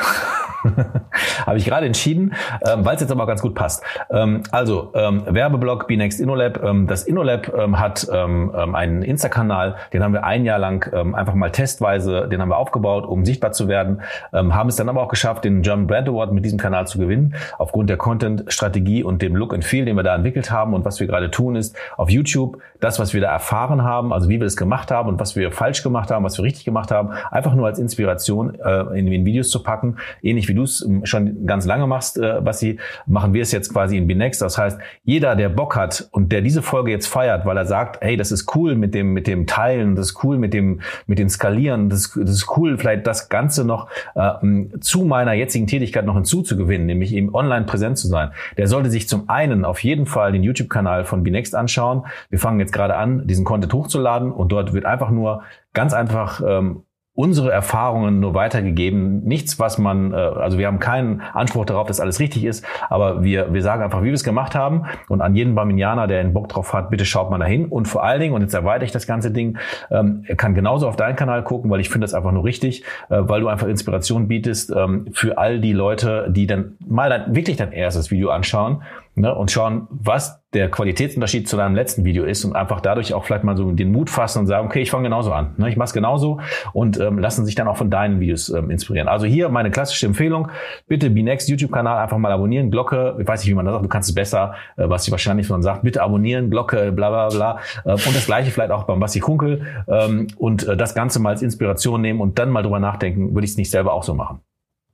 Habe 1.45 1.57
ich 1.57 1.65
gerade 1.65 1.85
entschieden, 1.85 2.33
ähm, 2.65 2.85
weil 2.85 2.95
es 2.95 3.01
jetzt 3.01 3.11
aber 3.11 3.23
auch 3.23 3.27
ganz 3.27 3.41
gut 3.41 3.55
passt. 3.55 3.83
Ähm, 4.09 4.43
also 4.51 4.91
ähm, 4.95 5.23
Werbeblock 5.27 5.89
Next 5.89 6.19
InnoLab. 6.19 6.63
Ähm, 6.63 6.87
das 6.87 7.03
InnoLab 7.03 7.53
ähm, 7.53 7.79
hat 7.79 8.07
ähm, 8.11 8.53
ähm, 8.55 8.75
einen 8.75 9.03
Insta-Kanal, 9.03 9.75
den 9.91 10.03
haben 10.03 10.13
wir 10.13 10.23
ein 10.23 10.45
Jahr 10.45 10.59
lang 10.59 10.89
ähm, 10.93 11.15
einfach 11.15 11.33
mal 11.33 11.51
testweise, 11.51 12.27
den 12.29 12.41
haben 12.41 12.49
wir 12.49 12.57
aufgebaut, 12.57 13.05
um 13.05 13.25
sichtbar 13.25 13.51
zu 13.51 13.67
werden. 13.67 14.01
Ähm, 14.31 14.55
haben 14.55 14.69
es 14.69 14.75
dann 14.75 14.89
aber 14.89 15.01
auch 15.01 15.09
geschafft, 15.09 15.45
den 15.45 15.61
German 15.61 15.87
Brand 15.87 16.07
Award 16.07 16.31
mit 16.31 16.45
diesem 16.45 16.59
Kanal 16.59 16.87
zu 16.87 16.97
gewinnen, 16.97 17.35
aufgrund 17.57 17.89
der 17.89 17.97
Content-Strategie 18.03 19.03
und 19.03 19.21
dem 19.21 19.35
Look 19.35 19.53
and 19.53 19.65
Feel, 19.65 19.83
den 19.83 19.97
wir 19.97 20.03
da 20.03 20.15
entwickelt 20.15 20.51
haben. 20.51 20.73
Und 20.73 20.85
was 20.85 20.99
wir 21.01 21.07
gerade 21.07 21.29
tun, 21.29 21.55
ist 21.55 21.75
auf 21.97 22.09
YouTube 22.09 22.59
das, 22.79 22.99
was 22.99 23.13
wir 23.13 23.19
da 23.19 23.31
erfahren 23.31 23.83
haben, 23.83 24.13
also 24.13 24.29
wie 24.29 24.39
wir 24.39 24.45
das 24.45 24.55
gemacht 24.55 24.91
haben 24.91 25.09
und 25.09 25.19
was 25.19 25.35
wir 25.35 25.51
falsch 25.51 25.83
gemacht 25.83 26.09
haben, 26.09 26.23
was 26.23 26.37
wir 26.37 26.45
richtig 26.45 26.63
gemacht 26.63 26.91
haben, 26.91 27.09
einfach 27.31 27.53
nur 27.53 27.67
als 27.67 27.79
Inspiration 27.79 28.55
äh, 28.55 28.99
in 28.99 29.09
den 29.09 29.25
Videos 29.25 29.49
zu 29.49 29.61
packen, 29.61 29.97
ähnlich 30.21 30.47
wie 30.47 30.53
wie 30.53 30.57
du 30.57 30.63
es 30.63 30.85
ähm, 30.85 31.05
schon 31.05 31.45
ganz 31.45 31.65
lange 31.65 31.87
machst, 31.87 32.17
äh, 32.17 32.39
Basti, 32.41 32.79
machen 33.07 33.33
wir 33.33 33.41
es 33.41 33.51
jetzt 33.51 33.73
quasi 33.73 33.97
in 33.97 34.07
Binext. 34.07 34.41
Das 34.41 34.57
heißt, 34.57 34.79
jeder, 35.03 35.35
der 35.35 35.49
Bock 35.49 35.75
hat 35.75 36.07
und 36.11 36.31
der 36.31 36.41
diese 36.41 36.61
Folge 36.61 36.91
jetzt 36.91 37.07
feiert, 37.07 37.45
weil 37.45 37.57
er 37.57 37.65
sagt, 37.65 38.01
hey, 38.01 38.15
das 38.15 38.31
ist 38.31 38.55
cool 38.55 38.75
mit 38.75 38.93
dem, 38.93 39.13
mit 39.13 39.27
dem 39.27 39.47
Teilen, 39.47 39.95
das 39.95 40.11
ist 40.11 40.23
cool 40.23 40.37
mit 40.37 40.53
dem, 40.53 40.81
mit 41.07 41.19
dem 41.19 41.29
Skalieren, 41.29 41.89
das, 41.89 42.13
das 42.15 42.29
ist 42.29 42.57
cool, 42.57 42.77
vielleicht 42.77 43.07
das 43.07 43.29
Ganze 43.29 43.65
noch 43.65 43.89
äh, 44.15 44.31
zu 44.79 45.03
meiner 45.05 45.33
jetzigen 45.33 45.67
Tätigkeit 45.67 46.05
noch 46.05 46.15
hinzuzugewinnen, 46.15 46.85
nämlich 46.85 47.13
eben 47.13 47.33
online 47.33 47.65
präsent 47.65 47.92
zu 47.95 48.07
sein. 48.07 48.31
Der 48.57 48.67
sollte 48.67 48.89
sich 48.89 49.07
zum 49.07 49.29
einen 49.29 49.65
auf 49.65 49.83
jeden 49.83 50.05
Fall 50.05 50.31
den 50.31 50.43
YouTube-Kanal 50.43 51.05
von 51.05 51.23
Binext 51.23 51.55
anschauen. 51.55 52.05
Wir 52.29 52.39
fangen 52.39 52.59
jetzt 52.59 52.73
gerade 52.73 52.95
an, 52.95 53.27
diesen 53.27 53.45
Content 53.45 53.73
hochzuladen 53.73 54.31
und 54.31 54.51
dort 54.51 54.73
wird 54.73 54.85
einfach 54.85 55.09
nur 55.09 55.43
ganz 55.73 55.93
einfach 55.93 56.41
ähm, 56.45 56.83
unsere 57.15 57.51
Erfahrungen 57.51 58.19
nur 58.19 58.33
weitergegeben. 58.33 59.23
Nichts, 59.23 59.59
was 59.59 59.77
man, 59.77 60.13
äh, 60.13 60.15
also 60.15 60.57
wir 60.57 60.65
haben 60.65 60.79
keinen 60.79 61.21
Anspruch 61.21 61.65
darauf, 61.65 61.87
dass 61.87 61.99
alles 61.99 62.19
richtig 62.19 62.43
ist, 62.43 62.65
aber 62.89 63.23
wir, 63.23 63.53
wir 63.53 63.61
sagen 63.61 63.83
einfach, 63.83 64.01
wie 64.01 64.07
wir 64.07 64.13
es 64.13 64.23
gemacht 64.23 64.55
haben. 64.55 64.85
Und 65.09 65.21
an 65.21 65.35
jeden 65.35 65.53
Barminianer, 65.53 66.07
der 66.07 66.21
einen 66.21 66.33
Bock 66.33 66.49
drauf 66.49 66.73
hat, 66.73 66.89
bitte 66.89 67.05
schaut 67.05 67.29
mal 67.29 67.37
dahin. 67.37 67.65
Und 67.65 67.87
vor 67.87 68.03
allen 68.03 68.19
Dingen, 68.19 68.33
und 68.33 68.41
jetzt 68.41 68.55
erweitere 68.55 68.85
ich 68.85 68.91
das 68.91 69.05
ganze 69.05 69.29
Ding, 69.29 69.59
ähm, 69.91 70.25
kann 70.37 70.55
genauso 70.55 70.87
auf 70.87 70.95
deinen 70.95 71.15
Kanal 71.15 71.43
gucken, 71.43 71.69
weil 71.69 71.81
ich 71.81 71.89
finde 71.89 72.05
das 72.05 72.15
einfach 72.15 72.31
nur 72.31 72.45
richtig, 72.45 72.83
äh, 73.09 73.17
weil 73.19 73.41
du 73.41 73.47
einfach 73.47 73.67
Inspiration 73.67 74.27
bietest 74.27 74.73
ähm, 74.75 75.05
für 75.13 75.37
all 75.37 75.59
die 75.59 75.73
Leute, 75.73 76.27
die 76.31 76.47
dann 76.47 76.77
mal 76.85 77.09
dann 77.09 77.35
wirklich 77.35 77.57
dein 77.57 77.73
erstes 77.73 78.09
Video 78.09 78.31
anschauen 78.31 78.81
ne, 79.15 79.33
und 79.33 79.51
schauen, 79.51 79.87
was 79.89 80.41
der 80.53 80.69
Qualitätsunterschied 80.69 81.47
zu 81.47 81.57
deinem 81.57 81.75
letzten 81.75 82.05
Video 82.05 82.25
ist 82.25 82.45
und 82.45 82.55
einfach 82.55 82.79
dadurch 82.79 83.13
auch 83.13 83.25
vielleicht 83.25 83.43
mal 83.43 83.57
so 83.57 83.71
den 83.71 83.91
Mut 83.91 84.09
fassen 84.09 84.39
und 84.39 84.47
sagen, 84.47 84.67
okay, 84.67 84.81
ich 84.81 84.91
fange 84.91 85.03
genauso 85.03 85.31
an. 85.33 85.55
Ne, 85.57 85.69
ich 85.69 85.77
mache 85.77 85.87
es 85.87 85.93
genauso 85.93 86.39
und 86.73 86.99
ähm, 86.99 87.19
lassen 87.19 87.45
sich 87.45 87.55
dann 87.55 87.67
auch 87.67 87.77
von 87.77 87.89
deinen 87.89 88.19
Videos 88.19 88.49
ähm, 88.49 88.69
inspirieren. 88.69 89.07
Also 89.07 89.25
hier 89.25 89.49
meine 89.49 89.71
klassische 89.71 90.05
Empfehlung, 90.05 90.49
bitte 90.87 91.09
Binext 91.09 91.49
YouTube-Kanal 91.49 91.97
einfach 91.97 92.17
mal 92.17 92.31
abonnieren, 92.31 92.71
Glocke, 92.71 93.15
ich 93.19 93.27
weiß 93.27 93.41
nicht, 93.41 93.49
wie 93.49 93.55
man 93.55 93.65
das 93.65 93.73
sagt, 93.73 93.85
du 93.85 93.89
kannst 93.89 94.09
es 94.09 94.15
besser, 94.15 94.55
äh, 94.77 94.89
was 94.89 95.05
sie 95.05 95.11
wahrscheinlich 95.11 95.47
von 95.47 95.61
sagt, 95.61 95.83
bitte 95.83 96.01
abonnieren, 96.01 96.49
Glocke, 96.49 96.91
bla 96.91 97.09
bla 97.09 97.29
bla. 97.29 97.59
Äh, 97.85 97.93
und 97.93 98.15
das 98.15 98.25
gleiche 98.25 98.51
vielleicht 98.51 98.71
auch 98.71 98.83
beim 98.83 98.99
Basti 98.99 99.19
Kunkel 99.19 99.65
ähm, 99.87 100.27
und 100.37 100.67
äh, 100.67 100.77
das 100.77 100.95
Ganze 100.95 101.19
mal 101.19 101.29
als 101.29 101.41
Inspiration 101.41 102.01
nehmen 102.01 102.21
und 102.21 102.39
dann 102.39 102.49
mal 102.49 102.63
drüber 102.63 102.79
nachdenken, 102.79 103.33
würde 103.33 103.45
ich 103.45 103.51
es 103.51 103.57
nicht 103.57 103.71
selber 103.71 103.93
auch 103.93 104.03
so 104.03 104.13
machen. 104.13 104.39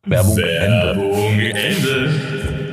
Werbung, 0.05 0.38
Werbung 0.38 1.39
Ende. 1.39 1.59
Ende. 1.59 2.68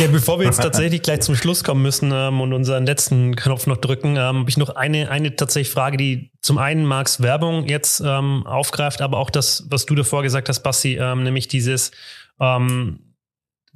Ja, 0.00 0.08
bevor 0.08 0.40
wir 0.40 0.46
jetzt 0.46 0.60
tatsächlich 0.60 1.02
gleich 1.02 1.20
zum 1.20 1.36
Schluss 1.36 1.62
kommen 1.62 1.80
müssen 1.80 2.10
ähm, 2.12 2.40
und 2.40 2.52
unseren 2.52 2.84
letzten 2.84 3.36
Knopf 3.36 3.68
noch 3.68 3.76
drücken, 3.76 4.16
ähm, 4.16 4.40
habe 4.40 4.50
ich 4.50 4.56
noch 4.56 4.70
eine, 4.70 5.08
eine 5.08 5.36
tatsächlich 5.36 5.72
Frage, 5.72 5.96
die 5.96 6.32
zum 6.42 6.58
einen 6.58 6.84
Marks 6.84 7.22
Werbung 7.22 7.68
jetzt 7.68 8.02
ähm, 8.04 8.44
aufgreift, 8.44 9.00
aber 9.00 9.18
auch 9.18 9.30
das, 9.30 9.66
was 9.70 9.86
du 9.86 9.94
davor 9.94 10.24
gesagt 10.24 10.48
hast, 10.48 10.60
Basti, 10.60 10.96
ähm, 10.96 11.22
nämlich 11.22 11.46
dieses 11.46 11.92
ähm, 12.40 13.14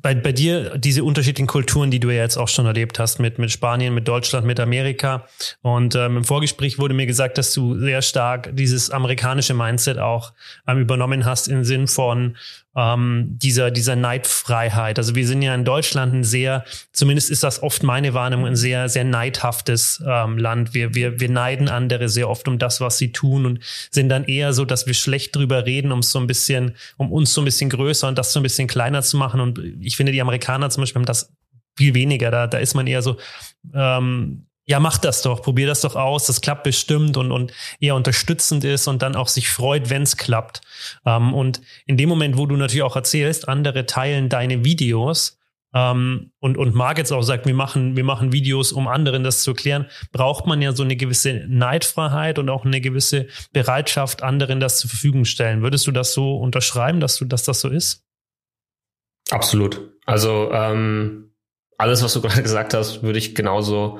bei, 0.00 0.14
bei 0.14 0.32
dir 0.32 0.78
diese 0.78 1.02
unterschiedlichen 1.02 1.48
Kulturen, 1.48 1.90
die 1.90 1.98
du 1.98 2.10
ja 2.10 2.22
jetzt 2.22 2.36
auch 2.36 2.48
schon 2.48 2.66
erlebt 2.66 2.98
hast, 2.98 3.18
mit, 3.18 3.38
mit 3.38 3.50
Spanien, 3.50 3.94
mit 3.94 4.06
Deutschland, 4.06 4.46
mit 4.46 4.60
Amerika. 4.60 5.26
Und 5.60 5.96
ähm, 5.96 6.18
im 6.18 6.24
Vorgespräch 6.24 6.78
wurde 6.78 6.94
mir 6.94 7.06
gesagt, 7.06 7.36
dass 7.36 7.52
du 7.52 7.76
sehr 7.78 8.02
stark 8.02 8.50
dieses 8.52 8.90
amerikanische 8.90 9.54
Mindset 9.54 9.98
auch 9.98 10.32
ähm, 10.68 10.78
übernommen 10.78 11.24
hast 11.24 11.48
im 11.48 11.64
Sinn 11.64 11.88
von, 11.88 12.36
ähm, 12.78 13.36
dieser, 13.42 13.72
dieser 13.72 13.96
Neidfreiheit. 13.96 14.98
Also 14.98 15.16
wir 15.16 15.26
sind 15.26 15.42
ja 15.42 15.52
in 15.52 15.64
Deutschland 15.64 16.14
ein 16.14 16.22
sehr, 16.24 16.64
zumindest 16.92 17.28
ist 17.28 17.42
das 17.42 17.60
oft 17.60 17.82
meine 17.82 18.14
Wahrnehmung, 18.14 18.46
ein 18.46 18.56
sehr, 18.56 18.88
sehr 18.88 19.02
neidhaftes 19.02 20.00
ähm, 20.06 20.38
Land. 20.38 20.74
Wir, 20.74 20.94
wir, 20.94 21.18
wir 21.18 21.28
neiden 21.28 21.68
andere 21.68 22.08
sehr 22.08 22.28
oft 22.28 22.46
um 22.46 22.58
das, 22.58 22.80
was 22.80 22.96
sie 22.96 23.10
tun 23.10 23.46
und 23.46 23.64
sind 23.90 24.08
dann 24.10 24.24
eher 24.24 24.52
so, 24.52 24.64
dass 24.64 24.86
wir 24.86 24.94
schlecht 24.94 25.34
drüber 25.34 25.66
reden, 25.66 25.90
um 25.90 26.02
so 26.02 26.20
ein 26.20 26.28
bisschen, 26.28 26.76
um 26.96 27.10
uns 27.10 27.34
so 27.34 27.40
ein 27.40 27.44
bisschen 27.44 27.68
größer 27.68 28.06
und 28.06 28.16
das 28.16 28.32
so 28.32 28.38
ein 28.38 28.44
bisschen 28.44 28.68
kleiner 28.68 29.02
zu 29.02 29.16
machen. 29.16 29.40
Und 29.40 29.58
ich 29.80 29.96
finde, 29.96 30.12
die 30.12 30.22
Amerikaner 30.22 30.70
zum 30.70 30.82
Beispiel 30.82 31.00
haben 31.00 31.06
das 31.06 31.32
viel 31.76 31.94
weniger. 31.94 32.30
Da, 32.30 32.46
da 32.46 32.58
ist 32.58 32.74
man 32.74 32.86
eher 32.86 33.02
so, 33.02 33.16
ähm, 33.74 34.47
ja, 34.68 34.80
mach 34.80 34.98
das 34.98 35.22
doch, 35.22 35.40
probier 35.40 35.66
das 35.66 35.80
doch 35.80 35.96
aus, 35.96 36.26
das 36.26 36.42
klappt 36.42 36.62
bestimmt 36.62 37.16
und, 37.16 37.32
und 37.32 37.52
eher 37.80 37.94
unterstützend 37.94 38.64
ist 38.64 38.86
und 38.86 39.00
dann 39.00 39.16
auch 39.16 39.28
sich 39.28 39.48
freut, 39.48 39.88
wenn 39.88 40.02
es 40.02 40.18
klappt. 40.18 40.60
Ähm, 41.06 41.32
und 41.32 41.62
in 41.86 41.96
dem 41.96 42.10
Moment, 42.10 42.36
wo 42.36 42.44
du 42.44 42.54
natürlich 42.54 42.82
auch 42.82 42.94
erzählst, 42.94 43.48
andere 43.48 43.86
teilen 43.86 44.28
deine 44.28 44.64
Videos 44.64 45.38
ähm, 45.74 46.32
und, 46.38 46.58
und 46.58 46.74
Marc 46.74 46.98
jetzt 46.98 47.12
auch 47.12 47.22
sagt, 47.22 47.46
wir 47.46 47.54
machen, 47.54 47.96
wir 47.96 48.04
machen 48.04 48.32
Videos, 48.32 48.72
um 48.72 48.88
anderen 48.88 49.24
das 49.24 49.42
zu 49.42 49.52
erklären, 49.52 49.86
braucht 50.12 50.46
man 50.46 50.60
ja 50.60 50.72
so 50.72 50.82
eine 50.82 50.96
gewisse 50.96 51.46
Neidfreiheit 51.48 52.38
und 52.38 52.50
auch 52.50 52.66
eine 52.66 52.82
gewisse 52.82 53.28
Bereitschaft, 53.52 54.22
anderen 54.22 54.60
das 54.60 54.80
zur 54.80 54.90
Verfügung 54.90 55.24
stellen. 55.24 55.62
Würdest 55.62 55.86
du 55.86 55.92
das 55.92 56.12
so 56.12 56.36
unterschreiben, 56.36 57.00
dass 57.00 57.16
du, 57.16 57.24
dass 57.24 57.44
das 57.44 57.60
so 57.60 57.70
ist? 57.70 58.04
Absolut. 59.30 59.80
Also 60.04 60.50
ähm, 60.52 61.32
alles, 61.78 62.02
was 62.02 62.12
du 62.12 62.20
gerade 62.22 62.42
gesagt 62.42 62.74
hast, 62.74 63.02
würde 63.02 63.18
ich 63.18 63.34
genauso 63.34 63.98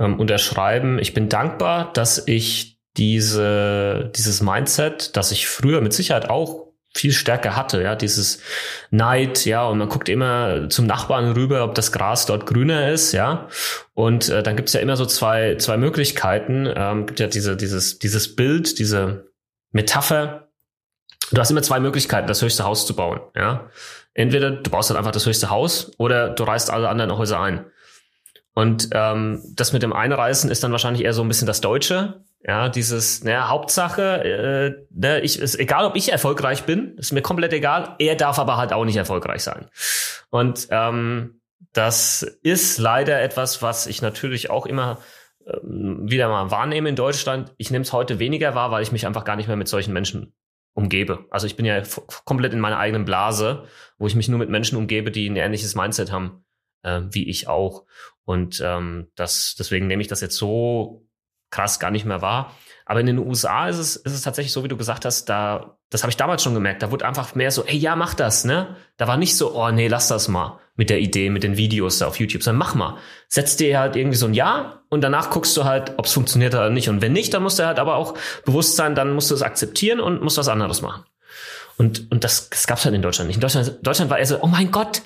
ähm, 0.00 0.18
unterschreiben. 0.18 0.98
Ich 0.98 1.14
bin 1.14 1.28
dankbar, 1.28 1.92
dass 1.92 2.26
ich 2.26 2.78
diese, 2.96 4.10
dieses 4.16 4.42
Mindset, 4.42 5.16
das 5.16 5.30
ich 5.30 5.46
früher 5.46 5.80
mit 5.80 5.92
Sicherheit 5.92 6.28
auch 6.28 6.70
viel 6.92 7.12
stärker 7.12 7.54
hatte, 7.54 7.80
ja, 7.82 7.94
dieses 7.94 8.40
Neid, 8.90 9.44
ja, 9.44 9.64
und 9.64 9.78
man 9.78 9.88
guckt 9.88 10.08
immer 10.08 10.68
zum 10.70 10.86
Nachbarn 10.86 11.30
rüber, 11.32 11.62
ob 11.62 11.76
das 11.76 11.92
Gras 11.92 12.26
dort 12.26 12.46
grüner 12.46 12.90
ist, 12.90 13.12
ja, 13.12 13.48
und 13.94 14.28
äh, 14.28 14.42
dann 14.42 14.56
gibt's 14.56 14.72
ja 14.72 14.80
immer 14.80 14.96
so 14.96 15.06
zwei 15.06 15.54
zwei 15.54 15.76
Möglichkeiten, 15.76 16.68
ähm, 16.74 17.06
gibt 17.06 17.20
ja 17.20 17.28
diese 17.28 17.56
dieses 17.56 18.00
dieses 18.00 18.34
Bild, 18.34 18.80
diese 18.80 19.30
Metapher. 19.70 20.48
Du 21.30 21.40
hast 21.40 21.52
immer 21.52 21.62
zwei 21.62 21.78
Möglichkeiten, 21.78 22.26
das 22.26 22.42
höchste 22.42 22.64
Haus 22.64 22.86
zu 22.86 22.96
bauen, 22.96 23.20
ja. 23.36 23.70
Entweder 24.12 24.50
du 24.50 24.68
baust 24.68 24.90
dann 24.90 24.96
einfach 24.96 25.12
das 25.12 25.26
höchste 25.26 25.48
Haus 25.48 25.92
oder 25.96 26.30
du 26.30 26.42
reißt 26.42 26.70
alle 26.70 26.88
anderen 26.88 27.16
Häuser 27.16 27.38
ein. 27.38 27.66
Und 28.54 28.90
ähm, 28.92 29.42
das 29.54 29.72
mit 29.72 29.82
dem 29.82 29.92
Einreißen 29.92 30.50
ist 30.50 30.64
dann 30.64 30.72
wahrscheinlich 30.72 31.04
eher 31.04 31.12
so 31.12 31.22
ein 31.22 31.28
bisschen 31.28 31.46
das 31.46 31.60
Deutsche. 31.60 32.24
Ja, 32.42 32.68
dieses, 32.68 33.22
naja, 33.22 33.48
Hauptsache, 33.48 34.24
äh, 34.24 34.86
ne, 34.90 35.20
ich, 35.20 35.38
ist 35.38 35.58
egal, 35.58 35.84
ob 35.84 35.94
ich 35.94 36.10
erfolgreich 36.10 36.64
bin, 36.64 36.96
ist 36.96 37.12
mir 37.12 37.22
komplett 37.22 37.52
egal. 37.52 37.96
Er 37.98 38.16
darf 38.16 38.38
aber 38.38 38.56
halt 38.56 38.72
auch 38.72 38.84
nicht 38.84 38.96
erfolgreich 38.96 39.42
sein. 39.42 39.68
Und 40.30 40.68
ähm, 40.70 41.40
das 41.72 42.22
ist 42.42 42.78
leider 42.78 43.20
etwas, 43.20 43.62
was 43.62 43.86
ich 43.86 44.02
natürlich 44.02 44.50
auch 44.50 44.66
immer 44.66 44.98
ähm, 45.46 46.10
wieder 46.10 46.28
mal 46.28 46.50
wahrnehme 46.50 46.88
in 46.88 46.96
Deutschland. 46.96 47.52
Ich 47.58 47.70
nehme 47.70 47.82
es 47.82 47.92
heute 47.92 48.18
weniger 48.18 48.54
wahr, 48.54 48.70
weil 48.70 48.82
ich 48.82 48.90
mich 48.90 49.06
einfach 49.06 49.24
gar 49.24 49.36
nicht 49.36 49.46
mehr 49.46 49.56
mit 49.56 49.68
solchen 49.68 49.92
Menschen 49.92 50.32
umgebe. 50.72 51.26
Also 51.30 51.46
ich 51.46 51.56
bin 51.56 51.66
ja 51.66 51.82
komplett 52.24 52.54
in 52.54 52.60
meiner 52.60 52.78
eigenen 52.78 53.04
Blase, 53.04 53.64
wo 53.98 54.06
ich 54.06 54.14
mich 54.14 54.28
nur 54.28 54.38
mit 54.38 54.48
Menschen 54.48 54.78
umgebe, 54.78 55.10
die 55.10 55.28
ein 55.28 55.36
ähnliches 55.36 55.74
Mindset 55.74 56.10
haben 56.10 56.44
äh, 56.82 57.02
wie 57.10 57.28
ich 57.28 57.48
auch. 57.48 57.84
Und 58.24 58.62
ähm, 58.64 59.08
das, 59.14 59.56
deswegen 59.58 59.86
nehme 59.86 60.02
ich 60.02 60.08
das 60.08 60.20
jetzt 60.20 60.36
so 60.36 61.06
krass 61.50 61.80
gar 61.80 61.90
nicht 61.90 62.04
mehr 62.04 62.22
wahr. 62.22 62.54
Aber 62.86 63.00
in 63.00 63.06
den 63.06 63.18
USA 63.18 63.68
ist 63.68 63.78
es, 63.78 63.96
ist 63.96 64.12
es 64.12 64.22
tatsächlich 64.22 64.52
so, 64.52 64.64
wie 64.64 64.68
du 64.68 64.76
gesagt 64.76 65.04
hast, 65.04 65.26
da, 65.26 65.76
das 65.90 66.02
habe 66.02 66.10
ich 66.10 66.16
damals 66.16 66.42
schon 66.42 66.54
gemerkt, 66.54 66.82
da 66.82 66.90
wurde 66.90 67.06
einfach 67.06 67.34
mehr 67.34 67.50
so, 67.50 67.64
ey, 67.64 67.76
ja, 67.76 67.94
mach 67.96 68.14
das, 68.14 68.44
ne? 68.44 68.76
Da 68.96 69.06
war 69.06 69.16
nicht 69.16 69.36
so, 69.36 69.54
oh 69.54 69.70
nee, 69.70 69.88
lass 69.88 70.08
das 70.08 70.28
mal 70.28 70.58
mit 70.76 70.90
der 70.90 71.00
Idee, 71.00 71.30
mit 71.30 71.42
den 71.42 71.56
Videos 71.56 71.98
da 71.98 72.06
auf 72.06 72.18
YouTube, 72.18 72.42
sondern 72.42 72.58
mach 72.58 72.74
mal. 72.74 72.96
Setz 73.28 73.56
dir 73.56 73.78
halt 73.78 73.96
irgendwie 73.96 74.16
so 74.16 74.26
ein 74.26 74.34
Ja 74.34 74.82
und 74.88 75.02
danach 75.02 75.30
guckst 75.30 75.56
du 75.56 75.64
halt, 75.64 75.98
ob 75.98 76.06
es 76.06 76.12
funktioniert 76.12 76.54
oder 76.54 76.70
nicht. 76.70 76.88
Und 76.88 77.02
wenn 77.02 77.12
nicht, 77.12 77.34
dann 77.34 77.42
musst 77.42 77.58
du 77.58 77.66
halt 77.66 77.78
aber 77.78 77.96
auch 77.96 78.16
bewusst 78.44 78.76
sein, 78.76 78.94
dann 78.94 79.12
musst 79.12 79.30
du 79.30 79.34
es 79.34 79.42
akzeptieren 79.42 80.00
und 80.00 80.22
musst 80.22 80.38
was 80.38 80.48
anderes 80.48 80.80
machen. 80.82 81.04
Und, 81.76 82.10
und 82.10 82.24
das, 82.24 82.50
das 82.50 82.66
gab's 82.66 82.84
halt 82.84 82.94
in 82.94 83.02
Deutschland 83.02 83.28
nicht. 83.28 83.36
In 83.36 83.40
Deutschland, 83.40 83.78
Deutschland 83.82 84.10
war 84.10 84.18
eher 84.18 84.26
so, 84.26 84.42
oh 84.42 84.46
mein 84.46 84.70
Gott, 84.70 85.02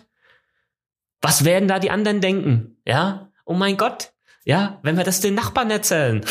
was 1.24 1.44
werden 1.44 1.68
da 1.68 1.78
die 1.78 1.90
anderen 1.90 2.20
denken? 2.20 2.76
Ja, 2.84 3.30
oh 3.46 3.54
mein 3.54 3.78
Gott, 3.78 4.12
ja, 4.44 4.78
wenn 4.82 4.98
wir 4.98 5.04
das 5.04 5.20
den 5.20 5.34
Nachbarn 5.34 5.70
erzählen. 5.70 6.24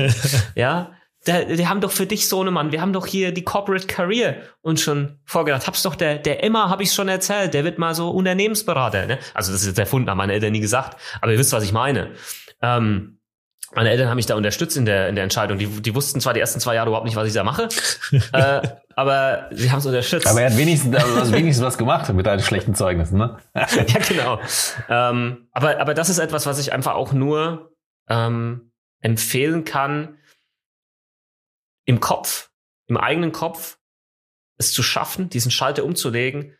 ja, 0.54 0.92
der, 1.26 1.56
die 1.56 1.66
haben 1.66 1.80
doch 1.80 1.90
für 1.90 2.04
dich 2.04 2.28
so 2.28 2.42
eine 2.42 2.50
Mann, 2.50 2.70
wir 2.70 2.82
haben 2.82 2.92
doch 2.92 3.06
hier 3.06 3.32
die 3.32 3.42
Corporate 3.42 3.86
Career 3.86 4.36
uns 4.60 4.82
schon 4.82 5.18
vorgedacht. 5.24 5.66
Hab's 5.66 5.82
doch 5.82 5.94
der, 5.94 6.18
der 6.18 6.44
Emma, 6.44 6.68
habe 6.68 6.82
ich 6.82 6.92
schon 6.92 7.08
erzählt, 7.08 7.54
der 7.54 7.64
wird 7.64 7.78
mal 7.78 7.94
so 7.94 8.10
Unternehmensberater. 8.10 9.06
Ne? 9.06 9.18
Also 9.32 9.50
das 9.50 9.62
ist 9.62 9.68
jetzt 9.68 9.78
erfunden, 9.78 10.10
haben 10.10 10.18
meine 10.18 10.34
Eltern 10.34 10.52
nie 10.52 10.60
gesagt, 10.60 11.00
aber 11.22 11.32
ihr 11.32 11.38
wisst, 11.38 11.54
was 11.54 11.64
ich 11.64 11.72
meine. 11.72 12.10
Ähm, 12.60 13.20
meine 13.74 13.90
Eltern 13.90 14.10
haben 14.10 14.16
mich 14.16 14.26
da 14.26 14.34
unterstützt 14.34 14.76
in 14.76 14.84
der, 14.84 15.08
in 15.08 15.14
der 15.14 15.24
Entscheidung. 15.24 15.58
Die, 15.58 15.66
die 15.66 15.94
wussten 15.94 16.20
zwar 16.20 16.34
die 16.34 16.40
ersten 16.40 16.60
zwei 16.60 16.74
Jahre 16.74 16.88
überhaupt 16.88 17.06
nicht, 17.06 17.16
was 17.16 17.26
ich 17.26 17.34
da 17.34 17.44
mache, 17.44 17.68
äh, 18.32 18.60
aber 18.96 19.48
sie 19.52 19.70
haben 19.70 19.78
es 19.78 19.86
unterstützt. 19.86 20.26
Aber 20.26 20.42
er 20.42 20.50
hat 20.50 20.58
wenigstens, 20.58 20.94
also 20.96 21.32
wenigstens 21.32 21.64
was 21.64 21.78
gemacht 21.78 22.12
mit 22.12 22.26
deinen 22.26 22.40
schlechten 22.40 22.74
Zeugnissen, 22.74 23.18
ne? 23.18 23.38
ja, 23.54 23.98
genau. 24.08 24.40
Ähm, 24.88 25.48
aber, 25.52 25.80
aber 25.80 25.94
das 25.94 26.08
ist 26.08 26.18
etwas, 26.18 26.46
was 26.46 26.58
ich 26.58 26.72
einfach 26.72 26.94
auch 26.94 27.12
nur 27.12 27.74
ähm, 28.08 28.72
empfehlen 29.00 29.64
kann, 29.64 30.18
im 31.86 32.00
Kopf, 32.00 32.50
im 32.86 32.96
eigenen 32.96 33.32
Kopf, 33.32 33.78
es 34.56 34.72
zu 34.72 34.82
schaffen, 34.82 35.28
diesen 35.28 35.50
Schalter 35.50 35.84
umzulegen, 35.84 36.56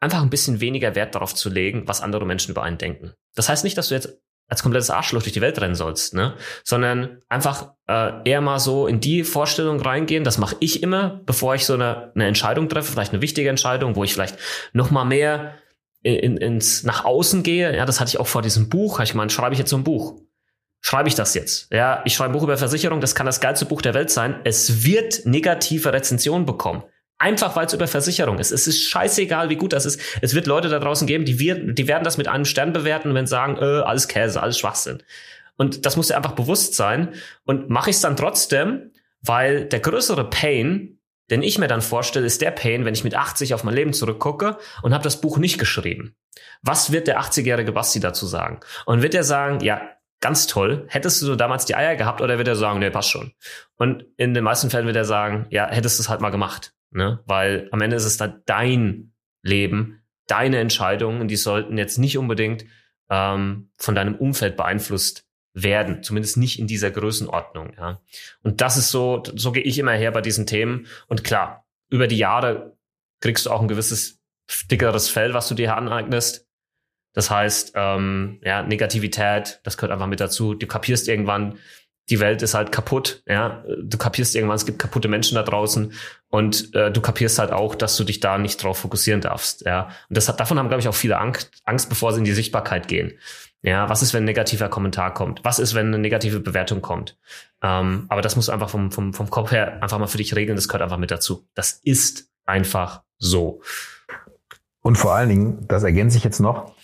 einfach 0.00 0.22
ein 0.22 0.30
bisschen 0.30 0.60
weniger 0.60 0.94
Wert 0.94 1.14
darauf 1.14 1.34
zu 1.34 1.48
legen, 1.48 1.86
was 1.86 2.00
andere 2.00 2.26
Menschen 2.26 2.50
über 2.50 2.62
einen 2.62 2.78
denken. 2.78 3.14
Das 3.34 3.48
heißt 3.48 3.64
nicht, 3.64 3.78
dass 3.78 3.88
du 3.88 3.94
jetzt 3.94 4.20
als 4.52 4.62
komplettes 4.62 4.90
Arschloch 4.90 5.22
durch 5.22 5.32
die 5.32 5.40
Welt 5.40 5.58
rennen 5.62 5.74
sollst, 5.74 6.12
ne? 6.12 6.34
Sondern 6.62 7.22
einfach 7.30 7.72
äh, 7.88 8.10
eher 8.28 8.42
mal 8.42 8.58
so 8.58 8.86
in 8.86 9.00
die 9.00 9.24
Vorstellung 9.24 9.80
reingehen. 9.80 10.24
Das 10.24 10.36
mache 10.36 10.56
ich 10.60 10.82
immer, 10.82 11.22
bevor 11.24 11.54
ich 11.54 11.64
so 11.64 11.72
eine, 11.72 12.12
eine 12.14 12.26
Entscheidung 12.26 12.68
treffe, 12.68 12.92
vielleicht 12.92 13.14
eine 13.14 13.22
wichtige 13.22 13.48
Entscheidung, 13.48 13.96
wo 13.96 14.04
ich 14.04 14.12
vielleicht 14.12 14.36
noch 14.74 14.90
mal 14.90 15.06
mehr 15.06 15.54
in, 16.02 16.36
ins 16.36 16.82
nach 16.82 17.06
außen 17.06 17.42
gehe. 17.42 17.74
Ja, 17.74 17.86
das 17.86 17.98
hatte 17.98 18.10
ich 18.10 18.20
auch 18.20 18.26
vor 18.26 18.42
diesem 18.42 18.68
Buch. 18.68 19.00
Ich 19.00 19.14
meine, 19.14 19.30
schreibe 19.30 19.54
ich 19.54 19.58
jetzt 19.58 19.70
so 19.70 19.76
ein 19.78 19.84
Buch? 19.84 20.20
Schreibe 20.82 21.08
ich 21.08 21.14
das 21.14 21.32
jetzt? 21.32 21.72
Ja, 21.72 22.02
ich 22.04 22.14
schreibe 22.14 22.32
ein 22.32 22.34
Buch 22.34 22.42
über 22.42 22.58
Versicherung. 22.58 23.00
Das 23.00 23.14
kann 23.14 23.24
das 23.24 23.40
geilste 23.40 23.64
Buch 23.64 23.80
der 23.80 23.94
Welt 23.94 24.10
sein. 24.10 24.38
Es 24.44 24.84
wird 24.84 25.24
negative 25.24 25.94
Rezensionen 25.94 26.44
bekommen. 26.44 26.82
Einfach 27.22 27.54
weil 27.54 27.66
es 27.66 27.72
über 27.72 27.86
Versicherung 27.86 28.40
ist. 28.40 28.50
Es 28.50 28.66
ist 28.66 28.82
scheißegal, 28.82 29.48
wie 29.48 29.54
gut 29.54 29.72
das 29.72 29.86
ist. 29.86 30.00
Es 30.22 30.34
wird 30.34 30.48
Leute 30.48 30.68
da 30.68 30.80
draußen 30.80 31.06
geben, 31.06 31.24
die, 31.24 31.38
wir, 31.38 31.54
die 31.72 31.86
werden 31.86 32.02
das 32.02 32.18
mit 32.18 32.26
einem 32.26 32.44
Stern 32.44 32.72
bewerten, 32.72 33.14
wenn 33.14 33.28
sie 33.28 33.30
sagen, 33.30 33.58
äh, 33.58 33.82
alles 33.82 34.08
Käse, 34.08 34.42
alles 34.42 34.58
Schwachsinn. 34.58 35.04
Und 35.56 35.86
das 35.86 35.96
muss 35.96 36.08
ja 36.08 36.16
einfach 36.16 36.32
bewusst 36.32 36.74
sein. 36.74 37.14
Und 37.44 37.70
mache 37.70 37.90
ich 37.90 37.96
es 37.96 38.02
dann 38.02 38.16
trotzdem, 38.16 38.90
weil 39.20 39.66
der 39.66 39.78
größere 39.78 40.30
Pain, 40.30 40.98
den 41.30 41.44
ich 41.44 41.60
mir 41.60 41.68
dann 41.68 41.80
vorstelle, 41.80 42.26
ist 42.26 42.42
der 42.42 42.50
Pain, 42.50 42.84
wenn 42.84 42.94
ich 42.94 43.04
mit 43.04 43.14
80 43.14 43.54
auf 43.54 43.62
mein 43.62 43.76
Leben 43.76 43.92
zurückgucke 43.92 44.58
und 44.82 44.92
habe 44.92 45.04
das 45.04 45.20
Buch 45.20 45.38
nicht 45.38 45.58
geschrieben. 45.58 46.16
Was 46.62 46.90
wird 46.90 47.06
der 47.06 47.20
80-jährige 47.20 47.70
Basti 47.70 48.00
dazu 48.00 48.26
sagen? 48.26 48.58
Und 48.84 49.02
wird 49.02 49.14
er 49.14 49.22
sagen, 49.22 49.60
ja, 49.60 49.80
ganz 50.20 50.48
toll, 50.48 50.86
hättest 50.88 51.22
du 51.22 51.36
damals 51.36 51.66
die 51.66 51.76
Eier 51.76 51.94
gehabt 51.94 52.20
oder 52.20 52.38
wird 52.38 52.48
er 52.48 52.56
sagen, 52.56 52.80
nee, 52.80 52.90
passt 52.90 53.10
schon. 53.10 53.30
Und 53.76 54.06
in 54.16 54.34
den 54.34 54.42
meisten 54.42 54.70
Fällen 54.70 54.86
wird 54.86 54.96
er 54.96 55.04
sagen, 55.04 55.46
ja, 55.50 55.68
hättest 55.68 56.00
du 56.00 56.02
es 56.02 56.08
halt 56.08 56.20
mal 56.20 56.30
gemacht 56.30 56.72
ne? 56.92 57.20
Weil 57.26 57.68
am 57.72 57.80
Ende 57.80 57.96
ist 57.96 58.04
es 58.04 58.16
dann 58.16 58.42
dein 58.46 59.12
Leben, 59.42 60.02
deine 60.26 60.58
Entscheidungen 60.58 61.28
die 61.28 61.36
sollten 61.36 61.76
jetzt 61.76 61.98
nicht 61.98 62.16
unbedingt 62.16 62.64
ähm, 63.10 63.70
von 63.76 63.94
deinem 63.94 64.14
Umfeld 64.14 64.56
beeinflusst 64.56 65.26
werden, 65.54 66.02
zumindest 66.02 66.36
nicht 66.36 66.58
in 66.58 66.66
dieser 66.66 66.90
Größenordnung. 66.90 67.74
Ja. 67.76 68.00
Und 68.42 68.60
das 68.60 68.76
ist 68.76 68.90
so, 68.90 69.22
so 69.34 69.52
gehe 69.52 69.62
ich 69.62 69.78
immer 69.78 69.92
her 69.92 70.10
bei 70.10 70.22
diesen 70.22 70.46
Themen. 70.46 70.86
Und 71.08 71.24
klar, 71.24 71.66
über 71.90 72.06
die 72.06 72.16
Jahre 72.16 72.76
kriegst 73.20 73.46
du 73.46 73.50
auch 73.50 73.60
ein 73.60 73.68
gewisses 73.68 74.20
dickeres 74.70 75.08
Fell, 75.08 75.34
was 75.34 75.48
du 75.48 75.54
dir 75.54 75.76
aneignest. 75.76 76.48
Das 77.12 77.30
heißt, 77.30 77.72
ähm, 77.74 78.40
ja, 78.42 78.62
Negativität, 78.62 79.60
das 79.64 79.76
gehört 79.76 79.92
einfach 79.92 80.06
mit 80.06 80.20
dazu. 80.20 80.54
Du 80.54 80.66
kapierst 80.66 81.08
irgendwann, 81.08 81.58
die 82.08 82.20
Welt 82.20 82.42
ist 82.42 82.54
halt 82.54 82.72
kaputt, 82.72 83.22
ja. 83.26 83.62
Du 83.82 83.98
kapierst 83.98 84.34
irgendwann, 84.34 84.56
es 84.56 84.66
gibt 84.66 84.78
kaputte 84.78 85.08
Menschen 85.08 85.34
da 85.34 85.42
draußen 85.42 85.92
und 86.32 86.74
äh, 86.74 86.90
du 86.90 87.02
kapierst 87.02 87.38
halt 87.38 87.52
auch, 87.52 87.74
dass 87.74 87.94
du 87.98 88.04
dich 88.04 88.20
da 88.20 88.38
nicht 88.38 88.62
drauf 88.62 88.78
fokussieren 88.78 89.20
darfst, 89.20 89.66
ja. 89.66 89.88
Und 90.08 90.16
das 90.16 90.30
hat, 90.30 90.40
davon 90.40 90.58
haben, 90.58 90.68
glaube 90.68 90.80
ich, 90.80 90.88
auch 90.88 90.94
viele 90.94 91.18
Angst, 91.18 91.50
Angst, 91.64 91.90
bevor 91.90 92.12
sie 92.12 92.20
in 92.20 92.24
die 92.24 92.32
Sichtbarkeit 92.32 92.88
gehen. 92.88 93.12
Ja, 93.60 93.90
was 93.90 94.00
ist, 94.00 94.14
wenn 94.14 94.22
ein 94.22 94.26
negativer 94.26 94.70
Kommentar 94.70 95.12
kommt? 95.12 95.44
Was 95.44 95.58
ist, 95.58 95.74
wenn 95.74 95.88
eine 95.88 95.98
negative 95.98 96.40
Bewertung 96.40 96.80
kommt? 96.80 97.18
Ähm, 97.62 98.06
aber 98.08 98.22
das 98.22 98.34
musst 98.34 98.48
du 98.48 98.52
einfach 98.52 98.70
vom, 98.70 98.90
vom, 98.90 99.12
vom 99.12 99.28
Kopf 99.28 99.52
her 99.52 99.82
einfach 99.82 99.98
mal 99.98 100.06
für 100.06 100.16
dich 100.16 100.34
regeln, 100.34 100.56
das 100.56 100.68
gehört 100.68 100.82
einfach 100.82 100.96
mit 100.96 101.10
dazu. 101.10 101.46
Das 101.54 101.72
ist 101.84 102.30
einfach 102.46 103.02
so. 103.18 103.60
Und 104.80 104.96
vor 104.96 105.14
allen 105.14 105.28
Dingen, 105.28 105.68
das 105.68 105.82
ergänze 105.82 106.16
ich 106.16 106.24
jetzt 106.24 106.40
noch, 106.40 106.74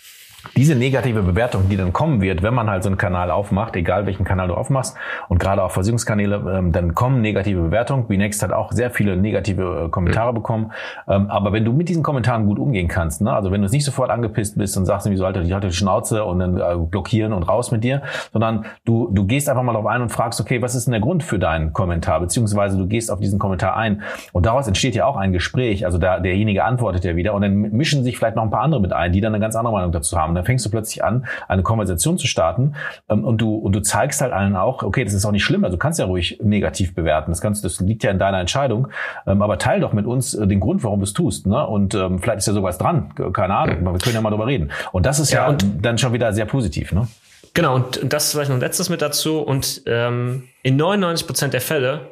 diese 0.57 0.75
negative 0.75 1.23
Bewertung, 1.23 1.69
die 1.69 1.77
dann 1.77 1.93
kommen 1.93 2.21
wird, 2.21 2.43
wenn 2.43 2.55
man 2.55 2.71
halt 2.71 2.85
so 2.85 2.89
einen 2.89 2.97
Kanal 2.97 3.31
aufmacht, 3.31 3.75
egal 3.77 4.07
welchen 4.07 4.25
Kanal 4.25 4.49
du 4.49 4.55
aufmachst 4.55 4.97
und 5.29 5.39
gerade 5.39 5.63
auch 5.63 5.71
Versicherungskanäle, 5.71 6.59
ähm, 6.59 6.73
dann 6.73 6.95
kommen 6.95 7.21
negative 7.21 7.61
Bewertungen. 7.61 8.07
BNext 8.07 8.43
hat 8.43 8.53
auch 8.53 8.73
sehr 8.73 8.91
viele 8.91 9.17
negative 9.17 9.87
äh, 9.87 9.89
Kommentare 9.89 10.33
mhm. 10.33 10.37
bekommen. 10.37 10.73
Ähm, 11.09 11.31
aber 11.31 11.53
wenn 11.53 11.65
du 11.65 11.73
mit 11.73 11.89
diesen 11.89 12.03
Kommentaren 12.03 12.47
gut 12.47 12.59
umgehen 12.59 12.89
kannst, 12.89 13.21
ne, 13.21 13.33
also 13.33 13.51
wenn 13.51 13.61
du 13.61 13.67
es 13.67 13.73
nicht 13.73 13.85
sofort 13.85 14.11
angepisst 14.11 14.57
bist 14.57 14.77
und 14.77 14.87
sagst, 14.87 15.09
wieso 15.11 15.25
halt 15.25 15.37
die, 15.45 15.53
halt 15.53 15.65
die 15.65 15.73
Schnauze 15.73 16.25
und 16.25 16.39
dann 16.39 16.57
äh, 16.57 16.77
blockieren 16.77 17.33
und 17.33 17.43
raus 17.43 17.71
mit 17.71 17.85
dir, 17.85 18.03
sondern 18.33 18.65
du, 18.85 19.11
du 19.13 19.27
gehst 19.27 19.49
einfach 19.49 19.63
mal 19.63 19.73
darauf 19.73 19.87
ein 19.87 20.03
und 20.03 20.11
fragst, 20.11 20.41
okay, 20.41 20.63
was 20.63 20.75
ist 20.75 20.87
denn 20.87 20.93
der 20.93 21.01
Grund 21.01 21.23
für 21.23 21.39
deinen 21.39 21.73
Kommentar? 21.73 22.21
Beziehungsweise 22.21 22.79
du 22.79 22.87
gehst 22.87 23.11
auf 23.11 23.21
diesen 23.21 23.39
Kommentar 23.39 23.77
ein 23.77 24.03
und 24.33 24.47
daraus 24.47 24.67
entsteht 24.67 24.95
ja 24.95 25.07
auch 25.07 25.17
ein 25.17 25.33
Gespräch. 25.33 25.85
Also 25.85 25.99
da, 25.99 26.21
derjenige 26.21 26.65
antwortet 26.65 27.05
ja 27.05 27.17
wieder 27.17 27.35
und 27.35 27.43
dann 27.43 27.55
mischen 27.55 28.05
sich 28.05 28.19
vielleicht 28.19 28.37
noch 28.37 28.45
ein 28.45 28.51
paar 28.51 28.63
andere 28.63 28.81
mit 28.81 28.93
ein, 28.93 29.13
die 29.13 29.21
dann 29.21 29.35
eine 29.35 29.41
ganz 29.41 29.57
andere 29.57 29.73
Meinung 29.73 29.93
dazu 29.93 30.19
haben. 30.19 30.38
Dann 30.39 30.47
fängst 30.47 30.65
du 30.65 30.71
plötzlich 30.71 31.05
an, 31.05 31.27
eine 31.49 31.63
Konversation 31.63 32.17
zu 32.19 32.27
starten 32.27 32.75
ähm, 33.09 33.25
und 33.25 33.39
du 33.39 33.55
und 33.57 33.73
du 33.73 33.81
zeigst 33.81 34.21
halt 34.21 34.33
allen 34.33 34.57
auch, 34.57 34.83
okay, 34.83 35.05
das 35.05 35.13
ist 35.13 35.25
auch 35.25 35.33
nicht 35.33 35.45
schlimm, 35.45 35.65
also 35.65 35.77
du 35.77 35.79
kannst 35.79 35.99
ja 35.99 36.07
ruhig 36.07 36.39
negativ 36.43 36.95
bewerten, 36.95 37.31
das 37.31 37.41
kannst, 37.41 37.65
das 37.65 37.81
liegt 37.81 38.05
ja 38.05 38.11
in 38.11 38.19
deiner 38.19 38.41
Entscheidung, 38.41 38.89
ähm, 39.27 39.43
aber 39.43 39.59
teil 39.59 39.81
doch 39.81 39.93
mit 39.93 40.07
uns 40.07 40.35
äh, 40.35 40.47
den 40.47 40.61
Grund, 40.61 40.85
warum 40.85 41.01
du 41.01 41.05
es 41.05 41.13
tust, 41.13 41.47
ne? 41.47 41.67
Und 41.67 41.95
ähm, 41.95 42.19
vielleicht 42.19 42.39
ist 42.39 42.47
ja 42.47 42.53
sowas 42.53 42.79
dran, 42.79 43.13
keine 43.33 43.55
Ahnung, 43.55 43.85
wir 43.85 43.99
können 43.99 44.15
ja 44.15 44.21
mal 44.21 44.31
drüber 44.31 44.47
reden. 44.47 44.71
Und 44.93 45.07
das 45.07 45.19
ist 45.19 45.33
ja, 45.33 45.51
ja 45.51 45.57
dann 45.81 45.99
schon 45.99 46.13
wieder 46.13 46.33
sehr 46.33 46.47
positiv, 46.47 46.93
ne? 46.93 47.09
Genau, 47.55 47.75
und 47.75 48.01
das 48.05 48.27
ist 48.27 48.33
vielleicht 48.33 48.51
noch 48.51 48.57
ein 48.57 48.61
letztes 48.61 48.89
mit 48.89 49.03
dazu. 49.03 49.41
Und 49.41 49.83
ähm, 49.87 50.49
in 50.63 50.77
99 50.77 51.27
Prozent 51.27 51.55
der 51.55 51.61
Fälle 51.61 52.09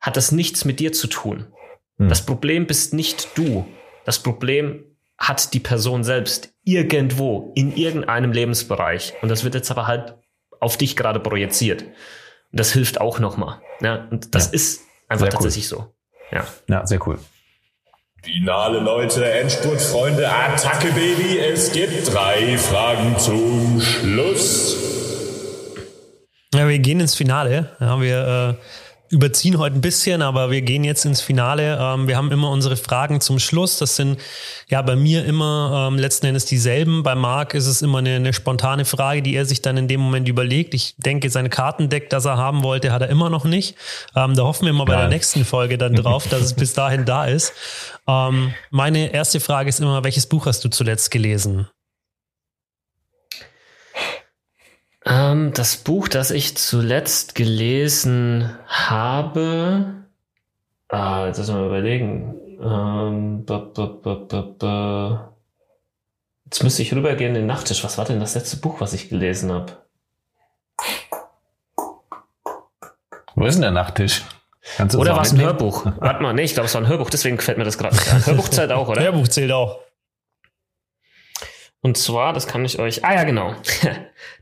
hat 0.00 0.16
das 0.16 0.32
nichts 0.32 0.64
mit 0.64 0.80
dir 0.80 0.92
zu 0.92 1.06
tun. 1.06 1.46
Hm. 1.98 2.08
Das 2.08 2.26
Problem 2.26 2.66
bist 2.66 2.94
nicht 2.94 3.38
du. 3.38 3.64
Das 4.04 4.18
Problem 4.18 4.84
hat 5.22 5.54
die 5.54 5.60
Person 5.60 6.02
selbst 6.02 6.52
irgendwo 6.64 7.52
in 7.54 7.76
irgendeinem 7.76 8.32
Lebensbereich. 8.32 9.14
Und 9.22 9.28
das 9.28 9.44
wird 9.44 9.54
jetzt 9.54 9.70
aber 9.70 9.86
halt 9.86 10.16
auf 10.58 10.76
dich 10.76 10.96
gerade 10.96 11.20
projiziert. 11.20 11.82
Und 11.82 11.92
das 12.60 12.72
hilft 12.72 13.00
auch 13.00 13.20
nochmal. 13.20 13.60
Ja, 13.80 14.08
und 14.10 14.34
das 14.34 14.46
ja. 14.46 14.52
ist 14.54 14.80
einfach 15.08 15.26
sehr 15.26 15.32
tatsächlich 15.32 15.72
cool. 15.72 15.78
so. 15.78 16.36
Ja. 16.36 16.46
ja, 16.68 16.86
sehr 16.86 17.06
cool. 17.06 17.20
Finale 18.24 18.80
Leute, 18.80 19.24
Endspurtfreunde, 19.24 20.28
Attacke 20.28 20.88
Baby. 20.88 21.38
Es 21.38 21.70
gibt 21.70 22.12
drei 22.12 22.58
Fragen 22.58 23.16
zum 23.16 23.80
Schluss. 23.80 24.76
Ja, 26.52 26.68
wir 26.68 26.78
gehen 26.80 26.98
ins 26.98 27.14
Finale. 27.14 27.76
Ja, 27.78 28.00
wir 28.00 28.58
äh, 28.58 28.64
überziehen 29.12 29.58
heute 29.58 29.76
ein 29.76 29.82
bisschen, 29.82 30.22
aber 30.22 30.50
wir 30.50 30.62
gehen 30.62 30.84
jetzt 30.84 31.04
ins 31.04 31.20
Finale. 31.20 31.78
Ähm, 31.78 32.08
wir 32.08 32.16
haben 32.16 32.32
immer 32.32 32.50
unsere 32.50 32.78
Fragen 32.78 33.20
zum 33.20 33.38
Schluss. 33.38 33.76
Das 33.76 33.94
sind 33.94 34.18
ja 34.68 34.80
bei 34.80 34.96
mir 34.96 35.26
immer 35.26 35.88
ähm, 35.88 35.98
letzten 35.98 36.26
Endes 36.26 36.46
dieselben. 36.46 37.02
Bei 37.02 37.14
Marc 37.14 37.52
ist 37.52 37.66
es 37.66 37.82
immer 37.82 37.98
eine, 37.98 38.16
eine, 38.16 38.32
spontane 38.32 38.86
Frage, 38.86 39.20
die 39.20 39.34
er 39.34 39.44
sich 39.44 39.60
dann 39.60 39.76
in 39.76 39.86
dem 39.86 40.00
Moment 40.00 40.28
überlegt. 40.28 40.72
Ich 40.72 40.94
denke, 40.96 41.28
sein 41.28 41.50
Kartendeck, 41.50 42.08
das 42.08 42.24
er 42.24 42.38
haben 42.38 42.62
wollte, 42.62 42.90
hat 42.90 43.02
er 43.02 43.10
immer 43.10 43.28
noch 43.28 43.44
nicht. 43.44 43.76
Ähm, 44.16 44.34
da 44.34 44.44
hoffen 44.44 44.64
wir 44.64 44.72
mal 44.72 44.86
bei 44.86 44.96
der 44.96 45.08
nächsten 45.08 45.44
Folge 45.44 45.76
dann 45.76 45.94
drauf, 45.94 46.26
dass 46.28 46.40
es 46.40 46.54
bis 46.54 46.72
dahin 46.72 47.04
da 47.04 47.26
ist. 47.26 47.52
Ähm, 48.08 48.54
meine 48.70 49.12
erste 49.12 49.40
Frage 49.40 49.68
ist 49.68 49.78
immer, 49.78 50.02
welches 50.04 50.26
Buch 50.26 50.46
hast 50.46 50.64
du 50.64 50.70
zuletzt 50.70 51.10
gelesen? 51.10 51.68
Ähm, 55.04 55.52
das 55.54 55.76
Buch, 55.78 56.08
das 56.08 56.30
ich 56.30 56.56
zuletzt 56.56 57.34
gelesen 57.34 58.56
habe, 58.66 60.04
ah, 60.88 61.26
jetzt 61.26 61.38
müssen 61.38 61.54
wir 61.54 61.60
mal 61.60 61.66
überlegen. 61.68 62.34
Ähm, 62.60 63.44
b 63.44 63.52
-b 63.52 64.58
-b 64.60 65.18
jetzt 66.44 66.62
müsste 66.62 66.82
ich 66.82 66.94
rübergehen 66.94 67.30
in 67.30 67.42
den 67.42 67.46
Nachttisch. 67.46 67.82
Was 67.82 67.98
war 67.98 68.04
denn 68.04 68.20
das 68.20 68.34
letzte 68.34 68.58
Buch, 68.58 68.80
was 68.80 68.92
ich 68.92 69.08
gelesen 69.08 69.50
habe? 69.50 69.72
Wo 73.34 73.46
ist 73.46 73.54
denn 73.54 73.62
der 73.62 73.70
Nachttisch? 73.70 74.22
Oder 74.96 75.16
war 75.16 75.22
es 75.22 75.32
ein 75.32 75.40
Hörbuch? 75.40 75.86
Warte 75.98 76.22
mal, 76.22 76.32
nee, 76.34 76.42
ich 76.42 76.54
glaube, 76.54 76.66
es 76.66 76.74
war 76.74 76.82
ein 76.82 76.86
Hörbuch, 76.86 77.10
deswegen 77.10 77.36
gefällt 77.36 77.58
mir 77.58 77.64
das 77.64 77.78
gerade 77.78 77.96
nicht 77.96 78.12
ein. 78.12 78.24
Hörbuch 78.26 78.48
zählt 78.48 78.70
auch, 78.70 78.86
oder? 78.86 79.02
Hörbuch 79.02 79.26
zählt 79.26 79.50
auch. 79.50 79.80
Und 81.82 81.98
zwar, 81.98 82.32
das 82.32 82.46
kann 82.46 82.64
ich 82.64 82.78
euch. 82.78 83.04
Ah 83.04 83.14
ja, 83.14 83.24
genau. 83.24 83.54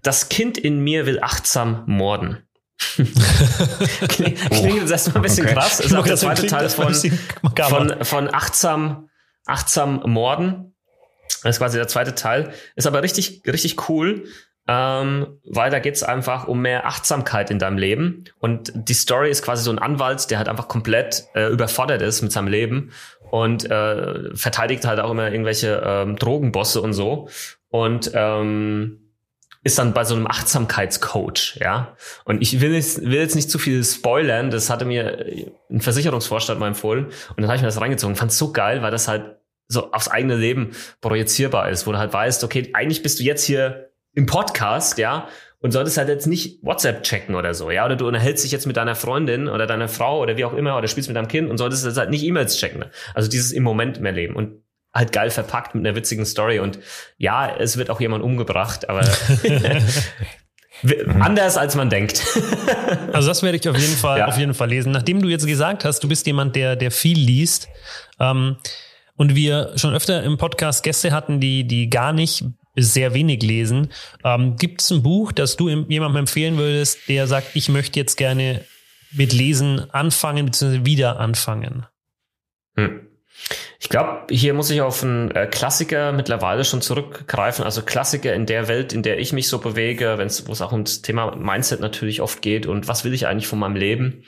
Das 0.02 0.28
Kind 0.28 0.56
in 0.56 0.80
mir 0.80 1.04
will 1.04 1.20
achtsam 1.20 1.84
morden. 1.86 2.42
Klingt 4.08 4.38
oh. 4.50 4.66
jetzt 4.66 4.90
erstmal 4.90 5.16
ein 5.16 5.22
bisschen 5.22 5.44
okay. 5.44 5.54
krass. 5.54 5.78
Das 5.78 5.86
ist 5.86 5.94
auch 5.94 6.06
der 6.06 6.16
zweite 6.16 6.46
Teil 6.46 6.68
von, 6.70 6.94
von, 6.94 8.04
von 8.04 8.34
achtsam, 8.34 9.10
achtsam 9.46 10.02
morden. 10.06 10.74
Das 11.42 11.56
ist 11.56 11.58
quasi 11.58 11.76
der 11.76 11.88
zweite 11.88 12.14
Teil. 12.14 12.52
Ist 12.76 12.86
aber 12.86 13.02
richtig, 13.02 13.42
richtig 13.46 13.88
cool, 13.88 14.24
ähm, 14.68 15.38
weil 15.44 15.70
da 15.70 15.78
geht 15.78 15.96
es 15.96 16.02
einfach 16.02 16.48
um 16.48 16.60
mehr 16.62 16.86
Achtsamkeit 16.86 17.50
in 17.50 17.58
deinem 17.58 17.76
Leben. 17.78 18.24
Und 18.38 18.72
die 18.74 18.94
Story 18.94 19.30
ist 19.30 19.42
quasi 19.42 19.62
so 19.62 19.70
ein 19.70 19.78
Anwalt, 19.78 20.30
der 20.30 20.38
halt 20.38 20.48
einfach 20.48 20.68
komplett 20.68 21.24
äh, 21.34 21.48
überfordert 21.48 22.02
ist 22.02 22.22
mit 22.22 22.32
seinem 22.32 22.48
Leben 22.48 22.92
und 23.30 23.70
äh, 23.70 24.34
verteidigt 24.34 24.84
halt 24.86 25.00
auch 25.00 25.10
immer 25.10 25.30
irgendwelche 25.30 25.82
ähm, 25.84 26.16
Drogenbosse 26.16 26.80
und 26.80 26.92
so. 26.92 27.28
Und 27.68 28.10
ähm, 28.14 29.10
ist 29.62 29.78
dann 29.78 29.92
bei 29.92 30.04
so 30.04 30.14
einem 30.14 30.26
Achtsamkeitscoach, 30.26 31.58
ja. 31.60 31.94
Und 32.24 32.40
ich 32.40 32.60
will 32.60 32.74
jetzt, 32.74 33.02
will 33.02 33.18
jetzt 33.18 33.34
nicht 33.34 33.50
zu 33.50 33.58
viel 33.58 33.84
spoilern, 33.84 34.50
das 34.50 34.70
hatte 34.70 34.86
mir 34.86 35.26
ein 35.70 35.80
Versicherungsvorstand 35.80 36.58
mal 36.58 36.68
empfohlen 36.68 37.06
und 37.06 37.36
dann 37.36 37.46
habe 37.46 37.56
ich 37.56 37.62
mir 37.62 37.68
das 37.68 37.80
reingezogen. 37.80 38.16
Fand 38.16 38.32
so 38.32 38.52
geil, 38.52 38.82
weil 38.82 38.90
das 38.90 39.06
halt 39.06 39.36
so 39.68 39.92
aufs 39.92 40.08
eigene 40.08 40.36
Leben 40.36 40.70
projizierbar 41.00 41.68
ist, 41.68 41.86
wo 41.86 41.92
du 41.92 41.98
halt 41.98 42.12
weißt, 42.12 42.42
okay, 42.42 42.70
eigentlich 42.72 43.02
bist 43.02 43.20
du 43.20 43.22
jetzt 43.22 43.44
hier 43.44 43.90
im 44.14 44.26
Podcast, 44.26 44.98
ja, 44.98 45.28
und 45.60 45.72
solltest 45.72 45.98
halt 45.98 46.08
jetzt 46.08 46.26
nicht 46.26 46.62
WhatsApp 46.62 47.02
checken 47.02 47.34
oder 47.34 47.54
so, 47.54 47.70
ja, 47.70 47.84
oder 47.84 47.96
du 47.96 48.06
unterhältst 48.06 48.44
dich 48.44 48.52
jetzt 48.52 48.66
mit 48.66 48.76
deiner 48.76 48.94
Freundin 48.94 49.48
oder 49.48 49.66
deiner 49.66 49.88
Frau 49.88 50.20
oder 50.20 50.36
wie 50.36 50.44
auch 50.44 50.54
immer 50.54 50.76
oder 50.76 50.88
spielst 50.88 51.08
mit 51.08 51.16
deinem 51.16 51.28
Kind 51.28 51.50
und 51.50 51.58
solltest 51.58 51.84
jetzt 51.84 51.98
halt 51.98 52.10
nicht 52.10 52.24
E-Mails 52.24 52.56
checken. 52.56 52.86
Also 53.14 53.28
dieses 53.28 53.52
im 53.52 53.62
Moment 53.62 54.00
mehr 54.00 54.12
leben 54.12 54.34
und 54.36 54.62
halt 54.92 55.12
geil 55.12 55.30
verpackt 55.30 55.74
mit 55.74 55.86
einer 55.86 55.94
witzigen 55.94 56.24
Story 56.24 56.58
und 56.58 56.78
ja, 57.16 57.54
es 57.56 57.76
wird 57.76 57.90
auch 57.90 58.00
jemand 58.00 58.24
umgebracht, 58.24 58.88
aber 58.88 59.02
anders 61.20 61.56
als 61.56 61.76
man 61.76 61.90
denkt. 61.90 62.24
also 63.12 63.28
das 63.28 63.42
werde 63.42 63.58
ich 63.58 63.68
auf 63.68 63.78
jeden 63.78 63.96
Fall, 63.96 64.18
ja. 64.18 64.26
auf 64.26 64.38
jeden 64.38 64.54
Fall 64.54 64.68
lesen. 64.68 64.90
Nachdem 64.90 65.22
du 65.22 65.28
jetzt 65.28 65.46
gesagt 65.46 65.84
hast, 65.84 66.02
du 66.02 66.08
bist 66.08 66.26
jemand, 66.26 66.56
der, 66.56 66.74
der 66.74 66.90
viel 66.90 67.18
liest, 67.18 67.68
ähm, 68.18 68.56
und 69.20 69.34
wir 69.34 69.72
schon 69.76 69.92
öfter 69.92 70.22
im 70.22 70.38
Podcast 70.38 70.82
Gäste 70.82 71.12
hatten, 71.12 71.40
die, 71.40 71.64
die 71.66 71.90
gar 71.90 72.14
nicht 72.14 72.42
sehr 72.82 73.14
wenig 73.14 73.42
lesen. 73.42 73.88
Ähm, 74.24 74.56
Gibt 74.56 74.80
es 74.80 74.90
ein 74.90 75.02
Buch, 75.02 75.32
das 75.32 75.56
du 75.56 75.68
jemandem 75.68 76.20
empfehlen 76.20 76.56
würdest, 76.58 77.08
der 77.08 77.26
sagt, 77.26 77.54
ich 77.54 77.68
möchte 77.68 77.98
jetzt 77.98 78.16
gerne 78.16 78.64
mit 79.12 79.32
Lesen 79.32 79.90
anfangen 79.90 80.46
bzw. 80.46 80.84
wieder 80.84 81.18
anfangen? 81.18 81.86
Hm. 82.76 83.06
Ich 83.78 83.88
glaube, 83.88 84.26
hier 84.30 84.52
muss 84.52 84.70
ich 84.70 84.82
auf 84.82 85.02
einen 85.02 85.30
äh, 85.30 85.46
Klassiker 85.46 86.12
mittlerweile 86.12 86.64
schon 86.64 86.82
zurückgreifen. 86.82 87.64
Also 87.64 87.82
Klassiker 87.82 88.34
in 88.34 88.44
der 88.44 88.68
Welt, 88.68 88.92
in 88.92 89.02
der 89.02 89.18
ich 89.18 89.32
mich 89.32 89.48
so 89.48 89.58
bewege, 89.58 90.18
wo 90.18 90.52
es 90.52 90.60
auch 90.60 90.72
ums 90.72 91.00
Thema 91.00 91.34
Mindset 91.34 91.80
natürlich 91.80 92.20
oft 92.20 92.42
geht 92.42 92.66
und 92.66 92.88
was 92.88 93.04
will 93.04 93.14
ich 93.14 93.26
eigentlich 93.26 93.46
von 93.46 93.58
meinem 93.58 93.76
Leben. 93.76 94.24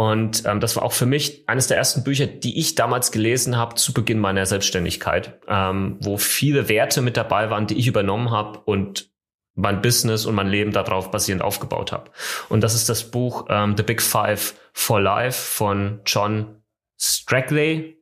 Und 0.00 0.44
ähm, 0.46 0.60
das 0.60 0.76
war 0.76 0.84
auch 0.84 0.92
für 0.92 1.06
mich 1.06 1.42
eines 1.48 1.66
der 1.66 1.76
ersten 1.76 2.04
Bücher, 2.04 2.28
die 2.28 2.56
ich 2.60 2.76
damals 2.76 3.10
gelesen 3.10 3.56
habe 3.56 3.74
zu 3.74 3.92
Beginn 3.92 4.20
meiner 4.20 4.46
Selbstständigkeit, 4.46 5.40
ähm, 5.48 5.96
wo 5.98 6.18
viele 6.18 6.68
Werte 6.68 7.02
mit 7.02 7.16
dabei 7.16 7.50
waren, 7.50 7.66
die 7.66 7.76
ich 7.76 7.88
übernommen 7.88 8.30
habe 8.30 8.60
und 8.60 9.10
mein 9.56 9.82
Business 9.82 10.24
und 10.24 10.36
mein 10.36 10.46
Leben 10.46 10.70
darauf 10.70 11.10
basierend 11.10 11.42
aufgebaut 11.42 11.90
habe. 11.90 12.12
Und 12.48 12.60
das 12.60 12.76
ist 12.76 12.88
das 12.88 13.10
Buch 13.10 13.46
ähm, 13.48 13.76
The 13.76 13.82
Big 13.82 14.00
Five 14.00 14.54
for 14.72 15.00
Life 15.00 15.42
von 15.42 16.00
John 16.06 16.62
Strackley. 16.96 17.98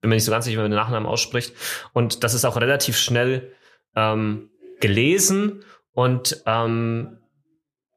Bin 0.00 0.08
mir 0.08 0.14
nicht 0.14 0.24
so 0.24 0.32
ganz 0.32 0.46
sicher, 0.46 0.56
wie 0.56 0.62
man 0.62 0.70
den 0.70 0.80
Nachnamen 0.80 1.06
ausspricht. 1.06 1.52
Und 1.92 2.24
das 2.24 2.32
ist 2.32 2.46
auch 2.46 2.56
relativ 2.56 2.96
schnell 2.96 3.52
ähm, 3.94 4.48
gelesen 4.80 5.64
und 5.92 6.42
ähm, 6.46 7.18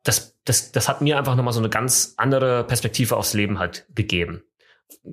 das 0.08 0.38
das, 0.48 0.72
das 0.72 0.88
hat 0.88 1.02
mir 1.02 1.18
einfach 1.18 1.36
nochmal 1.36 1.54
so 1.54 1.60
eine 1.60 1.70
ganz 1.70 2.14
andere 2.18 2.64
Perspektive 2.64 3.18
aufs 3.18 3.34
Leben 3.34 3.60
halt 3.60 3.86
gegeben. 3.94 4.44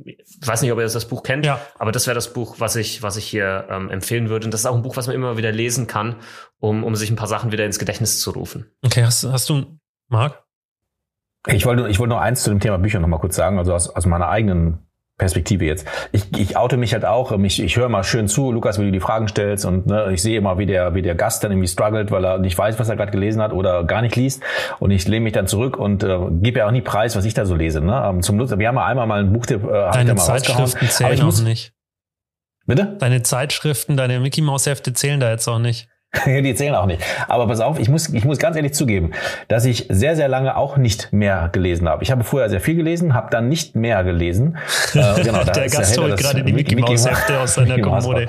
Ich 0.04 0.16
weiß 0.46 0.62
nicht, 0.62 0.70
ob 0.70 0.78
ihr 0.78 0.84
das 0.84 1.08
Buch 1.08 1.24
kennt, 1.24 1.44
ja. 1.44 1.60
aber 1.78 1.90
das 1.90 2.06
wäre 2.06 2.14
das 2.14 2.32
Buch, 2.32 2.56
was 2.58 2.76
ich, 2.76 3.02
was 3.02 3.16
ich 3.16 3.26
hier 3.26 3.66
ähm, 3.68 3.90
empfehlen 3.90 4.28
würde. 4.28 4.44
Und 4.46 4.54
das 4.54 4.60
ist 4.60 4.66
auch 4.66 4.76
ein 4.76 4.82
Buch, 4.82 4.96
was 4.96 5.08
man 5.08 5.16
immer 5.16 5.36
wieder 5.36 5.50
lesen 5.50 5.88
kann, 5.88 6.16
um, 6.60 6.84
um 6.84 6.94
sich 6.94 7.10
ein 7.10 7.16
paar 7.16 7.26
Sachen 7.26 7.50
wieder 7.50 7.64
ins 7.64 7.80
Gedächtnis 7.80 8.20
zu 8.20 8.30
rufen. 8.30 8.70
Okay, 8.84 9.04
hast, 9.04 9.24
hast 9.24 9.48
du, 9.48 9.78
Marc? 10.08 10.44
Ich 11.48 11.66
wollte, 11.66 11.88
ich 11.88 11.98
wollte 11.98 12.10
noch 12.10 12.20
eins 12.20 12.44
zu 12.44 12.50
dem 12.50 12.60
Thema 12.60 12.78
Bücher 12.78 13.00
nochmal 13.00 13.20
kurz 13.20 13.34
sagen, 13.34 13.58
also 13.58 13.74
aus, 13.74 13.88
aus 13.88 14.06
meiner 14.06 14.28
eigenen 14.28 14.86
Perspektive 15.16 15.64
jetzt. 15.64 15.86
Ich, 16.10 16.36
ich 16.36 16.56
oute 16.56 16.76
mich 16.76 16.92
halt 16.92 17.04
auch, 17.04 17.30
ich, 17.30 17.62
ich 17.62 17.76
höre 17.76 17.88
mal 17.88 18.02
schön 18.02 18.26
zu, 18.26 18.50
Lukas, 18.50 18.80
wie 18.80 18.84
du 18.84 18.90
die 18.90 18.98
Fragen 18.98 19.28
stellst 19.28 19.64
und 19.64 19.86
ne, 19.86 20.10
ich 20.12 20.20
sehe 20.20 20.36
immer, 20.36 20.58
wie 20.58 20.66
der, 20.66 20.94
wie 20.94 21.02
der 21.02 21.14
Gast 21.14 21.44
dann 21.44 21.52
irgendwie 21.52 21.68
struggelt, 21.68 22.10
weil 22.10 22.24
er 22.24 22.38
nicht 22.38 22.58
weiß, 22.58 22.80
was 22.80 22.88
er 22.88 22.96
gerade 22.96 23.12
gelesen 23.12 23.40
hat 23.40 23.52
oder 23.52 23.84
gar 23.84 24.02
nicht 24.02 24.16
liest 24.16 24.42
und 24.80 24.90
ich 24.90 25.06
lehne 25.06 25.22
mich 25.22 25.32
dann 25.32 25.46
zurück 25.46 25.76
und 25.76 26.02
äh, 26.02 26.18
gebe 26.42 26.58
ja 26.58 26.66
auch 26.66 26.72
nie 26.72 26.80
preis, 26.80 27.14
was 27.14 27.24
ich 27.26 27.34
da 27.34 27.46
so 27.46 27.54
lese. 27.54 27.80
Ne? 27.80 28.02
Ähm, 28.04 28.22
zum 28.22 28.36
Nutzer, 28.36 28.58
wir 28.58 28.66
haben 28.66 28.74
ja 28.74 28.86
einmal 28.86 29.06
mal 29.06 29.20
einen 29.20 29.32
Buchtipp 29.32 29.62
äh, 29.62 29.92
Deine 29.92 30.16
Zeitschriften 30.16 30.88
zählen 30.88 31.24
muss, 31.24 31.40
nicht. 31.42 31.72
Bitte? 32.66 32.96
Deine 32.98 33.22
Zeitschriften, 33.22 33.96
deine 33.96 34.18
Mickey 34.18 34.40
Mouse 34.40 34.66
Hefte 34.66 34.94
zählen 34.94 35.20
da 35.20 35.30
jetzt 35.30 35.46
auch 35.46 35.60
nicht. 35.60 35.88
die 36.26 36.54
zählen 36.54 36.74
auch 36.74 36.86
nicht. 36.86 37.02
Aber 37.28 37.46
pass 37.46 37.60
auf, 37.60 37.78
ich 37.78 37.88
muss, 37.88 38.08
ich 38.08 38.24
muss 38.24 38.38
ganz 38.38 38.56
ehrlich 38.56 38.74
zugeben, 38.74 39.12
dass 39.48 39.64
ich 39.64 39.86
sehr, 39.88 40.16
sehr 40.16 40.28
lange 40.28 40.56
auch 40.56 40.76
nicht 40.76 41.12
mehr 41.12 41.48
gelesen 41.52 41.88
habe. 41.88 42.02
Ich 42.02 42.10
habe 42.10 42.24
vorher 42.24 42.48
sehr 42.48 42.60
viel 42.60 42.74
gelesen, 42.74 43.14
habe 43.14 43.30
dann 43.30 43.48
nicht 43.48 43.74
mehr 43.74 44.04
gelesen. 44.04 44.56
Äh, 44.94 45.22
genau, 45.22 45.42
der 45.42 45.68
Gast 45.68 45.98
holt 45.98 46.16
gerade 46.16 46.44
die 46.44 46.52
Mickey, 46.52 46.76
Mickey 46.76 46.92
Mouse 46.92 47.10
Hefte 47.10 47.40
aus 47.40 47.54
seiner 47.54 47.80
Kommode. 47.80 48.28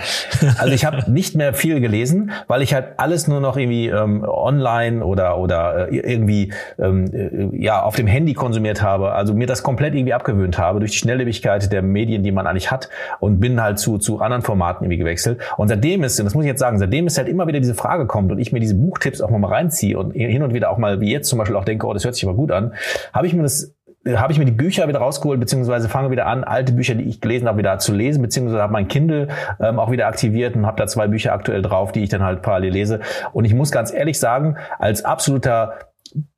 Also 0.58 0.74
ich 0.74 0.84
habe 0.84 1.10
nicht 1.12 1.36
mehr 1.36 1.54
viel 1.54 1.80
gelesen, 1.80 2.32
weil 2.48 2.64
ich 2.64 2.74
halt 2.74 2.98
alles 2.98 3.28
nur 3.28 3.40
noch 3.40 3.56
irgendwie 3.56 3.88
ähm, 3.88 4.26
online 4.28 5.06
oder 5.06 5.38
oder 5.38 5.92
äh, 5.92 5.98
irgendwie 5.98 6.54
ähm, 6.80 7.06
äh, 7.14 7.64
ja 7.64 7.84
auf 7.84 7.96
dem 7.96 8.08
Handy 8.08 8.34
konsumiert 8.34 8.82
habe. 8.82 9.12
Also 9.12 9.36
mir 9.36 9.46
das 9.46 9.62
komplett 9.62 9.94
irgendwie 9.94 10.14
abgewöhnt 10.14 10.58
habe 10.58 10.80
durch 10.80 10.92
die 10.92 10.98
Schnelllebigkeit 10.98 11.72
der 11.72 11.84
Medien, 11.84 12.24
die 12.24 12.32
man 12.32 12.48
eigentlich 12.48 12.72
hat 12.72 12.90
und 13.20 13.40
bin 13.40 13.62
halt 13.62 13.78
zu 13.78 14.00
zu 14.00 14.20
anderen 14.22 14.42
Formaten 14.42 14.86
irgendwie 14.86 14.98
gewechselt. 14.98 15.40
Und 15.58 15.68
seitdem 15.68 16.04
ist, 16.04 16.20
und 16.20 16.26
das 16.26 16.34
muss 16.34 16.46
ich 16.46 16.50
jetzt 16.50 16.60
sagen, 16.60 16.80
seitdem 16.80 17.06
ist 17.06 17.18
halt 17.18 17.28
immer 17.28 17.48
wieder 17.48 17.60
diese 17.60 17.75
Frage 17.76 18.06
kommt 18.08 18.32
und 18.32 18.40
ich 18.40 18.52
mir 18.52 18.60
diese 18.60 18.76
Buchtipps 18.76 19.22
auch 19.22 19.30
mal 19.30 19.48
reinziehe 19.48 19.98
und 19.98 20.12
hin 20.12 20.44
und 20.44 20.54
wieder 20.54 20.70
auch 20.70 20.78
mal, 20.78 21.00
wie 21.02 21.12
jetzt 21.12 21.30
zum 21.30 21.40
Beispiel 21.40 21.56
auch 21.56 21.66
denke, 21.66 21.86
oh, 21.88 21.94
das 21.94 22.04
hört 22.04 22.16
sich 22.16 22.26
aber 22.26 22.36
gut 22.36 22.52
an, 22.52 22.74
habe 23.14 23.28
ich 23.28 23.34
mir 23.34 23.44
das 23.44 23.76
habe 24.14 24.32
ich 24.32 24.38
mir 24.38 24.46
die 24.46 24.52
Bücher 24.52 24.88
wieder 24.88 25.00
rausgeholt, 25.00 25.40
beziehungsweise 25.40 25.90
fange 25.90 26.12
wieder 26.12 26.28
an, 26.28 26.44
alte 26.44 26.74
Bücher, 26.74 26.94
die 26.94 27.06
ich 27.06 27.22
gelesen 27.22 27.48
habe, 27.48 27.58
wieder 27.58 27.80
zu 27.80 27.92
lesen, 27.92 28.22
beziehungsweise 28.22 28.62
habe 28.62 28.72
mein 28.72 28.88
Kindle 28.88 29.30
ähm, 29.60 29.80
auch 29.80 29.90
wieder 29.90 30.08
aktiviert 30.08 30.56
und 30.56 30.68
habe 30.68 30.78
da 30.78 30.86
zwei 30.86 31.08
Bücher 31.08 31.34
aktuell 31.34 31.64
drauf, 31.64 31.92
die 31.92 32.04
ich 32.04 32.10
dann 32.10 32.22
halt 32.22 32.44
parallel 32.44 32.74
lese. 32.74 33.00
Und 33.34 33.46
ich 33.46 33.56
muss 33.56 33.72
ganz 33.72 33.92
ehrlich 33.92 34.20
sagen, 34.20 34.58
als 34.78 35.04
absoluter 35.04 35.74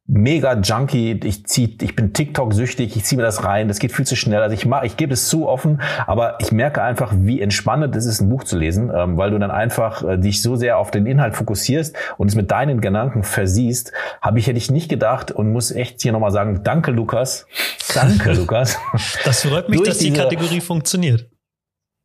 mega 0.08 0.54
Junkie. 0.54 1.20
Ich 1.24 1.46
zieh, 1.46 1.78
ich 1.82 1.96
bin 1.96 2.14
TikTok-süchtig, 2.14 2.96
ich 2.96 3.04
ziehe 3.04 3.18
mir 3.18 3.24
das 3.24 3.44
rein, 3.44 3.68
das 3.68 3.80
geht 3.80 3.92
viel 3.92 4.06
zu 4.06 4.16
schnell. 4.16 4.42
Also 4.42 4.54
ich 4.54 4.66
mach, 4.66 4.84
ich 4.84 4.98
gebe 4.98 5.14
es 5.14 5.28
zu 5.28 5.48
offen, 5.48 5.82
aber 6.08 6.38
ich 6.40 6.52
merke 6.52 6.82
einfach, 6.82 7.14
wie 7.16 7.42
entspannend 7.42 7.96
es 7.96 8.06
ist, 8.06 8.22
ein 8.22 8.30
Buch 8.30 8.46
zu 8.46 8.58
lesen, 8.58 8.92
ähm, 8.96 9.18
weil 9.18 9.32
du 9.32 9.38
dann 9.38 9.52
einfach 9.52 10.04
äh, 10.04 10.18
dich 10.18 10.42
so 10.42 10.56
sehr 10.56 10.78
auf 10.78 10.92
den 10.92 11.06
Inhalt 11.06 11.36
fokussierst 11.36 11.96
und 12.18 12.28
es 12.28 12.36
mit 12.36 12.50
deinen 12.50 12.82
Gedanken 12.82 13.24
versiehst. 13.24 13.92
Habe 14.22 14.40
ich 14.40 14.48
hätte 14.48 14.58
ich 14.58 14.72
nicht 14.72 14.90
gedacht 14.90 15.32
und 15.32 15.52
muss 15.52 15.72
echt 15.72 16.02
hier 16.02 16.14
nochmal 16.14 16.32
sagen, 16.32 16.62
danke 16.64 16.92
Lukas. 16.92 17.46
Danke 17.94 18.34
Lukas. 18.34 18.80
Das 19.26 19.46
freut 19.46 19.70
mich, 19.70 19.84
dass 19.84 19.98
die 20.00 20.14
Kategorie 20.14 20.62
funktioniert. 20.62 21.30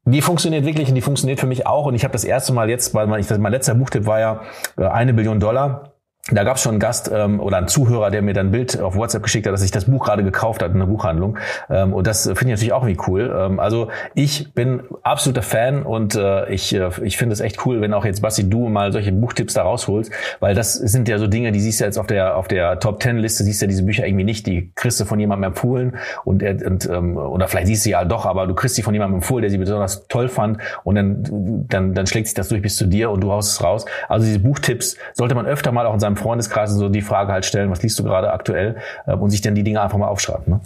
Die 0.04 0.20
funktioniert 0.20 0.64
wirklich 0.64 0.88
und 0.88 0.96
die 0.96 1.00
funktioniert 1.00 1.38
für 1.38 1.46
mich 1.46 1.64
auch. 1.64 1.86
Und 1.86 1.94
ich 1.94 2.02
habe 2.02 2.10
das 2.10 2.24
erste 2.24 2.52
Mal 2.52 2.68
jetzt, 2.68 2.92
weil 2.92 3.06
mein, 3.06 3.20
ich, 3.20 3.30
mein 3.30 3.52
letzter 3.52 3.76
Buchtipp 3.76 4.04
war 4.04 4.18
ja 4.18 4.40
äh, 4.76 4.84
eine 4.84 5.14
Billion 5.14 5.38
Dollar 5.38 5.91
da 6.30 6.44
gab 6.44 6.56
es 6.56 6.62
schon 6.62 6.70
einen 6.70 6.80
Gast 6.80 7.10
ähm, 7.12 7.40
oder 7.40 7.56
einen 7.56 7.66
Zuhörer, 7.66 8.12
der 8.12 8.22
mir 8.22 8.32
dann 8.32 8.46
ein 8.46 8.50
Bild 8.52 8.80
auf 8.80 8.94
WhatsApp 8.94 9.24
geschickt 9.24 9.44
hat, 9.44 9.52
dass 9.52 9.60
sich 9.60 9.72
das 9.72 9.86
Buch 9.86 10.04
gerade 10.04 10.22
gekauft 10.22 10.62
hat 10.62 10.70
in 10.70 10.76
einer 10.76 10.86
Buchhandlung. 10.86 11.36
Ähm, 11.68 11.92
und 11.92 12.06
das 12.06 12.22
finde 12.22 12.44
ich 12.44 12.50
natürlich 12.50 12.72
auch 12.72 12.86
wie 12.86 12.96
cool. 13.08 13.34
Ähm, 13.36 13.58
also 13.58 13.88
ich 14.14 14.54
bin 14.54 14.84
absoluter 15.02 15.42
Fan 15.42 15.82
und 15.82 16.14
äh, 16.14 16.48
ich, 16.48 16.72
äh, 16.76 16.90
ich 17.02 17.16
finde 17.16 17.32
es 17.32 17.40
echt 17.40 17.66
cool, 17.66 17.80
wenn 17.80 17.92
auch 17.92 18.04
jetzt 18.04 18.22
Basti 18.22 18.48
du 18.48 18.68
mal 18.68 18.92
solche 18.92 19.10
Buchtipps 19.10 19.54
da 19.54 19.62
rausholst, 19.62 20.12
weil 20.38 20.54
das 20.54 20.74
sind 20.74 21.08
ja 21.08 21.18
so 21.18 21.26
Dinge, 21.26 21.50
die 21.50 21.58
siehst 21.58 21.80
du 21.80 21.84
jetzt 21.86 21.98
auf 21.98 22.06
der 22.06 22.36
auf 22.36 22.46
der 22.46 22.78
Top 22.78 23.00
Ten 23.00 23.18
Liste, 23.18 23.42
siehst 23.42 23.60
du 23.60 23.64
ja 23.64 23.68
diese 23.68 23.82
Bücher 23.82 24.06
irgendwie 24.06 24.24
nicht, 24.24 24.46
die 24.46 24.70
kriegst 24.76 25.00
du 25.00 25.04
von 25.04 25.18
jemandem 25.18 25.50
empfohlen 25.50 25.96
und, 26.24 26.44
und 26.44 26.88
ähm, 26.88 27.16
oder 27.16 27.48
vielleicht 27.48 27.66
siehst 27.66 27.84
du 27.84 27.90
ja 27.90 28.04
doch, 28.04 28.26
aber 28.26 28.46
du 28.46 28.54
kriegst 28.54 28.76
sie 28.76 28.82
von 28.82 28.94
jemandem 28.94 29.16
empfohlen, 29.16 29.42
der 29.42 29.50
sie 29.50 29.58
besonders 29.58 30.06
toll 30.06 30.28
fand 30.28 30.58
und 30.84 30.94
dann 30.94 31.66
dann 31.68 31.94
dann 31.94 32.06
schlägt 32.06 32.28
sich 32.28 32.34
das 32.34 32.46
durch 32.46 32.62
bis 32.62 32.76
zu 32.76 32.86
dir 32.86 33.10
und 33.10 33.22
du 33.22 33.32
haust 33.32 33.50
es 33.50 33.64
raus. 33.64 33.86
Also 34.08 34.24
diese 34.24 34.38
Buchtipps 34.38 34.96
sollte 35.14 35.34
man 35.34 35.46
öfter 35.46 35.72
mal 35.72 35.84
auch 35.84 35.94
in 35.94 36.00
seinem 36.00 36.11
seinem 36.12 36.22
Freundeskreis 36.22 36.70
so 36.70 36.88
die 36.88 37.02
Frage 37.02 37.32
halt 37.32 37.44
stellen, 37.44 37.70
was 37.70 37.82
liest 37.82 37.98
du 37.98 38.04
gerade 38.04 38.32
aktuell 38.32 38.76
äh, 39.06 39.14
und 39.14 39.30
sich 39.30 39.40
dann 39.40 39.54
die 39.54 39.62
Dinge 39.62 39.80
einfach 39.80 39.98
mal 39.98 40.08
aufschreiben. 40.08 40.54
Ne? 40.54 40.60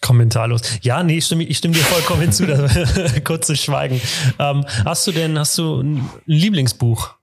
Kommentarlos. 0.00 0.62
Ja, 0.82 1.02
nee, 1.02 1.18
ich 1.18 1.26
stimme, 1.26 1.44
ich 1.44 1.58
stimme 1.58 1.74
dir 1.74 1.82
vollkommen 1.82 2.22
hinzu. 2.22 2.46
Kurzes 3.24 3.62
Schweigen. 3.62 4.00
Ähm, 4.38 4.64
hast 4.84 5.06
du 5.06 5.12
denn, 5.12 5.38
hast 5.38 5.58
du 5.58 5.80
ein 5.80 6.08
Lieblingsbuch? 6.24 7.14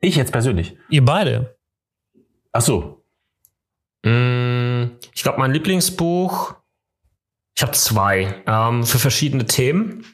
Ich 0.00 0.16
jetzt 0.16 0.32
persönlich. 0.32 0.76
Ihr 0.90 1.04
beide? 1.04 1.56
Ach 2.52 2.60
so. 2.60 3.02
Mm, 4.04 4.92
ich 5.14 5.22
glaube, 5.22 5.38
mein 5.38 5.52
Lieblingsbuch, 5.52 6.54
ich 7.56 7.62
habe 7.62 7.72
zwei 7.72 8.42
ähm, 8.46 8.84
für 8.84 8.98
verschiedene 8.98 9.46
Themen. 9.46 10.04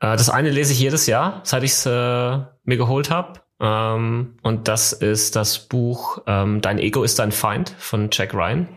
Äh, 0.00 0.16
das 0.16 0.30
eine 0.30 0.50
lese 0.50 0.72
ich 0.72 0.80
jedes 0.80 1.06
Jahr, 1.06 1.40
seit 1.44 1.62
ich 1.62 1.72
es 1.72 1.86
äh, 1.86 1.90
mir 1.90 2.76
geholt 2.76 3.10
habe. 3.10 3.40
Ähm, 3.60 4.38
und 4.42 4.68
das 4.68 4.92
ist 4.92 5.36
das 5.36 5.68
Buch 5.68 6.22
ähm, 6.26 6.60
Dein 6.60 6.78
Ego 6.78 7.02
ist 7.02 7.18
dein 7.18 7.32
Feind 7.32 7.74
von 7.78 8.08
Jack 8.10 8.34
Ryan. 8.34 8.68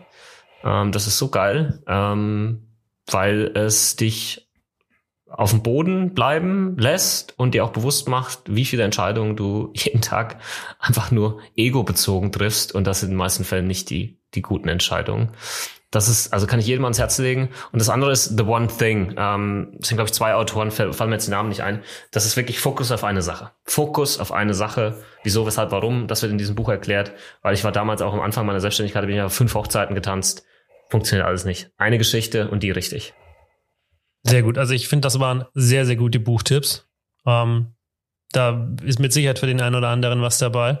Ähm, 0.62 0.92
das 0.92 1.06
ist 1.06 1.18
so 1.18 1.28
geil, 1.28 1.82
ähm, 1.86 2.68
weil 3.10 3.50
es 3.54 3.96
dich 3.96 4.44
auf 5.26 5.50
dem 5.50 5.62
Boden 5.62 6.14
bleiben 6.14 6.76
lässt 6.78 7.36
und 7.38 7.54
dir 7.54 7.64
auch 7.64 7.72
bewusst 7.72 8.08
macht, 8.08 8.40
wie 8.46 8.64
viele 8.64 8.84
Entscheidungen 8.84 9.36
du 9.36 9.72
jeden 9.74 10.02
Tag 10.02 10.36
einfach 10.78 11.10
nur 11.10 11.40
ego-bezogen 11.56 12.30
triffst 12.30 12.74
und 12.74 12.86
das 12.86 13.00
sind 13.00 13.08
in 13.08 13.14
den 13.14 13.18
meisten 13.18 13.44
Fällen 13.44 13.66
nicht 13.66 13.90
die, 13.90 14.18
die 14.34 14.42
guten 14.42 14.68
Entscheidungen. 14.68 15.30
Das 15.94 16.08
ist, 16.08 16.32
also 16.32 16.48
kann 16.48 16.58
ich 16.58 16.66
jedem 16.66 16.84
ans 16.84 16.98
Herz 16.98 17.18
legen. 17.18 17.50
Und 17.70 17.78
das 17.78 17.88
andere 17.88 18.10
ist 18.10 18.36
The 18.36 18.42
One 18.42 18.66
Thing. 18.66 19.14
Ähm, 19.16 19.74
das 19.78 19.88
sind, 19.88 19.96
glaube 19.96 20.08
ich, 20.08 20.12
zwei 20.12 20.34
Autoren, 20.34 20.72
fallen 20.72 20.92
mir 21.08 21.12
jetzt 21.12 21.26
die 21.26 21.30
Namen 21.30 21.50
nicht 21.50 21.62
ein. 21.62 21.82
Das 22.10 22.26
ist 22.26 22.36
wirklich 22.36 22.58
Fokus 22.58 22.90
auf 22.90 23.04
eine 23.04 23.22
Sache. 23.22 23.52
Fokus 23.64 24.18
auf 24.18 24.32
eine 24.32 24.54
Sache. 24.54 24.96
Wieso, 25.22 25.46
weshalb, 25.46 25.70
warum. 25.70 26.08
Das 26.08 26.22
wird 26.22 26.32
in 26.32 26.38
diesem 26.38 26.56
Buch 26.56 26.68
erklärt. 26.68 27.12
Weil 27.42 27.54
ich 27.54 27.62
war 27.62 27.70
damals 27.70 28.02
auch 28.02 28.12
am 28.12 28.20
Anfang 28.20 28.44
meiner 28.44 28.60
Selbstständigkeit, 28.60 29.06
bin 29.06 29.14
ich 29.14 29.22
auf 29.22 29.32
fünf 29.32 29.54
Hochzeiten 29.54 29.94
getanzt. 29.94 30.44
Funktioniert 30.90 31.26
alles 31.26 31.44
nicht. 31.44 31.70
Eine 31.76 31.98
Geschichte 31.98 32.48
und 32.48 32.64
die 32.64 32.72
richtig. 32.72 33.14
Sehr 34.24 34.42
gut. 34.42 34.58
Also 34.58 34.74
ich 34.74 34.88
finde, 34.88 35.06
das 35.06 35.20
waren 35.20 35.44
sehr, 35.54 35.86
sehr 35.86 35.96
gute 35.96 36.18
Buchtipps. 36.18 36.88
Ähm, 37.24 37.74
da 38.32 38.68
ist 38.82 38.98
mit 38.98 39.12
Sicherheit 39.12 39.38
für 39.38 39.46
den 39.46 39.60
einen 39.60 39.76
oder 39.76 39.90
anderen 39.90 40.22
was 40.22 40.38
dabei. 40.38 40.80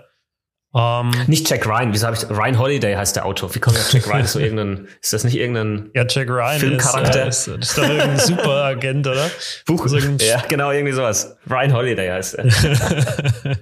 Um, 0.74 1.12
ähm, 1.14 1.24
nicht 1.28 1.48
Jack 1.48 1.68
Ryan, 1.68 1.92
wieso 1.92 2.08
habe 2.08 2.16
ich 2.16 2.28
Ryan 2.28 2.58
Holiday 2.58 2.96
heißt 2.96 3.14
der 3.14 3.24
Autor. 3.26 3.54
Wie 3.54 3.60
kommt 3.60 3.76
der 3.76 3.84
Jack 3.90 4.08
Ryan? 4.08 4.24
Ist, 4.24 4.32
so 4.32 4.38
irgendein, 4.40 4.88
ist 5.00 5.12
das 5.12 5.22
nicht 5.22 5.36
irgendein 5.36 5.90
ja, 5.94 6.04
Jack 6.04 6.28
Ryan 6.28 6.58
Filmcharakter? 6.58 7.28
Ist, 7.28 7.46
äh, 7.46 7.58
ist 7.60 7.78
doch 7.78 7.84
irgendein 7.84 8.18
Superagent, 8.18 9.06
oder? 9.06 9.30
Buch. 9.66 9.86
Ja, 10.18 10.42
genau, 10.48 10.72
irgendwie 10.72 10.92
sowas. 10.92 11.36
Ryan 11.48 11.72
Holiday 11.74 12.08
heißt 12.08 12.34
er. 12.34 12.46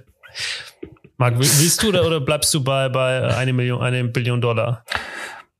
Marc, 1.17 1.37
willst 1.37 1.83
du 1.83 1.89
oder, 1.89 2.03
oder 2.03 2.19
bleibst 2.19 2.51
du 2.51 2.63
bei, 2.63 2.89
bei 2.89 3.27
eine 3.35 3.53
Million, 3.53 3.79
eine 3.83 4.03
Billion 4.05 4.41
Dollar? 4.41 4.83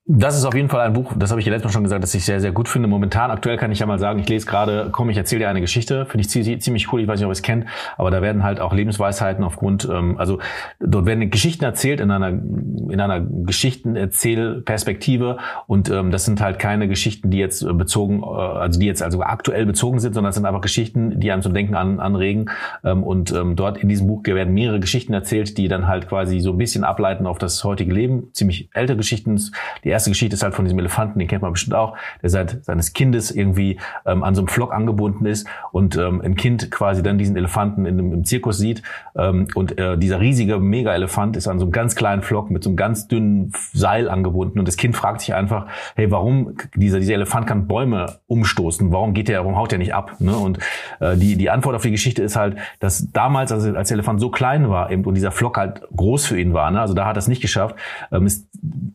Das 0.06 0.38
ist 0.38 0.44
auf 0.44 0.54
jeden 0.54 0.68
Fall 0.68 0.82
ein 0.82 0.92
Buch, 0.92 1.14
das 1.18 1.32
habe 1.32 1.40
ich 1.40 1.48
ja 1.48 1.54
letztes 1.54 1.70
Mal 1.70 1.74
schon 1.76 1.84
gesagt, 1.84 2.04
das 2.04 2.14
ich 2.14 2.26
sehr, 2.26 2.42
sehr 2.42 2.52
gut 2.52 2.68
finde. 2.68 2.90
Momentan, 2.90 3.32
aktuell 3.32 3.56
kann 3.56 3.72
ich 3.72 3.80
ja 3.80 3.86
mal 3.86 4.00
sagen, 4.00 4.20
ich 4.20 4.28
lese 4.28 4.46
gerade, 4.46 4.90
komm, 4.92 5.10
ich 5.10 5.16
erzähle 5.16 5.40
dir 5.40 5.50
eine 5.50 5.62
Geschichte, 5.62 6.06
finde 6.08 6.28
ich 6.28 6.62
ziemlich 6.62 6.92
cool, 6.92 7.00
ich 7.00 7.08
weiß 7.08 7.20
nicht, 7.20 7.26
ob 7.26 7.30
ihr 7.30 7.32
es 7.32 7.42
kennt, 7.42 7.68
aber 7.96 8.12
da 8.12 8.22
werden 8.22 8.44
halt 8.44 8.60
auch 8.60 8.74
Lebensweisheiten 8.74 9.46
aufgrund, 9.46 9.88
ähm, 9.90 10.18
also 10.18 10.40
dort 10.82 11.06
werden 11.06 11.30
Geschichten 11.30 11.64
erzählt 11.64 12.02
in 12.02 12.12
einer, 12.12 12.28
in 12.28 13.00
einer 13.00 13.22
Geschichtenerzählperspektive 13.22 15.38
und 15.68 15.90
ähm, 15.90 16.12
das 16.12 16.26
sind 16.26 16.42
halt 16.42 16.60
keine 16.60 16.90
Geschichten, 16.90 17.30
die 17.30 17.38
jetzt 17.38 17.66
bezogen, 17.66 18.24
äh, 18.24 18.26
also 18.26 18.82
die 18.82 18.88
jetzt 18.88 19.02
also 19.02 19.22
aktuell 19.22 19.66
bezogen 19.66 20.00
sind, 20.00 20.16
sondern 20.16 20.32
das 20.32 20.36
sind 20.36 20.46
einfach 20.46 20.60
Geschichten, 20.60 21.22
die 21.22 21.32
einem 21.32 21.44
zum 21.44 21.54
Denken 21.54 21.76
an, 21.76 22.02
anregen. 22.02 22.50
Ähm, 22.84 23.04
und 23.04 23.32
ähm, 23.32 23.56
dort 23.56 23.78
in 23.78 23.88
diesem 23.88 24.08
Buch 24.08 24.22
werden 24.26 24.54
mehrere 24.54 24.82
Geschichten 24.82 25.14
erzählt, 25.14 25.58
die 25.58 25.70
dann 25.70 25.88
halt 25.88 26.10
quasi 26.10 26.42
so 26.42 26.52
ein 26.52 26.58
bisschen 26.58 26.84
ableiten 26.84 27.26
auf 27.26 27.38
das 27.38 27.64
heutige 27.64 27.94
Leben, 27.94 28.34
ziemlich 28.34 28.68
ältere 28.74 28.98
Geschichten, 28.98 29.40
die 29.86 29.93
erste 29.94 30.10
Geschichte 30.12 30.36
ist 30.36 30.44
halt 30.44 30.54
von 30.54 30.66
diesem 30.66 30.80
Elefanten, 30.80 31.20
den 31.20 31.28
kennt 31.28 31.42
man 31.42 31.54
bestimmt 31.54 31.76
auch, 31.76 31.96
der 32.22 32.30
seit 32.30 32.64
seines 32.66 32.94
Kindes 32.94 33.32
irgendwie 33.32 33.80
ähm, 34.06 34.24
an 34.24 34.36
so 34.36 34.42
einem 34.42 34.48
Flock 34.50 34.74
angebunden 34.74 35.26
ist 35.26 35.48
und 35.72 35.96
ähm, 35.96 36.22
ein 36.22 36.36
Kind 36.36 36.70
quasi 36.72 37.02
dann 37.02 37.18
diesen 37.18 37.38
Elefanten 37.38 37.86
in, 37.86 38.00
im 38.00 38.24
Zirkus 38.26 38.58
sieht 38.58 38.84
ähm, 39.16 39.48
und 39.56 39.78
äh, 39.78 39.98
dieser 39.98 40.20
riesige 40.20 40.60
Mega-Elefant 40.60 41.38
ist 41.38 41.48
an 41.48 41.60
so 41.60 41.66
einem 41.66 41.72
ganz 41.72 41.96
kleinen 41.96 42.22
Flock 42.22 42.52
mit 42.52 42.64
so 42.64 42.70
einem 42.70 42.78
ganz 42.78 43.08
dünnen 43.08 43.54
Seil 43.74 44.10
angebunden 44.10 44.60
und 44.60 44.68
das 44.68 44.78
Kind 44.78 44.96
fragt 44.96 45.22
sich 45.22 45.34
einfach, 45.34 45.68
hey, 45.96 46.12
warum 46.12 46.56
dieser, 46.76 47.00
dieser 47.00 47.14
Elefant 47.14 47.48
kann 47.48 47.68
Bäume 47.68 48.18
umstoßen, 48.28 48.92
warum 48.92 49.14
geht 49.14 49.28
der, 49.28 49.40
warum 49.40 49.56
haut 49.56 49.72
der 49.72 49.80
nicht 49.80 49.94
ab? 49.94 50.16
Ne? 50.20 50.36
Und 50.36 50.60
äh, 51.00 51.16
die, 51.16 51.36
die 51.38 51.50
Antwort 51.50 51.76
auf 51.76 51.84
die 51.84 51.92
Geschichte 51.92 52.24
ist 52.24 52.36
halt, 52.36 52.58
dass 52.80 53.12
damals, 53.12 53.52
also 53.52 53.74
als 53.76 53.90
der 53.90 53.96
Elefant 53.96 54.20
so 54.20 54.30
klein 54.30 54.70
war 54.70 54.92
eben, 54.92 55.06
und 55.06 55.14
dieser 55.14 55.32
Flock 55.32 55.58
halt 55.58 55.84
groß 55.96 56.26
für 56.26 56.40
ihn 56.40 56.54
war, 56.54 56.72
ne? 56.72 56.82
also 56.82 56.94
da 56.94 57.06
hat 57.06 57.16
er 57.16 57.20
es 57.20 57.28
nicht 57.28 57.42
geschafft, 57.42 57.76
ähm, 58.12 58.26
ist 58.26 58.48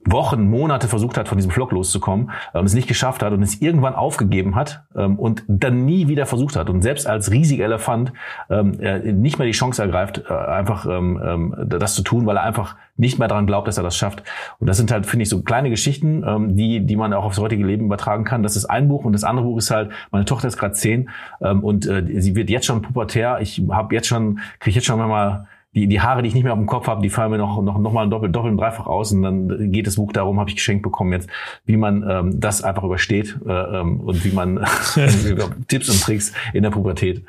Wochen, 0.04 0.48
Monate 0.48 0.87
versucht 0.88 1.16
hat, 1.16 1.28
von 1.28 1.38
diesem 1.38 1.50
Flock 1.50 1.72
loszukommen, 1.72 2.30
ähm, 2.54 2.64
es 2.64 2.74
nicht 2.74 2.88
geschafft 2.88 3.22
hat 3.22 3.32
und 3.32 3.42
es 3.42 3.60
irgendwann 3.60 3.94
aufgegeben 3.94 4.54
hat 4.54 4.82
ähm, 4.96 5.18
und 5.18 5.44
dann 5.46 5.84
nie 5.84 6.08
wieder 6.08 6.26
versucht 6.26 6.56
hat. 6.56 6.70
Und 6.70 6.82
selbst 6.82 7.06
als 7.06 7.30
riesiger 7.30 7.64
Elefant 7.64 8.12
ähm, 8.50 8.72
nicht 9.20 9.38
mehr 9.38 9.46
die 9.46 9.52
Chance 9.52 9.82
ergreift, 9.82 10.24
äh, 10.28 10.32
einfach 10.32 10.86
ähm, 10.86 11.20
ähm, 11.24 11.54
das 11.68 11.94
zu 11.94 12.02
tun, 12.02 12.26
weil 12.26 12.36
er 12.36 12.42
einfach 12.42 12.76
nicht 12.96 13.18
mehr 13.18 13.28
daran 13.28 13.46
glaubt, 13.46 13.68
dass 13.68 13.78
er 13.78 13.84
das 13.84 13.96
schafft. 13.96 14.22
Und 14.58 14.66
das 14.66 14.76
sind 14.76 14.90
halt, 14.90 15.06
finde 15.06 15.22
ich, 15.22 15.28
so 15.28 15.42
kleine 15.42 15.70
Geschichten, 15.70 16.24
ähm, 16.26 16.56
die, 16.56 16.80
die 16.80 16.96
man 16.96 17.12
auch 17.12 17.24
aufs 17.24 17.38
heutige 17.38 17.64
Leben 17.64 17.86
übertragen 17.86 18.24
kann. 18.24 18.42
Das 18.42 18.56
ist 18.56 18.66
ein 18.66 18.88
Buch 18.88 19.04
und 19.04 19.12
das 19.12 19.24
andere 19.24 19.46
Buch 19.46 19.58
ist 19.58 19.70
halt, 19.70 19.90
meine 20.10 20.24
Tochter 20.24 20.48
ist 20.48 20.58
gerade 20.58 20.74
zehn 20.74 21.08
ähm, 21.40 21.62
und 21.62 21.86
äh, 21.86 22.20
sie 22.20 22.34
wird 22.34 22.50
jetzt 22.50 22.66
schon 22.66 22.82
pubertär. 22.82 23.38
Ich 23.40 23.62
habe 23.70 23.94
jetzt 23.94 24.08
schon, 24.08 24.40
kriege 24.58 24.76
jetzt 24.76 24.86
schon 24.86 24.98
mal 24.98 25.46
die, 25.74 25.86
die 25.86 26.00
Haare, 26.00 26.22
die 26.22 26.28
ich 26.28 26.34
nicht 26.34 26.44
mehr 26.44 26.52
auf 26.52 26.58
dem 26.58 26.66
Kopf 26.66 26.86
habe, 26.86 27.02
die 27.02 27.10
fallen 27.10 27.30
mir 27.30 27.38
noch, 27.38 27.60
noch, 27.62 27.78
noch 27.78 27.92
mal 27.92 28.08
doppelt, 28.08 28.34
doppelt 28.34 28.52
und 28.52 28.58
dreifach 28.58 28.86
aus. 28.86 29.12
Und 29.12 29.22
dann 29.22 29.70
geht 29.70 29.86
das 29.86 29.96
Buch 29.96 30.12
darum, 30.12 30.40
habe 30.40 30.50
ich 30.50 30.56
geschenkt 30.56 30.82
bekommen 30.82 31.12
jetzt, 31.12 31.28
wie 31.66 31.76
man 31.76 32.08
ähm, 32.08 32.40
das 32.40 32.62
einfach 32.62 32.84
übersteht 32.84 33.38
äh, 33.46 33.52
ähm, 33.52 34.00
und 34.00 34.24
wie 34.24 34.32
man 34.32 34.64
Tipps 35.68 35.88
und 35.88 36.02
Tricks 36.02 36.32
in 36.52 36.62
der 36.62 36.70
Pubertät. 36.70 37.24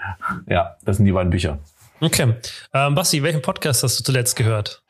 Ja, 0.48 0.76
das 0.86 0.98
sind 0.98 1.06
die 1.06 1.12
beiden 1.12 1.30
Bücher. 1.30 1.60
Okay. 2.02 2.34
Ähm, 2.74 2.96
Basti, 2.96 3.22
welchen 3.24 3.42
Podcast 3.42 3.84
hast 3.84 4.00
du 4.00 4.04
zuletzt 4.04 4.36
gehört? 4.38 4.84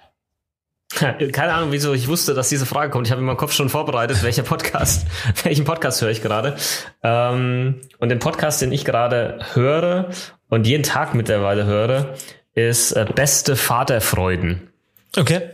Keine 1.31 1.53
Ahnung, 1.53 1.71
wieso 1.71 1.93
ich 1.93 2.07
wusste, 2.07 2.33
dass 2.33 2.49
diese 2.49 2.65
Frage 2.65 2.91
kommt. 2.91 3.07
Ich 3.07 3.11
habe 3.11 3.21
in 3.21 3.25
meinem 3.25 3.37
Kopf 3.37 3.53
schon 3.53 3.69
vorbereitet, 3.69 4.23
welcher 4.23 4.43
Podcast, 4.43 5.07
welchen 5.43 5.65
Podcast 5.65 6.01
höre 6.01 6.09
ich 6.09 6.21
gerade. 6.21 6.55
Ähm, 7.03 7.81
und 7.99 8.09
den 8.09 8.19
Podcast, 8.19 8.61
den 8.61 8.71
ich 8.71 8.85
gerade 8.85 9.39
höre 9.53 10.09
und 10.49 10.65
jeden 10.65 10.83
Tag 10.83 11.13
mittlerweile 11.13 11.65
höre, 11.65 12.15
ist 12.53 12.91
äh, 12.91 13.05
Beste 13.13 13.55
Vaterfreuden. 13.55 14.69
Okay. 15.17 15.51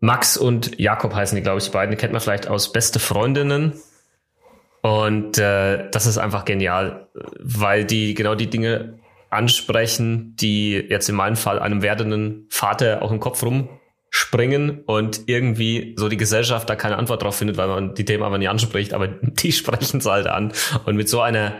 Max 0.00 0.36
und 0.36 0.78
Jakob 0.78 1.14
heißen 1.14 1.36
die, 1.36 1.42
glaube 1.42 1.60
ich, 1.60 1.70
beiden. 1.70 1.90
Die 1.90 1.96
kennt 1.96 2.12
man 2.12 2.20
vielleicht 2.20 2.46
aus 2.46 2.72
Beste 2.72 2.98
Freundinnen. 2.98 3.74
Und 4.82 5.38
äh, 5.38 5.88
das 5.90 6.04
ist 6.04 6.18
einfach 6.18 6.44
genial, 6.44 7.08
weil 7.40 7.86
die 7.86 8.12
genau 8.12 8.34
die 8.34 8.50
Dinge 8.50 8.98
ansprechen, 9.30 10.36
die 10.36 10.72
jetzt 10.74 11.08
in 11.08 11.14
meinem 11.14 11.36
Fall 11.36 11.58
einem 11.58 11.80
werdenden 11.80 12.46
Vater 12.50 13.02
auch 13.02 13.10
im 13.10 13.18
Kopf 13.18 13.42
rumspringen 13.42 14.82
und 14.84 15.22
irgendwie 15.26 15.94
so 15.96 16.10
die 16.10 16.18
Gesellschaft 16.18 16.68
da 16.68 16.76
keine 16.76 16.98
Antwort 16.98 17.22
drauf 17.22 17.36
findet, 17.36 17.56
weil 17.56 17.68
man 17.68 17.94
die 17.94 18.04
Themen 18.04 18.22
aber 18.22 18.36
nicht 18.36 18.50
anspricht, 18.50 18.92
aber 18.92 19.08
die 19.22 19.52
sprechen 19.52 20.00
es 20.00 20.06
halt 20.06 20.26
an. 20.26 20.52
Und 20.84 20.96
mit 20.96 21.08
so 21.08 21.22
einer 21.22 21.54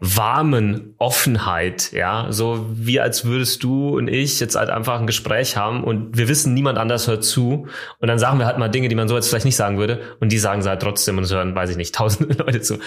warmen 0.00 0.94
Offenheit, 0.98 1.90
ja, 1.92 2.28
so 2.30 2.66
wie 2.70 3.00
als 3.00 3.24
würdest 3.24 3.64
du 3.64 3.96
und 3.96 4.06
ich 4.06 4.38
jetzt 4.38 4.54
halt 4.54 4.70
einfach 4.70 5.00
ein 5.00 5.08
Gespräch 5.08 5.56
haben 5.56 5.82
und 5.82 6.16
wir 6.16 6.28
wissen, 6.28 6.54
niemand 6.54 6.78
anders 6.78 7.08
hört 7.08 7.24
zu 7.24 7.66
und 7.98 8.08
dann 8.08 8.18
sagen 8.18 8.38
wir 8.38 8.46
halt 8.46 8.58
mal 8.58 8.68
Dinge, 8.68 8.88
die 8.88 8.94
man 8.94 9.08
so 9.08 9.16
jetzt 9.16 9.28
vielleicht 9.28 9.44
nicht 9.44 9.56
sagen 9.56 9.78
würde 9.78 10.00
und 10.20 10.30
die 10.30 10.38
sagen 10.38 10.62
sie 10.62 10.68
halt 10.68 10.82
trotzdem 10.82 11.18
und 11.18 11.24
es 11.24 11.32
hören, 11.32 11.54
weiß 11.54 11.70
ich 11.70 11.76
nicht, 11.76 11.94
tausende 11.96 12.34
Leute 12.42 12.60
zu. 12.60 12.78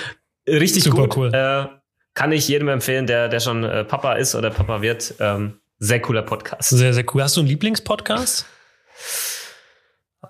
Richtig 0.48 0.84
Super 0.84 1.08
gut. 1.08 1.18
Cool. 1.18 1.34
Äh, 1.34 1.68
kann 2.14 2.32
ich 2.32 2.48
jedem 2.48 2.70
empfehlen, 2.70 3.08
der, 3.08 3.28
der 3.30 3.40
schon 3.40 3.64
äh, 3.64 3.84
Papa 3.84 4.14
ist 4.14 4.36
oder 4.36 4.50
Papa 4.50 4.82
wird. 4.82 5.16
Ähm, 5.20 5.60
sehr 5.80 6.02
cooler 6.02 6.22
Podcast. 6.22 6.70
Sehr, 6.70 6.94
sehr 6.94 7.06
cool. 7.14 7.24
Hast 7.24 7.38
du 7.38 7.42
einen 7.42 7.50
Lieblingspodcast? 7.50 8.46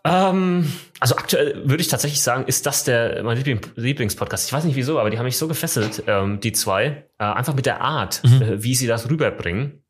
Ähm, 0.05 0.71
also 0.99 1.15
aktuell 1.15 1.67
würde 1.67 1.81
ich 1.81 1.89
tatsächlich 1.89 2.21
sagen, 2.21 2.45
ist 2.45 2.65
das 2.65 2.83
der 2.83 3.23
mein 3.23 3.37
Liebling, 3.37 3.59
Lieblingspodcast. 3.75 4.47
Ich 4.47 4.53
weiß 4.53 4.63
nicht 4.63 4.75
wieso, 4.75 4.99
aber 4.99 5.09
die 5.09 5.17
haben 5.17 5.25
mich 5.25 5.37
so 5.37 5.47
gefesselt, 5.47 6.03
ähm, 6.07 6.39
die 6.39 6.53
zwei. 6.53 7.05
Äh, 7.19 7.25
einfach 7.25 7.55
mit 7.55 7.65
der 7.65 7.81
Art, 7.81 8.21
mhm. 8.23 8.41
äh, 8.41 8.63
wie 8.63 8.75
sie 8.75 8.87
das 8.87 9.09
rüberbringen. 9.09 9.83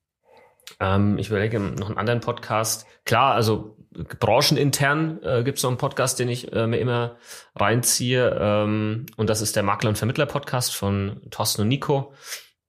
Ähm, 0.79 1.17
ich 1.17 1.29
überlege 1.29 1.59
noch 1.59 1.89
einen 1.89 1.97
anderen 1.97 2.19
Podcast. 2.19 2.87
Klar, 3.05 3.35
also 3.35 3.77
branchenintern 4.19 5.19
äh, 5.21 5.43
gibt 5.43 5.57
es 5.57 5.63
noch 5.63 5.69
einen 5.69 5.77
Podcast, 5.77 6.17
den 6.19 6.29
ich 6.29 6.51
äh, 6.53 6.65
mir 6.65 6.77
immer 6.77 7.17
reinziehe. 7.55 8.37
Ähm, 8.39 9.05
und 9.17 9.29
das 9.29 9.41
ist 9.41 9.55
der 9.55 9.63
Makler 9.63 9.89
und 9.89 9.97
Vermittler 9.97 10.25
Podcast 10.25 10.75
von 10.75 11.21
Thorsten 11.29 11.63
und 11.63 11.67
Nico. 11.67 12.13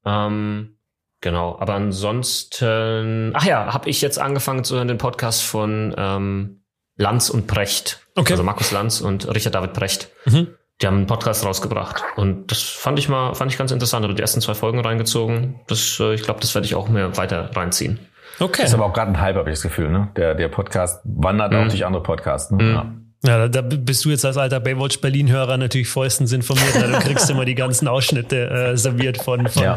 Ähm, 0.04 0.78
genau, 1.20 1.58
aber 1.58 1.74
ansonsten, 1.74 3.32
ach 3.34 3.44
ja, 3.44 3.72
habe 3.72 3.88
ich 3.88 4.00
jetzt 4.02 4.18
angefangen 4.18 4.64
zu 4.64 4.76
hören 4.76 4.88
den 4.88 4.98
Podcast 4.98 5.42
von 5.42 5.94
ähm, 5.96 6.61
Lanz 7.02 7.28
und 7.28 7.46
Precht. 7.46 8.00
Okay. 8.14 8.32
Also 8.32 8.44
Markus 8.44 8.70
Lanz 8.70 9.00
und 9.00 9.32
Richard 9.34 9.54
David 9.54 9.72
Precht. 9.72 10.08
Mhm. 10.24 10.48
Die 10.80 10.86
haben 10.86 10.96
einen 10.98 11.06
Podcast 11.06 11.44
rausgebracht. 11.44 12.02
Und 12.16 12.50
das 12.50 12.62
fand 12.62 12.98
ich 12.98 13.08
mal, 13.08 13.34
fand 13.34 13.52
ich 13.52 13.58
ganz 13.58 13.70
interessant. 13.72 14.04
Oder 14.04 14.14
die 14.14 14.22
ersten 14.22 14.40
zwei 14.40 14.54
Folgen 14.54 14.80
reingezogen. 14.80 15.60
Das, 15.66 15.98
äh, 16.00 16.14
ich 16.14 16.22
glaube, 16.22 16.40
das 16.40 16.54
werde 16.54 16.66
ich 16.66 16.74
auch 16.74 16.88
mehr 16.88 17.16
weiter 17.16 17.50
reinziehen. 17.54 18.00
Okay. 18.40 18.64
Ist 18.64 18.74
aber 18.74 18.86
auch 18.86 18.92
gerade 18.92 19.10
ein 19.10 19.20
Hype, 19.20 19.36
habe 19.36 19.50
ich 19.50 19.56
das 19.56 19.62
Gefühl, 19.62 19.90
ne? 19.90 20.08
Der, 20.16 20.34
der 20.34 20.48
Podcast 20.48 21.00
wandert 21.04 21.52
mhm. 21.52 21.58
auch 21.58 21.68
durch 21.68 21.84
andere 21.84 22.02
Podcasts. 22.02 22.50
Ne? 22.50 22.62
Mhm. 22.62 22.74
Ja. 22.74 22.92
Ja, 23.24 23.46
da 23.46 23.60
bist 23.60 24.04
du 24.04 24.10
jetzt 24.10 24.24
als 24.24 24.36
alter 24.36 24.58
Baywatch 24.58 25.00
Berlin-Hörer 25.00 25.56
natürlich 25.56 25.88
vollstens 25.88 26.32
informiert. 26.32 26.74
Du 26.74 26.98
kriegst 26.98 27.30
immer 27.30 27.44
die 27.44 27.54
ganzen 27.54 27.86
Ausschnitte 27.86 28.50
äh, 28.50 28.76
serviert 28.76 29.22
von. 29.22 29.46
von 29.46 29.62
ja. 29.62 29.76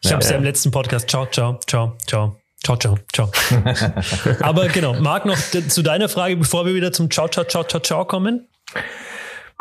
Ich 0.00 0.08
ja, 0.08 0.12
habe 0.12 0.22
es 0.22 0.30
ja. 0.30 0.32
ja 0.32 0.38
im 0.38 0.44
letzten 0.44 0.70
Podcast. 0.70 1.10
Ciao, 1.10 1.26
ciao, 1.26 1.58
ciao, 1.66 1.98
ciao. 2.06 2.38
Ciao, 2.62 2.76
ciao, 2.76 2.98
ciao. 3.12 3.30
Aber 4.40 4.68
genau, 4.68 4.94
Marc, 5.00 5.24
noch 5.26 5.38
zu 5.38 5.82
deiner 5.82 6.08
Frage, 6.08 6.36
bevor 6.36 6.66
wir 6.66 6.74
wieder 6.74 6.92
zum 6.92 7.10
Ciao, 7.10 7.28
ciao, 7.28 7.44
ciao, 7.44 7.64
ciao, 7.64 7.80
ciao 7.80 8.04
kommen. 8.04 8.48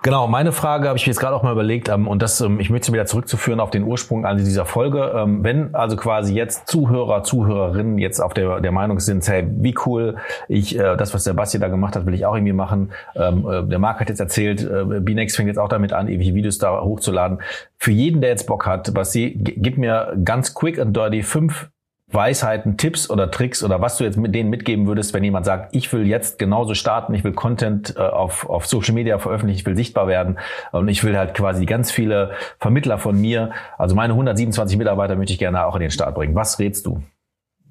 Genau, 0.03 0.28
meine 0.28 0.52
Frage 0.52 0.88
habe 0.88 0.98
ich 0.98 1.07
jetzt 1.07 1.19
gerade 1.19 1.36
auch 1.36 1.41
mal 1.41 1.52
überlegt 1.52 1.90
ähm, 1.90 2.07
und 2.07 2.22
das, 2.22 2.40
ähm, 2.40 2.60
ich 2.60 2.69
möchte 2.69 2.94
wieder 2.94 3.07
zurückzuführen 3.07 3.60
auf 3.60 3.72
den 3.72 3.84
Ursprung 3.84 4.26
an 4.26 4.38
dieser 4.38 4.65
Folge. 4.65 5.11
Ähm, 5.15 5.44
wenn 5.44 5.74
also 5.74 5.95
quasi 5.95 6.36
jetzt 6.36 6.68
Zuhörer, 6.68 7.24
Zuhörerinnen 7.24 7.98
jetzt 7.98 8.19
auf 8.19 8.36
der, 8.36 8.61
der 8.61 8.72
Meinung 8.72 8.99
sind, 8.99 9.28
hey, 9.28 9.48
wie 9.49 9.74
cool, 9.86 10.18
ich 10.48 10.78
äh, 10.78 10.95
das, 10.98 11.15
was 11.15 11.24
der 11.24 11.34
Basti 11.34 11.57
da 11.57 11.68
gemacht 11.68 11.95
hat, 11.95 12.06
will 12.06 12.14
ich 12.14 12.28
auch 12.28 12.36
irgendwie 12.36 12.53
machen. 12.53 12.91
Ähm, 13.15 13.48
äh, 13.49 13.64
der 13.64 13.80
Marc 13.80 13.99
hat 13.99 14.10
jetzt 14.10 14.19
erzählt, 14.19 14.61
äh, 14.61 14.99
Binex 14.99 15.36
fängt 15.36 15.48
jetzt 15.48 15.57
auch 15.57 15.69
damit 15.69 15.94
an, 15.94 16.07
ewige 16.07 16.36
Videos 16.36 16.60
da 16.60 16.80
hochzuladen. 16.80 17.40
Für 17.80 17.91
jeden, 17.91 18.22
der 18.22 18.30
jetzt 18.30 18.45
Bock 18.45 18.68
hat, 18.68 18.94
Basti, 18.94 19.36
gib 19.36 19.80
mir 19.80 20.15
ganz 20.24 20.53
quick 20.53 20.78
and 20.78 20.95
dirty 20.95 21.24
fünf 21.24 21.69
Weisheiten, 22.10 22.78
Tipps 22.78 23.10
oder 23.10 23.32
Tricks 23.32 23.64
oder 23.64 23.82
was 23.82 23.98
du 23.98 24.06
jetzt 24.06 24.18
mit 24.18 24.34
denen 24.34 24.50
mitgeben 24.50 24.88
würdest, 24.88 25.14
wenn 25.14 25.24
jemand 25.24 25.46
sagt, 25.46 25.76
ich 25.76 25.92
will 25.92 26.08
jetzt 26.08 26.40
genauso 26.40 26.74
starten, 26.74 27.14
ich 27.14 27.24
will 27.26 27.34
Content 27.34 27.96
äh, 27.98 28.00
auf, 28.00 28.50
auf 28.50 28.66
Social 28.66 28.94
Media 28.94 29.20
veröffentlichen, 29.20 29.60
ich 29.60 29.66
will 29.66 29.76
sichtbar 29.76 30.08
werden 30.08 30.40
und 30.72 30.88
ich 30.88 31.04
will 31.04 31.18
halt 31.18 31.34
quasi 31.34 31.66
ganz 31.66 31.92
viele 31.92 32.32
Vermittler 32.60 32.98
von 32.98 33.20
mir, 33.20 33.52
also 33.78 33.94
meine 33.94 34.14
127 34.14 34.78
Mitarbeiter 34.78 35.18
möchte 35.18 35.34
ich 35.34 35.40
gerne 35.40 35.66
auch 35.66 35.76
in 35.76 35.82
den 35.82 35.92
Start 35.92 36.16
bringen. 36.16 36.34
Was 36.34 36.60
rätst 36.60 36.86
du? 36.86 37.04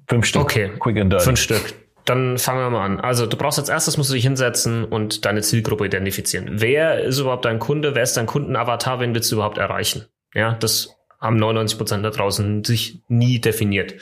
Fünf 0.07 0.25
Stück. 0.25 0.43
Okay. 0.43 0.71
Quick 0.79 0.99
and 0.99 1.11
dirty. 1.11 1.25
Fünf 1.25 1.39
Stück. 1.39 1.73
Dann 2.05 2.37
fangen 2.37 2.59
wir 2.59 2.69
mal 2.69 2.85
an. 2.85 2.99
Also 3.01 3.25
du 3.25 3.35
brauchst 3.35 3.59
als 3.59 3.67
erstes, 3.67 3.97
musst 3.97 4.11
du 4.11 4.13
dich 4.13 4.23
hinsetzen 4.23 4.85
und 4.85 5.25
deine 5.25 5.41
Zielgruppe 5.41 5.85
identifizieren. 5.85 6.47
Wer 6.51 7.01
ist 7.01 7.19
überhaupt 7.19 7.43
dein 7.43 7.59
Kunde? 7.59 7.95
Wer 7.95 8.03
ist 8.03 8.15
dein 8.15 8.27
Kundenavatar? 8.27 9.01
Wen 9.01 9.13
willst 9.13 9.29
du 9.31 9.35
überhaupt 9.35 9.57
erreichen? 9.57 10.05
Ja, 10.33 10.53
das 10.53 10.96
haben 11.19 11.37
99 11.37 11.77
Prozent 11.77 12.05
da 12.05 12.09
draußen 12.09 12.63
sich 12.63 12.99
nie 13.07 13.39
definiert. 13.39 13.95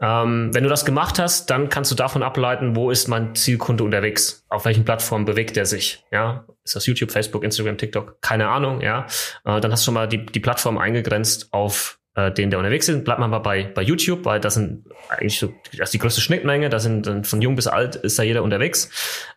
Ähm, 0.00 0.54
wenn 0.54 0.62
du 0.62 0.70
das 0.70 0.84
gemacht 0.84 1.18
hast, 1.18 1.50
dann 1.50 1.68
kannst 1.68 1.90
du 1.90 1.94
davon 1.94 2.22
ableiten, 2.22 2.76
wo 2.76 2.90
ist 2.90 3.08
mein 3.08 3.34
Zielkunde 3.34 3.84
unterwegs? 3.84 4.44
Auf 4.48 4.64
welchen 4.64 4.84
Plattformen 4.84 5.24
bewegt 5.24 5.56
er 5.56 5.66
sich? 5.66 6.04
Ja, 6.10 6.44
ist 6.64 6.76
das 6.76 6.86
YouTube, 6.86 7.10
Facebook, 7.10 7.44
Instagram, 7.44 7.78
TikTok? 7.78 8.22
Keine 8.22 8.48
Ahnung. 8.48 8.80
Ja, 8.80 9.06
äh, 9.44 9.60
dann 9.60 9.72
hast 9.72 9.82
du 9.82 9.86
schon 9.86 9.94
mal 9.94 10.08
die, 10.08 10.24
die 10.24 10.40
Plattform 10.40 10.78
eingegrenzt 10.78 11.52
auf 11.52 11.98
äh, 12.14 12.32
den, 12.32 12.50
der 12.50 12.58
unterwegs 12.58 12.88
ist. 12.88 13.04
Bleibt 13.04 13.20
man 13.20 13.30
mal 13.30 13.40
bei, 13.40 13.64
bei 13.64 13.82
YouTube, 13.82 14.24
weil 14.24 14.40
das 14.40 14.54
sind 14.54 14.86
eigentlich 15.08 15.38
so, 15.38 15.52
das 15.72 15.88
ist 15.88 15.94
die 15.94 15.98
größte 15.98 16.20
Schnittmenge. 16.20 16.68
Da 16.68 16.78
sind 16.78 17.26
von 17.26 17.42
jung 17.42 17.56
bis 17.56 17.66
alt 17.66 17.96
ist 17.96 18.18
da 18.18 18.22
jeder 18.22 18.42
unterwegs. 18.42 18.90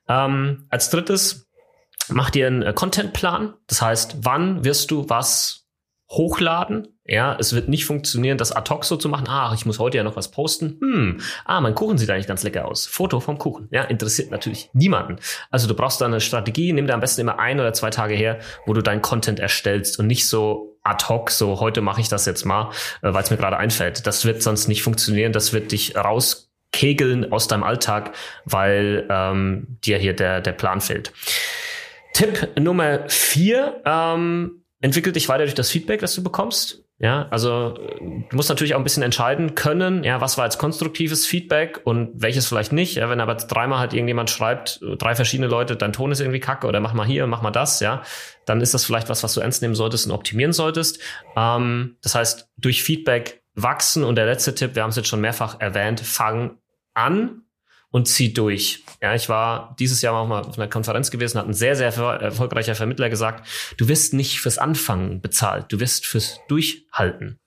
Ähm, 0.07 0.67
als 0.69 0.89
drittes 0.89 1.47
mach 2.09 2.29
dir 2.29 2.47
einen 2.47 2.61
äh, 2.61 2.73
Contentplan. 2.73 3.55
Das 3.67 3.81
heißt, 3.81 4.17
wann 4.21 4.63
wirst 4.63 4.91
du 4.91 5.09
was 5.09 5.60
hochladen. 6.11 6.87
Ja, 7.05 7.35
es 7.39 7.53
wird 7.53 7.67
nicht 7.67 7.85
funktionieren, 7.85 8.37
das 8.37 8.51
ad 8.51 8.69
hoc 8.69 8.85
so 8.85 8.95
zu 8.95 9.09
machen. 9.09 9.27
Ah, 9.27 9.51
ich 9.55 9.65
muss 9.65 9.79
heute 9.79 9.97
ja 9.97 10.03
noch 10.03 10.15
was 10.15 10.29
posten. 10.29 10.77
Hm, 10.79 11.21
ah, 11.45 11.59
mein 11.61 11.73
Kuchen 11.73 11.97
sieht 11.97 12.09
eigentlich 12.09 12.27
ganz 12.27 12.43
lecker 12.43 12.67
aus. 12.67 12.85
Foto 12.85 13.19
vom 13.19 13.37
Kuchen. 13.37 13.67
Ja, 13.71 13.83
interessiert 13.83 14.29
natürlich 14.29 14.69
niemanden. 14.73 15.17
Also 15.49 15.67
du 15.67 15.73
brauchst 15.73 15.99
da 15.99 16.05
eine 16.05 16.21
Strategie. 16.21 16.73
Nimm 16.73 16.87
da 16.87 16.93
am 16.93 16.99
besten 16.99 17.21
immer 17.21 17.39
ein 17.39 17.59
oder 17.59 17.73
zwei 17.73 17.89
Tage 17.89 18.13
her, 18.13 18.39
wo 18.65 18.73
du 18.73 18.81
deinen 18.81 19.01
Content 19.01 19.39
erstellst 19.39 19.99
und 19.99 20.07
nicht 20.07 20.27
so 20.27 20.77
ad 20.83 21.05
hoc, 21.07 21.31
so 21.31 21.59
heute 21.59 21.81
mache 21.81 22.01
ich 22.01 22.09
das 22.09 22.25
jetzt 22.25 22.45
mal, 22.45 22.71
äh, 23.01 23.13
weil 23.13 23.23
es 23.23 23.31
mir 23.31 23.37
gerade 23.37 23.57
einfällt. 23.57 24.05
Das 24.05 24.25
wird 24.25 24.41
sonst 24.41 24.67
nicht 24.67 24.83
funktionieren. 24.83 25.31
Das 25.31 25.53
wird 25.53 25.71
dich 25.71 25.95
rauskegeln 25.95 27.31
aus 27.31 27.47
deinem 27.47 27.63
Alltag, 27.63 28.11
weil 28.45 29.07
ähm, 29.09 29.77
dir 29.83 29.97
hier 29.97 30.15
der, 30.15 30.41
der 30.41 30.53
Plan 30.53 30.81
fehlt. 30.81 31.13
Tipp 32.13 32.49
Nummer 32.59 33.07
vier, 33.07 33.81
ähm, 33.85 34.60
entwickelt 34.81 35.15
dich 35.15 35.29
weiter 35.29 35.43
durch 35.43 35.55
das 35.55 35.69
Feedback, 35.69 36.01
das 36.01 36.13
du 36.15 36.23
bekommst. 36.23 36.83
Ja, 36.97 37.27
also 37.31 37.71
du 37.71 38.35
musst 38.35 38.49
natürlich 38.49 38.75
auch 38.75 38.79
ein 38.79 38.83
bisschen 38.83 39.01
entscheiden 39.01 39.55
können, 39.55 40.03
ja, 40.03 40.21
was 40.21 40.37
war 40.37 40.45
jetzt 40.45 40.59
konstruktives 40.59 41.25
Feedback 41.25 41.81
und 41.83 42.11
welches 42.13 42.47
vielleicht 42.47 42.73
nicht. 42.73 42.95
Ja, 42.95 43.09
wenn 43.09 43.19
aber 43.19 43.33
dreimal 43.33 43.79
halt 43.79 43.93
irgendjemand 43.93 44.29
schreibt, 44.29 44.79
drei 44.99 45.15
verschiedene 45.15 45.47
Leute, 45.47 45.75
dein 45.75 45.93
Ton 45.93 46.11
ist 46.11 46.19
irgendwie 46.19 46.39
kacke 46.39 46.67
oder 46.67 46.79
mach 46.79 46.93
mal 46.93 47.07
hier, 47.07 47.25
mach 47.25 47.41
mal 47.41 47.49
das, 47.49 47.79
ja, 47.79 48.03
dann 48.45 48.61
ist 48.61 48.75
das 48.75 48.85
vielleicht 48.85 49.09
was, 49.09 49.23
was 49.23 49.33
du 49.33 49.41
ernst 49.41 49.63
nehmen 49.63 49.73
solltest 49.73 50.05
und 50.05 50.11
optimieren 50.11 50.53
solltest. 50.53 50.99
Ähm, 51.35 51.97
das 52.03 52.13
heißt, 52.13 52.49
durch 52.57 52.83
Feedback 52.83 53.41
wachsen 53.55 54.03
und 54.03 54.15
der 54.15 54.27
letzte 54.27 54.53
Tipp, 54.53 54.75
wir 54.75 54.83
haben 54.83 54.91
es 54.91 54.95
jetzt 54.95 55.07
schon 55.07 55.21
mehrfach 55.21 55.59
erwähnt, 55.59 56.01
fang 56.01 56.59
an, 56.93 57.41
und 57.91 58.07
zieh 58.07 58.33
durch. 58.33 58.83
Ja, 59.01 59.13
ich 59.13 59.29
war 59.29 59.75
dieses 59.79 60.01
Jahr 60.01 60.15
auch 60.15 60.27
mal 60.27 60.41
auf 60.43 60.57
einer 60.57 60.69
Konferenz 60.69 61.11
gewesen, 61.11 61.37
hat 61.37 61.47
ein 61.47 61.53
sehr, 61.53 61.75
sehr 61.75 61.87
erfolgreicher 61.87 62.75
Vermittler 62.75 63.09
gesagt, 63.09 63.47
du 63.77 63.87
wirst 63.87 64.13
nicht 64.13 64.39
fürs 64.39 64.57
Anfangen 64.57 65.21
bezahlt, 65.21 65.65
du 65.69 65.79
wirst 65.79 66.05
fürs 66.05 66.39
Durchhalten 66.47 67.39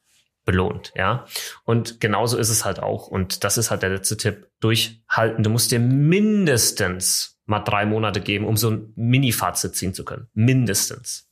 belohnt, 0.44 0.92
ja. 0.94 1.26
Und 1.64 2.00
genauso 2.00 2.36
ist 2.36 2.50
es 2.50 2.64
halt 2.64 2.78
auch. 2.78 3.06
Und 3.08 3.44
das 3.44 3.56
ist 3.56 3.70
halt 3.70 3.82
der 3.82 3.90
letzte 3.90 4.16
Tipp. 4.16 4.48
Durchhalten. 4.60 5.42
Du 5.42 5.50
musst 5.50 5.72
dir 5.72 5.80
mindestens 5.80 7.38
mal 7.46 7.60
drei 7.60 7.86
Monate 7.86 8.20
geben, 8.20 8.46
um 8.46 8.56
so 8.56 8.70
ein 8.70 8.92
Mini-Fazit 8.94 9.74
ziehen 9.74 9.94
zu 9.94 10.04
können. 10.04 10.28
Mindestens. 10.34 11.28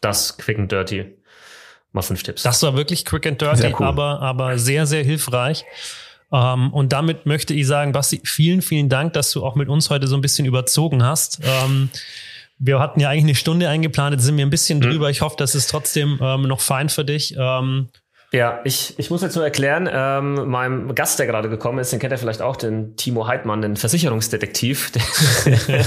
Das 0.00 0.36
Quick 0.36 0.58
and 0.58 0.72
Dirty. 0.72 1.16
Mal 1.92 2.02
fünf 2.02 2.22
Tipps. 2.24 2.42
Das 2.42 2.62
war 2.62 2.76
wirklich 2.76 3.04
Quick 3.04 3.26
and 3.26 3.40
Dirty, 3.40 3.74
cool. 3.78 3.86
aber, 3.86 4.20
aber 4.20 4.58
sehr, 4.58 4.86
sehr 4.86 5.04
hilfreich. 5.04 5.64
Ähm, 6.32 6.72
und 6.72 6.92
damit 6.92 7.26
möchte 7.26 7.54
ich 7.54 7.66
sagen, 7.66 7.92
Basti, 7.92 8.20
vielen, 8.24 8.62
vielen 8.62 8.88
Dank, 8.88 9.12
dass 9.12 9.30
du 9.32 9.44
auch 9.44 9.54
mit 9.54 9.68
uns 9.68 9.90
heute 9.90 10.06
so 10.06 10.16
ein 10.16 10.20
bisschen 10.20 10.46
überzogen 10.46 11.02
hast. 11.04 11.40
Ähm, 11.42 11.88
wir 12.58 12.78
hatten 12.80 13.00
ja 13.00 13.10
eigentlich 13.10 13.24
eine 13.24 13.34
Stunde 13.34 13.68
eingeplant, 13.68 14.14
jetzt 14.14 14.24
sind 14.24 14.36
wir 14.36 14.46
ein 14.46 14.50
bisschen 14.50 14.78
mhm. 14.78 14.82
drüber. 14.82 15.10
Ich 15.10 15.20
hoffe, 15.20 15.36
das 15.38 15.54
ist 15.54 15.68
trotzdem 15.68 16.18
ähm, 16.22 16.42
noch 16.42 16.60
fein 16.60 16.88
für 16.88 17.04
dich. 17.04 17.34
Ähm, 17.38 17.88
ja, 18.32 18.60
ich, 18.64 18.94
ich 18.98 19.08
muss 19.10 19.22
jetzt 19.22 19.36
nur 19.36 19.44
erklären, 19.44 19.88
ähm, 19.90 20.48
meinem 20.48 20.94
Gast, 20.96 21.18
der 21.18 21.26
gerade 21.26 21.48
gekommen 21.48 21.78
ist, 21.78 21.92
den 21.92 22.00
kennt 22.00 22.10
er 22.10 22.18
vielleicht 22.18 22.42
auch, 22.42 22.56
den 22.56 22.96
Timo 22.96 23.28
Heidmann, 23.28 23.62
den 23.62 23.76
Versicherungsdetektiv. 23.76 24.90
Der, 24.90 25.02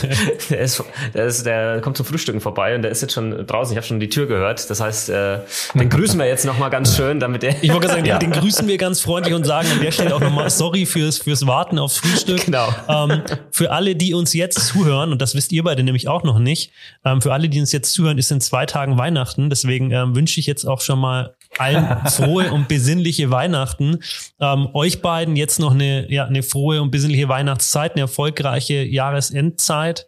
der, 0.50 0.60
ist, 0.60 0.84
der, 1.14 1.26
ist, 1.26 1.46
der 1.46 1.82
kommt 1.82 1.98
zum 1.98 2.06
Frühstücken 2.06 2.40
vorbei 2.40 2.76
und 2.76 2.82
der 2.82 2.92
ist 2.92 3.02
jetzt 3.02 3.14
schon 3.14 3.46
draußen. 3.46 3.74
Ich 3.74 3.78
habe 3.78 3.86
schon 3.86 4.00
die 4.00 4.08
Tür 4.08 4.26
gehört. 4.28 4.70
Das 4.70 4.80
heißt, 4.80 5.10
äh, 5.10 5.40
den 5.74 5.90
grüßen 5.90 6.18
wir 6.18 6.28
jetzt 6.28 6.46
nochmal 6.46 6.70
ganz 6.70 6.96
schön, 6.96 7.20
damit 7.20 7.44
er. 7.44 7.62
Ich 7.62 7.74
wollte 7.74 7.90
sagen, 7.90 8.06
ja. 8.06 8.18
den 8.18 8.32
grüßen 8.32 8.66
wir 8.68 8.78
ganz 8.78 9.02
freundlich 9.02 9.36
und 9.36 9.44
sagen 9.44 9.68
an 9.74 9.82
der 9.82 9.92
Stelle 9.92 10.16
auch 10.16 10.22
nochmal 10.22 10.50
sorry 10.50 10.86
fürs, 10.86 11.18
fürs 11.18 11.46
Warten 11.46 11.78
aufs 11.78 11.98
Frühstück. 11.98 12.46
Genau. 12.46 12.74
Ähm, 12.88 13.22
für 13.52 13.72
alle, 13.72 13.98
die 13.98 14.14
uns 14.14 14.34
jetzt 14.34 14.66
zuhören, 14.66 15.12
und 15.12 15.22
das 15.22 15.36
wisst 15.36 15.52
ihr 15.52 15.64
beide 15.64 15.84
nämlich 15.84 16.08
auch 16.08 16.24
noch 16.24 16.40
nicht, 16.40 16.72
ähm, 17.04 17.22
für 17.22 17.34
alle, 17.34 17.50
die 17.50 17.60
uns 17.60 17.74
jetzt 17.74 17.92
zuhören, 17.92 18.18
ist 18.18 18.32
in 18.32 18.40
zwei 18.40 18.66
Tagen 18.66 18.98
Weihnachten. 18.98 19.50
Deswegen 19.50 19.92
ähm, 19.92 20.16
wünsche 20.16 20.40
ich 20.40 20.48
jetzt 20.48 20.66
auch 20.66 20.80
schon 20.80 21.00
mal 21.00 21.36
allen 21.58 22.08
frohe 22.08 22.52
und 22.52 22.68
besinnliche 22.68 23.32
Weihnachten. 23.32 24.00
Ähm, 24.40 24.70
euch 24.74 25.02
beiden 25.02 25.36
jetzt 25.36 25.60
noch 25.60 25.72
eine, 25.72 26.12
ja, 26.12 26.26
eine 26.26 26.44
frohe 26.44 26.82
und 26.82 26.92
besinnliche 26.92 27.30
Weihnachtszeit, 27.30 27.94
eine 27.94 28.02
erfolgreiche 28.02 28.84
Jahresendzeit. 28.84 30.08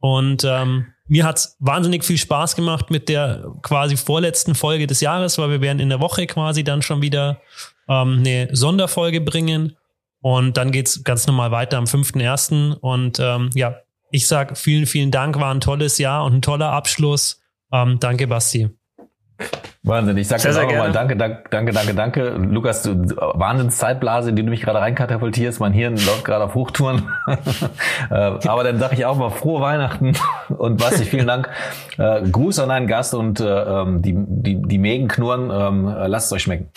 Und 0.00 0.44
ähm, 0.44 0.86
mir 1.06 1.24
hat's 1.24 1.56
wahnsinnig 1.60 2.04
viel 2.04 2.18
Spaß 2.18 2.56
gemacht 2.56 2.90
mit 2.90 3.08
der 3.08 3.44
quasi 3.62 3.96
vorletzten 3.96 4.54
Folge 4.54 4.86
des 4.86 5.00
Jahres, 5.00 5.38
weil 5.38 5.50
wir 5.50 5.60
werden 5.60 5.78
in 5.78 5.88
der 5.88 6.00
Woche 6.00 6.26
quasi 6.26 6.64
dann 6.64 6.82
schon 6.82 7.02
wieder 7.02 7.40
ähm, 7.88 8.18
eine 8.18 8.48
Sonderfolge 8.52 9.20
bringen. 9.20 9.76
Und 10.20 10.56
dann 10.56 10.70
geht's 10.70 11.02
ganz 11.02 11.26
normal 11.26 11.50
weiter 11.50 11.78
am 11.78 11.84
5.1. 11.84 12.74
Und 12.74 13.18
ähm, 13.20 13.50
ja, 13.54 13.76
ich 14.10 14.26
sag 14.28 14.56
vielen, 14.56 14.86
vielen 14.86 15.10
Dank, 15.10 15.38
war 15.40 15.52
ein 15.52 15.60
tolles 15.60 15.98
Jahr 15.98 16.24
und 16.24 16.34
ein 16.34 16.42
toller 16.42 16.70
Abschluss. 16.70 17.40
Ähm, 17.72 17.98
danke, 17.98 18.26
Basti. 18.26 18.70
Wahnsinn. 19.84 20.16
Ich 20.16 20.28
sage 20.28 20.44
jetzt 20.44 20.56
auch 20.56 20.62
nochmal 20.62 20.92
danke, 20.92 21.16
danke, 21.16 21.42
danke, 21.50 21.72
danke, 21.72 21.94
danke. 21.94 22.28
Lukas, 22.30 22.84
du 22.84 22.94
Wahnsinns 23.16 23.78
Zeitblase, 23.78 24.30
in 24.30 24.36
die 24.36 24.44
du 24.44 24.50
mich 24.50 24.62
gerade 24.62 24.78
reinkatapultierst. 24.78 25.58
Mein 25.58 25.72
Hirn 25.72 25.96
läuft 25.96 26.24
gerade 26.24 26.44
auf 26.44 26.54
Hochtouren. 26.54 27.08
Äh, 28.10 28.14
aber 28.14 28.64
dann 28.64 28.78
sage 28.78 28.94
ich 28.94 29.06
auch 29.06 29.16
mal 29.16 29.30
frohe 29.30 29.62
Weihnachten 29.62 30.12
und 30.48 30.78
Basti, 30.78 31.04
vielen 31.04 31.26
Dank. 31.26 31.48
Äh, 31.96 32.28
Gruß 32.28 32.58
an 32.58 32.68
deinen 32.68 32.86
Gast 32.86 33.14
und 33.14 33.40
äh, 33.40 33.44
ähm, 33.44 34.02
die, 34.02 34.14
die, 34.14 34.60
die 34.60 34.78
Mägen 34.78 35.08
knurren. 35.08 35.50
Ähm, 35.50 35.86
lasst 36.08 36.26
es 36.26 36.32
euch 36.32 36.42
schmecken. 36.42 36.68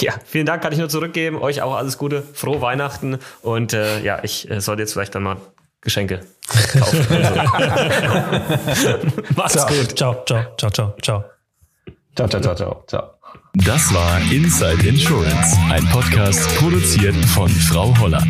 Ja, 0.00 0.12
vielen 0.24 0.46
Dank, 0.46 0.62
kann 0.62 0.72
ich 0.72 0.78
nur 0.78 0.88
zurückgeben. 0.88 1.40
Euch 1.40 1.62
auch 1.62 1.74
alles 1.74 1.96
Gute, 1.96 2.22
frohe 2.22 2.60
Weihnachten 2.60 3.18
und 3.42 3.72
äh, 3.72 4.00
ja, 4.00 4.18
ich 4.22 4.50
äh, 4.50 4.60
sollte 4.60 4.82
jetzt 4.82 4.92
vielleicht 4.92 5.14
dann 5.14 5.22
mal 5.22 5.36
Geschenke 5.80 6.20
kaufen. 6.72 7.06
Macht's 9.36 9.54
ciao. 9.54 9.68
gut. 9.68 9.96
Ciao, 9.96 10.24
ciao, 10.24 10.44
ciao, 10.56 10.70
ciao, 10.70 10.94
ciao. 11.02 11.31
Ciao, 12.14 12.28
ciao, 12.28 12.40
ciao, 12.42 12.54
ciao, 12.54 12.84
ciao. 12.86 13.18
Das 13.54 13.92
war 13.94 14.20
Inside 14.30 14.86
Insurance, 14.86 15.56
ein 15.70 15.84
Podcast 15.88 16.46
produziert 16.58 17.16
von 17.34 17.48
Frau 17.48 17.96
Holler. 17.98 18.22